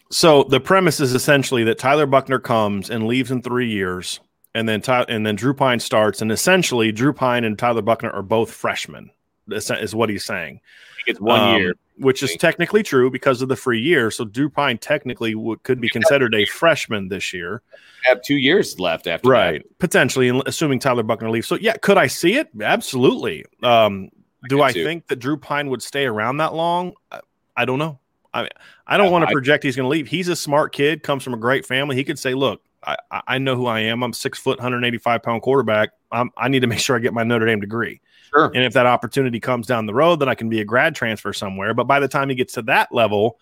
So 0.10 0.44
the 0.44 0.60
premise 0.60 1.00
is 1.00 1.14
essentially 1.14 1.64
that 1.66 1.80
Tyler 1.80 2.06
Buchner 2.06 2.40
comes 2.40 2.90
and 2.90 3.08
leaves 3.08 3.32
in 3.32 3.42
three 3.42 3.70
years, 3.70 4.20
and 4.54 4.68
then 4.68 4.82
Ty- 4.82 5.06
and 5.08 5.26
then 5.26 5.36
Drew 5.36 5.54
Pyne 5.54 5.80
starts, 5.80 6.22
and 6.22 6.32
essentially 6.32 6.92
Drew 6.92 7.14
Pyne 7.14 7.44
and 7.44 7.58
Tyler 7.58 7.82
Buchner 7.82 8.12
are 8.12 8.22
both 8.22 8.52
freshmen. 8.52 9.12
Is 9.50 9.96
what 9.96 10.10
he's 10.10 10.24
saying. 10.24 10.62
Gets 11.06 11.20
one 11.20 11.40
um, 11.40 11.58
year 11.58 11.76
which 12.02 12.24
is 12.24 12.36
technically 12.36 12.82
true 12.82 13.12
because 13.12 13.42
of 13.42 13.48
the 13.48 13.56
free 13.56 13.80
year. 13.80 14.10
So 14.10 14.26
Drew 14.26 14.50
Pyne 14.50 14.78
technically 14.78 15.36
would, 15.36 15.62
could 15.64 15.80
be 15.80 15.88
considered 15.88 16.34
a 16.34 16.46
freshman 16.46 17.08
this 17.08 17.32
year. 17.32 17.62
Have 18.06 18.22
two 18.24 18.38
years 18.38 18.80
left 18.80 19.06
after 19.06 19.30
right, 19.30 19.62
that. 19.62 19.80
potentially, 19.80 20.42
assuming 20.48 20.80
Tyler 20.80 21.04
Buchner 21.04 21.30
leaves. 21.30 21.48
So 21.48 21.56
yeah, 21.56 21.78
could 21.78 21.98
I 21.98 22.08
see 22.08 22.36
it? 22.36 22.50
Absolutely. 22.60 23.46
Um, 23.62 24.10
I 24.44 24.48
do 24.48 24.62
I 24.64 24.72
too. 24.72 24.84
think 24.84 25.08
that 25.08 25.18
Drew 25.18 25.38
Pyne 25.38 25.70
would 25.70 25.84
stay 25.84 26.06
around 26.06 26.38
that 26.38 26.56
long? 26.56 26.94
I, 27.12 27.20
I 27.56 27.66
don't 27.66 27.78
know. 27.78 28.00
I 28.34 28.50
I 28.88 28.98
don't 28.98 29.12
want 29.12 29.28
to 29.28 29.32
project 29.32 29.64
he's 29.64 29.76
going 29.76 29.86
to 29.86 29.90
leave. 29.90 30.08
He's 30.08 30.28
a 30.28 30.36
smart 30.36 30.74
kid, 30.74 31.04
comes 31.04 31.24
from 31.24 31.34
a 31.34 31.38
great 31.38 31.66
family. 31.66 31.96
He 31.96 32.04
could 32.04 32.18
say, 32.18 32.34
"Look, 32.34 32.62
I, 32.84 32.98
I 33.28 33.38
know 33.38 33.56
who 33.56 33.68
I 33.68 33.82
am. 33.82 34.04
I'm 34.04 34.14
six 34.14 34.40
foot, 34.40 34.58
185 34.58 35.22
pound 35.22 35.42
quarterback. 35.42 35.90
I'm, 36.12 36.32
I 36.38 36.48
need 36.48 36.62
to 36.62 36.68
make 36.68 36.80
sure 36.80 36.96
I 36.96 37.00
get 37.00 37.14
my 37.14 37.24
Notre 37.24 37.46
Dame 37.46 37.60
degree." 37.60 38.02
Sure. 38.34 38.52
And 38.54 38.64
if 38.64 38.74
that 38.74 38.86
opportunity 38.86 39.40
comes 39.40 39.68
down 39.68 39.86
the 39.86 39.94
road, 39.94 40.20
then 40.20 40.30
I 40.30 40.36
can 40.36 40.50
be 40.50 40.62
a 40.62 40.66
grad 40.66 40.96
transfer 40.96 41.34
somewhere. 41.34 41.74
But 41.74 41.86
by 41.86 42.00
the 42.00 42.08
time 42.08 42.30
he 42.30 42.36
gets 42.36 42.54
to 42.54 42.62
that 42.64 42.94
level, 42.94 43.38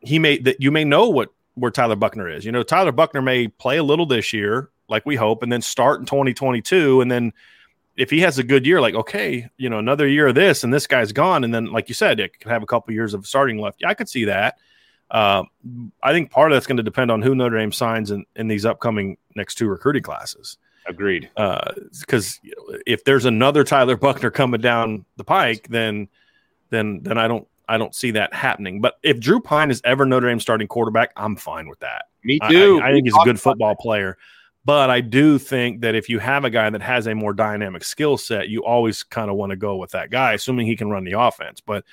he 0.00 0.18
may 0.18 0.38
that 0.38 0.60
you 0.60 0.70
may 0.70 0.84
know 0.84 1.08
what 1.08 1.28
where 1.54 1.70
Tyler 1.70 1.96
Buchner 1.96 2.28
is. 2.28 2.44
You 2.44 2.52
know, 2.52 2.62
Tyler 2.62 2.92
Buchner 2.92 3.22
may 3.22 3.48
play 3.48 3.76
a 3.76 3.82
little 3.82 4.06
this 4.06 4.32
year, 4.32 4.70
like 4.88 5.04
we 5.06 5.16
hope, 5.16 5.42
and 5.42 5.52
then 5.52 5.62
start 5.62 6.00
in 6.00 6.06
2022. 6.06 7.00
And 7.00 7.10
then 7.10 7.32
if 7.96 8.10
he 8.10 8.20
has 8.20 8.38
a 8.38 8.42
good 8.42 8.66
year, 8.66 8.80
like, 8.80 8.94
okay, 8.94 9.48
you 9.58 9.68
know, 9.68 9.78
another 9.78 10.08
year 10.08 10.28
of 10.28 10.34
this 10.34 10.64
and 10.64 10.72
this 10.72 10.86
guy's 10.86 11.12
gone. 11.12 11.44
And 11.44 11.54
then, 11.54 11.66
like 11.66 11.88
you 11.88 11.94
said, 11.94 12.20
it 12.20 12.40
could 12.40 12.50
have 12.50 12.62
a 12.62 12.66
couple 12.66 12.94
years 12.94 13.14
of 13.14 13.26
starting 13.26 13.58
left. 13.58 13.82
Yeah, 13.82 13.88
I 13.88 13.94
could 13.94 14.08
see 14.08 14.24
that. 14.24 14.56
Uh, 15.10 15.44
I 16.02 16.12
think 16.12 16.30
part 16.30 16.50
of 16.50 16.56
that's 16.56 16.66
going 16.66 16.78
to 16.78 16.82
depend 16.82 17.10
on 17.10 17.20
who 17.20 17.34
Notre 17.34 17.58
Dame 17.58 17.70
signs 17.70 18.10
in, 18.10 18.24
in 18.34 18.48
these 18.48 18.64
upcoming 18.64 19.18
next 19.36 19.56
two 19.56 19.68
recruiting 19.68 20.02
classes. 20.02 20.56
Agreed. 20.86 21.30
Because 21.34 22.40
uh, 22.44 22.78
if 22.86 23.04
there's 23.04 23.24
another 23.24 23.64
Tyler 23.64 23.96
Buchner 23.96 24.30
coming 24.30 24.60
down 24.60 25.04
the 25.16 25.24
pike, 25.24 25.68
then 25.68 26.08
then 26.70 27.00
then 27.02 27.18
I 27.18 27.28
don't 27.28 27.46
I 27.68 27.78
don't 27.78 27.94
see 27.94 28.10
that 28.12 28.34
happening. 28.34 28.80
But 28.80 28.98
if 29.02 29.20
Drew 29.20 29.40
Pyne 29.40 29.70
is 29.70 29.80
ever 29.84 30.04
Notre 30.04 30.28
Dame 30.28 30.40
starting 30.40 30.68
quarterback, 30.68 31.12
I'm 31.16 31.36
fine 31.36 31.68
with 31.68 31.80
that. 31.80 32.06
Me 32.24 32.38
too. 32.48 32.80
I, 32.82 32.86
I, 32.86 32.90
I 32.90 32.92
think 32.92 33.06
he's 33.06 33.14
a 33.14 33.24
good 33.24 33.40
football 33.40 33.74
player. 33.76 34.16
But 34.64 34.90
I 34.90 35.00
do 35.00 35.38
think 35.38 35.80
that 35.80 35.94
if 35.94 36.08
you 36.08 36.20
have 36.20 36.44
a 36.44 36.50
guy 36.50 36.70
that 36.70 36.82
has 36.82 37.08
a 37.08 37.14
more 37.14 37.32
dynamic 37.32 37.82
skill 37.82 38.16
set, 38.16 38.48
you 38.48 38.64
always 38.64 39.02
kind 39.02 39.28
of 39.28 39.36
want 39.36 39.50
to 39.50 39.56
go 39.56 39.76
with 39.76 39.90
that 39.90 40.10
guy, 40.10 40.34
assuming 40.34 40.66
he 40.66 40.76
can 40.76 40.88
run 40.88 41.04
the 41.04 41.18
offense. 41.18 41.60
But 41.60 41.84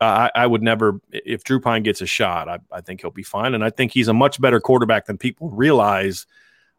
I, 0.00 0.30
I, 0.34 0.46
would 0.46 0.62
never, 0.62 1.00
if 1.10 1.42
Drew 1.42 1.58
Pyne 1.58 1.82
gets 1.82 2.00
a 2.02 2.06
shot, 2.06 2.48
I, 2.48 2.58
I, 2.70 2.80
think 2.80 3.00
he'll 3.00 3.10
be 3.10 3.24
fine. 3.24 3.54
And 3.54 3.64
I 3.64 3.70
think 3.70 3.92
he's 3.92 4.08
a 4.08 4.14
much 4.14 4.40
better 4.40 4.60
quarterback 4.60 5.06
than 5.06 5.18
people 5.18 5.50
realize. 5.50 6.26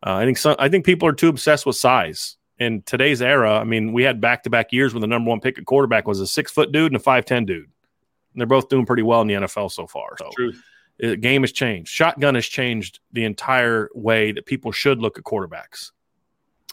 Uh, 0.06 0.16
I 0.16 0.26
think 0.26 0.38
some, 0.38 0.56
I 0.60 0.70
think 0.70 0.86
people 0.86 1.08
are 1.08 1.14
too 1.14 1.30
obsessed 1.30 1.66
with 1.66 1.76
size. 1.76 2.38
In 2.60 2.82
today's 2.84 3.22
era, 3.22 3.60
I 3.60 3.64
mean, 3.64 3.93
we 3.93 4.02
had 4.02 4.20
back 4.20 4.43
to 4.43 4.50
back 4.50 4.74
years 4.74 4.93
when 4.93 5.02
the 5.02 5.08
number 5.08 5.30
one 5.30 5.39
pick 5.39 5.60
at 5.60 5.66
quarterback 5.66 6.08
was 6.08 6.20
a 6.20 6.26
six 6.26 6.52
foot 6.52 6.72
dude 6.72 6.91
and 6.91 7.00
a 7.00 7.04
5'10 7.04 7.45
dude. 7.45 7.66
And 7.66 7.70
they're 8.36 8.48
both 8.48 8.68
doing 8.68 8.86
pretty 8.86 9.04
well 9.04 9.22
in 9.22 9.28
the 9.28 9.36
NFL 9.36 9.72
so 9.72 9.86
far. 9.86 10.16
So 10.18 10.32
Truth. 10.36 10.64
the 10.98 11.16
game 11.16 11.43
has 11.43 11.52
changed. 11.52 11.91
Shotgun 11.91 12.34
has 12.34 12.48
changed 12.48 13.00
the 13.14 13.26
entire 13.26 13.89
way 13.93 14.32
that 14.32 14.48
people 14.48 14.72
should 14.72 15.00
look 15.02 15.20
at 15.20 15.24
quarterbacks. 15.24 15.91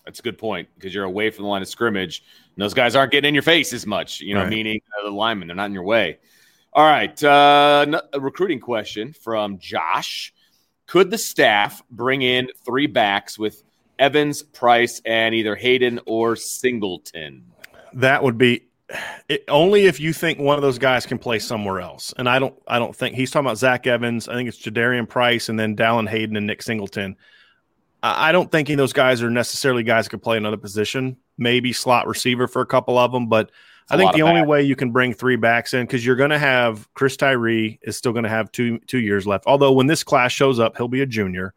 That's 0.07 0.21
a 0.21 0.23
good 0.23 0.39
point 0.39 0.69
because 0.75 0.95
you're 0.95 1.05
away 1.05 1.31
from 1.31 1.45
the 1.45 1.49
line 1.49 1.63
of 1.63 1.69
scrimmage. 1.69 2.23
And 2.55 2.63
those 2.63 2.75
guys 2.75 2.97
aren't 2.97 3.13
getting 3.13 3.29
in 3.29 3.35
your 3.35 3.43
face 3.43 3.73
as 3.73 3.87
much, 3.87 4.21
you 4.21 4.35
know, 4.35 4.43
right. 4.43 4.51
meaning 4.51 4.81
uh, 4.99 5.05
the 5.05 5.11
linemen, 5.11 5.49
they're 5.49 5.57
not 5.57 5.67
in 5.67 5.75
your 5.75 5.85
way. 5.85 6.19
All 6.73 6.85
right. 6.85 7.23
Uh, 7.23 8.01
a 8.13 8.21
recruiting 8.21 8.61
question 8.61 9.13
from 9.13 9.59
Josh. 9.59 10.33
Could 10.87 11.11
the 11.11 11.19
staff 11.19 11.83
bring 11.91 12.23
in 12.23 12.49
three 12.65 12.87
backs 12.87 13.39
with 13.39 13.63
Evans, 13.99 14.43
Price, 14.43 15.01
and 15.05 15.35
either 15.35 15.57
Hayden 15.57 16.01
or 16.07 16.37
Singleton? 16.37 17.45
That 17.93 18.23
would 18.23 18.37
be 18.39 18.65
it, 19.29 19.45
only 19.49 19.87
if 19.87 19.99
you 19.99 20.13
think 20.13 20.39
one 20.39 20.57
of 20.57 20.63
those 20.63 20.79
guys 20.79 21.07
can 21.07 21.19
play 21.19 21.39
somewhere 21.39 21.81
else. 21.81 22.13
And 22.19 22.29
I 22.29 22.39
don't 22.39 22.55
I 22.69 22.79
don't 22.79 22.95
think 22.95 23.17
he's 23.17 23.31
talking 23.31 23.47
about 23.47 23.59
Zach 23.59 23.87
Evans. 23.87 24.29
I 24.29 24.35
think 24.35 24.49
it's 24.49 24.61
Jadarian 24.61 25.09
Price 25.09 25.49
and 25.49 25.59
then 25.59 25.77
Dallin 25.77 26.09
Hayden 26.09 26.37
and 26.37 26.47
Nick 26.47 26.63
Singleton. 26.63 27.17
I 28.03 28.33
don't 28.33 28.53
think 28.53 28.69
those 28.69 28.93
guys 28.93 29.23
are 29.23 29.31
necessarily 29.31 29.83
guys 29.83 30.05
that 30.05 30.11
could 30.11 30.23
play 30.23 30.37
another 30.37 30.59
position. 30.59 31.17
Maybe 31.39 31.73
slot 31.73 32.07
receiver 32.07 32.47
for 32.47 32.61
a 32.61 32.67
couple 32.67 32.99
of 32.99 33.13
them, 33.13 33.31
but 33.31 33.51
I 33.91 33.97
think 33.97 34.15
the 34.15 34.23
only 34.23 34.43
way 34.43 34.63
you 34.63 34.77
can 34.77 34.91
bring 34.91 35.13
three 35.13 35.37
backs 35.37 35.75
in 35.75 35.85
because 35.85 36.05
you're 36.05 36.17
going 36.17 36.31
to 36.31 36.39
have 36.39 36.89
Chris 36.95 37.17
Tyree 37.17 37.79
is 37.83 37.97
still 37.97 38.13
going 38.13 38.25
to 38.25 38.31
have 38.31 38.51
two 38.51 38.79
two 38.87 38.99
years 38.99 39.27
left. 39.27 39.45
Although 39.47 39.73
when 39.73 39.87
this 39.87 40.03
class 40.03 40.33
shows 40.33 40.59
up, 40.59 40.77
he'll 40.77 40.89
be 40.89 41.03
a 41.03 41.07
junior. 41.07 41.55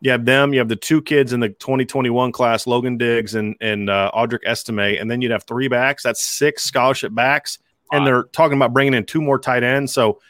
You 0.00 0.10
have 0.10 0.24
them. 0.24 0.52
You 0.52 0.60
have 0.60 0.68
the 0.68 0.76
two 0.76 1.02
kids 1.02 1.32
in 1.32 1.40
the 1.40 1.48
2021 1.48 2.30
class, 2.30 2.66
Logan 2.66 2.96
Diggs 2.96 3.34
and 3.34 3.56
and 3.60 3.90
uh, 3.90 4.10
Audric 4.14 4.46
Estime, 4.46 5.00
and 5.00 5.10
then 5.10 5.20
you'd 5.20 5.32
have 5.32 5.44
three 5.44 5.68
backs. 5.68 6.02
That's 6.02 6.24
six 6.24 6.62
scholarship 6.62 7.14
backs, 7.14 7.58
and 7.90 8.06
they're 8.06 8.24
talking 8.24 8.56
about 8.56 8.72
bringing 8.72 8.94
in 8.94 9.04
two 9.04 9.20
more 9.20 9.38
tight 9.38 9.64
ends. 9.64 9.92
So 9.92 10.20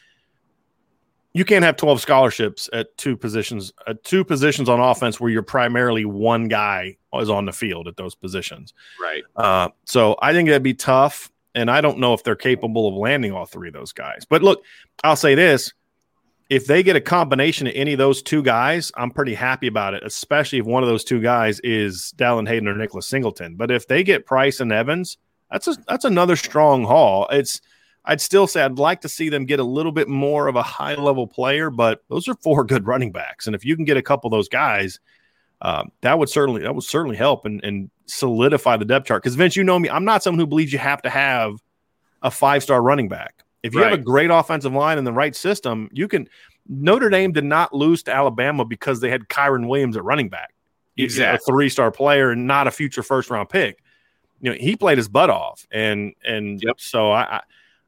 you 1.34 1.45
can't 1.45 1.64
have 1.64 1.76
12 1.76 2.01
scholarships 2.01 2.70
at 2.72 2.97
two 2.97 3.16
positions, 3.16 3.72
at 3.88 4.03
two 4.05 4.24
positions 4.24 4.68
on 4.68 4.78
offense 4.78 5.18
where 5.18 5.30
you're 5.30 5.42
primarily 5.42 6.05
one 6.05 6.47
guy 6.47 6.97
is 7.12 7.28
on 7.28 7.45
the 7.45 7.53
field 7.53 7.88
at 7.88 7.97
those 7.97 8.14
positions. 8.14 8.72
Right. 9.01 9.24
Uh, 9.34 9.68
so 9.84 10.16
I 10.22 10.32
think 10.32 10.49
that'd 10.49 10.62
be 10.62 10.74
tough. 10.74 11.30
And 11.55 11.70
I 11.70 11.80
don't 11.80 11.98
know 11.98 12.14
if 12.14 12.24
they're 12.24 12.34
capable 12.34 12.88
of 12.88 12.94
landing 12.94 13.32
all 13.32 13.46
three 13.46 13.68
of 13.68 13.74
those 13.74 13.92
guys. 13.92 14.24
But 14.28 14.42
look, 14.42 14.64
I'll 15.02 15.16
say 15.16 15.34
this 15.34 15.72
if 16.50 16.66
they 16.66 16.82
get 16.82 16.96
a 16.96 17.00
combination 17.00 17.66
of 17.66 17.72
any 17.74 17.92
of 17.92 17.98
those 17.98 18.22
two 18.22 18.42
guys, 18.42 18.92
I'm 18.96 19.11
pretty 19.11 19.34
happy 19.34 19.66
about 19.66 19.94
it, 19.94 20.02
especially 20.05 20.59
if 20.59 20.66
one 20.66 20.82
of 20.82 20.88
those 20.88 21.05
two 21.05 21.20
guys 21.20 21.59
is 21.61 22.12
Dallan 22.16 22.46
Hayden 22.46 22.68
or 22.68 22.76
Nicholas 22.76 23.09
Singleton. 23.09 23.57
But 23.57 23.70
if 23.70 23.86
they 23.86 24.05
get 24.05 24.26
Price 24.26 24.61
and 24.61 24.70
Evans, 24.70 25.16
that's 25.50 25.68
a, 25.68 25.76
that's 25.88 26.05
another 26.05 26.36
strong 26.36 26.84
haul. 26.84 27.26
It's 27.30 27.61
I'd 28.05 28.20
still 28.20 28.46
say 28.46 28.62
I'd 28.62 28.78
like 28.78 29.00
to 29.02 29.09
see 29.09 29.30
them 29.30 29.46
get 29.46 29.61
a 29.61 29.64
little 29.64 29.92
bit 29.92 30.09
more 30.09 30.48
of 30.48 30.57
a 30.57 30.62
high 30.62 30.94
level 30.94 31.26
player, 31.26 31.70
but 31.70 32.02
those 32.11 32.28
are 32.28 32.34
four 32.34 32.64
good 32.64 32.86
running 32.86 33.12
backs, 33.12 33.46
and 33.46 33.57
if 33.57 33.64
you 33.64 33.76
can 33.76 33.84
get 33.84 33.96
a 33.96 34.02
couple 34.02 34.28
of 34.28 34.32
those 34.32 34.48
guys, 34.48 35.00
um, 35.62 35.90
that 36.02 36.18
would 36.18 36.28
certainly 36.28 36.62
that 36.62 36.74
would 36.74 36.84
certainly 36.84 37.16
help 37.16 37.46
and, 37.46 37.64
and 37.64 37.90
solidify 38.07 38.76
the 38.76 38.84
depth 38.84 39.07
chart. 39.07 39.22
Because 39.22 39.34
Vince, 39.34 39.57
you 39.57 39.64
know 39.64 39.78
me, 39.78 39.88
I'm 39.88 40.05
not 40.05 40.22
someone 40.22 40.38
who 40.38 40.46
believes 40.46 40.72
you 40.72 40.78
have 40.78 41.02
to 41.02 41.11
have 41.11 41.55
a 42.22 42.30
five 42.30 42.62
star 42.62 42.82
running 42.82 43.09
back. 43.09 43.44
If 43.62 43.74
you 43.74 43.80
right. 43.80 43.90
have 43.90 43.98
a 43.98 44.02
great 44.02 44.30
offensive 44.30 44.72
line 44.72 44.98
in 44.98 45.05
the 45.05 45.12
right 45.12 45.34
system, 45.34 45.88
you 45.92 46.09
can. 46.09 46.28
Notre 46.66 47.11
Dame 47.11 47.32
did 47.32 47.44
not 47.44 47.74
lose 47.74 48.02
to 48.05 48.14
Alabama 48.14 48.64
because 48.64 49.00
they 49.00 49.11
had 49.11 49.28
Kyren 49.28 49.68
Williams 49.68 49.96
at 49.96 50.05
running 50.05 50.30
back. 50.30 50.55
Exactly, 50.96 51.36
a 51.36 51.38
three 51.46 51.68
star 51.68 51.90
player 51.90 52.30
and 52.30 52.46
not 52.46 52.66
a 52.66 52.70
future 52.70 53.02
first 53.02 53.30
round 53.30 53.48
pick. 53.48 53.82
You 54.40 54.50
know, 54.50 54.57
he 54.59 54.76
played 54.76 54.98
his 54.98 55.09
butt 55.09 55.30
off, 55.30 55.66
and 55.70 56.14
and 56.24 56.62
yep. 56.62 56.78
so 56.78 57.11
I, 57.11 57.36
I 57.36 57.40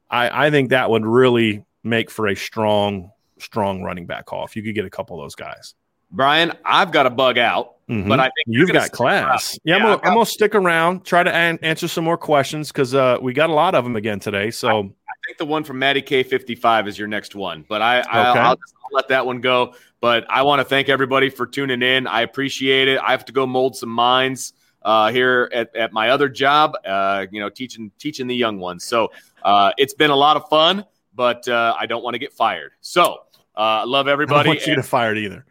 I, 0.09 0.47
I 0.47 0.51
think 0.51 0.69
that 0.69 0.89
would 0.89 1.05
really 1.05 1.63
make 1.83 2.09
for 2.09 2.27
a 2.27 2.35
strong, 2.35 3.11
strong 3.39 3.83
running 3.83 4.05
back 4.05 4.25
call 4.25 4.45
if 4.45 4.55
you 4.55 4.63
could 4.63 4.75
get 4.75 4.85
a 4.85 4.89
couple 4.89 5.19
of 5.19 5.25
those 5.25 5.35
guys. 5.35 5.75
Brian, 6.11 6.53
I've 6.63 6.91
got 6.91 7.03
to 7.03 7.09
bug 7.09 7.37
out, 7.37 7.75
mm-hmm. 7.89 8.07
but 8.07 8.19
I 8.19 8.25
think 8.25 8.47
you've 8.47 8.71
got 8.71 8.91
class. 8.91 9.57
Yeah, 9.63 9.75
yeah, 9.75 9.75
I'm, 9.77 9.81
gonna, 9.83 10.01
I'm 10.03 10.13
gonna 10.13 10.25
stick 10.25 10.55
around, 10.55 11.05
try 11.05 11.23
to 11.23 11.33
an- 11.33 11.59
answer 11.61 11.87
some 11.87 12.03
more 12.03 12.17
questions 12.17 12.71
because 12.71 12.93
uh, 12.93 13.17
we 13.21 13.33
got 13.33 13.49
a 13.49 13.53
lot 13.53 13.75
of 13.75 13.83
them 13.83 13.95
again 13.95 14.19
today. 14.19 14.51
So 14.51 14.67
I, 14.67 14.79
I 14.79 15.15
think 15.25 15.37
the 15.37 15.45
one 15.45 15.63
from 15.63 15.79
Maddie 15.79 16.01
K55 16.01 16.87
is 16.87 16.99
your 16.99 17.07
next 17.07 17.35
one, 17.35 17.65
but 17.67 17.81
I, 17.81 17.99
I 17.99 18.31
okay. 18.31 18.39
I'll, 18.39 18.55
just, 18.55 18.73
I'll 18.83 18.89
let 18.93 19.07
that 19.09 19.25
one 19.25 19.41
go. 19.41 19.73
But 19.99 20.25
I 20.29 20.43
want 20.43 20.59
to 20.59 20.63
thank 20.63 20.89
everybody 20.89 21.29
for 21.29 21.47
tuning 21.47 21.81
in. 21.81 22.05
I 22.05 22.21
appreciate 22.21 22.87
it. 22.87 22.99
I 22.99 23.11
have 23.11 23.25
to 23.25 23.33
go 23.33 23.47
mold 23.47 23.75
some 23.75 23.89
minds 23.89 24.53
uh, 24.83 25.11
here 25.11 25.49
at, 25.53 25.75
at 25.75 25.91
my 25.91 26.09
other 26.09 26.29
job, 26.29 26.73
uh, 26.85 27.25
you 27.31 27.39
know, 27.39 27.49
teaching 27.49 27.91
teaching 27.99 28.27
the 28.27 28.35
young 28.35 28.59
ones. 28.59 28.85
So 28.85 29.11
uh, 29.43 29.71
it's 29.77 29.93
been 29.93 30.11
a 30.11 30.15
lot 30.15 30.37
of 30.37 30.47
fun, 30.49 30.85
but 31.15 31.47
uh, 31.47 31.75
I 31.79 31.85
don't 31.87 32.03
want 32.03 32.13
to 32.13 32.19
get 32.19 32.31
fired. 32.31 32.71
So 32.81 33.23
I 33.55 33.81
uh, 33.81 33.87
love 33.87 34.07
everybody. 34.07 34.39
I 34.39 34.43
don't 34.43 34.49
want 34.51 34.67
you 34.67 34.75
to 34.75 34.81
get 34.81 34.85
fired 34.85 35.17
either. 35.17 35.45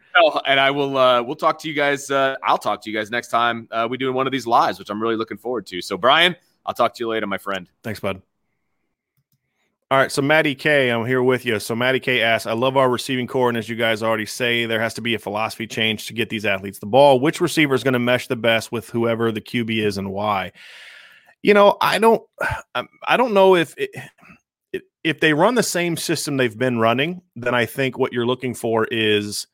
And 0.45 0.59
I 0.59 0.71
will. 0.71 0.97
Uh, 0.97 1.21
we'll 1.21 1.35
talk 1.35 1.59
to 1.59 1.67
you 1.67 1.73
guys. 1.73 2.09
Uh, 2.09 2.35
I'll 2.43 2.57
talk 2.57 2.81
to 2.83 2.89
you 2.89 2.97
guys 2.97 3.11
next 3.11 3.29
time 3.29 3.67
uh, 3.71 3.87
we 3.89 3.97
do 3.97 4.11
one 4.13 4.27
of 4.27 4.31
these 4.31 4.47
lives, 4.47 4.79
which 4.79 4.89
I'm 4.89 5.01
really 5.01 5.15
looking 5.15 5.37
forward 5.37 5.65
to. 5.67 5.81
So, 5.81 5.97
Brian, 5.97 6.35
I'll 6.65 6.73
talk 6.73 6.93
to 6.95 7.03
you 7.03 7.09
later, 7.09 7.27
my 7.27 7.37
friend. 7.37 7.69
Thanks, 7.83 7.99
bud. 7.99 8.21
All 9.89 9.97
right, 9.97 10.11
so 10.11 10.21
Maddie 10.21 10.53
K, 10.53 10.89
I'm 10.89 11.05
here 11.05 11.23
with 11.23 11.45
you. 11.45 11.61
So 11.61 11.73
Maddie 11.73 12.01
K 12.01 12.21
asks, 12.21 12.45
I 12.45 12.51
love 12.51 12.75
our 12.75 12.89
receiving 12.89 13.25
corps, 13.25 13.47
and 13.47 13.57
as 13.57 13.69
you 13.69 13.77
guys 13.77 14.03
already 14.03 14.25
say, 14.25 14.65
there 14.65 14.81
has 14.81 14.93
to 14.95 15.01
be 15.01 15.13
a 15.13 15.19
philosophy 15.19 15.65
change 15.65 16.07
to 16.07 16.13
get 16.13 16.27
these 16.27 16.45
athletes 16.45 16.79
the 16.79 16.87
ball. 16.87 17.21
Which 17.21 17.39
receiver 17.39 17.73
is 17.73 17.85
going 17.85 17.93
to 17.93 17.99
mesh 17.99 18.27
the 18.27 18.35
best 18.35 18.69
with 18.69 18.89
whoever 18.89 19.31
the 19.31 19.39
QB 19.39 19.81
is, 19.81 19.97
and 19.97 20.11
why? 20.11 20.51
You 21.41 21.53
know, 21.53 21.77
I 21.79 21.99
don't, 21.99 22.21
I 22.75 23.15
don't 23.15 23.33
know 23.33 23.55
if 23.55 23.75
it, 23.77 23.91
if 25.05 25.21
they 25.21 25.33
run 25.33 25.55
the 25.55 25.63
same 25.63 25.95
system 25.95 26.35
they've 26.35 26.57
been 26.57 26.79
running, 26.79 27.21
then 27.37 27.55
I 27.55 27.65
think 27.65 27.97
what 27.97 28.11
you're 28.11 28.25
looking 28.25 28.55
for 28.55 28.85
is 28.91 29.47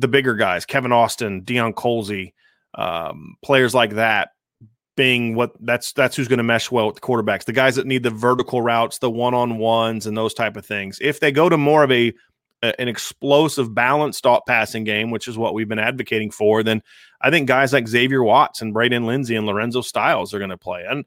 the 0.00 0.08
bigger 0.08 0.34
guys, 0.34 0.64
Kevin 0.64 0.92
Austin, 0.92 1.42
Deion 1.42 1.74
Colzie, 1.74 2.32
um, 2.74 3.36
players 3.42 3.74
like 3.74 3.94
that 3.94 4.30
being 4.96 5.34
what 5.34 5.52
that's 5.60 5.92
that's 5.92 6.16
who's 6.16 6.28
going 6.28 6.38
to 6.38 6.44
mesh 6.44 6.70
well 6.70 6.86
with 6.86 6.96
the 6.96 7.00
quarterbacks, 7.00 7.44
the 7.44 7.52
guys 7.52 7.76
that 7.76 7.86
need 7.86 8.02
the 8.02 8.10
vertical 8.10 8.60
routes, 8.60 8.98
the 8.98 9.10
one 9.10 9.34
on 9.34 9.58
ones, 9.58 10.06
and 10.06 10.16
those 10.16 10.34
type 10.34 10.56
of 10.56 10.66
things. 10.66 10.98
If 11.00 11.20
they 11.20 11.32
go 11.32 11.48
to 11.48 11.56
more 11.56 11.82
of 11.82 11.90
a, 11.90 12.12
an 12.62 12.88
explosive, 12.88 13.74
balanced 13.74 14.18
stop 14.18 14.46
passing 14.46 14.84
game, 14.84 15.10
which 15.10 15.28
is 15.28 15.38
what 15.38 15.54
we've 15.54 15.68
been 15.68 15.78
advocating 15.78 16.30
for, 16.30 16.62
then 16.62 16.82
I 17.20 17.30
think 17.30 17.48
guys 17.48 17.72
like 17.72 17.88
Xavier 17.88 18.22
Watts 18.22 18.60
and 18.60 18.74
Braden 18.74 19.06
Lenzy 19.06 19.36
and 19.36 19.46
Lorenzo 19.46 19.80
Styles 19.80 20.34
are 20.34 20.38
going 20.38 20.50
to 20.50 20.58
play. 20.58 20.84
And 20.88 21.04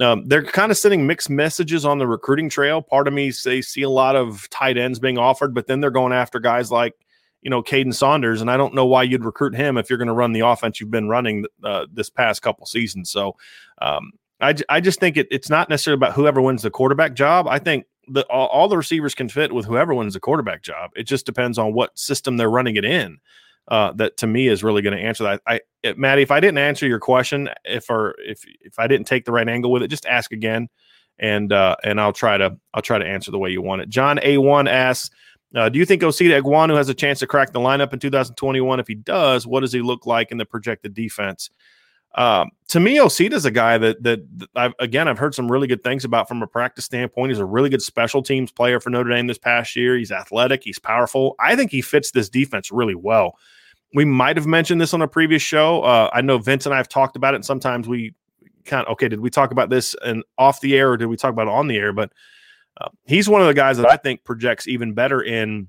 um, 0.00 0.26
they're 0.26 0.44
kind 0.44 0.70
of 0.70 0.78
sending 0.78 1.06
mixed 1.06 1.30
messages 1.30 1.84
on 1.84 1.98
the 1.98 2.06
recruiting 2.06 2.48
trail. 2.48 2.82
Part 2.82 3.08
of 3.08 3.14
me 3.14 3.32
they 3.44 3.62
see 3.62 3.82
a 3.82 3.90
lot 3.90 4.16
of 4.16 4.48
tight 4.50 4.76
ends 4.76 4.98
being 4.98 5.18
offered, 5.18 5.54
but 5.54 5.66
then 5.66 5.80
they're 5.80 5.90
going 5.90 6.12
after 6.12 6.40
guys 6.40 6.70
like 6.70 6.94
you 7.42 7.50
know, 7.50 7.62
Kaden 7.62 7.94
Saunders, 7.94 8.40
and 8.40 8.50
I 8.50 8.56
don't 8.56 8.74
know 8.74 8.86
why 8.86 9.02
you'd 9.02 9.24
recruit 9.24 9.54
him 9.54 9.76
if 9.76 9.90
you're 9.90 9.98
going 9.98 10.08
to 10.08 10.14
run 10.14 10.32
the 10.32 10.40
offense 10.40 10.80
you've 10.80 10.90
been 10.90 11.08
running 11.08 11.44
uh, 11.64 11.86
this 11.92 12.08
past 12.08 12.40
couple 12.40 12.64
seasons. 12.66 13.10
So 13.10 13.36
um, 13.80 14.12
I, 14.40 14.54
I 14.68 14.80
just 14.80 15.00
think 15.00 15.16
it, 15.16 15.26
it's 15.30 15.50
not 15.50 15.68
necessarily 15.68 15.98
about 15.98 16.14
whoever 16.14 16.40
wins 16.40 16.62
the 16.62 16.70
quarterback 16.70 17.14
job. 17.14 17.46
I 17.48 17.58
think 17.58 17.86
that 18.08 18.26
all, 18.30 18.46
all, 18.48 18.68
the 18.68 18.76
receivers 18.76 19.14
can 19.14 19.28
fit 19.28 19.52
with 19.52 19.66
whoever 19.66 19.94
wins 19.94 20.14
the 20.14 20.20
quarterback 20.20 20.62
job. 20.62 20.90
It 20.96 21.04
just 21.04 21.26
depends 21.26 21.58
on 21.58 21.72
what 21.72 21.98
system 21.98 22.36
they're 22.36 22.50
running 22.50 22.76
it 22.76 22.84
in. 22.84 23.18
Uh, 23.68 23.92
that 23.92 24.16
to 24.16 24.26
me 24.26 24.48
is 24.48 24.64
really 24.64 24.82
going 24.82 24.96
to 24.96 25.02
answer 25.02 25.22
that. 25.22 25.40
I, 25.46 25.60
it, 25.84 25.96
Maddie, 25.96 26.22
if 26.22 26.32
I 26.32 26.40
didn't 26.40 26.58
answer 26.58 26.86
your 26.86 26.98
question, 26.98 27.48
if 27.64 27.88
or 27.88 28.16
if 28.18 28.42
if 28.60 28.76
I 28.76 28.88
didn't 28.88 29.06
take 29.06 29.24
the 29.24 29.30
right 29.30 29.48
angle 29.48 29.70
with 29.70 29.84
it, 29.84 29.88
just 29.88 30.04
ask 30.04 30.32
again, 30.32 30.68
and 31.16 31.52
uh, 31.52 31.76
and 31.84 32.00
I'll 32.00 32.12
try 32.12 32.36
to 32.36 32.56
I'll 32.74 32.82
try 32.82 32.98
to 32.98 33.06
answer 33.06 33.30
the 33.30 33.38
way 33.38 33.50
you 33.50 33.62
want 33.62 33.82
it. 33.82 33.88
John 33.88 34.18
A 34.24 34.38
one 34.38 34.66
asks 34.66 35.10
uh, 35.54 35.68
do 35.68 35.78
you 35.78 35.84
think 35.84 36.02
Osita 36.02 36.40
Ekwonu 36.40 36.76
has 36.76 36.88
a 36.88 36.94
chance 36.94 37.18
to 37.20 37.26
crack 37.26 37.52
the 37.52 37.60
lineup 37.60 37.92
in 37.92 37.98
2021? 37.98 38.80
If 38.80 38.88
he 38.88 38.94
does, 38.94 39.46
what 39.46 39.60
does 39.60 39.72
he 39.72 39.82
look 39.82 40.06
like 40.06 40.30
in 40.30 40.38
the 40.38 40.46
projected 40.46 40.94
defense? 40.94 41.50
Um, 42.14 42.50
to 42.68 42.80
me, 42.80 42.98
Osita 42.98 43.32
is 43.32 43.44
a 43.44 43.50
guy 43.50 43.78
that 43.78 44.02
that, 44.02 44.20
that 44.38 44.48
I've, 44.54 44.74
again 44.78 45.08
I've 45.08 45.18
heard 45.18 45.34
some 45.34 45.50
really 45.50 45.66
good 45.66 45.82
things 45.82 46.04
about 46.04 46.28
from 46.28 46.42
a 46.42 46.46
practice 46.46 46.84
standpoint. 46.84 47.30
He's 47.30 47.38
a 47.38 47.44
really 47.44 47.70
good 47.70 47.82
special 47.82 48.22
teams 48.22 48.52
player 48.52 48.80
for 48.80 48.90
Notre 48.90 49.10
Dame 49.10 49.26
this 49.26 49.38
past 49.38 49.74
year. 49.76 49.96
He's 49.96 50.12
athletic, 50.12 50.62
he's 50.62 50.78
powerful. 50.78 51.34
I 51.40 51.56
think 51.56 51.70
he 51.70 51.80
fits 51.80 52.10
this 52.10 52.28
defense 52.28 52.70
really 52.70 52.94
well. 52.94 53.38
We 53.94 54.04
might 54.04 54.36
have 54.36 54.46
mentioned 54.46 54.80
this 54.80 54.94
on 54.94 55.02
a 55.02 55.08
previous 55.08 55.42
show. 55.42 55.82
Uh, 55.82 56.10
I 56.12 56.20
know 56.20 56.38
Vince 56.38 56.66
and 56.66 56.74
I 56.74 56.78
have 56.78 56.88
talked 56.88 57.16
about 57.16 57.34
it, 57.34 57.44
sometimes 57.44 57.88
we 57.88 58.14
kind 58.64 58.86
of 58.86 58.92
okay. 58.92 59.08
Did 59.08 59.20
we 59.20 59.30
talk 59.30 59.50
about 59.50 59.70
this 59.70 59.96
and 60.04 60.22
off 60.38 60.60
the 60.60 60.76
air, 60.76 60.92
or 60.92 60.96
did 60.96 61.06
we 61.06 61.16
talk 61.16 61.32
about 61.32 61.46
it 61.46 61.52
on 61.52 61.66
the 61.66 61.76
air? 61.76 61.92
But 61.92 62.12
uh, 62.80 62.88
he's 63.04 63.28
one 63.28 63.40
of 63.40 63.46
the 63.46 63.54
guys 63.54 63.76
that 63.76 63.90
I 63.90 63.96
think 63.96 64.24
projects 64.24 64.66
even 64.66 64.94
better 64.94 65.22
in 65.22 65.68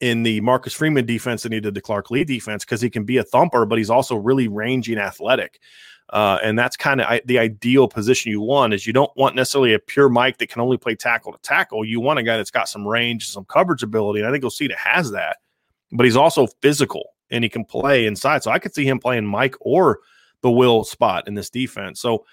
in 0.00 0.22
the 0.22 0.40
Marcus 0.40 0.72
Freeman 0.72 1.04
defense 1.04 1.42
than 1.42 1.52
he 1.52 1.60
did 1.60 1.74
the 1.74 1.80
Clark 1.80 2.10
Lea 2.10 2.24
defense 2.24 2.64
because 2.64 2.80
he 2.80 2.88
can 2.88 3.04
be 3.04 3.18
a 3.18 3.22
thumper, 3.22 3.66
but 3.66 3.76
he's 3.76 3.90
also 3.90 4.16
really 4.16 4.48
rangy 4.48 4.92
and 4.92 5.00
athletic. 5.00 5.60
Uh, 6.08 6.38
and 6.42 6.58
that's 6.58 6.76
kind 6.76 7.00
of 7.00 7.20
the 7.26 7.38
ideal 7.38 7.86
position 7.86 8.32
you 8.32 8.40
want 8.40 8.74
is 8.74 8.86
you 8.86 8.92
don't 8.92 9.14
want 9.16 9.36
necessarily 9.36 9.74
a 9.74 9.78
pure 9.78 10.08
Mike 10.08 10.38
that 10.38 10.48
can 10.48 10.60
only 10.60 10.76
play 10.76 10.94
tackle 10.94 11.32
to 11.32 11.38
tackle. 11.42 11.84
You 11.84 12.00
want 12.00 12.18
a 12.18 12.22
guy 12.22 12.36
that's 12.36 12.50
got 12.50 12.68
some 12.68 12.86
range, 12.86 13.28
some 13.28 13.44
coverage 13.44 13.82
ability. 13.82 14.20
And 14.20 14.28
I 14.28 14.32
think 14.32 14.42
Osita 14.42 14.74
has 14.74 15.12
that, 15.12 15.36
but 15.92 16.04
he's 16.04 16.16
also 16.16 16.48
physical 16.62 17.10
and 17.30 17.44
he 17.44 17.50
can 17.50 17.64
play 17.64 18.06
inside. 18.06 18.42
So 18.42 18.50
I 18.50 18.58
could 18.58 18.74
see 18.74 18.84
him 18.84 18.98
playing 18.98 19.26
Mike 19.26 19.54
or 19.60 20.00
the 20.40 20.50
Will 20.50 20.82
spot 20.82 21.28
in 21.28 21.34
this 21.34 21.50
defense. 21.50 22.00
So 22.00 22.24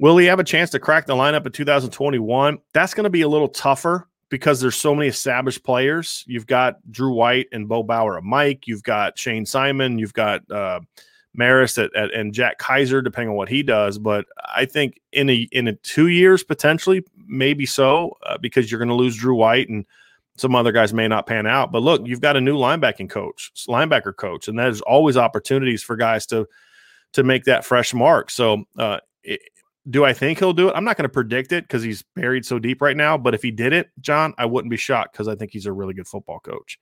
will 0.00 0.16
he 0.16 0.26
have 0.26 0.40
a 0.40 0.44
chance 0.44 0.70
to 0.70 0.80
crack 0.80 1.06
the 1.06 1.14
lineup 1.14 1.46
in 1.46 1.52
2021? 1.52 2.58
That's 2.72 2.94
going 2.94 3.04
to 3.04 3.10
be 3.10 3.20
a 3.20 3.28
little 3.28 3.48
tougher 3.48 4.08
because 4.30 4.60
there's 4.60 4.76
so 4.76 4.94
many 4.94 5.08
established 5.08 5.62
players. 5.62 6.24
You've 6.26 6.46
got 6.46 6.76
Drew 6.90 7.12
White 7.12 7.46
and 7.52 7.68
Bo 7.68 7.82
Bauer 7.82 8.16
at 8.16 8.24
Mike. 8.24 8.66
You've 8.66 8.82
got 8.82 9.18
Shane 9.18 9.44
Simon. 9.44 9.98
You've 9.98 10.14
got 10.14 10.50
uh, 10.50 10.80
Marist 11.38 11.82
at, 11.82 11.94
at, 11.94 12.14
and 12.14 12.32
Jack 12.32 12.58
Kaiser, 12.58 13.02
depending 13.02 13.30
on 13.30 13.36
what 13.36 13.48
he 13.48 13.62
does. 13.62 13.98
But 13.98 14.24
I 14.52 14.64
think 14.64 15.00
in 15.12 15.28
a 15.28 15.48
in 15.52 15.68
a 15.68 15.74
two 15.74 16.08
years 16.08 16.42
potentially, 16.42 17.04
maybe 17.26 17.66
so, 17.66 18.16
uh, 18.24 18.38
because 18.38 18.70
you're 18.70 18.80
going 18.80 18.88
to 18.88 18.94
lose 18.94 19.16
Drew 19.16 19.36
White 19.36 19.68
and 19.68 19.84
some 20.36 20.54
other 20.54 20.72
guys 20.72 20.94
may 20.94 21.06
not 21.06 21.26
pan 21.26 21.46
out. 21.46 21.70
But 21.70 21.82
look, 21.82 22.06
you've 22.06 22.22
got 22.22 22.36
a 22.36 22.40
new 22.40 22.56
linebacking 22.56 23.10
coach, 23.10 23.52
linebacker 23.68 24.16
coach, 24.16 24.48
and 24.48 24.58
there's 24.58 24.80
always 24.80 25.18
opportunities 25.18 25.82
for 25.82 25.96
guys 25.96 26.24
to 26.26 26.46
to 27.12 27.22
make 27.22 27.44
that 27.44 27.64
fresh 27.64 27.92
mark. 27.92 28.30
So 28.30 28.64
uh, 28.78 29.00
do 29.88 30.04
I 30.04 30.12
think 30.12 30.38
he'll 30.38 30.52
do 30.52 30.68
it? 30.68 30.72
I'm 30.76 30.84
not 30.84 30.96
going 30.96 31.04
to 31.04 31.12
predict 31.12 31.52
it 31.52 31.64
because 31.64 31.82
he's 31.82 32.04
buried 32.14 32.44
so 32.44 32.58
deep 32.58 32.82
right 32.82 32.96
now. 32.96 33.16
But 33.16 33.34
if 33.34 33.42
he 33.42 33.50
did 33.50 33.72
it, 33.72 33.88
John, 34.00 34.34
I 34.36 34.44
wouldn't 34.44 34.70
be 34.70 34.76
shocked 34.76 35.12
because 35.12 35.28
I 35.28 35.34
think 35.34 35.52
he's 35.52 35.66
a 35.66 35.72
really 35.72 35.94
good 35.94 36.06
football 36.06 36.40
coach. 36.40 36.78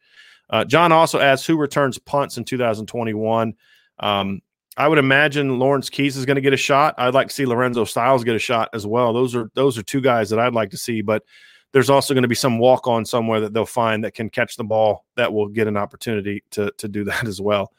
Uh, 0.50 0.64
John 0.64 0.92
also 0.92 1.20
asks 1.20 1.46
who 1.46 1.56
returns 1.56 1.98
punts 1.98 2.38
in 2.38 2.44
2021. 2.44 3.54
Um, 4.00 4.40
I 4.76 4.88
would 4.88 4.98
imagine 4.98 5.58
Lawrence 5.58 5.90
Keys 5.90 6.16
is 6.16 6.24
going 6.24 6.36
to 6.36 6.40
get 6.40 6.52
a 6.52 6.58
shot. 6.58 6.94
I'd 6.98 7.14
like 7.14 7.28
to 7.28 7.34
see 7.34 7.46
Lorenzo 7.46 7.84
Styles 7.84 8.24
get 8.24 8.36
a 8.36 8.40
shot 8.40 8.70
as 8.72 8.86
well. 8.86 9.12
Those 9.12 9.34
are 9.34 9.50
those 9.54 9.76
are 9.76 9.82
two 9.82 10.00
guys 10.00 10.30
that 10.30 10.38
I'd 10.38 10.54
like 10.54 10.70
to 10.70 10.76
see. 10.76 11.02
But 11.02 11.24
there's 11.72 11.90
also 11.90 12.14
going 12.14 12.22
to 12.22 12.28
be 12.28 12.34
some 12.34 12.58
walk 12.58 12.86
on 12.86 13.04
somewhere 13.04 13.40
that 13.40 13.52
they'll 13.52 13.66
find 13.66 14.04
that 14.04 14.14
can 14.14 14.30
catch 14.30 14.56
the 14.56 14.64
ball 14.64 15.04
that 15.16 15.32
will 15.32 15.48
get 15.48 15.66
an 15.66 15.76
opportunity 15.76 16.42
to 16.52 16.72
to 16.78 16.88
do 16.88 17.04
that 17.04 17.26
as 17.26 17.40
well 17.40 17.72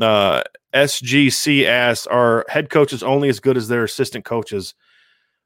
uh, 0.00 0.42
SGC 0.74 1.66
asks, 1.66 2.06
are 2.06 2.44
head 2.48 2.70
coaches 2.70 3.02
only 3.02 3.28
as 3.28 3.40
good 3.40 3.56
as 3.56 3.68
their 3.68 3.84
assistant 3.84 4.24
coaches? 4.24 4.74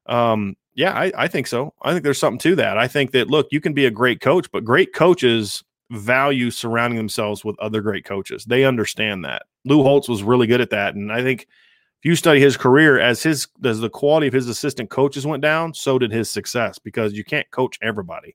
Um, 0.06 0.56
yeah, 0.74 0.92
I, 0.92 1.12
I 1.16 1.28
think 1.28 1.46
so. 1.46 1.74
I 1.82 1.92
think 1.92 2.02
there's 2.04 2.18
something 2.18 2.38
to 2.40 2.56
that. 2.56 2.78
I 2.78 2.88
think 2.88 3.12
that 3.12 3.28
look, 3.28 3.48
you 3.50 3.60
can 3.60 3.74
be 3.74 3.86
a 3.86 3.90
great 3.90 4.20
coach, 4.20 4.50
but 4.50 4.64
great 4.64 4.94
coaches 4.94 5.62
value 5.90 6.50
surrounding 6.50 6.96
themselves 6.96 7.44
with 7.44 7.58
other 7.58 7.82
great 7.82 8.04
coaches. 8.04 8.44
They 8.44 8.64
understand 8.64 9.24
that. 9.24 9.42
Lou 9.64 9.82
Holtz 9.82 10.08
was 10.08 10.22
really 10.22 10.46
good 10.46 10.60
at 10.60 10.70
that, 10.70 10.94
and 10.94 11.12
I 11.12 11.22
think 11.22 11.42
if 11.42 12.04
you 12.04 12.16
study 12.16 12.40
his 12.40 12.56
career 12.56 12.98
as 12.98 13.22
his 13.22 13.46
as 13.64 13.80
the 13.80 13.90
quality 13.90 14.26
of 14.26 14.32
his 14.32 14.48
assistant 14.48 14.90
coaches 14.90 15.26
went 15.26 15.42
down, 15.42 15.74
so 15.74 15.98
did 15.98 16.10
his 16.10 16.30
success 16.30 16.78
because 16.78 17.12
you 17.12 17.24
can't 17.24 17.50
coach 17.50 17.78
everybody 17.82 18.34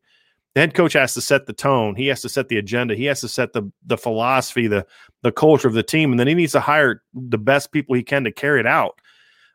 the 0.58 0.62
head 0.62 0.74
coach 0.74 0.93
has 0.93 1.14
to 1.14 1.22
set 1.22 1.45
the 1.45 1.53
tone. 1.53 1.93
He 1.93 2.08
has 2.08 2.20
to 2.22 2.30
set 2.30 2.47
the 2.47 2.58
agenda. 2.58 2.95
He 2.95 3.05
has 3.05 3.22
to 3.22 3.28
set 3.28 3.53
the 3.53 3.72
the 3.86 3.95
philosophy, 3.95 4.66
the 4.66 4.88
the 5.22 5.32
culture 5.32 5.68
of 5.68 5.76
the 5.76 5.84
team, 5.84 6.10
and 6.10 6.20
then 6.20 6.26
he 6.26 6.34
needs 6.34 6.53
to 6.53 6.60
hire 6.60 7.03
the 7.14 7.38
best 7.38 7.72
people 7.72 7.93
he 7.93 8.01
can 8.01 8.24
to 8.24 8.32
carry 8.32 8.60
it 8.60 8.66
out. 8.66 8.99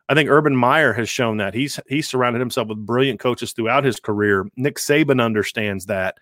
I 0.07 0.13
think 0.13 0.29
Urban 0.29 0.55
Meyer 0.55 0.93
has 0.93 1.09
shown 1.09 1.35
that 1.37 1.53
he's 1.53 1.77
he's 1.89 2.07
surrounded 2.07 2.39
himself 2.39 2.69
with 2.69 2.85
brilliant 2.85 3.19
coaches 3.19 3.51
throughout 3.51 3.83
his 3.83 3.99
career. 3.99 4.45
Nick 4.55 4.77
Saban 4.77 5.21
understands 5.21 5.87
that 5.87 6.19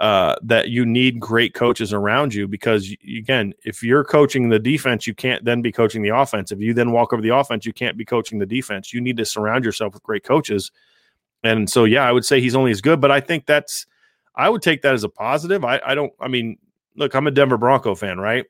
uh, 0.00 0.34
that 0.42 0.68
you 0.68 0.84
need 0.84 1.20
great 1.20 1.54
coaches 1.54 1.92
around 1.92 2.34
you 2.34 2.48
because 2.48 2.92
again, 3.16 3.54
if 3.64 3.84
you're 3.84 4.02
coaching 4.02 4.48
the 4.48 4.58
defense, 4.58 5.06
you 5.06 5.14
can't 5.14 5.44
then 5.44 5.62
be 5.62 5.70
coaching 5.70 6.02
the 6.02 6.08
offense. 6.08 6.50
If 6.50 6.58
you 6.58 6.74
then 6.74 6.90
walk 6.90 7.12
over 7.12 7.22
the 7.22 7.36
offense, 7.36 7.64
you 7.64 7.72
can't 7.72 7.96
be 7.96 8.04
coaching 8.04 8.40
the 8.40 8.46
defense. 8.46 8.92
You 8.92 9.00
need 9.00 9.18
to 9.18 9.24
surround 9.24 9.64
yourself 9.64 9.94
with 9.94 10.02
great 10.02 10.24
coaches. 10.24 10.72
And 11.44 11.70
so, 11.70 11.84
yeah, 11.84 12.02
I 12.02 12.10
would 12.10 12.24
say 12.24 12.40
he's 12.40 12.56
only 12.56 12.72
as 12.72 12.80
good, 12.80 13.00
but 13.00 13.12
I 13.12 13.20
think 13.20 13.46
that's 13.46 13.86
I 14.38 14.48
would 14.48 14.62
take 14.62 14.82
that 14.82 14.94
as 14.94 15.04
a 15.04 15.08
positive. 15.08 15.64
I, 15.64 15.80
I 15.84 15.94
don't, 15.94 16.12
I 16.20 16.28
mean, 16.28 16.56
look, 16.96 17.14
I'm 17.14 17.26
a 17.26 17.30
Denver 17.30 17.58
Bronco 17.58 17.94
fan, 17.94 18.18
right? 18.18 18.46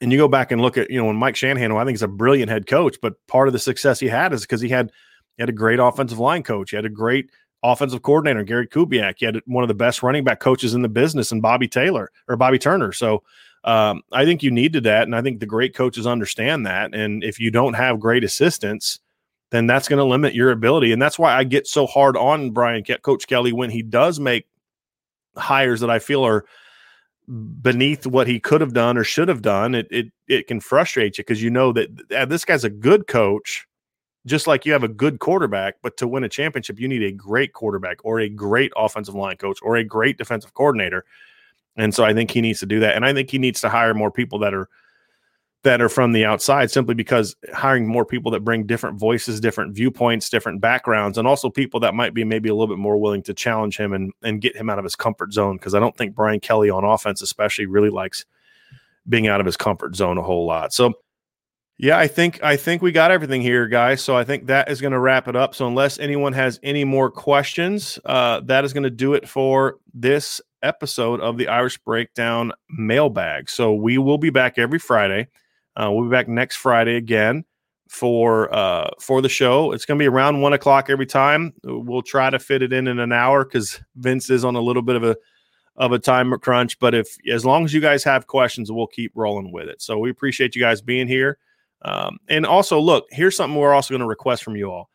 And 0.00 0.10
you 0.10 0.18
go 0.18 0.28
back 0.28 0.50
and 0.50 0.60
look 0.60 0.76
at, 0.76 0.90
you 0.90 0.98
know, 0.98 1.06
when 1.06 1.16
Mike 1.16 1.36
Shanahan, 1.36 1.72
I 1.72 1.84
think 1.84 1.94
is 1.94 2.02
a 2.02 2.08
brilliant 2.08 2.50
head 2.50 2.66
coach, 2.66 2.96
but 3.00 3.14
part 3.28 3.48
of 3.48 3.52
the 3.52 3.58
success 3.60 4.00
he 4.00 4.08
had 4.08 4.32
is 4.32 4.42
because 4.42 4.60
he 4.60 4.68
had 4.68 4.90
he 5.36 5.42
had 5.42 5.48
a 5.48 5.52
great 5.52 5.78
offensive 5.78 6.18
line 6.18 6.42
coach. 6.42 6.70
He 6.70 6.76
had 6.76 6.84
a 6.84 6.90
great 6.90 7.30
offensive 7.62 8.02
coordinator, 8.02 8.42
Gary 8.42 8.66
Kubiak. 8.66 9.14
He 9.18 9.26
had 9.26 9.40
one 9.46 9.62
of 9.62 9.68
the 9.68 9.74
best 9.74 10.02
running 10.02 10.24
back 10.24 10.40
coaches 10.40 10.74
in 10.74 10.82
the 10.82 10.88
business, 10.88 11.30
and 11.30 11.40
Bobby 11.40 11.68
Taylor 11.68 12.10
or 12.26 12.36
Bobby 12.36 12.58
Turner. 12.58 12.92
So 12.92 13.22
um, 13.64 14.02
I 14.12 14.24
think 14.24 14.42
you 14.42 14.50
needed 14.50 14.84
that, 14.84 15.02
and 15.04 15.14
I 15.14 15.22
think 15.22 15.40
the 15.40 15.46
great 15.46 15.74
coaches 15.74 16.06
understand 16.06 16.66
that. 16.66 16.94
And 16.94 17.22
if 17.22 17.38
you 17.38 17.50
don't 17.50 17.74
have 17.74 18.00
great 18.00 18.24
assistants, 18.24 18.98
then 19.50 19.66
that's 19.66 19.88
going 19.88 19.98
to 19.98 20.04
limit 20.04 20.34
your 20.34 20.50
ability. 20.50 20.92
And 20.92 21.00
that's 21.00 21.18
why 21.18 21.34
I 21.34 21.44
get 21.44 21.66
so 21.66 21.86
hard 21.86 22.16
on 22.16 22.50
Brian 22.50 22.82
Coach 23.02 23.26
Kelly 23.26 23.52
when 23.52 23.70
he 23.70 23.82
does 23.82 24.18
make 24.18 24.46
hires 25.36 25.80
that 25.80 25.90
I 25.90 25.98
feel 25.98 26.24
are 26.24 26.44
beneath 27.60 28.06
what 28.06 28.26
he 28.26 28.38
could 28.38 28.60
have 28.60 28.72
done 28.72 28.96
or 28.96 29.04
should 29.04 29.28
have 29.28 29.42
done, 29.42 29.74
it 29.74 29.88
it 29.90 30.06
it 30.28 30.46
can 30.46 30.60
frustrate 30.60 31.18
you 31.18 31.24
because 31.24 31.42
you 31.42 31.50
know 31.50 31.72
that 31.72 32.28
this 32.28 32.44
guy's 32.44 32.64
a 32.64 32.70
good 32.70 33.06
coach, 33.06 33.66
just 34.26 34.46
like 34.46 34.64
you 34.64 34.72
have 34.72 34.84
a 34.84 34.88
good 34.88 35.18
quarterback. 35.18 35.76
But 35.82 35.96
to 35.98 36.08
win 36.08 36.24
a 36.24 36.28
championship, 36.28 36.78
you 36.78 36.88
need 36.88 37.02
a 37.02 37.12
great 37.12 37.52
quarterback 37.52 37.98
or 38.04 38.20
a 38.20 38.28
great 38.28 38.72
offensive 38.76 39.14
line 39.14 39.36
coach 39.36 39.58
or 39.62 39.76
a 39.76 39.84
great 39.84 40.18
defensive 40.18 40.54
coordinator. 40.54 41.04
And 41.76 41.94
so 41.94 42.04
I 42.04 42.14
think 42.14 42.30
he 42.30 42.40
needs 42.40 42.60
to 42.60 42.66
do 42.66 42.80
that, 42.80 42.96
and 42.96 43.04
I 43.04 43.12
think 43.12 43.30
he 43.30 43.38
needs 43.38 43.60
to 43.60 43.68
hire 43.68 43.94
more 43.94 44.10
people 44.10 44.38
that 44.40 44.54
are 44.54 44.68
that 45.66 45.82
are 45.82 45.88
from 45.88 46.12
the 46.12 46.24
outside 46.24 46.70
simply 46.70 46.94
because 46.94 47.34
hiring 47.52 47.88
more 47.88 48.04
people 48.04 48.30
that 48.30 48.44
bring 48.44 48.66
different 48.66 49.00
voices, 49.00 49.40
different 49.40 49.74
viewpoints, 49.74 50.30
different 50.30 50.60
backgrounds, 50.60 51.18
and 51.18 51.26
also 51.26 51.50
people 51.50 51.80
that 51.80 51.92
might 51.92 52.14
be 52.14 52.22
maybe 52.22 52.48
a 52.48 52.54
little 52.54 52.72
bit 52.72 52.80
more 52.80 52.96
willing 52.96 53.20
to 53.20 53.34
challenge 53.34 53.76
him 53.76 53.92
and, 53.92 54.12
and 54.22 54.40
get 54.40 54.56
him 54.56 54.70
out 54.70 54.78
of 54.78 54.84
his 54.84 54.94
comfort 54.94 55.32
zone. 55.32 55.56
Because 55.56 55.74
I 55.74 55.80
don't 55.80 55.96
think 55.96 56.14
Brian 56.14 56.38
Kelly 56.38 56.70
on 56.70 56.84
offense, 56.84 57.20
especially, 57.20 57.66
really 57.66 57.90
likes 57.90 58.24
being 59.08 59.26
out 59.26 59.40
of 59.40 59.46
his 59.46 59.56
comfort 59.56 59.96
zone 59.96 60.18
a 60.18 60.22
whole 60.22 60.46
lot. 60.46 60.72
So, 60.72 60.94
yeah, 61.78 61.98
I 61.98 62.06
think 62.06 62.40
I 62.44 62.56
think 62.56 62.80
we 62.80 62.92
got 62.92 63.10
everything 63.10 63.42
here, 63.42 63.66
guys. 63.66 64.00
So 64.00 64.16
I 64.16 64.22
think 64.22 64.46
that 64.46 64.70
is 64.70 64.80
going 64.80 64.92
to 64.92 65.00
wrap 65.00 65.26
it 65.26 65.34
up. 65.34 65.56
So 65.56 65.66
unless 65.66 65.98
anyone 65.98 66.32
has 66.32 66.60
any 66.62 66.84
more 66.84 67.10
questions, 67.10 67.98
uh, 68.04 68.40
that 68.44 68.64
is 68.64 68.72
going 68.72 68.84
to 68.84 68.90
do 68.90 69.14
it 69.14 69.28
for 69.28 69.78
this 69.92 70.40
episode 70.62 71.20
of 71.20 71.38
the 71.38 71.48
Irish 71.48 71.76
Breakdown 71.78 72.52
Mailbag. 72.70 73.50
So 73.50 73.74
we 73.74 73.98
will 73.98 74.18
be 74.18 74.30
back 74.30 74.58
every 74.58 74.78
Friday. 74.78 75.26
Uh, 75.76 75.90
we'll 75.90 76.04
be 76.04 76.10
back 76.10 76.28
next 76.28 76.56
Friday 76.56 76.96
again 76.96 77.44
for 77.88 78.52
uh, 78.54 78.90
for 79.00 79.20
the 79.20 79.28
show. 79.28 79.72
It's 79.72 79.84
going 79.84 79.98
to 79.98 80.02
be 80.02 80.08
around 80.08 80.40
one 80.40 80.52
o'clock 80.52 80.90
every 80.90 81.06
time. 81.06 81.52
We'll 81.64 82.02
try 82.02 82.30
to 82.30 82.38
fit 82.38 82.62
it 82.62 82.72
in 82.72 82.88
in 82.88 82.98
an 82.98 83.12
hour 83.12 83.44
because 83.44 83.80
Vince 83.96 84.30
is 84.30 84.44
on 84.44 84.56
a 84.56 84.60
little 84.60 84.82
bit 84.82 84.96
of 84.96 85.04
a 85.04 85.16
of 85.76 85.92
a 85.92 85.98
time 85.98 86.32
crunch. 86.40 86.78
But 86.78 86.94
if 86.94 87.16
as 87.30 87.44
long 87.44 87.64
as 87.64 87.74
you 87.74 87.80
guys 87.80 88.02
have 88.04 88.26
questions, 88.26 88.72
we'll 88.72 88.86
keep 88.86 89.12
rolling 89.14 89.52
with 89.52 89.68
it. 89.68 89.82
So 89.82 89.98
we 89.98 90.10
appreciate 90.10 90.56
you 90.56 90.62
guys 90.62 90.80
being 90.80 91.08
here. 91.08 91.38
Um, 91.82 92.18
and 92.28 92.46
also, 92.46 92.80
look, 92.80 93.06
here's 93.10 93.36
something 93.36 93.58
we're 93.58 93.74
also 93.74 93.92
going 93.92 94.00
to 94.00 94.06
request 94.06 94.42
from 94.42 94.56
you 94.56 94.70
all. 94.70 94.88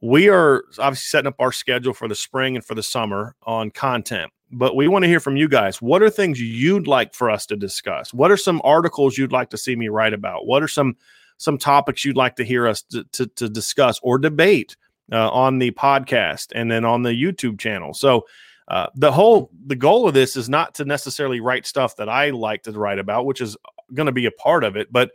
We 0.00 0.28
are 0.28 0.64
obviously 0.78 1.06
setting 1.06 1.28
up 1.28 1.36
our 1.38 1.52
schedule 1.52 1.92
for 1.92 2.08
the 2.08 2.14
spring 2.14 2.56
and 2.56 2.64
for 2.64 2.74
the 2.74 2.82
summer 2.82 3.34
on 3.42 3.70
content 3.70 4.32
but 4.54 4.76
we 4.76 4.88
want 4.88 5.02
to 5.02 5.08
hear 5.08 5.20
from 5.20 5.36
you 5.36 5.48
guys. 5.48 5.82
What 5.82 6.02
are 6.02 6.10
things 6.10 6.40
you'd 6.40 6.86
like 6.86 7.14
for 7.14 7.30
us 7.30 7.46
to 7.46 7.56
discuss? 7.56 8.14
What 8.14 8.30
are 8.30 8.36
some 8.36 8.60
articles 8.64 9.18
you'd 9.18 9.32
like 9.32 9.50
to 9.50 9.58
see 9.58 9.76
me 9.76 9.88
write 9.88 10.14
about? 10.14 10.46
What 10.46 10.62
are 10.62 10.68
some 10.68 10.96
some 11.36 11.58
topics 11.58 12.04
you'd 12.04 12.16
like 12.16 12.36
to 12.36 12.44
hear 12.44 12.66
us 12.66 12.82
to, 12.82 13.02
to, 13.12 13.26
to 13.26 13.48
discuss 13.48 13.98
or 14.04 14.18
debate 14.18 14.76
uh, 15.10 15.28
on 15.30 15.58
the 15.58 15.72
podcast 15.72 16.52
and 16.54 16.70
then 16.70 16.84
on 16.84 17.02
the 17.02 17.10
YouTube 17.10 17.58
channel? 17.58 17.92
So 17.92 18.26
uh, 18.68 18.86
the 18.94 19.12
whole 19.12 19.50
the 19.66 19.76
goal 19.76 20.08
of 20.08 20.14
this 20.14 20.36
is 20.36 20.48
not 20.48 20.74
to 20.76 20.84
necessarily 20.84 21.40
write 21.40 21.66
stuff 21.66 21.96
that 21.96 22.08
I 22.08 22.30
like 22.30 22.62
to 22.62 22.72
write 22.72 22.98
about, 22.98 23.26
which 23.26 23.40
is 23.40 23.56
going 23.92 24.06
to 24.06 24.12
be 24.12 24.26
a 24.26 24.30
part 24.30 24.64
of 24.64 24.76
it, 24.76 24.92
but 24.92 25.10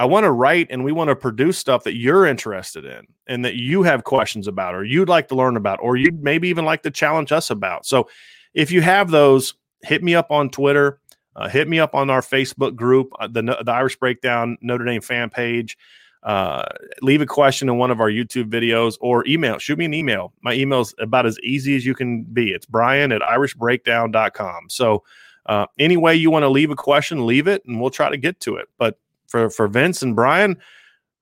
I 0.00 0.06
want 0.06 0.24
to 0.24 0.30
write 0.30 0.68
and 0.70 0.82
we 0.82 0.92
want 0.92 1.08
to 1.08 1.16
produce 1.16 1.58
stuff 1.58 1.84
that 1.84 1.94
you're 1.94 2.26
interested 2.26 2.86
in 2.86 3.06
and 3.26 3.44
that 3.44 3.56
you 3.56 3.82
have 3.82 4.04
questions 4.04 4.48
about 4.48 4.74
or 4.74 4.82
you'd 4.82 5.10
like 5.10 5.28
to 5.28 5.34
learn 5.34 5.58
about 5.58 5.78
or 5.82 5.96
you'd 5.96 6.22
maybe 6.22 6.48
even 6.48 6.64
like 6.64 6.82
to 6.84 6.90
challenge 6.90 7.32
us 7.32 7.50
about. 7.50 7.84
So 7.84 8.08
if 8.54 8.70
you 8.70 8.82
have 8.82 9.10
those, 9.10 9.54
hit 9.82 10.02
me 10.02 10.14
up 10.14 10.30
on 10.30 10.50
Twitter. 10.50 11.00
Uh, 11.36 11.48
hit 11.48 11.68
me 11.68 11.78
up 11.78 11.94
on 11.94 12.10
our 12.10 12.20
Facebook 12.20 12.74
group, 12.74 13.12
uh, 13.20 13.28
the, 13.28 13.42
the 13.42 13.72
Irish 13.72 13.96
Breakdown 13.96 14.58
Notre 14.60 14.84
Dame 14.84 15.00
fan 15.00 15.30
page. 15.30 15.78
Uh, 16.22 16.64
leave 17.00 17.22
a 17.22 17.26
question 17.26 17.68
in 17.68 17.78
one 17.78 17.90
of 17.90 18.00
our 18.00 18.10
YouTube 18.10 18.50
videos 18.50 18.98
or 19.00 19.26
email. 19.26 19.58
Shoot 19.58 19.78
me 19.78 19.86
an 19.86 19.94
email. 19.94 20.32
My 20.42 20.52
email 20.52 20.80
is 20.80 20.94
about 20.98 21.24
as 21.24 21.38
easy 21.40 21.76
as 21.76 21.86
you 21.86 21.94
can 21.94 22.24
be. 22.24 22.50
It's 22.50 22.66
brian 22.66 23.12
at 23.12 23.22
irishbreakdown.com. 23.22 24.68
So, 24.68 25.04
uh, 25.46 25.66
any 25.78 25.96
way 25.96 26.14
you 26.14 26.30
want 26.30 26.42
to 26.42 26.48
leave 26.48 26.70
a 26.70 26.76
question, 26.76 27.26
leave 27.26 27.46
it 27.46 27.64
and 27.64 27.80
we'll 27.80 27.90
try 27.90 28.10
to 28.10 28.18
get 28.18 28.40
to 28.40 28.56
it. 28.56 28.68
But 28.76 28.98
for, 29.28 29.48
for 29.48 29.68
Vince 29.68 30.02
and 30.02 30.14
Brian, 30.14 30.58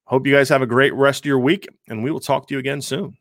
hope 0.05 0.27
you 0.27 0.35
guys 0.35 0.49
have 0.49 0.63
a 0.63 0.67
great 0.67 0.93
rest 0.95 1.21
of 1.21 1.27
your 1.27 1.39
week 1.39 1.69
and 1.87 2.03
we 2.03 2.11
will 2.11 2.19
talk 2.19 2.49
to 2.49 2.55
you 2.55 2.59
again 2.59 2.83
soon. 2.83 3.18